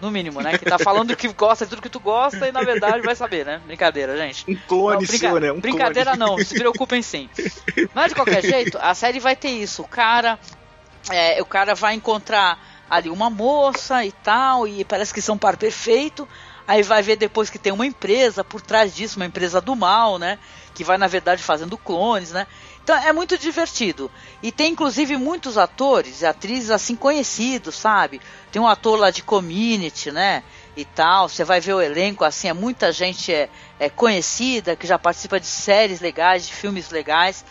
No 0.00 0.12
mínimo, 0.12 0.40
né? 0.40 0.56
Que 0.56 0.64
tá 0.64 0.78
falando 0.78 1.16
que 1.16 1.26
gosta 1.32 1.64
de 1.64 1.70
tudo 1.70 1.82
que 1.82 1.88
tu 1.88 1.98
gosta 1.98 2.46
e 2.46 2.52
na 2.52 2.62
verdade 2.62 3.00
vai 3.00 3.16
saber, 3.16 3.44
né? 3.44 3.60
Brincadeira, 3.66 4.16
gente. 4.16 4.44
Um 4.48 4.54
clone 4.54 4.92
Não, 4.92 4.98
brinca- 5.00 5.28
seu, 5.28 5.40
né? 5.40 5.50
Um 5.52 5.60
brincadeira 5.60 6.16
clone. 6.16 6.36
não, 6.36 6.44
se 6.44 6.54
preocupem 6.54 7.02
sim. 7.02 7.28
Mas 7.92 8.10
de 8.10 8.14
qualquer 8.14 8.44
jeito, 8.44 8.78
a 8.80 8.94
série 8.94 9.18
vai 9.18 9.34
ter 9.34 9.48
isso. 9.48 9.82
O 9.82 9.88
cara, 9.88 10.38
é, 11.10 11.42
o 11.42 11.44
cara 11.44 11.74
vai 11.74 11.94
encontrar 11.94 12.64
ali 12.88 13.10
uma 13.10 13.28
moça 13.28 14.04
e 14.04 14.12
tal, 14.12 14.68
e 14.68 14.84
parece 14.84 15.12
que 15.12 15.20
são 15.20 15.34
um 15.34 15.38
par 15.38 15.56
perfeito. 15.56 16.28
Aí 16.68 16.82
vai 16.82 17.00
ver 17.00 17.16
depois 17.16 17.48
que 17.48 17.58
tem 17.58 17.72
uma 17.72 17.86
empresa 17.86 18.44
por 18.44 18.60
trás 18.60 18.94
disso, 18.94 19.18
uma 19.18 19.24
empresa 19.24 19.58
do 19.58 19.74
mal, 19.74 20.18
né? 20.18 20.38
Que 20.74 20.84
vai, 20.84 20.98
na 20.98 21.06
verdade, 21.06 21.42
fazendo 21.42 21.78
clones, 21.78 22.30
né? 22.30 22.46
Então 22.84 22.94
é 22.94 23.10
muito 23.10 23.38
divertido. 23.38 24.10
E 24.42 24.52
tem 24.52 24.72
inclusive 24.72 25.16
muitos 25.16 25.56
atores 25.56 26.20
e 26.20 26.26
atrizes 26.26 26.70
assim 26.70 26.94
conhecidos, 26.94 27.74
sabe? 27.74 28.20
Tem 28.52 28.60
um 28.60 28.66
ator 28.66 28.98
lá 28.98 29.10
de 29.10 29.22
Community, 29.22 30.10
né? 30.10 30.42
E 30.76 30.84
tal. 30.84 31.30
Você 31.30 31.42
vai 31.42 31.58
ver 31.58 31.72
o 31.72 31.80
elenco 31.80 32.22
assim, 32.22 32.48
é 32.48 32.52
muita 32.52 32.92
gente 32.92 33.32
é, 33.32 33.48
é 33.80 33.88
conhecida 33.88 34.76
que 34.76 34.86
já 34.86 34.98
participa 34.98 35.40
de 35.40 35.46
séries 35.46 36.00
legais, 36.00 36.46
de 36.46 36.52
filmes 36.52 36.90
legais. 36.90 37.46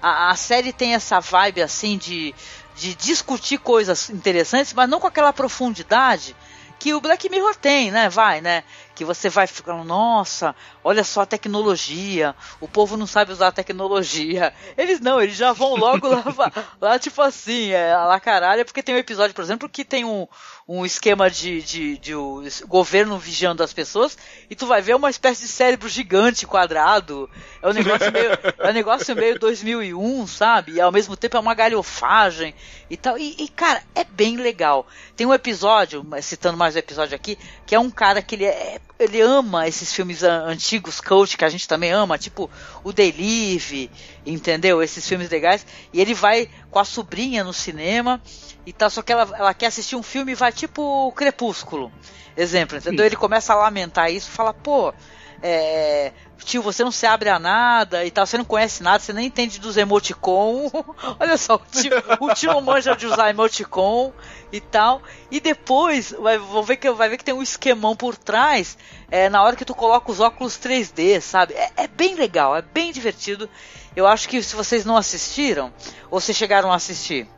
A, 0.00 0.30
a 0.30 0.34
série 0.34 0.72
tem 0.72 0.94
essa 0.94 1.20
vibe 1.20 1.60
assim 1.60 1.98
de, 1.98 2.34
de 2.74 2.94
discutir 2.94 3.58
coisas 3.58 4.08
interessantes, 4.08 4.72
mas 4.72 4.88
não 4.88 4.98
com 4.98 5.06
aquela 5.06 5.32
profundidade 5.32 6.34
que 6.82 6.92
o 6.92 7.00
Black 7.00 7.28
Mirror 7.28 7.54
tem, 7.54 7.92
né? 7.92 8.08
Vai, 8.08 8.40
né? 8.40 8.64
Que 9.02 9.06
você 9.06 9.28
vai 9.28 9.48
ficando, 9.48 9.82
nossa, 9.82 10.54
olha 10.84 11.02
só 11.02 11.22
a 11.22 11.26
tecnologia, 11.26 12.36
o 12.60 12.68
povo 12.68 12.96
não 12.96 13.04
sabe 13.04 13.32
usar 13.32 13.48
a 13.48 13.52
tecnologia. 13.52 14.54
Eles 14.78 15.00
não, 15.00 15.20
eles 15.20 15.34
já 15.34 15.52
vão 15.52 15.74
logo 15.74 16.06
lá, 16.06 16.22
lá 16.80 16.98
tipo 17.00 17.20
assim, 17.20 17.70
é, 17.70 17.96
lá 17.96 18.20
caralho, 18.20 18.64
porque 18.64 18.80
tem 18.80 18.94
um 18.94 18.98
episódio, 18.98 19.34
por 19.34 19.42
exemplo, 19.42 19.68
que 19.68 19.84
tem 19.84 20.04
um, 20.04 20.28
um 20.68 20.86
esquema 20.86 21.28
de, 21.28 21.60
de, 21.62 21.98
de 21.98 22.14
o 22.14 22.44
governo 22.68 23.18
vigiando 23.18 23.62
as 23.62 23.72
pessoas 23.72 24.16
e 24.48 24.54
tu 24.54 24.66
vai 24.66 24.80
ver 24.80 24.94
uma 24.94 25.10
espécie 25.10 25.42
de 25.42 25.48
cérebro 25.48 25.88
gigante 25.88 26.46
quadrado. 26.46 27.28
É 27.60 27.68
um 27.68 27.72
negócio 27.72 28.12
meio, 28.12 28.30
é 28.58 28.70
um 28.70 28.72
negócio 28.72 29.16
meio 29.16 29.38
2001, 29.38 30.26
sabe? 30.28 30.72
E 30.74 30.80
ao 30.80 30.92
mesmo 30.92 31.16
tempo 31.16 31.36
é 31.36 31.40
uma 31.40 31.54
galhofagem 31.54 32.54
e 32.88 32.96
tal. 32.96 33.18
E, 33.18 33.34
e, 33.38 33.48
cara, 33.48 33.82
é 33.94 34.04
bem 34.04 34.36
legal. 34.36 34.86
Tem 35.16 35.26
um 35.26 35.34
episódio, 35.34 36.06
citando 36.22 36.56
mais 36.56 36.76
um 36.76 36.78
episódio 36.78 37.16
aqui, 37.16 37.36
que 37.66 37.74
é 37.74 37.80
um 37.80 37.90
cara 37.90 38.22
que 38.22 38.36
ele, 38.36 38.44
é, 38.44 38.80
ele 38.98 39.20
ama 39.20 39.66
esses 39.66 39.92
filmes 39.92 40.22
antigos, 40.22 41.00
coach, 41.00 41.36
que 41.36 41.44
a 41.44 41.48
gente 41.48 41.66
também 41.66 41.90
ama, 41.90 42.18
tipo 42.18 42.50
o 42.84 42.92
Delive, 42.92 43.90
entendeu? 44.24 44.82
Esses 44.82 45.06
filmes 45.06 45.28
legais. 45.28 45.66
E 45.92 46.00
ele 46.00 46.14
vai 46.14 46.48
com 46.70 46.78
a 46.78 46.84
sobrinha 46.84 47.42
no 47.42 47.52
cinema 47.52 48.22
e 48.66 48.72
tal, 48.72 48.90
só 48.90 49.02
que 49.02 49.12
ela, 49.12 49.28
ela 49.36 49.54
quer 49.54 49.66
assistir 49.66 49.96
um 49.96 50.02
filme 50.02 50.32
e 50.32 50.36
vai 50.36 50.52
tipo 50.52 51.10
Crepúsculo. 51.12 51.92
Exemplo, 52.36 52.78
entendeu? 52.78 53.04
Ele 53.04 53.16
começa 53.16 53.52
a 53.52 53.56
lamentar 53.56 54.10
isso, 54.10 54.30
fala, 54.30 54.54
pô, 54.54 54.94
é, 55.42 56.12
tio, 56.42 56.62
você 56.62 56.84
não 56.84 56.92
se 56.92 57.06
abre 57.06 57.28
a 57.28 57.38
nada 57.38 58.04
e 58.04 58.10
tal, 58.10 58.26
você 58.26 58.38
não 58.38 58.44
conhece 58.44 58.82
nada, 58.82 58.98
você 58.98 59.12
nem 59.12 59.26
entende 59.26 59.60
dos 59.60 59.76
emoticon. 59.76 60.70
Olha 61.18 61.36
só, 61.36 61.54
o 61.56 61.58
tio, 61.58 61.92
o 62.20 62.34
tio 62.34 62.60
manja 62.60 62.94
de 62.94 63.06
usar 63.06 63.30
emoticon 63.30 64.12
e 64.52 64.60
tal. 64.60 65.02
E 65.30 65.40
depois 65.40 66.12
vai, 66.18 66.38
vou 66.38 66.62
ver 66.62 66.76
que, 66.76 66.90
vai 66.90 67.08
ver 67.08 67.16
que 67.16 67.24
tem 67.24 67.34
um 67.34 67.42
esquemão 67.42 67.96
por 67.96 68.16
trás 68.16 68.76
é, 69.10 69.28
na 69.28 69.42
hora 69.42 69.56
que 69.56 69.64
tu 69.64 69.74
coloca 69.74 70.10
os 70.10 70.20
óculos 70.20 70.58
3D, 70.58 71.20
sabe? 71.20 71.54
É, 71.54 71.70
é 71.76 71.86
bem 71.86 72.14
legal, 72.14 72.56
é 72.56 72.62
bem 72.62 72.92
divertido. 72.92 73.48
Eu 73.94 74.06
acho 74.06 74.28
que 74.28 74.42
se 74.42 74.56
vocês 74.56 74.84
não 74.84 74.96
assistiram, 74.96 75.72
ou 76.10 76.20
se 76.20 76.32
chegaram 76.32 76.72
a 76.72 76.76
assistir, 76.76 77.28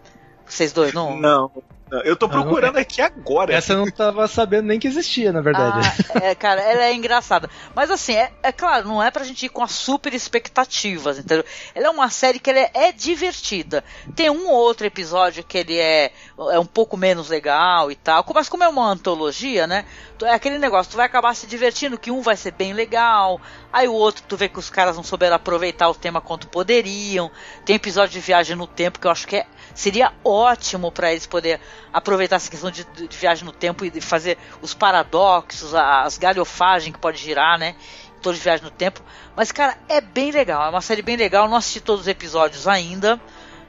vocês 0.47 0.73
dois 0.73 0.93
não? 0.93 1.19
Não. 1.19 1.51
Eu 2.05 2.17
tô 2.17 2.29
procurando 2.29 2.77
aqui 2.79 3.01
agora. 3.01 3.55
Essa 3.55 3.75
eu 3.75 3.79
não 3.79 3.91
tava 3.91 4.27
sabendo 4.27 4.67
nem 4.67 4.81
que 4.81 4.89
existia, 4.89 5.33
na 5.33 5.41
verdade. 5.41 5.87
Ah, 6.15 6.19
é, 6.27 6.35
cara, 6.35 6.61
ela 6.61 6.85
é 6.85 6.93
engraçada. 6.95 7.49
Mas 7.75 7.91
assim, 7.91 8.15
é, 8.15 8.33
é, 8.43 8.53
claro, 8.53 8.89
não 8.89 9.03
é 9.03 9.11
pra 9.11 9.25
gente 9.25 9.47
ir 9.47 9.49
com 9.49 9.63
as 9.63 9.73
super 9.73 10.13
expectativas, 10.15 11.19
entendeu? 11.19 11.45
Ela 11.75 11.87
é 11.87 11.91
uma 11.91 12.11
série 12.11 12.39
que 12.39 12.51
é, 12.51 12.71
é, 12.75 12.93
divertida. 12.93 13.85
Tem 14.15 14.31
um 14.31 14.49
ou 14.49 14.57
outro 14.57 14.87
episódio 14.87 15.45
que 15.45 15.59
ele 15.59 15.79
é, 15.79 16.13
é 16.51 16.59
um 16.59 16.67
pouco 16.67 16.97
menos 16.97 17.29
legal 17.29 17.91
e 17.91 17.95
tal. 17.95 18.25
Mas 18.35 18.49
como 18.49 18.65
é 18.65 18.69
uma 18.69 18.91
antologia, 18.91 19.67
né? 19.67 19.85
É 20.23 20.33
aquele 20.33 20.59
negócio, 20.59 20.93
tu 20.93 20.97
vai 20.97 21.07
acabar 21.07 21.35
se 21.35 21.47
divertindo, 21.47 21.99
que 21.99 22.11
um 22.11 22.23
vai 22.23 22.37
ser 22.37 22.53
bem 22.53 22.73
legal, 22.73 23.41
aí 23.73 23.87
o 23.87 23.93
outro 23.93 24.25
tu 24.27 24.37
vê 24.37 24.49
que 24.49 24.59
os 24.59 24.71
caras 24.71 24.97
não 24.97 25.03
souberam 25.03 25.37
aproveitar 25.37 25.89
o 25.89 25.95
tema 25.95 26.21
quanto 26.21 26.49
poderiam. 26.49 27.31
Tem 27.65 27.77
episódio 27.77 28.13
de 28.13 28.21
viagem 28.21 28.57
no 28.57 28.67
tempo 28.67 28.99
que 28.99 29.07
eu 29.07 29.11
acho 29.11 29.27
que 29.27 29.37
é 29.37 29.47
seria 29.75 30.13
ótimo 30.25 30.91
para 30.93 31.11
eles 31.11 31.27
poder 31.27 31.61
aproveitar 31.93 32.37
essa 32.37 32.51
questão 32.51 32.71
de, 32.71 32.85
de, 32.85 33.17
viagem 33.17 33.45
no 33.45 33.53
tempo 33.53 33.85
e 33.85 34.01
fazer 34.01 34.39
os 34.63 34.73
paradoxos, 34.73 35.75
as 35.75 36.17
galhofagens 36.17 36.95
que 36.95 37.01
pode 37.01 37.19
girar, 37.19 37.59
né? 37.59 37.75
Todos 38.23 38.41
viagem 38.41 38.65
no 38.65 38.71
tempo. 38.71 39.03
Mas, 39.37 39.53
cara, 39.53 39.77
é 39.89 40.01
bem 40.01 40.31
legal. 40.31 40.65
É 40.65 40.71
uma 40.71 40.81
série 40.81 41.03
bem 41.03 41.17
legal. 41.17 41.49
Não 41.49 41.57
assisti 41.57 41.81
todos 41.81 42.03
os 42.03 42.09
episódios 42.09 42.67
ainda. 42.67 43.21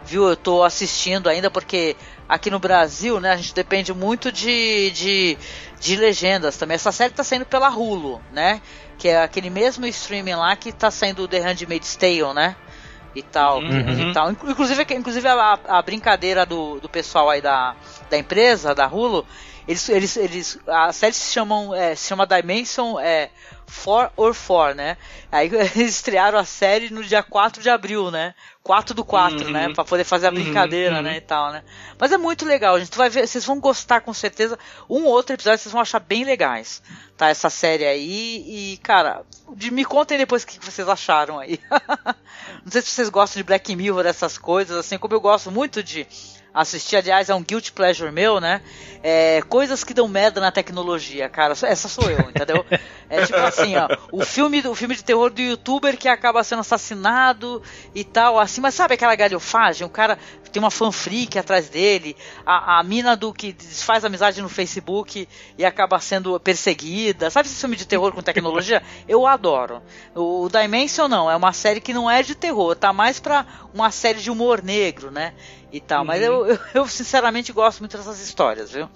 Viu? 0.05 0.29
Eu 0.29 0.37
tô 0.37 0.63
assistindo 0.63 1.27
ainda 1.27 1.49
porque 1.49 1.97
aqui 2.29 2.49
no 2.49 2.59
Brasil, 2.59 3.19
né, 3.19 3.31
a 3.31 3.37
gente 3.37 3.53
depende 3.53 3.93
muito 3.93 4.31
de, 4.31 4.91
de, 4.91 5.37
de 5.79 5.95
legendas 5.95 6.57
também. 6.57 6.75
Essa 6.75 6.91
série 6.91 7.13
tá 7.13 7.23
saindo 7.23 7.45
pela 7.45 7.69
Hulu, 7.69 8.21
né? 8.31 8.61
Que 8.97 9.09
é 9.09 9.21
aquele 9.21 9.49
mesmo 9.49 9.85
streaming 9.87 10.35
lá 10.35 10.55
que 10.55 10.71
tá 10.71 10.89
saindo 10.89 11.27
The 11.27 11.39
Handmaid's 11.39 11.95
Tale, 11.95 12.33
né? 12.33 12.55
E 13.15 13.21
tal, 13.23 13.59
Uhum. 13.59 14.09
e 14.09 14.13
tal. 14.13 14.31
Inclusive, 14.31 14.85
inclusive 14.91 15.27
a, 15.27 15.59
a 15.67 15.81
brincadeira 15.81 16.45
do, 16.45 16.79
do 16.79 16.89
pessoal 16.89 17.29
aí 17.29 17.41
da, 17.41 17.75
da 18.09 18.17
empresa, 18.17 18.75
da 18.75 18.87
Hulu, 18.87 19.25
eles, 19.67 19.89
eles, 19.89 20.17
eles, 20.17 20.59
a 20.67 20.91
série 20.93 21.13
se 21.13 21.31
chamam, 21.31 21.73
é, 21.73 21.95
se 21.95 22.07
chama 22.07 22.27
Dimension 22.27 22.99
é, 22.99 23.29
4 23.83 24.11
or 24.15 24.35
4, 24.35 24.75
né? 24.75 24.97
Aí 25.31 25.47
eles 25.75 25.75
estrearam 25.95 26.37
a 26.37 26.45
série 26.45 26.91
no 26.93 27.03
dia 27.03 27.23
4 27.23 27.61
de 27.63 27.69
abril, 27.69 28.11
né? 28.11 28.35
4 28.65 28.95
do 28.95 29.05
4, 29.05 29.45
Uhum. 29.45 29.51
né? 29.51 29.71
Pra 29.75 29.85
poder 29.85 30.03
fazer 30.03 30.25
a 30.25 30.31
brincadeira, 30.31 30.95
uhum. 30.95 31.03
né? 31.03 31.17
E 31.17 31.21
tal, 31.21 31.51
né? 31.51 31.63
Mas 31.99 32.11
é 32.11 32.17
muito 32.17 32.43
legal, 32.47 32.79
gente. 32.79 32.89
Tu 32.89 32.97
vai 32.97 33.11
ver, 33.11 33.27
vocês 33.27 33.45
vão 33.45 33.59
gostar 33.59 34.01
com 34.01 34.11
certeza. 34.11 34.57
Um 34.89 35.03
ou 35.03 35.11
outro 35.11 35.35
episódio 35.35 35.59
vocês 35.59 35.71
vão 35.71 35.81
achar 35.83 35.99
bem 35.99 36.23
legais, 36.23 36.81
tá? 37.15 37.29
Essa 37.29 37.47
série 37.47 37.85
aí. 37.85 38.43
E, 38.47 38.77
cara, 38.77 39.21
de, 39.55 39.69
me 39.69 39.85
contem 39.85 40.17
depois 40.17 40.41
o 40.41 40.47
que 40.47 40.57
vocês 40.65 40.89
acharam 40.89 41.37
aí. 41.37 41.59
Não 42.65 42.71
sei 42.71 42.81
se 42.81 42.89
vocês 42.89 43.09
gostam 43.09 43.39
de 43.39 43.43
Black 43.43 43.75
Mirror, 43.75 44.01
dessas 44.01 44.35
coisas, 44.35 44.75
assim 44.75 44.97
como 44.97 45.13
eu 45.13 45.21
gosto 45.21 45.51
muito 45.51 45.83
de 45.83 46.07
assistir, 46.55 46.95
aliás, 46.95 47.29
é 47.29 47.35
um 47.35 47.43
guilty 47.43 47.73
pleasure 47.73 48.11
meu, 48.11 48.39
né? 48.39 48.61
É, 49.03 49.41
coisas 49.49 49.83
que 49.83 49.93
dão 49.93 50.07
merda 50.07 50.39
na 50.39 50.51
tecnologia, 50.51 51.27
cara. 51.27 51.53
Essa 51.63 51.89
sou 51.89 52.09
eu, 52.09 52.21
entendeu? 52.29 52.65
É 53.07 53.23
tipo 53.23 53.37
assim, 53.37 53.75
ó, 53.75 53.87
o 54.11 54.25
filme, 54.25 54.65
o 54.67 54.73
filme 54.73 54.95
de 54.95 55.03
terror 55.03 55.29
do 55.29 55.39
youtuber 55.39 55.95
que 55.95 56.07
acaba 56.07 56.43
sendo 56.43 56.61
assassinado 56.61 57.61
e 57.93 58.03
tal, 58.03 58.39
assim, 58.39 58.59
mas 58.59 58.73
sabe 58.73 58.95
aquela 58.95 59.13
galhofagem? 59.13 59.85
O 59.85 59.89
cara 59.91 60.17
tem 60.55 60.59
uma 60.61 60.71
fanfreak 60.71 61.37
atrás 61.37 61.67
dele, 61.67 62.15
a, 62.45 62.79
a 62.79 62.83
mina 62.83 63.15
do 63.17 63.33
que 63.33 63.51
desfaz 63.51 64.05
amizade 64.05 64.41
no 64.41 64.47
Facebook 64.47 65.27
e 65.57 65.65
acaba 65.65 65.99
sendo 65.99 66.39
perseguida. 66.39 67.29
Sabe 67.29 67.49
esse 67.49 67.59
filme 67.59 67.75
de 67.75 67.85
terror 67.85 68.13
com 68.13 68.21
tecnologia? 68.21 68.81
Eu 69.05 69.27
adoro. 69.27 69.83
O 70.15 70.47
Dimension 70.49 71.09
não, 71.09 71.29
é 71.29 71.35
uma 71.35 71.51
série 71.51 71.81
que 71.81 71.93
não 71.93 72.09
é 72.09 72.23
de 72.23 72.33
terror, 72.35 72.73
tá 72.73 72.93
mais 72.93 73.19
pra 73.19 73.45
uma 73.73 73.91
série 73.91 74.21
de 74.21 74.31
humor 74.31 74.63
negro, 74.63 75.11
né? 75.11 75.33
E 75.75 75.81
tal, 75.81 76.05
mas 76.05 76.21
eu, 76.21 76.45
eu, 76.47 76.57
eu 76.73 76.87
sinceramente 76.87 77.51
gosto 77.51 77.81
muito 77.81 77.97
dessas 77.97 78.21
histórias, 78.21 78.71
viu? 78.71 78.87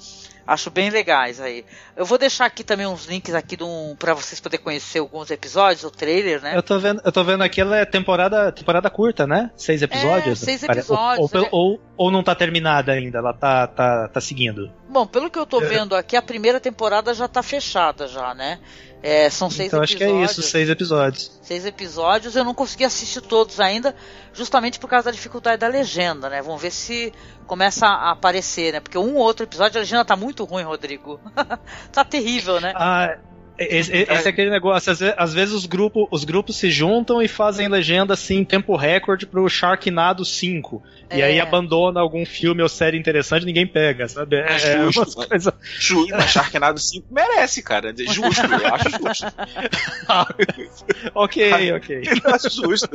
Acho 0.47 0.71
bem 0.71 0.89
legais 0.89 1.41
aí. 1.41 1.65
Eu 1.93 2.05
vou 2.05 2.17
deixar 2.17 2.45
aqui 2.45 2.63
também 2.63 2.87
uns 2.87 3.05
links 3.05 3.35
aqui 3.35 3.57
um, 3.61 3.97
para 3.99 4.13
vocês 4.13 4.39
poderem 4.39 4.63
conhecer 4.63 4.99
alguns 4.99 5.29
episódios, 5.29 5.83
o 5.83 5.91
trailer, 5.91 6.41
né? 6.41 6.55
Eu 6.55 6.63
tô 6.63 6.79
vendo, 6.79 7.01
eu 7.03 7.11
tô 7.11 7.21
vendo 7.21 7.43
aqui, 7.43 7.59
ela 7.59 7.77
é 7.77 7.85
temporada, 7.85 8.49
temporada 8.53 8.89
curta, 8.89 9.27
né? 9.27 9.51
Seis 9.57 9.81
episódios? 9.81 10.41
É, 10.41 10.45
seis 10.45 10.63
episódios, 10.63 11.33
Ou, 11.33 11.41
ou, 11.41 11.45
é. 11.45 11.49
ou, 11.51 11.81
ou 11.97 12.11
não 12.11 12.23
tá 12.23 12.33
terminada 12.33 12.93
ainda, 12.93 13.17
ela 13.17 13.33
tá, 13.33 13.67
tá, 13.67 14.07
tá 14.07 14.21
seguindo. 14.21 14.71
Bom, 14.87 15.05
pelo 15.05 15.29
que 15.29 15.37
eu 15.37 15.45
tô 15.45 15.59
vendo 15.59 15.93
aqui, 15.93 16.15
a 16.15 16.21
primeira 16.21 16.61
temporada 16.61 17.13
já 17.13 17.27
tá 17.27 17.43
fechada 17.43 18.07
já, 18.07 18.33
né? 18.33 18.59
É, 19.01 19.29
são 19.29 19.49
seis 19.49 19.67
então 19.67 19.81
acho 19.81 19.95
que 19.95 20.03
episódios. 20.03 20.29
é 20.29 20.31
isso, 20.31 20.41
seis 20.41 20.69
episódios. 20.69 21.39
Seis 21.41 21.65
episódios, 21.65 22.35
eu 22.35 22.43
não 22.43 22.53
consegui 22.53 22.83
assistir 22.83 23.21
todos 23.21 23.59
ainda, 23.59 23.95
justamente 24.33 24.77
por 24.77 24.89
causa 24.89 25.05
da 25.05 25.11
dificuldade 25.11 25.57
da 25.57 25.67
legenda, 25.67 26.29
né? 26.29 26.41
Vamos 26.41 26.61
ver 26.61 26.71
se 26.71 27.13
começa 27.47 27.87
a 27.87 28.11
aparecer, 28.11 28.73
né? 28.73 28.79
Porque 28.79 28.97
um 28.97 29.15
ou 29.15 29.23
outro 29.23 29.45
episódio 29.45 29.77
a 29.77 29.81
legenda 29.81 30.03
tá 30.03 30.15
muito 30.17 30.43
ruim, 30.43 30.63
Rodrigo. 30.63 31.19
tá 31.91 32.03
terrível, 32.03 32.59
né? 32.59 32.73
Ah, 32.75 33.17
esse, 33.59 33.91
esse 33.91 34.25
é 34.27 34.29
aquele 34.29 34.49
negócio, 34.49 34.91
às 34.91 34.99
vezes, 34.99 35.15
às 35.17 35.33
vezes 35.33 35.53
os, 35.53 35.65
grupos, 35.65 36.07
os 36.11 36.23
grupos 36.23 36.55
se 36.57 36.69
juntam 36.71 37.21
e 37.21 37.27
fazem 37.27 37.67
legenda 37.67 38.13
assim, 38.13 38.37
em 38.37 38.45
tempo 38.45 38.75
recorde 38.75 39.25
pro 39.25 39.47
Sharknado 39.49 40.23
5. 40.25 40.81
E 41.11 41.21
É. 41.21 41.25
aí 41.25 41.39
abandona 41.41 41.99
algum 41.99 42.23
filme 42.25 42.61
ou 42.61 42.69
série 42.69 42.97
interessante 42.97 43.43
ninguém 43.45 43.65
pega, 43.65 44.07
sabe? 44.07 44.35
É, 44.35 44.39
É 44.41 44.53
é 44.55 44.83
justo, 44.91 44.99
umas 45.01 45.27
coisas. 45.27 45.53
Justo, 45.79 46.11
mas 46.15 46.29
Sharknado 46.29 46.79
5 46.79 47.07
merece, 47.11 47.63
cara. 47.63 47.89
É 47.89 48.13
Justo, 48.13 48.45
eu 48.45 48.73
acho 48.75 48.89
justo. 48.91 49.25
ok, 51.15 51.73
ok. 51.73 52.01
Eu 52.23 52.33
acho 52.35 52.49
justo. 52.49 52.89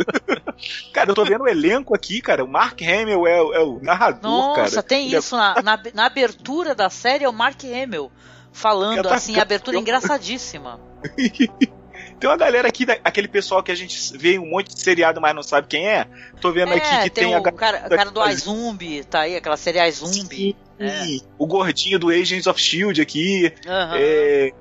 Cara, 0.92 1.10
eu 1.10 1.14
tô 1.14 1.24
vendo 1.24 1.42
o 1.44 1.48
elenco 1.48 1.94
aqui, 1.94 2.20
cara. 2.20 2.44
O 2.44 2.48
Mark 2.48 2.80
Hamill 2.82 3.26
é, 3.26 3.42
o- 3.42 3.52
é 3.54 3.60
o 3.60 3.80
narrador, 3.82 4.30
Nossa, 4.30 4.76
cara. 4.76 4.82
tem 4.82 5.06
Ele 5.06 5.16
é- 5.16 5.18
isso 5.18 5.36
na, 5.36 5.62
na, 5.62 5.80
na 5.94 6.06
abertura 6.06 6.74
da 6.74 6.88
série, 6.90 7.24
é 7.24 7.28
o 7.28 7.32
Mark 7.32 7.60
Hamill 7.64 8.10
falando 8.54 9.02
tô- 9.02 9.08
assim, 9.10 9.38
abertura 9.38 9.76
engraçadíssima. 9.76 10.80
Tem 12.20 12.30
uma 12.30 12.36
galera 12.36 12.68
aqui, 12.68 12.86
da- 12.86 12.96
aquele 13.04 13.28
pessoal 13.28 13.62
que 13.62 13.72
a 13.72 13.74
gente 13.74 14.16
vê 14.16 14.34
em 14.34 14.38
um 14.38 14.48
monte 14.48 14.72
de 14.74 14.80
seriado, 14.80 15.20
mas 15.20 15.34
não 15.34 15.42
sabe 15.42 15.66
quem 15.66 15.86
é. 15.88 16.06
Tô 16.40 16.52
vendo 16.52 16.72
É, 16.72 16.76
aqui 16.76 17.02
que 17.04 17.10
tem, 17.10 17.24
tem, 17.24 17.34
a 17.34 17.42
cara, 17.52 17.80
cara 17.88 18.10
do 18.10 18.24
iZumbi, 18.30 19.04
tá 19.04 19.20
aí, 19.20 19.36
aquela 19.36 19.56
série 19.56 19.80
iZumbi. 19.86 20.56
Sim, 20.78 21.20
O 21.36 21.46
gordinho 21.46 21.98
do 21.98 22.08
Agents 22.10 22.46
of 22.46 22.60
Shield 22.60 23.00
aqui. 23.02 23.52
Aham. 23.66 23.96
É, 23.98 24.52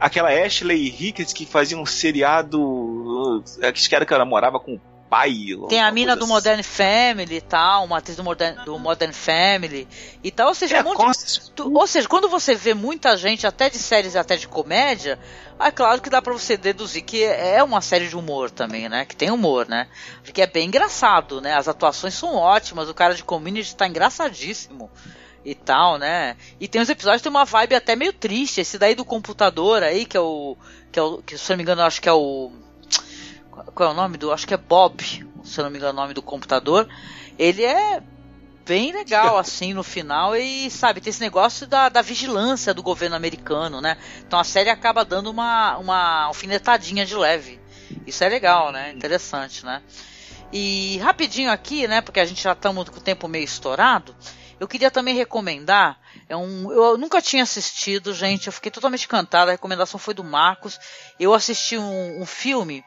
aquela 0.00 0.30
Ashley 0.30 0.88
Ricketts 0.88 1.32
que 1.32 1.44
fazia 1.46 1.76
um 1.78 1.86
seriado. 1.86 2.60
uh, 2.60 3.44
Que 3.72 3.94
era 3.94 4.04
que 4.06 4.14
ela 4.14 4.24
morava 4.24 4.58
com 4.58 4.74
o 4.74 4.80
pai. 5.14 5.34
Tem 5.68 5.80
a 5.80 5.90
mina 5.92 6.16
do 6.16 6.24
assim. 6.24 6.32
Modern 6.32 6.62
Family 6.62 7.36
e 7.36 7.40
tal, 7.40 7.84
uma 7.84 7.98
atriz 7.98 8.16
do 8.16 8.24
Modern, 8.24 8.64
do 8.64 8.78
Modern 8.78 9.12
Family 9.12 9.86
e 10.22 10.30
tal. 10.30 10.48
Ou 10.48 10.54
seja, 10.54 10.78
É, 10.78 10.80
um 10.80 10.84
monte- 10.84 11.50
tu- 11.54 11.72
ou 11.72 11.86
seja, 11.86 12.08
quando 12.08 12.28
você 12.28 12.54
vê 12.54 12.74
muita 12.74 13.16
gente, 13.16 13.46
até 13.46 13.70
de 13.70 13.78
séries 13.78 14.14
e 14.14 14.18
até 14.18 14.36
de 14.36 14.48
comédia, 14.48 15.18
é 15.60 15.70
claro 15.70 16.00
que 16.02 16.10
dá 16.10 16.20
pra 16.20 16.32
você 16.32 16.56
deduzir 16.56 17.02
que 17.02 17.22
é 17.22 17.62
uma 17.62 17.80
série 17.80 18.08
de 18.08 18.16
humor 18.16 18.50
também, 18.50 18.88
né? 18.88 19.04
Que 19.04 19.14
tem 19.14 19.30
humor, 19.30 19.68
né? 19.68 19.86
Porque 20.24 20.42
é 20.42 20.46
bem 20.46 20.66
engraçado, 20.66 21.40
né? 21.40 21.54
As 21.54 21.68
atuações 21.68 22.14
são 22.14 22.34
ótimas, 22.34 22.88
o 22.88 22.94
cara 22.94 23.14
de 23.14 23.22
community 23.22 23.76
tá 23.76 23.86
engraçadíssimo 23.86 24.90
e 25.44 25.54
tal, 25.54 25.98
né? 25.98 26.36
E 26.58 26.66
tem 26.66 26.80
uns 26.82 26.88
episódios 26.88 27.20
que 27.20 27.28
tem 27.28 27.30
uma 27.30 27.44
vibe 27.44 27.74
até 27.74 27.94
meio 27.94 28.12
triste. 28.12 28.60
Esse 28.60 28.78
daí 28.78 28.94
do 28.94 29.04
computador 29.04 29.82
aí, 29.82 30.04
que 30.06 30.16
é 30.16 30.20
o. 30.20 30.56
Que, 30.90 30.98
é 30.98 31.02
o, 31.02 31.18
que 31.22 31.36
se 31.38 31.50
não 31.50 31.56
me 31.56 31.62
engano, 31.62 31.82
eu 31.82 31.86
acho 31.86 32.00
que 32.00 32.08
é 32.08 32.12
o. 32.12 32.50
Qual 33.74 33.88
é 33.88 33.92
o 33.92 33.96
nome 33.96 34.18
do. 34.18 34.32
Acho 34.32 34.46
que 34.46 34.54
é 34.54 34.58
Bob, 34.58 35.02
se 35.44 35.60
eu 35.60 35.64
não 35.64 35.70
me 35.70 35.78
engano, 35.78 35.92
o 35.92 36.02
nome 36.02 36.14
do 36.14 36.22
computador. 36.22 36.88
Ele 37.38 37.64
é 37.64 38.02
bem 38.64 38.92
legal, 38.92 39.36
assim, 39.38 39.74
no 39.74 39.82
final. 39.82 40.36
E, 40.36 40.70
sabe, 40.70 41.00
tem 41.00 41.10
esse 41.10 41.20
negócio 41.20 41.66
da, 41.66 41.88
da 41.88 42.02
vigilância 42.02 42.74
do 42.74 42.82
governo 42.82 43.16
americano, 43.16 43.80
né? 43.80 43.96
Então 44.26 44.38
a 44.38 44.44
série 44.44 44.70
acaba 44.70 45.04
dando 45.04 45.30
uma, 45.30 45.76
uma 45.78 46.24
alfinetadinha 46.24 47.04
de 47.04 47.14
leve. 47.14 47.60
Isso 48.06 48.24
é 48.24 48.28
legal, 48.28 48.72
né? 48.72 48.92
Interessante, 48.92 49.64
né? 49.64 49.82
E 50.52 50.98
rapidinho 50.98 51.50
aqui, 51.50 51.86
né? 51.88 52.00
Porque 52.00 52.20
a 52.20 52.24
gente 52.24 52.42
já 52.42 52.52
estamos 52.52 52.88
com 52.88 52.98
o 52.98 53.02
tempo 53.02 53.28
meio 53.28 53.44
estourado. 53.44 54.14
Eu 54.58 54.68
queria 54.68 54.90
também 54.90 55.14
recomendar. 55.14 55.98
É 56.28 56.36
um, 56.36 56.70
eu 56.72 56.96
nunca 56.96 57.20
tinha 57.20 57.42
assistido, 57.42 58.14
gente. 58.14 58.46
Eu 58.46 58.52
fiquei 58.52 58.70
totalmente 58.70 59.04
encantada. 59.04 59.50
A 59.50 59.54
recomendação 59.54 59.98
foi 59.98 60.14
do 60.14 60.22
Marcos. 60.22 60.78
Eu 61.18 61.34
assisti 61.34 61.76
um, 61.76 62.22
um 62.22 62.26
filme 62.26 62.84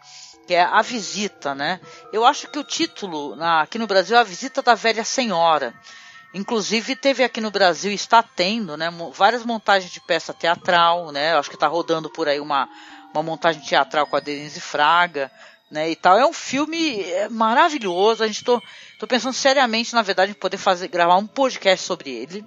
que 0.48 0.54
é 0.54 0.64
A 0.64 0.82
Visita, 0.82 1.54
né? 1.54 1.82
Eu 2.14 2.26
acho 2.26 2.48
que 2.48 2.58
o 2.58 2.64
título 2.64 3.38
aqui 3.44 3.78
no 3.78 3.86
Brasil 3.86 4.16
é 4.16 4.22
A 4.22 4.24
Visita 4.24 4.62
da 4.62 4.74
Velha 4.74 5.04
Senhora. 5.04 5.74
Inclusive 6.34 6.96
teve 6.96 7.24
aqui 7.24 7.42
no 7.42 7.52
Brasil, 7.52 7.92
está 7.92 8.24
tendo, 8.24 8.78
né, 8.78 8.90
várias 9.14 9.44
montagens 9.44 9.92
de 9.92 10.00
peça 10.00 10.34
teatral, 10.34 11.12
né? 11.12 11.34
Eu 11.34 11.40
acho 11.40 11.50
que 11.50 11.56
está 11.56 11.68
rodando 11.68 12.10
por 12.10 12.30
aí 12.30 12.40
uma, 12.40 12.70
uma 13.14 13.22
montagem 13.22 13.62
teatral 13.62 14.08
com 14.08 14.16
a 14.16 14.22
Denise 14.22 14.62
Fraga, 14.62 15.30
né, 15.70 15.90
e 15.90 15.96
tal. 15.96 16.18
É 16.18 16.26
um 16.26 16.34
filme 16.34 17.02
é, 17.02 17.28
maravilhoso. 17.28 18.24
A 18.24 18.28
gente 18.28 18.44
tô, 18.44 18.62
tô 18.98 19.06
pensando 19.06 19.34
seriamente, 19.34 19.94
na 19.94 20.02
verdade, 20.02 20.32
em 20.32 20.36
poder 20.36 20.58
fazer 20.58 20.88
gravar 20.88 21.18
um 21.18 21.28
podcast 21.28 21.86
sobre 21.86 22.10
ele, 22.10 22.46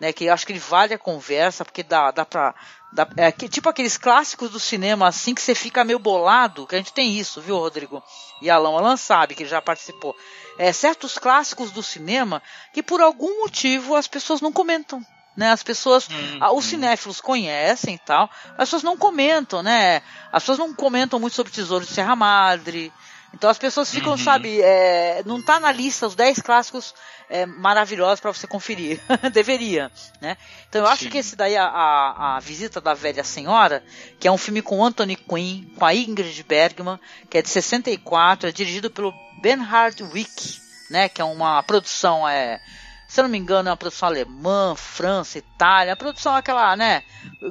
né, 0.00 0.12
que 0.12 0.24
eu 0.24 0.32
acho 0.32 0.46
que 0.46 0.52
ele 0.52 0.58
vale 0.58 0.94
a 0.94 0.98
conversa, 0.98 1.64
porque 1.64 1.82
dá, 1.82 2.10
dá 2.10 2.24
pra 2.24 2.54
dá- 2.94 3.08
é, 3.16 3.30
que- 3.32 3.48
tipo 3.48 3.68
aqueles 3.68 3.96
clássicos 3.96 4.50
do 4.50 4.60
cinema, 4.60 5.08
assim, 5.08 5.34
que 5.34 5.42
você 5.42 5.54
fica 5.54 5.84
meio 5.84 5.98
bolado, 5.98 6.66
que 6.66 6.74
a 6.74 6.78
gente 6.78 6.92
tem 6.92 7.12
isso, 7.18 7.40
viu, 7.40 7.58
Rodrigo? 7.58 8.02
E 8.40 8.48
Alan, 8.48 8.70
Alan 8.78 8.96
sabe 8.96 9.34
que 9.34 9.44
já 9.44 9.60
participou. 9.60 10.16
É, 10.58 10.72
certos 10.72 11.18
clássicos 11.18 11.70
do 11.72 11.82
cinema 11.82 12.42
que 12.72 12.82
por 12.82 13.00
algum 13.00 13.40
motivo 13.40 13.94
as 13.96 14.06
pessoas 14.06 14.40
não 14.40 14.52
comentam. 14.52 15.04
Né, 15.36 15.50
as 15.50 15.64
pessoas, 15.64 16.06
ah, 16.40 16.52
os 16.52 16.64
cinéfilos 16.64 17.20
conhecem 17.20 17.96
e 17.96 17.98
tal, 17.98 18.30
as 18.52 18.68
pessoas 18.68 18.84
não 18.84 18.96
comentam, 18.96 19.64
né? 19.64 20.00
As 20.30 20.44
pessoas 20.44 20.58
não 20.58 20.72
comentam 20.72 21.18
muito 21.18 21.34
sobre 21.34 21.52
Tesouro 21.52 21.84
de 21.84 21.90
Serra 21.92 22.14
Madre. 22.14 22.92
Então 23.34 23.50
as 23.50 23.58
pessoas 23.58 23.90
ficam, 23.90 24.16
sabe, 24.16 24.62
é, 24.62 25.22
não 25.26 25.42
tá 25.42 25.58
na 25.58 25.72
lista 25.72 26.06
os 26.06 26.14
10 26.14 26.38
clássicos 26.40 26.94
é, 27.28 27.44
maravilhosos 27.44 28.20
para 28.20 28.32
você 28.32 28.46
conferir. 28.46 29.00
Deveria, 29.32 29.90
né? 30.20 30.36
Então 30.68 30.82
eu 30.82 30.86
acho 30.86 31.04
Sim. 31.04 31.10
que 31.10 31.18
esse 31.18 31.34
daí, 31.34 31.56
a, 31.56 31.64
a, 31.64 32.36
a 32.36 32.40
Visita 32.40 32.80
da 32.80 32.94
Velha 32.94 33.24
Senhora, 33.24 33.82
que 34.20 34.28
é 34.28 34.30
um 34.30 34.38
filme 34.38 34.62
com 34.62 34.84
Anthony 34.84 35.16
Quinn, 35.16 35.64
com 35.76 35.84
a 35.84 35.92
Ingrid 35.92 36.44
Bergman, 36.44 36.98
que 37.28 37.36
é 37.36 37.42
de 37.42 37.48
64, 37.48 38.48
é 38.48 38.52
dirigido 38.52 38.88
pelo 38.88 39.12
Bernhard 39.42 40.00
Wick, 40.04 40.60
né? 40.88 41.08
Que 41.08 41.20
é 41.20 41.24
uma 41.24 41.60
produção, 41.64 42.28
é, 42.28 42.60
se 43.08 43.18
eu 43.18 43.24
não 43.24 43.30
me 43.30 43.38
engano, 43.38 43.68
é 43.68 43.72
uma 43.72 43.76
produção 43.76 44.08
alemã, 44.08 44.76
França, 44.76 45.38
Itália, 45.38 45.94
a 45.94 45.96
produção 45.96 46.36
é 46.36 46.38
aquela, 46.38 46.76
né? 46.76 47.02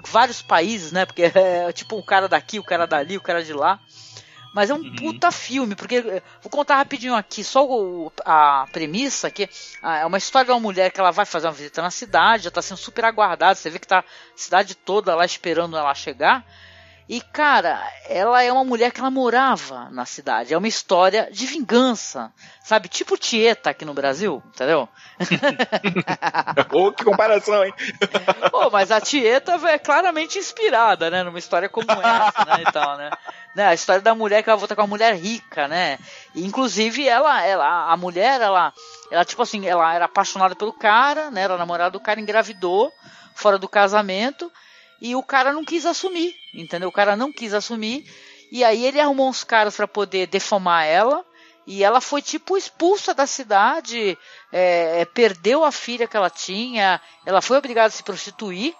Vários 0.06 0.42
países, 0.42 0.94
né? 0.94 1.06
Porque 1.06 1.24
é 1.36 1.74
tipo 1.74 1.98
o 1.98 2.04
cara 2.04 2.30
daqui, 2.30 2.58
o 2.58 2.64
cara 2.64 2.88
dali, 2.88 3.18
o 3.18 3.22
cara 3.22 3.44
de 3.44 3.52
lá. 3.52 3.82
Mas 4.54 4.70
é 4.70 4.74
um 4.74 4.84
puta 4.84 5.32
filme, 5.32 5.76
porque 5.76 5.96
eh, 5.96 6.22
vou 6.42 6.50
contar 6.52 6.76
rapidinho 6.78 7.16
aqui, 7.16 7.44
só 7.44 7.66
o- 7.68 8.12
a 8.24 8.68
premissa 8.72 9.32
que 9.32 9.50
ah, 9.82 9.98
é 9.98 10.06
uma 10.06 10.18
história 10.20 10.46
de 10.46 10.52
uma 10.52 10.60
mulher 10.60 10.92
que 10.92 11.00
ela 11.00 11.12
vai 11.12 11.26
fazer 11.26 11.48
uma 11.48 11.54
visita 11.54 11.82
na 11.82 11.90
cidade, 11.92 12.44
já 12.44 12.52
tá 12.52 12.62
sendo 12.62 12.78
super 12.78 13.04
aguardada, 13.06 13.56
você 13.56 13.70
vê 13.70 13.80
que 13.80 13.88
tá 13.88 14.00
a 14.00 14.04
cidade 14.36 14.76
toda 14.76 15.16
lá 15.16 15.26
esperando 15.26 15.76
ela 15.78 15.94
chegar. 15.96 16.46
E 17.08 17.20
cara, 17.20 17.82
ela 18.08 18.42
é 18.42 18.52
uma 18.52 18.64
mulher 18.64 18.92
que 18.92 19.00
ela 19.02 19.12
morava 19.12 19.90
na 19.92 20.06
cidade, 20.06 20.54
é 20.54 20.58
uma 20.58 20.68
história 20.68 21.28
de 21.32 21.46
vingança, 21.46 22.32
sabe? 22.64 22.88
Tipo 22.88 23.18
Tieta 23.18 23.72
aqui 23.72 23.84
no 23.84 23.94
Brasil, 23.94 24.42
entendeu? 24.48 24.88
Ô, 26.72 26.92
que 26.94 27.04
comparação, 27.04 27.66
hein? 27.66 27.74
Pô, 28.50 28.70
mas 28.70 28.90
a 28.90 29.02
Tieta 29.02 29.54
é 29.68 29.78
claramente 29.78 30.40
inspirada, 30.40 31.10
né? 31.10 31.24
Numa 31.24 31.40
história 31.40 31.68
como 31.68 31.92
essa, 31.92 32.46
né? 32.46 32.64
E 32.68 32.72
tal, 32.72 32.98
né? 32.98 33.12
Né, 33.56 33.68
A 33.68 33.74
história 33.74 34.02
da 34.02 34.16
mulher 34.16 34.42
que 34.42 34.50
ela 34.50 34.58
volta 34.58 34.76
com 34.76 34.82
uma 34.82 34.88
mulher 34.88 35.14
rica, 35.16 35.68
né? 35.68 36.00
E, 36.34 36.44
inclusive, 36.46 37.08
ela, 37.08 37.44
ela, 37.46 37.92
a 37.92 37.98
mulher, 37.98 38.42
ela, 38.42 38.74
ela, 39.12 39.26
tipo 39.26 39.42
assim, 39.44 39.68
ela 39.68 39.94
era 39.94 40.06
apaixonada 40.06 40.56
pelo 40.56 40.74
cara, 40.74 41.30
né? 41.30 41.42
Era 41.42 41.58
namorada 41.58 41.92
do 41.92 42.00
cara, 42.00 42.20
engravidou, 42.20 42.92
fora 43.36 43.60
do 43.60 43.68
casamento, 43.68 44.52
e 45.02 45.16
o 45.16 45.24
cara 45.24 45.52
não 45.54 45.64
quis 45.64 45.86
assumir, 45.86 46.36
entendeu? 46.54 46.90
O 46.90 46.92
cara 46.92 47.16
não 47.16 47.32
quis 47.32 47.54
assumir, 47.54 48.06
e 48.52 48.64
aí 48.64 48.86
ele 48.86 49.00
arrumou 49.00 49.30
uns 49.30 49.44
caras 49.44 49.76
pra 49.76 49.88
poder 49.88 50.28
defamar 50.28 50.86
ela, 50.86 51.26
e 51.66 51.84
ela 51.84 52.02
foi 52.02 52.22
tipo 52.22 52.58
expulsa 52.58 53.14
da 53.14 53.26
cidade, 53.26 54.18
é, 54.52 55.06
perdeu 55.06 55.64
a 55.64 55.72
filha 55.72 56.08
que 56.08 56.18
ela 56.18 56.30
tinha, 56.30 57.00
ela 57.26 57.42
foi 57.42 57.58
obrigada 57.58 57.88
a 57.88 57.92
se 57.92 58.04
prostituir 58.04 58.76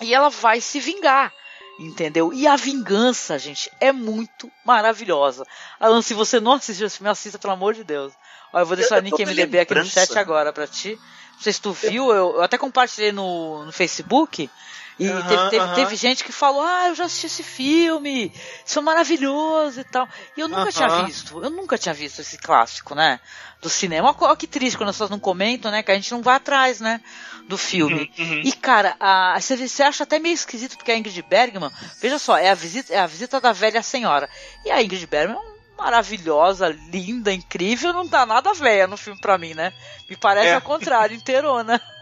e 0.00 0.12
ela 0.14 0.28
vai 0.28 0.60
se 0.60 0.80
vingar. 0.80 1.32
Entendeu? 1.80 2.32
E 2.32 2.44
a 2.44 2.56
vingança, 2.56 3.38
gente, 3.38 3.70
é 3.80 3.92
muito 3.92 4.50
maravilhosa. 4.64 5.44
Alan, 5.78 6.02
se 6.02 6.12
você 6.12 6.40
não 6.40 6.54
assistiu 6.54 6.88
esse 6.88 6.96
filme, 6.96 7.08
assista, 7.08 7.38
pelo 7.38 7.52
amor 7.52 7.72
de 7.72 7.84
Deus. 7.84 8.12
Ó, 8.52 8.58
eu 8.58 8.66
vou 8.66 8.74
deixar 8.76 8.96
Eu- 8.96 9.02
o 9.02 9.04
link 9.04 9.14
MDB 9.24 9.60
aqui 9.60 9.74
no 9.76 9.84
chat 9.84 10.18
agora 10.18 10.52
pra 10.52 10.66
ti. 10.66 10.98
Não 11.34 11.40
sei 11.40 11.52
se 11.52 11.60
tu 11.60 11.70
viu, 11.70 12.10
eu, 12.10 12.34
eu 12.34 12.42
até 12.42 12.58
compartilhei 12.58 13.12
no, 13.12 13.64
no 13.64 13.70
Facebook. 13.70 14.50
E 14.98 15.08
Aham, 15.08 15.22
teve, 15.28 15.50
teve, 15.50 15.64
aham. 15.64 15.74
teve 15.74 15.96
gente 15.96 16.24
que 16.24 16.32
falou, 16.32 16.62
ah, 16.62 16.88
eu 16.88 16.94
já 16.94 17.04
assisti 17.04 17.26
esse 17.26 17.42
filme, 17.44 18.32
isso 18.66 18.78
é 18.80 18.82
maravilhoso 18.82 19.80
e 19.80 19.84
tal. 19.84 20.08
E 20.36 20.40
eu 20.40 20.48
nunca 20.48 20.72
tinha 20.72 20.88
Aham. 20.88 21.04
visto, 21.04 21.42
eu 21.42 21.50
nunca 21.50 21.78
tinha 21.78 21.94
visto 21.94 22.20
esse 22.20 22.36
clássico, 22.36 22.96
né? 22.96 23.20
Do 23.62 23.68
cinema. 23.68 24.14
Olha 24.18 24.36
que 24.36 24.46
triste 24.46 24.76
quando 24.76 24.88
as 24.88 24.96
pessoas 24.96 25.10
não 25.10 25.20
comentam, 25.20 25.70
né? 25.70 25.82
Que 25.84 25.92
a 25.92 25.94
gente 25.94 26.10
não 26.10 26.20
vai 26.20 26.34
atrás, 26.34 26.80
né? 26.80 27.00
Do 27.46 27.56
filme. 27.56 28.10
Uhum, 28.18 28.42
E, 28.44 28.52
cara, 28.52 28.96
a, 28.98 29.38
você, 29.40 29.56
você 29.56 29.82
acha 29.84 30.02
até 30.02 30.18
meio 30.18 30.34
esquisito, 30.34 30.76
porque 30.76 30.90
a 30.90 30.96
Ingrid 30.96 31.22
Bergman, 31.22 31.70
veja 32.00 32.18
só, 32.18 32.36
é 32.36 32.50
a 32.50 32.54
visita, 32.54 32.92
é 32.92 32.98
a 32.98 33.06
visita 33.06 33.40
da 33.40 33.52
velha 33.52 33.82
senhora. 33.82 34.28
E 34.64 34.70
a 34.70 34.82
Ingrid 34.82 35.06
Bergman 35.06 35.38
é 35.38 35.58
maravilhosa, 35.80 36.68
linda, 36.92 37.32
incrível, 37.32 37.92
não 37.92 38.04
dá 38.06 38.26
nada 38.26 38.52
velha 38.52 38.86
no 38.88 38.96
filme 38.96 39.20
pra 39.20 39.38
mim, 39.38 39.54
né? 39.54 39.72
Me 40.10 40.16
parece 40.16 40.48
É. 40.48 40.54
ao 40.54 40.60
contrário, 40.60 41.14
inteirona. 41.16 41.80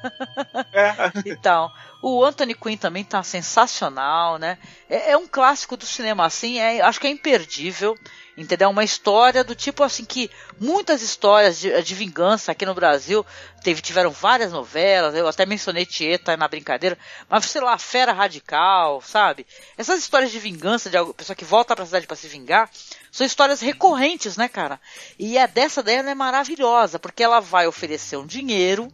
É. 0.72 0.94
Então, 1.26 1.70
o 2.02 2.24
Anthony 2.24 2.54
Quinn 2.54 2.76
também 2.76 3.04
tá 3.04 3.22
sensacional, 3.22 4.38
né? 4.38 4.58
É, 4.88 5.12
é 5.12 5.16
um 5.16 5.26
clássico 5.26 5.76
do 5.76 5.86
cinema, 5.86 6.24
assim, 6.24 6.58
é, 6.58 6.80
acho 6.80 7.00
que 7.00 7.06
é 7.06 7.10
imperdível, 7.10 7.96
entendeu? 8.36 8.68
Uma 8.68 8.84
história 8.84 9.42
do 9.42 9.54
tipo 9.54 9.82
assim 9.82 10.04
que 10.04 10.30
muitas 10.60 11.02
histórias 11.02 11.58
de, 11.58 11.82
de 11.82 11.94
vingança 11.94 12.52
aqui 12.52 12.66
no 12.66 12.74
Brasil 12.74 13.24
teve, 13.62 13.80
tiveram 13.80 14.10
várias 14.10 14.52
novelas, 14.52 15.14
eu 15.14 15.26
até 15.26 15.46
mencionei 15.46 15.86
Tieta 15.86 16.36
na 16.36 16.46
brincadeira, 16.46 16.98
mas 17.28 17.46
sei 17.46 17.60
lá, 17.60 17.78
Fera 17.78 18.12
Radical, 18.12 19.00
sabe? 19.00 19.46
Essas 19.76 19.98
histórias 19.98 20.30
de 20.30 20.38
vingança, 20.38 20.90
de 20.90 20.96
pessoa 21.14 21.34
que 21.34 21.44
volta 21.44 21.74
pra 21.74 21.86
cidade 21.86 22.06
para 22.06 22.16
se 22.16 22.28
vingar, 22.28 22.70
são 23.10 23.26
histórias 23.26 23.60
recorrentes, 23.60 24.36
né, 24.36 24.48
cara? 24.48 24.78
E 25.18 25.38
é 25.38 25.46
dessa 25.46 25.82
daí 25.82 25.96
ela 25.96 26.10
é 26.10 26.14
maravilhosa, 26.14 26.98
porque 26.98 27.24
ela 27.24 27.40
vai 27.40 27.66
oferecer 27.66 28.16
um 28.16 28.26
dinheiro, 28.26 28.92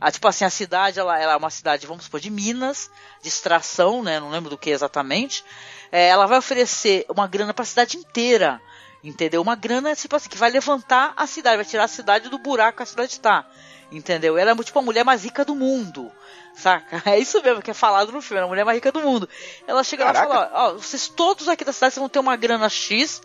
ah, 0.00 0.10
tipo 0.10 0.26
assim, 0.26 0.44
a 0.44 0.50
cidade, 0.50 0.98
ela, 0.98 1.18
ela 1.18 1.32
é 1.32 1.36
uma 1.36 1.50
cidade, 1.50 1.86
vamos 1.86 2.04
supor, 2.04 2.20
de 2.20 2.30
minas, 2.30 2.90
de 3.22 3.28
extração, 3.28 4.02
né? 4.02 4.18
Não 4.20 4.30
lembro 4.30 4.50
do 4.50 4.58
que 4.58 4.70
exatamente. 4.70 5.44
É, 5.90 6.08
ela 6.08 6.26
vai 6.26 6.38
oferecer 6.38 7.06
uma 7.08 7.26
grana 7.26 7.54
para 7.54 7.62
a 7.62 7.66
cidade 7.66 7.96
inteira, 7.96 8.60
entendeu? 9.02 9.40
Uma 9.40 9.54
grana, 9.54 9.94
tipo 9.94 10.16
assim, 10.16 10.28
que 10.28 10.36
vai 10.36 10.50
levantar 10.50 11.12
a 11.16 11.26
cidade, 11.26 11.56
vai 11.56 11.64
tirar 11.64 11.84
a 11.84 11.88
cidade 11.88 12.28
do 12.28 12.38
buraco 12.38 12.78
que 12.78 12.82
a 12.82 12.86
cidade 12.86 13.12
está, 13.12 13.46
entendeu? 13.92 14.36
Ela 14.36 14.50
é 14.50 14.54
tipo 14.56 14.78
a 14.78 14.82
mulher 14.82 15.04
mais 15.04 15.24
rica 15.24 15.44
do 15.44 15.54
mundo, 15.54 16.10
saca? 16.54 17.02
É 17.06 17.18
isso 17.18 17.40
mesmo 17.42 17.62
que 17.62 17.70
é 17.70 17.74
falado 17.74 18.10
no 18.10 18.20
filme, 18.20 18.40
é 18.40 18.44
a 18.44 18.48
mulher 18.48 18.64
mais 18.64 18.76
rica 18.76 18.90
do 18.90 19.00
mundo. 19.00 19.28
Ela 19.66 19.84
chega 19.84 20.04
lá 20.04 20.10
e 20.10 20.14
fala, 20.14 20.50
ó, 20.52 20.72
vocês 20.72 21.08
todos 21.08 21.48
aqui 21.48 21.64
da 21.64 21.72
cidade 21.72 21.94
vão 21.96 22.08
ter 22.08 22.18
uma 22.18 22.36
grana 22.36 22.68
X, 22.68 23.22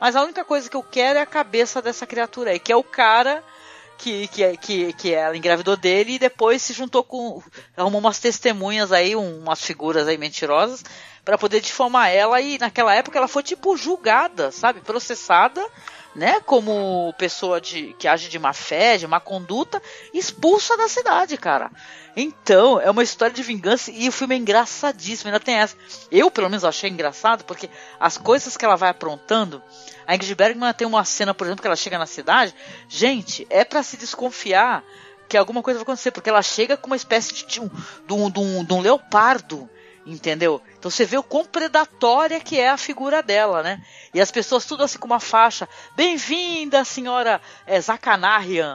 mas 0.00 0.14
a 0.14 0.22
única 0.22 0.44
coisa 0.44 0.70
que 0.70 0.76
eu 0.76 0.82
quero 0.82 1.18
é 1.18 1.22
a 1.22 1.26
cabeça 1.26 1.82
dessa 1.82 2.06
criatura 2.06 2.50
aí, 2.50 2.60
que 2.60 2.72
é 2.72 2.76
o 2.76 2.84
cara 2.84 3.42
que, 4.02 4.26
que, 4.28 4.56
que, 4.56 4.92
que 4.94 5.14
ela 5.14 5.36
engravidou 5.36 5.76
dele 5.76 6.14
e 6.14 6.18
depois 6.18 6.60
se 6.60 6.72
juntou 6.72 7.04
com. 7.04 7.42
arrumou 7.76 8.00
umas 8.00 8.18
testemunhas 8.18 8.90
aí, 8.92 9.14
um- 9.14 9.38
umas 9.40 9.62
figuras 9.62 10.08
aí 10.08 10.18
mentirosas, 10.18 10.84
para 11.24 11.38
poder 11.38 11.60
difamar 11.60 12.10
ela. 12.10 12.40
E 12.40 12.58
naquela 12.58 12.94
época 12.94 13.16
ela 13.18 13.28
foi 13.28 13.42
tipo 13.42 13.76
julgada, 13.76 14.50
sabe? 14.50 14.80
Processada 14.80 15.64
né, 16.14 16.40
como 16.40 17.14
pessoa 17.16 17.60
de, 17.60 17.94
que 17.98 18.06
age 18.06 18.28
de 18.28 18.38
má 18.38 18.52
fé, 18.52 18.98
de 18.98 19.06
má 19.06 19.18
conduta, 19.18 19.80
expulsa 20.12 20.76
da 20.76 20.88
cidade, 20.88 21.36
cara. 21.36 21.70
Então, 22.14 22.78
é 22.80 22.90
uma 22.90 23.02
história 23.02 23.34
de 23.34 23.42
vingança 23.42 23.90
e 23.90 24.08
o 24.08 24.12
filme 24.12 24.34
é 24.34 24.38
engraçadíssimo, 24.38 25.28
ainda 25.28 25.40
tem 25.40 25.54
essa. 25.54 25.76
Eu, 26.10 26.30
pelo 26.30 26.50
menos, 26.50 26.64
achei 26.64 26.90
engraçado, 26.90 27.44
porque 27.44 27.70
as 27.98 28.18
coisas 28.18 28.56
que 28.56 28.64
ela 28.64 28.76
vai 28.76 28.90
aprontando. 28.90 29.62
A 30.06 30.14
Ingrid 30.14 30.34
Bergman 30.34 30.72
tem 30.74 30.86
uma 30.86 31.04
cena, 31.04 31.32
por 31.32 31.46
exemplo, 31.46 31.62
que 31.62 31.66
ela 31.66 31.76
chega 31.76 31.98
na 31.98 32.06
cidade. 32.06 32.54
Gente, 32.88 33.46
é 33.48 33.64
para 33.64 33.82
se 33.82 33.96
desconfiar 33.96 34.84
que 35.32 35.36
alguma 35.38 35.62
coisa 35.62 35.78
vai 35.78 35.84
acontecer, 35.84 36.10
porque 36.10 36.28
ela 36.28 36.42
chega 36.42 36.76
com 36.76 36.88
uma 36.88 36.96
espécie 36.96 37.32
de, 37.32 37.46
de, 37.46 37.60
um, 37.60 37.70
de, 38.06 38.38
um, 38.38 38.64
de, 38.64 38.74
um, 38.74 38.80
leopardo, 38.82 39.68
entendeu? 40.04 40.60
Então 40.78 40.90
você 40.90 41.04
vê 41.04 41.16
o 41.16 41.22
quão 41.22 41.44
predatória 41.44 42.40
que 42.40 42.58
é 42.58 42.70
a 42.70 42.76
figura 42.76 43.22
dela, 43.22 43.62
né? 43.62 43.82
E 44.12 44.20
as 44.20 44.30
pessoas 44.30 44.64
tudo 44.64 44.82
assim 44.82 44.98
com 44.98 45.06
uma 45.06 45.20
faixa. 45.20 45.68
Bem-vinda, 45.94 46.84
senhora 46.84 47.40
é, 47.66 47.80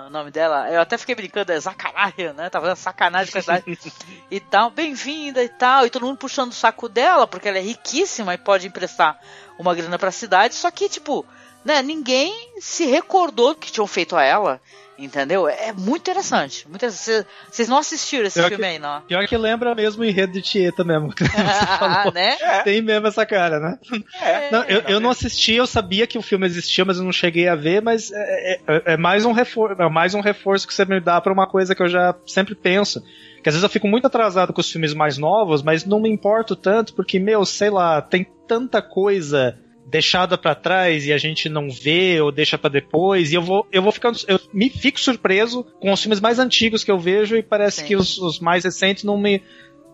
o 0.08 0.10
nome 0.10 0.32
dela. 0.32 0.70
Eu 0.72 0.82
até 0.82 0.98
fiquei 0.98 1.16
brincando, 1.16 1.52
é 1.52 1.60
Zacanarian, 1.60 2.34
né? 2.34 2.50
Tava 2.50 2.68
fazendo 2.68 2.84
sacanagem 2.84 3.32
com 3.32 3.40
a 3.40 3.42
cidade. 3.42 3.80
e 4.32 4.40
tal, 4.40 4.70
bem-vinda 4.70 5.44
e 5.44 5.50
tal. 5.50 5.86
E 5.86 5.90
todo 5.90 6.06
mundo 6.06 6.18
puxando 6.18 6.52
o 6.52 6.56
saco 6.56 6.88
dela, 6.88 7.28
porque 7.28 7.48
ela 7.48 7.58
é 7.58 7.62
riquíssima 7.62 8.34
e 8.34 8.38
pode 8.38 8.68
emprestar 8.68 9.20
uma 9.60 9.76
grana 9.76 10.00
pra 10.00 10.12
cidade. 10.12 10.56
Só 10.56 10.72
que, 10.72 10.88
tipo, 10.88 11.26
né, 11.64 11.82
ninguém 11.82 12.34
se 12.60 12.86
recordou 12.86 13.54
do 13.54 13.60
que 13.60 13.72
tinham 13.72 13.88
feito 13.88 14.16
a 14.16 14.24
ela. 14.24 14.62
Entendeu? 14.98 15.48
É 15.48 15.72
muito 15.74 16.02
interessante. 16.10 16.68
Muito 16.68 16.78
interessante. 16.84 17.28
Vocês 17.52 17.70
não 17.70 17.78
assistiram 17.78 18.26
esse 18.26 18.40
Pior 18.40 18.50
filme 18.50 18.64
que- 18.64 18.70
aí, 18.70 18.80
não? 18.80 19.02
Pior 19.02 19.28
que 19.28 19.38
lembra 19.38 19.76
mesmo 19.76 20.02
o 20.02 20.06
enredo 20.06 20.34
de 20.34 20.42
Tieta 20.42 20.84
mesmo. 20.84 21.14
que 21.14 21.24
você 21.24 21.30
falou. 21.78 22.12
né? 22.14 22.36
Tem 22.64 22.82
mesmo 22.82 23.08
essa 23.08 23.26
cara, 23.26 23.60
né? 23.60 23.78
É. 24.22 24.52
Não, 24.52 24.64
eu, 24.64 24.82
eu 24.88 25.00
não 25.00 25.10
assisti, 25.12 25.54
eu 25.54 25.68
sabia 25.68 26.08
que 26.08 26.18
o 26.18 26.22
filme 26.22 26.46
existia, 26.48 26.84
mas 26.84 26.98
eu 26.98 27.04
não 27.04 27.12
cheguei 27.12 27.48
a 27.48 27.56
ver, 27.56 27.82
mas 27.82 28.12
é, 28.12 28.60
é- 28.68 28.82
é 28.94 28.98
mais, 28.98 29.24
um 29.26 29.32
reforço, 29.32 29.82
é 29.82 29.90
mais 29.90 30.14
um 30.16 30.20
reforço 30.22 30.68
que 30.68 30.74
você 30.74 30.84
me 30.86 31.00
dá 31.00 31.22
pra 31.22 31.32
uma 31.34 31.46
coisa 31.48 31.76
que 31.76 31.84
eu 31.84 31.88
já 31.90 32.16
sempre 32.26 32.56
penso. 32.56 33.02
Que 33.44 33.50
às 33.50 33.54
vezes 33.56 33.64
eu 33.64 33.70
fico 33.70 33.88
muito 33.88 34.08
atrasado 34.08 34.52
com 34.52 34.62
os 34.62 34.72
filmes 34.72 34.94
mais 34.96 35.18
novos, 35.18 35.62
mas 35.62 35.86
não 35.86 36.00
me 36.02 36.10
importo 36.10 36.56
tanto, 36.56 36.94
porque, 36.96 37.20
meu, 37.20 37.46
sei 37.46 37.70
lá, 37.70 38.02
tem 38.02 38.26
tanta 38.48 38.82
coisa 38.82 39.58
deixada 39.90 40.38
pra 40.38 40.54
trás 40.54 41.06
e 41.06 41.14
a 41.14 41.18
gente 41.18 41.48
não 41.48 41.70
vê 41.70 42.20
ou 42.20 42.30
deixa 42.30 42.58
pra 42.58 42.70
depois 42.70 43.32
e 43.32 43.36
eu 43.36 43.42
vou 43.42 43.66
eu 43.72 43.82
vou 43.82 43.92
ficando 43.92 44.18
eu 44.28 44.38
me 44.54 44.70
fico 44.70 45.00
surpreso 45.00 45.64
com 45.80 45.94
os 45.94 46.02
filmes 46.02 46.20
mais 46.20 46.40
antigos 46.40 46.84
que 46.84 46.92
eu 46.92 47.00
vejo 47.00 47.38
e 47.38 47.42
parece 47.42 47.80
Sim. 47.82 47.88
que 47.88 47.96
os, 47.96 48.18
os 48.18 48.40
mais 48.40 48.66
recentes 48.66 49.06
não 49.06 49.18
me 49.18 49.42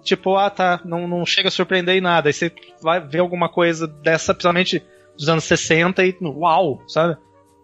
tipo 0.04 0.36
ah 0.36 0.50
tá 0.50 0.82
não, 0.84 1.08
não 1.08 1.24
chega 1.28 1.50
a 1.50 1.52
surpreender 1.52 1.96
em 1.96 2.02
nada 2.02 2.28
aí 2.30 2.34
você 2.34 2.52
vai 2.82 3.00
ver 3.00 3.20
alguma 3.20 3.48
coisa 3.48 3.88
dessa 3.88 4.34
principalmente 4.34 4.82
dos 5.16 5.30
anos 5.30 5.44
60 5.44 6.04
e 6.04 6.18
uau 6.22 6.82
sabe 6.88 7.16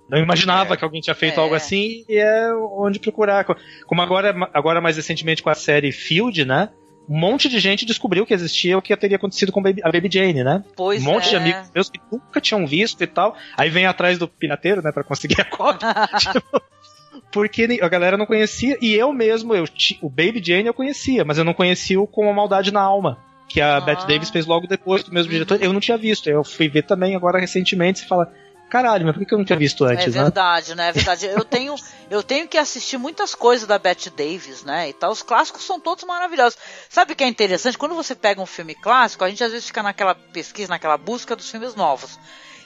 não 0.07 0.19
imaginava 0.19 0.76
É. 0.76 0.77
que 0.77 0.84
alguém 0.84 1.01
tinha 1.01 1.15
feito 1.15 1.39
É. 1.39 1.41
algo 1.41 1.56
assim 1.56 2.06
e 2.07 2.15
é 2.15 2.53
onde 2.53 2.99
procurar 2.99 3.43
como 3.88 4.01
agora 4.03 4.35
agora 4.53 4.80
mais 4.80 4.97
recentemente 4.97 5.41
com 5.41 5.49
a 5.49 5.56
série 5.56 5.91
Field 5.91 6.45
né 6.45 6.69
um 7.10 7.18
monte 7.18 7.49
de 7.49 7.60
gente 7.60 7.86
descobriu 7.86 8.23
que 8.23 8.34
existia 8.34 8.77
o 8.77 8.81
que 8.81 8.95
teria 8.95 9.18
acontecido 9.18 9.52
com 9.52 9.60
a 9.60 9.91
Baby 9.91 10.10
Jane, 10.11 10.44
né? 10.44 10.64
Pois 10.76 11.02
um 11.02 11.06
monte 11.06 11.26
é. 11.26 11.30
de 11.31 11.36
amigos 11.38 11.72
meus 11.73 11.90
que 11.90 11.99
nunca 12.11 12.40
tinham 12.40 12.68
visto 12.68 13.03
e 13.03 13.07
tal. 13.07 13.36
Aí 13.57 13.69
vem 13.69 13.88
atrás 13.88 14.19
do 14.19 14.27
pirateiro, 14.27 14.84
né, 14.84 14.91
pra 14.91 15.03
conseguir 15.03 15.41
a 15.41 15.45
cópia. 15.45 15.88
Tipo, 16.19 16.61
porque 17.31 17.80
a 17.81 17.90
galera 17.90 18.15
não 18.15 18.27
conhecia. 18.27 18.77
E 18.80 18.94
eu 18.94 19.11
mesmo, 19.11 19.56
eu 19.56 19.65
o 20.03 20.10
Baby 20.10 20.41
Jane 20.44 20.68
eu 20.68 20.73
conhecia, 20.73 21.26
mas 21.26 21.40
eu 21.40 21.44
não 21.44 21.53
conhecia 21.53 21.99
o 21.99 22.06
Com 22.06 22.30
a 22.30 22.34
Maldade 22.34 22.72
na 22.72 22.81
Alma. 22.81 23.18
Que 23.48 23.60
a 23.60 23.77
Ah. 23.77 23.81
Bette 23.81 24.06
Davis 24.06 24.30
fez 24.30 24.45
logo 24.45 24.68
depois 24.68 25.03
do 25.03 25.11
mesmo 25.11 25.31
diretor. 25.31 25.57
Eu 25.60 25.73
não 25.73 25.80
tinha 25.80 25.98
visto. 25.98 26.30
Eu 26.30 26.44
fui 26.44 26.69
ver 26.69 26.84
também 26.84 27.15
agora 27.15 27.40
recentemente. 27.40 27.99
Você 27.99 28.06
fala, 28.06 28.31
caralho, 28.69 29.05
mas 29.05 29.15
por 29.15 29.25
que 29.25 29.33
eu 29.33 29.37
não 29.37 29.45
tinha 29.45 29.57
visto 29.57 29.85
É 29.85 29.93
antes, 29.93 30.13
né? 30.15 30.23
verdade, 30.23 30.75
né? 30.75 30.89
É 30.89 30.91
verdade. 30.91 31.25
Eu 31.25 31.43
tenho, 31.43 31.75
eu 32.09 32.23
tenho 32.23 32.47
que 32.47 32.57
assistir 32.57 32.97
muitas 32.97 33.35
coisas 33.35 33.67
da 33.67 33.77
Bette 33.77 34.09
Davis, 34.09 34.63
né? 34.63 34.89
E 34.89 34.93
tal. 34.93 35.11
Os 35.11 35.21
clássicos 35.21 35.63
são 35.63 35.79
todos 35.79 36.03
maravilhosos. 36.03 36.57
Sabe 36.89 37.13
o 37.13 37.15
que 37.15 37.23
é 37.23 37.27
interessante? 37.27 37.77
Quando 37.77 37.95
você 37.95 38.15
pega 38.15 38.41
um 38.41 38.45
filme 38.45 38.75
clássico, 38.75 39.23
a 39.23 39.29
gente 39.29 39.43
às 39.43 39.51
vezes 39.51 39.67
fica 39.67 39.83
naquela 39.83 40.15
pesquisa, 40.15 40.69
naquela 40.69 40.97
busca 40.97 41.35
dos 41.35 41.49
filmes 41.49 41.75
novos. 41.75 42.19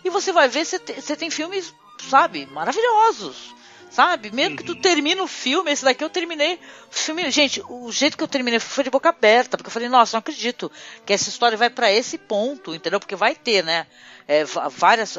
E 0.03 0.09
você 0.09 0.31
vai 0.31 0.47
ver, 0.47 0.65
você 0.65 0.77
tem, 0.79 0.99
você 0.99 1.15
tem 1.15 1.29
filmes, 1.29 1.73
sabe, 2.09 2.45
maravilhosos. 2.47 3.53
Sabe? 3.89 4.31
Mesmo 4.31 4.57
que 4.57 4.63
tu 4.63 4.73
termine 4.75 5.21
o 5.21 5.27
filme, 5.27 5.71
esse 5.71 5.85
daqui 5.85 6.03
eu 6.03 6.09
terminei. 6.09 6.55
O 6.91 6.95
filme, 6.95 7.29
gente, 7.29 7.61
o 7.69 7.91
jeito 7.91 8.17
que 8.17 8.23
eu 8.23 8.27
terminei 8.27 8.59
foi 8.59 8.83
de 8.83 8.89
boca 8.89 9.09
aberta, 9.09 9.55
porque 9.55 9.67
eu 9.67 9.71
falei, 9.71 9.87
nossa, 9.87 10.15
não 10.15 10.19
acredito 10.19 10.71
que 11.05 11.13
essa 11.13 11.29
história 11.29 11.55
vai 11.55 11.69
pra 11.69 11.91
esse 11.91 12.17
ponto, 12.17 12.73
entendeu? 12.73 12.99
Porque 12.99 13.15
vai 13.15 13.35
ter, 13.35 13.63
né? 13.63 13.85
É, 14.27 14.43
várias 14.45 15.15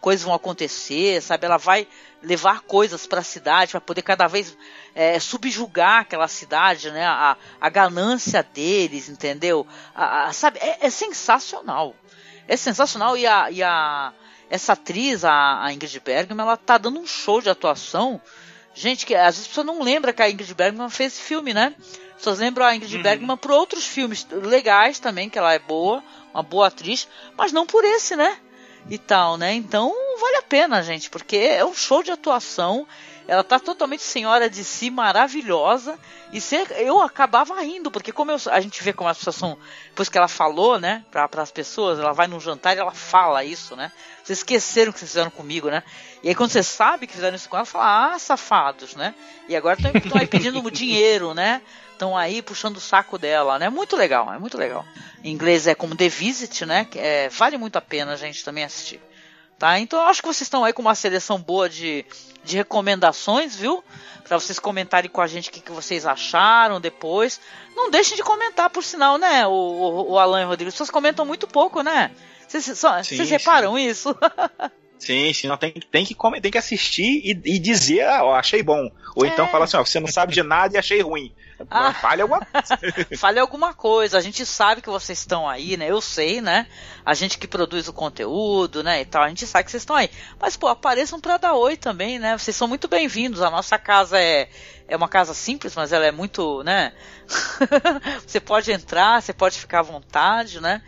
coisas 0.00 0.24
vão 0.24 0.34
acontecer, 0.34 1.20
sabe? 1.22 1.44
Ela 1.46 1.56
vai 1.56 1.86
levar 2.22 2.62
coisas 2.62 3.06
pra 3.06 3.22
cidade 3.22 3.72
para 3.72 3.80
poder 3.80 4.02
cada 4.02 4.26
vez 4.26 4.56
é, 4.94 5.18
subjugar 5.20 6.00
aquela 6.00 6.26
cidade, 6.28 6.90
né? 6.90 7.06
A, 7.06 7.36
a 7.60 7.68
ganância 7.68 8.42
deles, 8.42 9.08
entendeu? 9.08 9.66
A- 9.94 10.26
a- 10.28 10.32
sabe? 10.32 10.58
É, 10.60 10.86
é 10.86 10.90
sensacional. 10.90 11.94
É 12.46 12.56
sensacional 12.56 13.16
e 13.16 13.26
a, 13.26 13.50
e 13.50 13.62
a 13.62 14.12
essa 14.50 14.72
atriz, 14.72 15.24
a, 15.24 15.64
a 15.64 15.72
Ingrid 15.72 16.00
Bergman, 16.00 16.40
ela 16.44 16.56
tá 16.56 16.78
dando 16.78 16.98
um 16.98 17.06
show 17.06 17.40
de 17.42 17.50
atuação. 17.50 18.20
Gente, 18.74 19.04
que 19.04 19.14
às 19.14 19.34
vezes 19.36 19.44
a 19.46 19.48
pessoa 19.48 19.64
não 19.64 19.82
lembra 19.82 20.12
que 20.12 20.22
a 20.22 20.30
Ingrid 20.30 20.54
Bergman 20.54 20.88
fez 20.88 21.12
esse 21.14 21.22
filme, 21.22 21.52
né? 21.52 21.74
Pessoas 22.16 22.38
lembram 22.38 22.64
a 22.66 22.74
Ingrid 22.74 22.96
Bergman 23.02 23.36
por 23.36 23.50
outros 23.52 23.84
filmes 23.84 24.26
legais 24.30 24.98
também, 24.98 25.28
que 25.28 25.38
ela 25.38 25.52
é 25.52 25.58
boa, 25.58 26.02
uma 26.32 26.42
boa 26.42 26.66
atriz, 26.68 27.06
mas 27.36 27.52
não 27.52 27.64
por 27.66 27.84
esse, 27.84 28.16
né? 28.16 28.38
E 28.90 28.96
tal, 28.98 29.36
né? 29.36 29.54
Então 29.54 29.92
vale 30.18 30.36
a 30.36 30.42
pena, 30.42 30.82
gente, 30.82 31.10
porque 31.10 31.36
é 31.36 31.64
um 31.64 31.74
show 31.74 32.02
de 32.02 32.10
atuação. 32.10 32.86
Ela 33.28 33.44
tá 33.44 33.60
totalmente 33.60 34.02
senhora 34.02 34.48
de 34.48 34.64
si, 34.64 34.88
maravilhosa. 34.90 35.98
E 36.32 36.40
eu 36.82 37.00
acabava 37.02 37.60
rindo, 37.60 37.90
porque 37.90 38.10
como 38.10 38.30
eu- 38.30 38.38
a 38.50 38.58
gente 38.58 38.82
vê 38.82 38.90
como 38.92 39.14
pessoas 39.14 39.36
são. 39.36 39.58
Depois 39.90 40.08
que 40.08 40.16
ela 40.16 40.28
falou, 40.28 40.78
né, 40.80 41.04
para 41.10 41.28
as 41.42 41.50
pessoas, 41.50 41.98
ela 41.98 42.12
vai 42.14 42.26
num 42.26 42.40
jantar 42.40 42.74
e 42.74 42.80
ela 42.80 42.92
fala 42.92 43.44
isso, 43.44 43.76
né? 43.76 43.92
Vocês 44.24 44.38
esqueceram 44.38 44.92
que 44.92 44.98
vocês 44.98 45.10
fizeram 45.10 45.30
comigo, 45.30 45.68
né? 45.70 45.82
E 46.22 46.28
aí 46.30 46.34
quando 46.34 46.50
você 46.50 46.62
sabe 46.62 47.06
que 47.06 47.12
fizeram 47.12 47.36
isso 47.36 47.48
com 47.50 47.56
ela, 47.56 47.66
fala, 47.66 48.14
ah, 48.14 48.18
safados, 48.18 48.94
né? 48.96 49.14
E 49.46 49.54
agora 49.54 49.76
estão 49.78 50.18
aí 50.18 50.26
pedindo 50.26 50.58
dinheiro, 50.72 51.34
né? 51.34 51.60
Estão 51.92 52.16
aí 52.16 52.40
puxando 52.40 52.76
o 52.76 52.80
saco 52.80 53.18
dela, 53.18 53.58
né? 53.58 53.68
Muito 53.68 53.94
legal, 53.94 54.32
é 54.32 54.38
muito 54.38 54.56
legal. 54.56 54.86
Em 55.22 55.32
inglês 55.32 55.66
é 55.66 55.74
como 55.74 55.94
The 55.94 56.08
Visit, 56.08 56.64
né? 56.64 56.86
É, 56.94 57.28
vale 57.28 57.58
muito 57.58 57.76
a 57.76 57.80
pena 57.82 58.12
a 58.12 58.16
gente 58.16 58.42
também 58.44 58.64
assistir. 58.64 59.00
Tá? 59.58 59.78
Então 59.80 59.98
eu 60.00 60.06
acho 60.06 60.20
que 60.22 60.28
vocês 60.28 60.42
estão 60.46 60.64
aí 60.64 60.72
com 60.72 60.82
uma 60.82 60.94
seleção 60.94 61.38
boa 61.40 61.68
de, 61.68 62.04
de 62.44 62.56
recomendações, 62.56 63.56
viu? 63.56 63.82
Pra 64.26 64.38
vocês 64.38 64.58
comentarem 64.58 65.10
com 65.10 65.20
a 65.20 65.26
gente 65.26 65.48
o 65.48 65.52
que, 65.52 65.60
que 65.60 65.72
vocês 65.72 66.06
acharam 66.06 66.80
depois. 66.80 67.40
Não 67.74 67.90
deixem 67.90 68.16
de 68.16 68.22
comentar, 68.22 68.70
por 68.70 68.84
sinal, 68.84 69.18
né, 69.18 69.46
o, 69.46 69.50
o, 69.50 70.12
o 70.12 70.18
Alan 70.18 70.42
e 70.42 70.44
o 70.44 70.48
Rodrigo. 70.48 70.70
Vocês 70.70 70.90
comentam 70.90 71.24
muito 71.26 71.46
pouco, 71.48 71.82
né? 71.82 72.10
Vocês, 72.46 72.64
só- 72.78 73.02
Sim, 73.02 73.16
vocês 73.16 73.28
sim. 73.28 73.34
reparam 73.36 73.78
isso? 73.78 74.14
Sim, 74.98 75.32
sim, 75.32 75.46
não, 75.46 75.56
tem, 75.56 75.72
tem, 75.72 76.04
que, 76.04 76.16
tem 76.40 76.50
que 76.50 76.58
assistir 76.58 77.20
e, 77.24 77.30
e 77.44 77.58
dizer, 77.58 78.02
ah, 78.02 78.24
ó, 78.24 78.34
achei 78.34 78.62
bom. 78.62 78.90
Ou 79.14 79.24
então 79.24 79.46
É. 79.46 79.48
falar 79.48 79.64
assim, 79.64 79.76
ó, 79.76 79.84
você 79.84 80.00
não 80.00 80.08
sabe 80.08 80.32
de 80.32 80.42
nada 80.42 80.74
e 80.74 80.78
achei 80.78 81.00
ruim. 81.00 81.32
Ah. 81.70 81.92
Fale 81.92 82.22
alguma 82.22 82.40
coisa. 82.46 82.78
Fale 83.18 83.40
alguma 83.40 83.74
coisa. 83.74 84.16
A 84.16 84.20
gente 84.20 84.46
sabe 84.46 84.80
que 84.80 84.88
vocês 84.88 85.18
estão 85.18 85.48
aí, 85.48 85.76
né? 85.76 85.90
Eu 85.90 86.00
sei, 86.00 86.40
né? 86.40 86.68
A 87.04 87.14
gente 87.14 87.36
que 87.36 87.48
produz 87.48 87.88
o 87.88 87.92
conteúdo, 87.92 88.84
né? 88.84 89.00
E 89.00 89.04
tal, 89.04 89.24
a 89.24 89.28
gente 89.28 89.44
sabe 89.44 89.64
que 89.64 89.72
vocês 89.72 89.82
estão 89.82 89.96
aí. 89.96 90.08
Mas, 90.38 90.56
pô, 90.56 90.68
apareçam 90.68 91.20
pra 91.20 91.36
dar 91.36 91.54
oi 91.54 91.76
também, 91.76 92.16
né? 92.20 92.38
Vocês 92.38 92.54
são 92.56 92.68
muito 92.68 92.86
bem-vindos. 92.86 93.42
A 93.42 93.50
nossa 93.50 93.76
casa 93.76 94.20
é, 94.20 94.48
é 94.86 94.96
uma 94.96 95.08
casa 95.08 95.34
simples, 95.34 95.74
mas 95.74 95.92
ela 95.92 96.06
é 96.06 96.12
muito, 96.12 96.62
né? 96.62 96.92
você 98.24 98.38
pode 98.38 98.70
entrar, 98.70 99.20
você 99.20 99.32
pode 99.32 99.58
ficar 99.58 99.80
à 99.80 99.82
vontade, 99.82 100.60
né? 100.60 100.80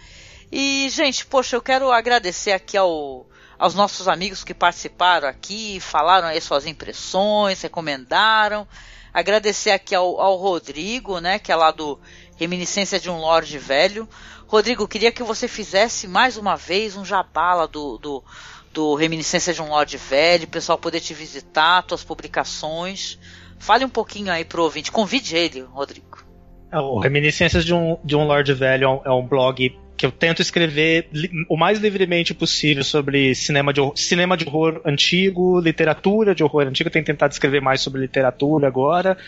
E, 0.52 0.88
gente, 0.88 1.26
poxa, 1.26 1.56
eu 1.56 1.62
quero 1.62 1.90
agradecer 1.90 2.52
aqui 2.52 2.76
ao, 2.76 3.26
aos 3.60 3.74
nossos 3.74 4.08
amigos 4.08 4.42
que 4.42 4.54
participaram 4.54 5.28
aqui, 5.28 5.78
falaram 5.80 6.28
aí 6.28 6.40
suas 6.40 6.64
impressões, 6.64 7.60
recomendaram. 7.60 8.66
Agradecer 9.12 9.70
aqui 9.70 9.94
ao, 9.94 10.18
ao 10.18 10.36
Rodrigo, 10.36 11.20
né, 11.20 11.38
que 11.38 11.52
é 11.52 11.56
lá 11.56 11.70
do 11.70 12.00
Reminiscência 12.36 12.98
de 12.98 13.10
um 13.10 13.18
Lorde 13.18 13.58
Velho. 13.58 14.08
Rodrigo, 14.46 14.88
queria 14.88 15.12
que 15.12 15.22
você 15.22 15.46
fizesse 15.46 16.08
mais 16.08 16.38
uma 16.38 16.56
vez 16.56 16.96
um 16.96 17.04
jabala 17.04 17.68
do, 17.68 17.98
do, 17.98 18.24
do 18.72 18.94
Reminiscência 18.94 19.52
de 19.52 19.60
um 19.60 19.68
Lorde 19.68 19.98
Velho, 19.98 20.44
o 20.44 20.48
pessoal 20.48 20.78
poder 20.78 21.00
te 21.00 21.12
visitar, 21.12 21.82
tuas 21.82 22.02
publicações. 22.02 23.18
Fale 23.58 23.84
um 23.84 23.90
pouquinho 23.90 24.32
aí 24.32 24.42
pro 24.42 24.62
ouvinte, 24.62 24.90
convide 24.90 25.36
ele, 25.36 25.60
Rodrigo. 25.60 26.24
É, 26.72 26.78
O 26.78 26.98
Reminiscências 26.98 27.62
de 27.62 27.74
um, 27.74 27.98
de 28.02 28.16
um 28.16 28.26
Lord 28.26 28.54
Velho 28.54 28.84
é 28.84 28.88
um, 28.88 29.00
é 29.04 29.10
um 29.10 29.26
blog 29.26 29.78
que 30.00 30.06
eu 30.06 30.10
tento 30.10 30.40
escrever 30.40 31.10
o 31.46 31.58
mais 31.58 31.78
livremente 31.78 32.32
possível 32.32 32.82
sobre 32.82 33.34
cinema 33.34 33.70
de, 33.70 33.82
horror, 33.82 33.92
cinema 33.98 34.34
de 34.34 34.46
horror 34.46 34.80
antigo, 34.82 35.60
literatura 35.60 36.34
de 36.34 36.42
horror 36.42 36.62
antigo. 36.62 36.88
Eu 36.88 36.92
tenho 36.92 37.04
tentado 37.04 37.34
escrever 37.34 37.60
mais 37.60 37.82
sobre 37.82 38.00
literatura 38.00 38.66
agora. 38.66 39.18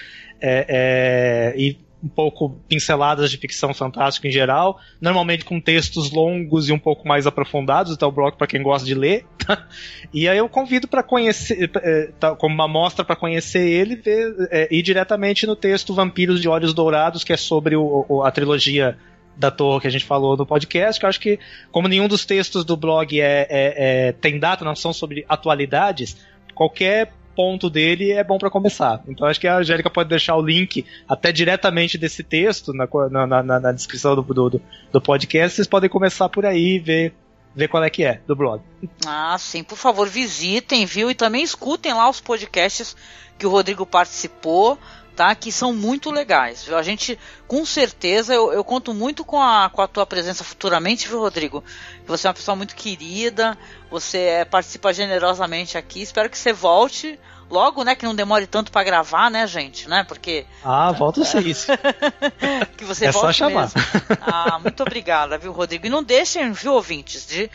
É, 0.40 1.52
é, 1.54 1.60
e 1.60 1.76
um 2.02 2.08
pouco 2.08 2.58
pinceladas 2.66 3.30
de 3.30 3.36
ficção 3.36 3.74
fantástica 3.74 4.26
em 4.26 4.30
geral, 4.30 4.80
normalmente 4.98 5.44
com 5.44 5.60
textos 5.60 6.10
longos 6.10 6.70
e 6.70 6.72
um 6.72 6.78
pouco 6.78 7.06
mais 7.06 7.26
aprofundados, 7.26 7.92
então 7.92 8.08
o 8.08 8.12
blog 8.12 8.34
para 8.38 8.46
quem 8.46 8.62
gosta 8.62 8.86
de 8.86 8.94
ler. 8.94 9.26
e 10.10 10.26
aí 10.26 10.38
eu 10.38 10.48
convido 10.48 10.88
para 10.88 11.02
conhecer, 11.02 11.70
é, 11.76 12.10
tá, 12.18 12.34
como 12.34 12.54
uma 12.54 12.64
amostra 12.64 13.04
para 13.04 13.14
conhecer 13.14 13.68
ele, 13.68 13.94
ver, 13.94 14.34
é, 14.50 14.74
ir 14.74 14.80
diretamente 14.80 15.46
no 15.46 15.54
texto 15.54 15.92
Vampiros 15.92 16.40
de 16.40 16.48
Olhos 16.48 16.72
Dourados, 16.72 17.24
que 17.24 17.32
é 17.34 17.36
sobre 17.36 17.76
o, 17.76 18.06
o, 18.08 18.22
a 18.24 18.30
trilogia 18.30 18.96
da 19.36 19.50
torre 19.50 19.82
que 19.82 19.86
a 19.86 19.90
gente 19.90 20.04
falou 20.04 20.36
no 20.36 20.46
podcast, 20.46 20.98
que 20.98 21.04
eu 21.04 21.09
acho 21.09 21.20
que, 21.20 21.38
como 21.70 21.88
nenhum 21.88 22.09
dos 22.09 22.24
textos 22.24 22.64
do 22.64 22.76
blog 22.76 23.20
é, 23.20 23.46
é, 23.48 24.09
é 24.09 24.12
tem 24.12 24.38
data, 24.38 24.64
não 24.64 24.76
são 24.76 24.92
sobre 24.92 25.24
atualidades, 25.28 26.16
qualquer 26.54 27.12
ponto 27.34 27.70
dele 27.70 28.12
é 28.12 28.22
bom 28.22 28.38
para 28.38 28.50
começar. 28.50 29.02
Então 29.09 29.26
acho 29.26 29.40
que 29.40 29.48
a 29.48 29.56
Angélica 29.56 29.90
pode 29.90 30.09
deixar 30.09 30.36
o 30.36 30.42
link 30.42 30.84
até 31.09 31.32
diretamente 31.32 31.96
desse 31.96 32.22
texto 32.22 32.72
na, 32.72 32.86
na, 33.10 33.42
na, 33.42 33.60
na 33.60 33.72
descrição 33.72 34.14
do, 34.14 34.22
do, 34.22 34.60
do 34.92 35.00
podcast. 35.00 35.56
Vocês 35.56 35.66
podem 35.66 35.88
começar 35.88 36.28
por 36.28 36.44
aí 36.44 36.76
e 36.76 36.78
ver 36.78 37.14
ver 37.54 37.68
qual 37.68 37.84
é 37.84 37.90
que 37.90 38.02
é 38.04 38.20
do 38.26 38.34
blog. 38.34 38.62
Ah, 39.06 39.36
sim, 39.38 39.62
por 39.62 39.76
favor, 39.76 40.09
visitem, 40.09 40.86
viu? 40.86 41.10
E 41.10 41.14
também 41.14 41.42
escutem 41.42 41.92
lá 41.92 42.09
os 42.09 42.20
podcasts 42.20 42.96
que 43.38 43.46
o 43.46 43.50
Rodrigo 43.50 43.84
participou 43.84 44.78
tá? 45.14 45.34
Que 45.34 45.52
são 45.52 45.72
muito 45.72 46.10
legais. 46.10 46.64
Viu? 46.64 46.76
A 46.76 46.82
gente, 46.82 47.18
com 47.47 47.64
certeza, 47.64 48.34
eu, 48.34 48.52
eu, 48.52 48.64
conto 48.64 48.93
muito 48.94 49.24
com 49.24 49.40
a, 49.40 49.70
com 49.70 49.82
a 49.82 49.86
tua 49.86 50.06
presença 50.06 50.43
futuramente, 50.43 51.09
viu, 51.09 51.20
Rodrigo? 51.20 51.62
Você 52.06 52.26
é 52.26 52.30
uma 52.30 52.34
pessoa 52.34 52.56
muito 52.56 52.74
querida, 52.74 53.56
você 53.90 54.18
é, 54.18 54.44
participa 54.44 54.93
generosamente 54.93 55.76
aqui. 55.78 56.02
Espero 56.02 56.30
que 56.30 56.39
você 56.39 56.52
volte 56.52 57.18
logo, 57.51 57.84
né? 57.84 57.94
Que 57.94 58.06
não 58.06 58.14
demore 58.14 58.47
tanto 58.47 58.72
para 58.72 58.82
gravar, 58.82 59.30
né, 59.30 59.47
gente? 59.47 59.89
Né? 59.89 60.05
Porque. 60.05 60.47
Ah, 60.64 60.90
volta 60.93 61.24
sim. 61.24 61.43
que 62.76 62.84
você 62.84 63.06
é 63.06 63.12
volte 63.12 63.26
só 63.26 63.32
chamar. 63.32 63.62
Mesmo. 63.62 63.80
Ah, 64.20 64.59
muito 64.59 64.82
obrigada, 64.82 65.39
viu, 65.39 65.52
Rodrigo? 65.52 65.86
E 65.86 65.90
não 65.90 66.02
deixem, 66.02 66.51
viu, 66.52 66.72
ouvintes, 66.72 67.26
de 67.26 67.51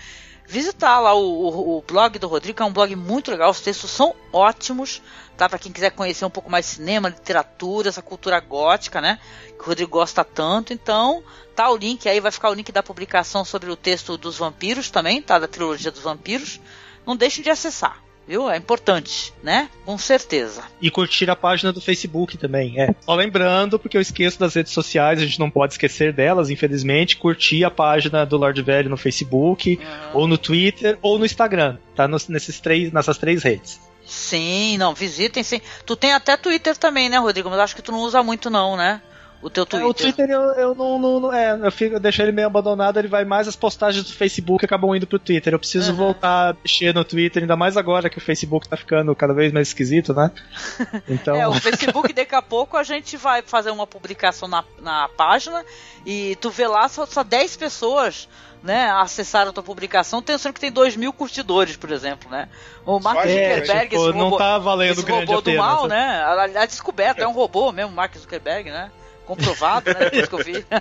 visitar 0.47 0.99
lá 0.99 1.13
o, 1.13 1.19
o, 1.19 1.77
o 1.77 1.81
blog 1.81 2.17
do 2.17 2.27
Rodrigo, 2.27 2.63
é 2.63 2.65
um 2.65 2.73
blog 2.73 2.95
muito 2.95 3.29
legal. 3.29 3.51
Os 3.51 3.61
textos 3.61 3.91
são 3.91 4.15
ótimos 4.31 5.01
tá? 5.37 5.47
Para 5.47 5.59
quem 5.59 5.71
quiser 5.71 5.91
conhecer 5.91 6.25
um 6.25 6.29
pouco 6.29 6.49
mais 6.49 6.65
cinema, 6.65 7.07
literatura, 7.07 7.87
essa 7.87 8.01
cultura 8.01 8.39
gótica, 8.39 8.99
né? 8.99 9.19
Que 9.55 9.63
o 9.63 9.67
Rodrigo 9.67 9.91
gosta 9.91 10.23
tanto. 10.23 10.73
Então, 10.73 11.23
tá 11.55 11.69
o 11.69 11.77
link 11.77 12.09
aí, 12.09 12.19
vai 12.19 12.31
ficar 12.31 12.49
o 12.49 12.53
link 12.53 12.71
da 12.71 12.81
publicação 12.81 13.45
sobre 13.45 13.69
o 13.69 13.75
texto 13.75 14.17
dos 14.17 14.37
vampiros 14.37 14.89
também, 14.89 15.21
tá? 15.21 15.37
Da 15.37 15.47
trilogia 15.47 15.91
dos 15.91 16.01
vampiros. 16.01 16.59
Não 17.05 17.15
deixem 17.15 17.43
de 17.43 17.49
acessar. 17.49 18.01
Viu? 18.27 18.49
É 18.49 18.57
importante, 18.57 19.33
né? 19.41 19.69
Com 19.85 19.97
certeza. 19.97 20.63
E 20.81 20.91
curtir 20.91 21.29
a 21.29 21.35
página 21.35 21.71
do 21.71 21.79
Facebook 21.79 22.37
também, 22.37 22.79
é. 22.79 22.93
Só 22.99 23.15
lembrando, 23.15 23.79
porque 23.79 23.95
eu 23.95 24.01
esqueço 24.01 24.37
das 24.37 24.53
redes 24.53 24.73
sociais, 24.73 25.19
a 25.19 25.25
gente 25.25 25.39
não 25.39 25.49
pode 25.49 25.73
esquecer 25.73 26.11
delas, 26.11 26.49
infelizmente, 26.49 27.15
curtir 27.15 27.63
a 27.63 27.71
página 27.71 28.25
do 28.25 28.37
Lord 28.37 28.61
Velho 28.61 28.89
no 28.89 28.97
Facebook, 28.97 29.79
ou 30.13 30.27
no 30.27 30.37
Twitter, 30.37 30.97
ou 31.01 31.17
no 31.17 31.25
Instagram, 31.25 31.77
tá? 31.95 32.07
Nos, 32.07 32.27
nesses 32.27 32.59
três, 32.59 32.91
nessas 32.91 33.17
três 33.17 33.43
redes. 33.43 33.79
Sim, 34.05 34.77
não, 34.77 34.93
visitem 34.93 35.43
sim. 35.43 35.59
Tu 35.85 35.95
tem 35.95 36.13
até 36.13 36.37
Twitter 36.37 36.77
também, 36.77 37.09
né, 37.09 37.17
Rodrigo? 37.17 37.49
Mas 37.49 37.59
acho 37.59 37.75
que 37.75 37.81
tu 37.81 37.91
não 37.91 37.99
usa 37.99 38.23
muito, 38.23 38.49
não, 38.49 38.77
né? 38.77 39.01
O 39.41 39.49
teu 39.49 39.65
Twitter. 39.65 39.87
É, 39.87 39.89
o 39.89 39.93
Twitter 39.93 40.29
eu, 40.29 40.41
eu 40.53 40.75
não, 40.75 40.97
não, 40.97 41.19
não, 41.19 41.33
É, 41.33 41.51
eu, 41.51 41.71
fico, 41.71 41.95
eu 41.95 41.99
deixo 41.99 42.21
ele 42.21 42.31
meio 42.31 42.47
abandonado, 42.47 42.97
ele 42.97 43.07
vai 43.07 43.23
mais 43.23 43.47
as 43.47 43.55
postagens 43.55 44.03
do 44.03 44.11
Facebook 44.11 44.65
acabam 44.65 44.95
indo 44.95 45.05
pro 45.05 45.19
Twitter. 45.19 45.53
Eu 45.53 45.59
preciso 45.59 45.91
uhum. 45.91 45.97
voltar 45.97 46.51
a 46.51 46.53
mexer 46.53 46.93
no 46.93 47.03
Twitter, 47.03 47.43
ainda 47.43 47.55
mais 47.55 47.77
agora 47.77 48.09
que 48.09 48.17
o 48.17 48.21
Facebook 48.21 48.67
tá 48.67 48.75
ficando 48.75 49.15
cada 49.15 49.33
vez 49.33 49.51
mais 49.51 49.67
esquisito, 49.67 50.13
né? 50.13 50.31
Então... 51.07 51.35
é, 51.35 51.47
o 51.47 51.53
Facebook 51.53 52.11
daqui 52.13 52.35
a 52.35 52.41
pouco 52.41 52.75
a 52.75 52.83
gente 52.83 53.17
vai 53.17 53.41
fazer 53.41 53.71
uma 53.71 53.85
publicação 53.85 54.47
na, 54.47 54.63
na 54.79 55.07
página 55.09 55.63
e 56.05 56.35
tu 56.37 56.49
vê 56.49 56.67
lá 56.67 56.87
só, 56.89 57.05
só 57.05 57.23
10 57.23 57.57
pessoas 57.57 58.27
né, 58.63 58.89
acessaram 58.91 59.51
a 59.51 59.53
tua 59.53 59.63
publicação, 59.63 60.21
pensando 60.21 60.53
que 60.53 60.59
tem 60.59 60.71
2 60.71 60.95
mil 60.95 61.13
curtidores, 61.13 61.77
por 61.77 61.91
exemplo, 61.91 62.29
né? 62.29 62.49
O 62.85 62.99
Mark 62.99 63.19
Zuckerberg, 63.19 63.71
é, 63.71 63.81
tipo, 63.83 63.95
esse 63.95 64.05
robô, 64.05 64.17
não 64.17 64.37
tá 64.37 64.57
valendo 64.57 64.99
esse 64.99 65.09
robô 65.09 65.41
do 65.41 65.53
mal, 65.53 65.87
né? 65.87 66.21
A, 66.23 66.61
a 66.61 66.65
descoberta, 66.65 67.23
é 67.23 67.27
um 67.27 67.33
robô 67.33 67.71
mesmo, 67.71 67.91
Mark 67.91 68.15
Zuckerberg, 68.17 68.69
né? 68.69 68.91
Comprovado, 69.27 69.93
né? 69.93 70.09
Depois 70.09 70.27
que 70.27 70.35
eu 70.35 70.43
vi. 70.43 70.65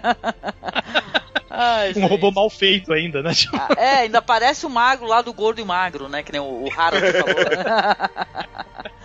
Ai, 1.51 1.93
um 1.97 2.06
robô 2.06 2.31
mal 2.31 2.48
feito 2.51 2.93
ainda, 2.93 3.23
né? 3.23 3.35
Tipo... 3.35 3.56
Ah, 3.56 3.68
é, 3.77 3.94
ainda 4.01 4.20
parece 4.20 4.66
o 4.66 4.70
magro 4.70 5.06
lá 5.06 5.23
do 5.23 5.32
gordo 5.32 5.60
e 5.60 5.64
magro, 5.64 6.09
né? 6.09 6.23
Que 6.23 6.32
nem 6.32 6.40
o, 6.40 6.44
o 6.64 6.70
Harold 6.70 7.12
falou. 7.12 7.35
Né? 7.35 8.90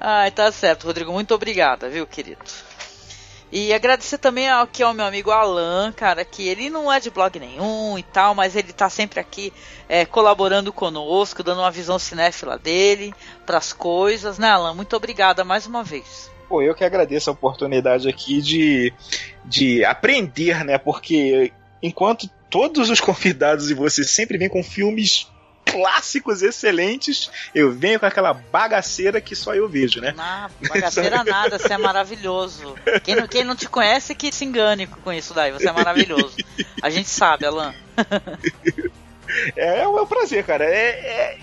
Ai, 0.00 0.30
tá 0.30 0.50
certo, 0.52 0.84
Rodrigo. 0.84 1.12
Muito 1.12 1.34
obrigada, 1.34 1.88
viu, 1.88 2.06
querido? 2.06 2.44
E 3.52 3.72
agradecer 3.72 4.18
também 4.18 4.50
aqui 4.50 4.82
ao 4.82 4.92
meu 4.92 5.06
amigo 5.06 5.30
Alan, 5.30 5.92
cara, 5.92 6.24
que 6.24 6.46
ele 6.48 6.68
não 6.68 6.92
é 6.92 6.98
de 6.98 7.10
blog 7.10 7.38
nenhum 7.38 7.96
e 7.96 8.02
tal, 8.02 8.34
mas 8.34 8.56
ele 8.56 8.72
tá 8.72 8.90
sempre 8.90 9.20
aqui 9.20 9.52
é, 9.88 10.04
colaborando 10.04 10.72
conosco, 10.72 11.44
dando 11.44 11.60
uma 11.60 11.70
visão 11.70 11.98
cinéfila 11.98 12.58
dele 12.58 13.14
para 13.46 13.58
as 13.58 13.72
coisas, 13.72 14.36
né, 14.38 14.50
Alan? 14.50 14.74
Muito 14.74 14.96
obrigada 14.96 15.44
mais 15.44 15.66
uma 15.66 15.84
vez. 15.84 16.28
Pô, 16.48 16.62
eu 16.62 16.74
que 16.74 16.84
agradeço 16.84 17.30
a 17.30 17.32
oportunidade 17.32 18.08
aqui 18.08 18.40
de, 18.40 18.92
de 19.44 19.84
aprender, 19.84 20.64
né? 20.64 20.78
Porque 20.78 21.52
enquanto 21.82 22.28
todos 22.50 22.90
os 22.90 23.00
convidados 23.00 23.70
e 23.70 23.74
você 23.74 24.04
sempre 24.04 24.38
vêm 24.38 24.48
com 24.48 24.62
filmes 24.62 25.28
clássicos 25.64 26.42
excelentes, 26.42 27.28
eu 27.52 27.72
venho 27.72 27.98
com 27.98 28.06
aquela 28.06 28.32
bagaceira 28.32 29.20
que 29.20 29.34
só 29.34 29.54
eu 29.54 29.68
vejo, 29.68 30.00
né? 30.00 30.14
Ah, 30.16 30.48
bagaceira 30.68 31.24
nada, 31.24 31.58
você 31.58 31.72
é 31.72 31.78
maravilhoso. 31.78 32.76
Quem 33.02 33.16
não, 33.16 33.26
quem 33.26 33.44
não 33.44 33.56
te 33.56 33.68
conhece 33.68 34.14
que 34.14 34.32
se 34.32 34.44
engane 34.44 34.86
com 34.86 35.12
isso 35.12 35.34
daí, 35.34 35.50
você 35.50 35.68
é 35.68 35.72
maravilhoso. 35.72 36.36
A 36.80 36.88
gente 36.88 37.08
sabe, 37.08 37.44
Alan. 37.44 37.74
é, 39.56 39.80
é 39.80 39.88
um 39.88 40.06
prazer, 40.06 40.44
cara. 40.44 40.64
É, 40.64 40.88
é, 40.88 41.38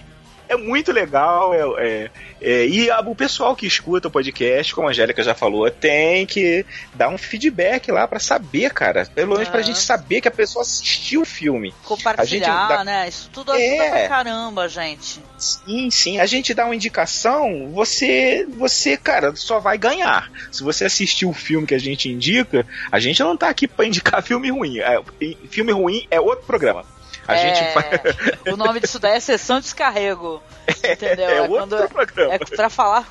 é 0.48 0.56
muito 0.56 0.92
legal. 0.92 1.54
É, 1.54 1.86
é, 1.88 2.12
é, 2.42 2.68
e 2.68 2.90
a, 2.90 3.00
o 3.02 3.16
pessoal 3.16 3.56
que 3.56 3.66
escuta 3.66 4.08
o 4.08 4.12
podcast, 4.12 4.74
como 4.74 4.88
a 4.88 4.92
Angélica 4.92 5.24
já 5.24 5.34
falou, 5.34 5.70
tem 5.70 6.26
que 6.26 6.66
dar 6.94 7.10
um 7.10 7.18
feedback 7.18 7.92
lá 7.92 8.08
para 8.08 8.20
saber, 8.20 8.72
cara. 8.74 9.06
Pelo 9.06 9.34
menos 9.34 9.48
é. 9.48 9.52
pra 9.52 9.62
gente 9.62 9.80
saber 9.80 10.22
que 10.22 10.28
a 10.28 10.32
pessoa 10.32 10.62
assistiu 10.62 11.22
o 11.22 11.26
filme. 11.26 11.74
Compartilhar, 11.84 12.68
dá... 12.68 12.84
né? 12.84 13.08
Isso 13.08 13.30
tudo 13.32 13.52
ajuda 13.52 13.66
é. 13.66 14.08
pra 14.08 14.10
caramba, 14.10 14.68
gente. 14.68 15.22
Sim, 15.38 15.90
sim. 15.90 16.20
A 16.20 16.26
gente 16.26 16.54
dá 16.54 16.66
uma 16.66 16.76
indicação, 16.76 17.72
você, 17.72 18.46
você, 18.58 18.98
cara, 18.98 19.36
só 19.36 19.60
vai 19.60 19.78
ganhar. 19.78 20.32
Se 20.52 20.64
você 20.64 20.86
assistiu 20.86 21.30
o 21.30 21.34
filme 21.34 21.68
que 21.68 21.76
a 21.76 21.80
gente 21.80 22.10
indica, 22.10 22.66
a 22.92 23.00
gente 23.00 23.22
não 23.22 23.36
tá 23.36 23.50
aqui 23.50 23.68
para 23.68 23.86
indicar 23.86 24.22
filme 24.24 24.50
ruim. 24.50 24.80
É, 24.80 25.02
filme 25.50 25.72
ruim 25.72 26.08
é 26.10 26.20
outro 26.20 26.46
programa. 26.46 26.93
A 27.28 27.36
é, 27.36 27.56
gente 27.56 28.52
O 28.52 28.58
nome 28.58 28.80
disso 28.80 29.00
daí 29.00 29.18
é 29.18 29.20
sessão 29.20 29.58
de 29.58 29.64
descarrego. 29.64 30.42
Entendeu? 30.84 31.30
É, 31.30 31.38
é 31.38 31.42
outro 31.42 31.58
quando, 31.58 31.90
programa. 31.90 32.34
É 32.34 32.38
pra 32.40 32.70
falar, 32.70 33.06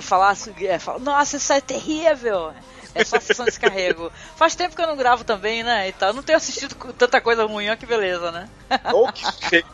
falar, 0.00 0.36
é, 0.62 0.78
falar, 0.78 0.98
nossa, 0.98 1.36
isso 1.36 1.52
é 1.52 1.60
terrível. 1.60 2.52
É 2.94 3.04
só 3.04 3.20
sessão 3.20 3.44
de 3.44 3.52
descarrego. 3.52 4.10
Faz 4.36 4.54
tempo 4.54 4.74
que 4.74 4.82
eu 4.82 4.86
não 4.86 4.96
gravo 4.96 5.22
também, 5.22 5.62
né? 5.62 5.88
E 5.88 5.92
tal. 5.92 6.12
Não 6.12 6.22
tenho 6.22 6.36
assistido 6.36 6.74
tanta 6.94 7.20
coisa 7.20 7.44
ruim, 7.44 7.70
ó, 7.70 7.76
que 7.76 7.86
beleza, 7.86 8.32
né? 8.32 8.48
Oh, 8.92 9.10
que 9.12 9.24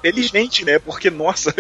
felizmente, 0.03 0.65
né? 0.65 0.79
Porque, 0.79 1.11
nossa. 1.11 1.55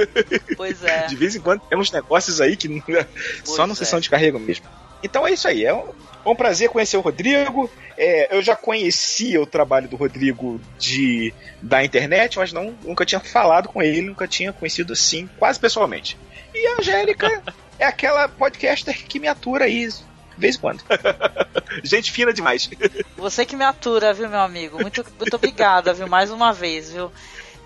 Pois 0.56 0.82
é. 0.82 1.06
De 1.06 1.16
vez 1.16 1.34
em 1.34 1.40
quando 1.40 1.60
tem 1.60 1.78
uns 1.78 1.90
negócios 1.90 2.40
aí 2.40 2.56
que 2.56 2.82
só 3.44 3.66
na 3.66 3.72
é. 3.72 3.76
sessão 3.76 4.00
de 4.00 4.10
carrego 4.10 4.38
mesmo. 4.38 4.66
Então 5.02 5.26
é 5.26 5.32
isso 5.32 5.46
aí. 5.48 5.64
É 5.64 5.74
um, 5.74 5.88
é 6.24 6.28
um 6.28 6.34
prazer 6.34 6.68
conhecer 6.68 6.96
o 6.96 7.00
Rodrigo. 7.00 7.70
É, 7.96 8.36
eu 8.36 8.42
já 8.42 8.54
conhecia 8.56 9.40
o 9.40 9.46
trabalho 9.46 9.88
do 9.88 9.96
Rodrigo 9.96 10.60
de 10.78 11.32
da 11.62 11.84
internet, 11.84 12.38
mas 12.38 12.52
não, 12.52 12.74
nunca 12.82 13.06
tinha 13.06 13.20
falado 13.20 13.68
com 13.68 13.82
ele, 13.82 14.02
nunca 14.02 14.28
tinha 14.28 14.52
conhecido 14.52 14.92
assim, 14.92 15.28
quase 15.38 15.58
pessoalmente. 15.58 16.18
E 16.54 16.66
a 16.66 16.80
Angélica 16.80 17.42
é 17.78 17.84
aquela 17.84 18.28
podcaster 18.28 19.04
que 19.06 19.18
me 19.18 19.28
atura 19.28 19.64
aí 19.64 19.88
de 19.88 20.04
vez 20.36 20.56
em 20.56 20.60
quando. 20.60 20.82
Gente 21.82 22.12
fina 22.12 22.32
demais. 22.32 22.68
Você 23.16 23.46
que 23.46 23.56
me 23.56 23.64
atura, 23.64 24.12
viu, 24.12 24.28
meu 24.28 24.40
amigo? 24.40 24.80
Muito, 24.80 25.04
muito 25.18 25.36
obrigada, 25.36 25.94
viu, 25.94 26.06
mais 26.06 26.30
uma 26.30 26.52
vez, 26.52 26.92
viu? 26.92 27.10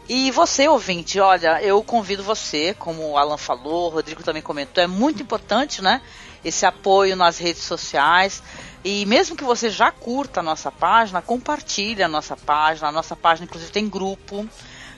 E 0.08 0.30
você, 0.32 0.66
ouvinte, 0.66 1.20
olha, 1.20 1.62
eu 1.62 1.82
convido 1.84 2.22
você, 2.22 2.74
como 2.74 3.10
o 3.10 3.16
Alan 3.16 3.36
falou, 3.36 3.86
o 3.86 3.90
Rodrigo 3.90 4.24
também 4.24 4.42
comentou, 4.42 4.82
é 4.82 4.86
muito 4.86 5.22
importante, 5.22 5.80
né? 5.80 6.00
Esse 6.44 6.64
apoio 6.66 7.16
nas 7.16 7.38
redes 7.38 7.62
sociais. 7.62 8.42
E 8.84 9.04
mesmo 9.06 9.36
que 9.36 9.44
você 9.44 9.68
já 9.68 9.90
curta 9.90 10.40
a 10.40 10.42
nossa 10.42 10.70
página, 10.70 11.20
compartilhe 11.20 12.02
a 12.02 12.08
nossa 12.08 12.36
página. 12.36 12.88
A 12.88 12.92
nossa 12.92 13.14
página, 13.14 13.44
inclusive, 13.44 13.70
tem 13.70 13.88
grupo. 13.88 14.48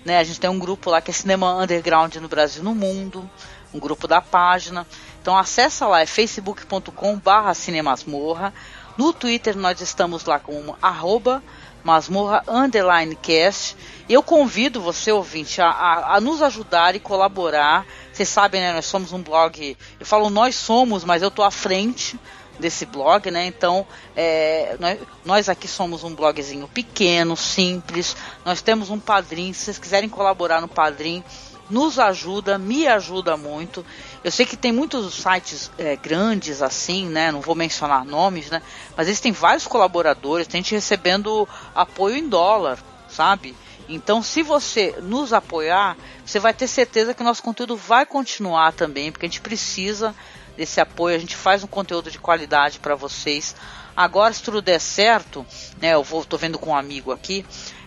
Né? 0.04 0.18
A 0.18 0.24
gente 0.24 0.40
tem 0.40 0.50
um 0.50 0.58
grupo 0.58 0.90
lá 0.90 1.00
que 1.00 1.10
é 1.10 1.14
Cinema 1.14 1.54
Underground 1.54 2.14
no 2.16 2.28
Brasil 2.28 2.62
no 2.62 2.74
Mundo. 2.74 3.28
Um 3.74 3.78
grupo 3.78 4.06
da 4.06 4.20
página. 4.20 4.86
Então 5.20 5.36
acessa 5.38 5.86
lá, 5.86 6.00
é 6.00 6.06
facebook.com 6.06 7.16
barra 7.18 7.54
cinemasmorra. 7.54 8.52
No 8.98 9.12
Twitter 9.12 9.56
nós 9.56 9.80
estamos 9.80 10.24
lá 10.24 10.38
com 10.38 10.74
arroba 10.82 11.42
masmorra 11.82 12.42
underline 12.46 13.16
cast. 13.16 13.76
Eu 14.08 14.22
convido 14.22 14.80
você, 14.80 15.10
ouvinte, 15.12 15.60
a, 15.60 15.68
a, 15.68 16.16
a, 16.16 16.20
nos 16.20 16.42
ajudar 16.42 16.94
e 16.94 17.00
colaborar. 17.00 17.86
Vocês 18.12 18.28
sabem, 18.28 18.60
né? 18.60 18.72
Nós 18.72 18.86
somos 18.86 19.12
um 19.12 19.22
blog. 19.22 19.76
Eu 19.98 20.06
falo 20.06 20.28
nós 20.28 20.54
somos, 20.54 21.04
mas 21.04 21.22
eu 21.22 21.30
tô 21.30 21.42
à 21.42 21.50
frente 21.50 22.18
desse 22.58 22.84
blog, 22.84 23.30
né? 23.30 23.46
Então, 23.46 23.86
é, 24.16 24.76
nós, 24.78 24.98
nós 25.24 25.48
aqui 25.48 25.66
somos 25.66 26.04
um 26.04 26.14
blogzinho 26.14 26.68
pequeno, 26.68 27.36
simples. 27.36 28.16
Nós 28.44 28.60
temos 28.60 28.90
um 28.90 28.98
padrinho. 28.98 29.54
Se 29.54 29.64
vocês 29.64 29.78
quiserem 29.78 30.08
colaborar 30.08 30.60
no 30.60 30.68
padrinho, 30.68 31.24
nos 31.70 31.98
ajuda, 31.98 32.58
me 32.58 32.86
ajuda 32.86 33.36
muito. 33.36 33.84
Eu 34.24 34.30
sei 34.30 34.46
que 34.46 34.56
tem 34.56 34.70
muitos 34.70 35.14
sites 35.14 35.70
é, 35.76 35.96
grandes 35.96 36.62
assim, 36.62 37.08
né? 37.08 37.32
Não 37.32 37.40
vou 37.40 37.54
mencionar 37.54 38.04
nomes, 38.04 38.50
né? 38.50 38.62
Mas 38.96 39.08
eles 39.08 39.20
têm 39.20 39.32
vários 39.32 39.66
colaboradores, 39.66 40.46
tem 40.46 40.62
gente 40.62 40.74
recebendo 40.74 41.48
apoio 41.74 42.16
em 42.16 42.28
dólar, 42.28 42.78
sabe? 43.08 43.56
Então, 43.88 44.22
se 44.22 44.42
você 44.42 44.94
nos 45.02 45.32
apoiar, 45.32 45.96
você 46.24 46.38
vai 46.38 46.54
ter 46.54 46.68
certeza 46.68 47.12
que 47.12 47.20
o 47.20 47.24
nosso 47.24 47.42
conteúdo 47.42 47.76
vai 47.76 48.06
continuar 48.06 48.72
também, 48.72 49.10
porque 49.10 49.26
a 49.26 49.28
gente 49.28 49.40
precisa 49.40 50.14
desse 50.56 50.80
apoio, 50.80 51.16
a 51.16 51.18
gente 51.18 51.34
faz 51.34 51.64
um 51.64 51.66
conteúdo 51.66 52.10
de 52.10 52.18
qualidade 52.18 52.78
para 52.78 52.94
vocês. 52.94 53.56
Agora, 53.96 54.32
se 54.32 54.42
tudo 54.42 54.62
der 54.62 54.80
certo, 54.80 55.44
né, 55.80 55.94
eu 55.94 56.02
vou, 56.02 56.24
tô 56.24 56.38
vendo 56.38 56.58
com 56.58 56.70
um 56.70 56.76
amigo 56.76 57.12
aqui, 57.12 57.44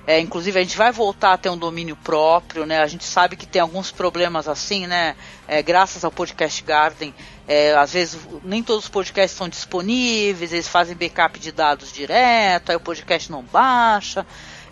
é, 0.08 0.20
inclusive 0.20 0.60
a 0.60 0.64
gente 0.64 0.78
vai 0.78 0.92
voltar 0.92 1.34
a 1.34 1.38
ter 1.38 1.50
um 1.50 1.58
domínio 1.58 1.96
próprio, 1.96 2.66
né? 2.66 2.80
A 2.80 2.88
gente 2.88 3.04
sabe 3.04 3.36
que 3.36 3.46
tem 3.46 3.62
alguns 3.62 3.92
problemas 3.92 4.48
assim, 4.48 4.86
né? 4.86 5.16
É, 5.48 5.62
graças 5.64 6.04
ao 6.04 6.12
Podcast 6.12 6.64
Garden, 6.64 7.14
é, 7.48 7.74
às 7.74 7.94
vezes 7.94 8.20
nem 8.44 8.62
todos 8.62 8.86
os 8.86 8.90
podcasts 8.90 9.34
estão 9.34 9.50
disponíveis, 9.50 10.54
eles 10.54 10.68
fazem 10.68 10.96
backup 10.96 11.40
de 11.40 11.52
dados 11.52 11.92
direto, 11.92 12.70
aí 12.70 12.76
o 12.76 12.80
podcast 12.80 13.32
não 13.32 13.44
baixa 13.44 14.26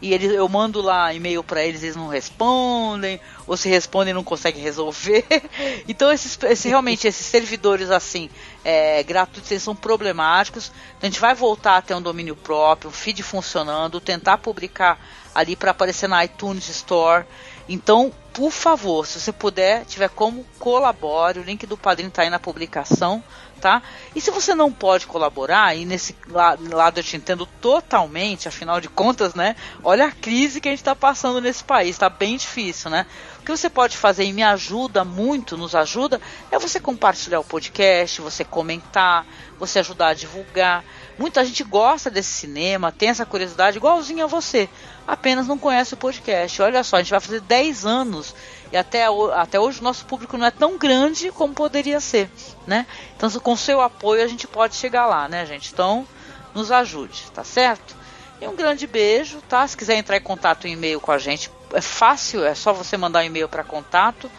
e 0.04 0.14
eles, 0.14 0.34
eu 0.34 0.50
mando 0.50 0.82
lá 0.82 1.14
e-mail 1.14 1.42
para 1.42 1.64
eles, 1.64 1.82
eles 1.82 1.96
não 1.96 2.10
respondem, 2.10 3.22
ou 3.48 3.56
se 3.56 3.70
respondem 3.70 4.14
não 4.14 4.24
conseguem 4.24 4.62
resolver. 4.62 5.24
Então 5.88 6.12
esses, 6.12 6.38
esse, 6.44 6.68
realmente 6.68 7.08
esses 7.08 7.26
servidores 7.26 7.90
assim 7.90 8.30
é, 8.66 9.02
gratuitos 9.04 9.50
eles 9.50 9.64
são 9.64 9.76
problemáticos. 9.76 10.72
Então 10.98 11.08
a 11.08 11.12
gente 11.12 11.22
vai 11.22 11.34
voltar 11.34 11.78
a 11.78 11.82
ter 11.82 11.96
um 11.96 12.02
domínio 12.02 12.36
próprio, 12.36 12.90
um 12.90 12.94
feed 12.94 13.24
funcionando, 13.24 14.02
tentar 14.02 14.38
publicar 14.40 15.00
ali 15.34 15.56
para 15.56 15.72
aparecer 15.72 16.08
na 16.08 16.24
iTunes 16.24 16.68
Store. 16.70 17.26
Então, 17.68 18.12
por 18.34 18.52
favor, 18.52 19.06
se 19.06 19.20
você 19.20 19.32
puder, 19.32 19.86
tiver 19.86 20.10
como, 20.10 20.46
colabore. 20.60 21.40
O 21.40 21.44
link 21.44 21.66
do 21.66 21.78
padrinho 21.78 22.10
está 22.10 22.24
aí 22.24 22.30
na 22.30 22.40
publicação 22.40 23.24
tá? 23.64 23.82
E 24.14 24.20
se 24.20 24.30
você 24.30 24.54
não 24.54 24.70
pode 24.70 25.08
colaborar, 25.08 25.74
e 25.74 25.86
nesse 25.86 26.14
lado 26.28 27.00
eu 27.00 27.04
te 27.04 27.16
entendo 27.16 27.46
totalmente, 27.62 28.46
afinal 28.46 28.82
de 28.82 28.90
contas, 28.90 29.34
né? 29.34 29.56
Olha 29.82 30.08
a 30.08 30.12
crise 30.12 30.60
que 30.60 30.68
a 30.68 30.72
gente 30.72 30.82
está 30.82 30.94
passando 30.94 31.40
nesse 31.40 31.64
país, 31.64 31.92
está 31.92 32.10
bem 32.10 32.36
difícil, 32.36 32.92
né? 32.92 33.06
O 33.40 33.46
que 33.46 33.52
você 33.52 33.70
pode 33.70 33.96
fazer 33.96 34.26
e 34.26 34.34
me 34.34 34.44
ajuda 34.44 35.06
muito, 35.06 35.56
nos 35.56 35.76
ajuda, 35.76 36.20
é 36.52 36.60
você 36.60 36.78
compartilhar 36.78 37.40
o 37.40 37.44
podcast, 37.46 38.20
você 38.20 38.44
comentar, 38.44 39.26
você 39.58 39.80
ajudar 39.80 40.10
a 40.10 40.14
divulgar. 40.14 40.84
Muita 41.18 41.46
gente 41.46 41.64
gosta 41.64 42.10
desse 42.10 42.30
cinema, 42.30 42.92
tem 42.92 43.10
essa 43.10 43.26
curiosidade 43.26 43.78
igualzinho 43.78 44.24
a 44.24 44.28
você, 44.28 44.68
apenas 45.08 45.48
não 45.48 45.58
conhece 45.58 45.94
o 45.94 45.98
podcast. 45.98 46.62
Olha 46.62 46.84
só, 46.84 46.98
a 46.98 47.02
gente 47.02 47.12
vai 47.12 47.20
fazer 47.20 47.42
10 47.42 47.86
anos 47.86 48.36
e 48.72 48.78
até, 48.78 49.06
até 49.36 49.60
hoje 49.60 49.80
o 49.80 49.84
nosso 49.84 50.06
público 50.06 50.38
não 50.38 50.48
é 50.48 50.52
tão 50.52 50.78
grande 50.78 51.32
como 51.32 51.54
poderia 51.54 52.00
ser, 52.00 52.30
né? 52.66 52.88
Então, 53.16 53.30
com 53.40 53.56
seu 53.56 53.80
apoio 53.80 54.24
a 54.24 54.28
gente 54.28 54.48
pode 54.48 54.76
chegar 54.76 55.06
lá, 55.06 55.28
né, 55.28 55.46
gente? 55.46 55.72
Então, 55.72 56.08
nos 56.54 56.72
ajude, 56.72 57.26
tá 57.32 57.44
certo? 57.44 57.96
E 58.42 58.48
um 58.48 58.56
grande 58.56 58.88
beijo, 58.88 59.40
tá? 59.48 59.68
Se 59.68 59.78
quiser 59.78 59.96
entrar 59.96 60.18
em 60.18 60.22
contato 60.22 60.68
em 60.68 60.74
e-mail 60.74 61.00
com 61.00 61.12
a 61.12 61.20
gente, 61.20 61.52
é 61.74 61.82
fácil, 61.82 62.44
é 62.44 62.56
só 62.56 62.74
você 62.74 62.98
mandar 62.98 63.20
um 63.20 63.24
e-mail 63.24 63.48
para 63.48 63.64
contato 63.64 64.30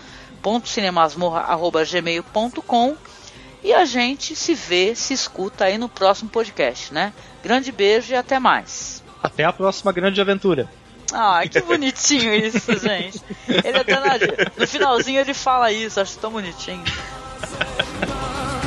cinemasmorra@gmail.com 0.64 2.96
e 3.64 3.72
a 3.72 3.86
gente 3.86 4.36
se 4.36 4.54
vê, 4.54 4.94
se 4.94 5.14
escuta 5.14 5.64
aí 5.64 5.78
no 5.78 5.88
próximo 5.88 6.28
podcast, 6.28 6.92
né? 6.92 7.14
Grande 7.42 7.72
beijo 7.72 8.12
e 8.12 8.16
até 8.16 8.38
mais. 8.38 9.02
Até 9.22 9.42
a 9.42 9.52
próxima 9.52 9.90
grande 9.90 10.20
aventura. 10.20 10.68
Ah, 11.10 11.40
que 11.48 11.60
bonitinho 11.62 12.34
isso, 12.34 12.76
gente. 12.78 13.22
Ele 13.48 13.78
até 13.78 13.94
na... 13.94 14.18
no 14.58 14.66
finalzinho 14.66 15.18
ele 15.18 15.32
fala 15.32 15.72
isso, 15.72 15.98
acho 15.98 16.18
tão 16.18 16.30
bonitinho. 16.30 16.84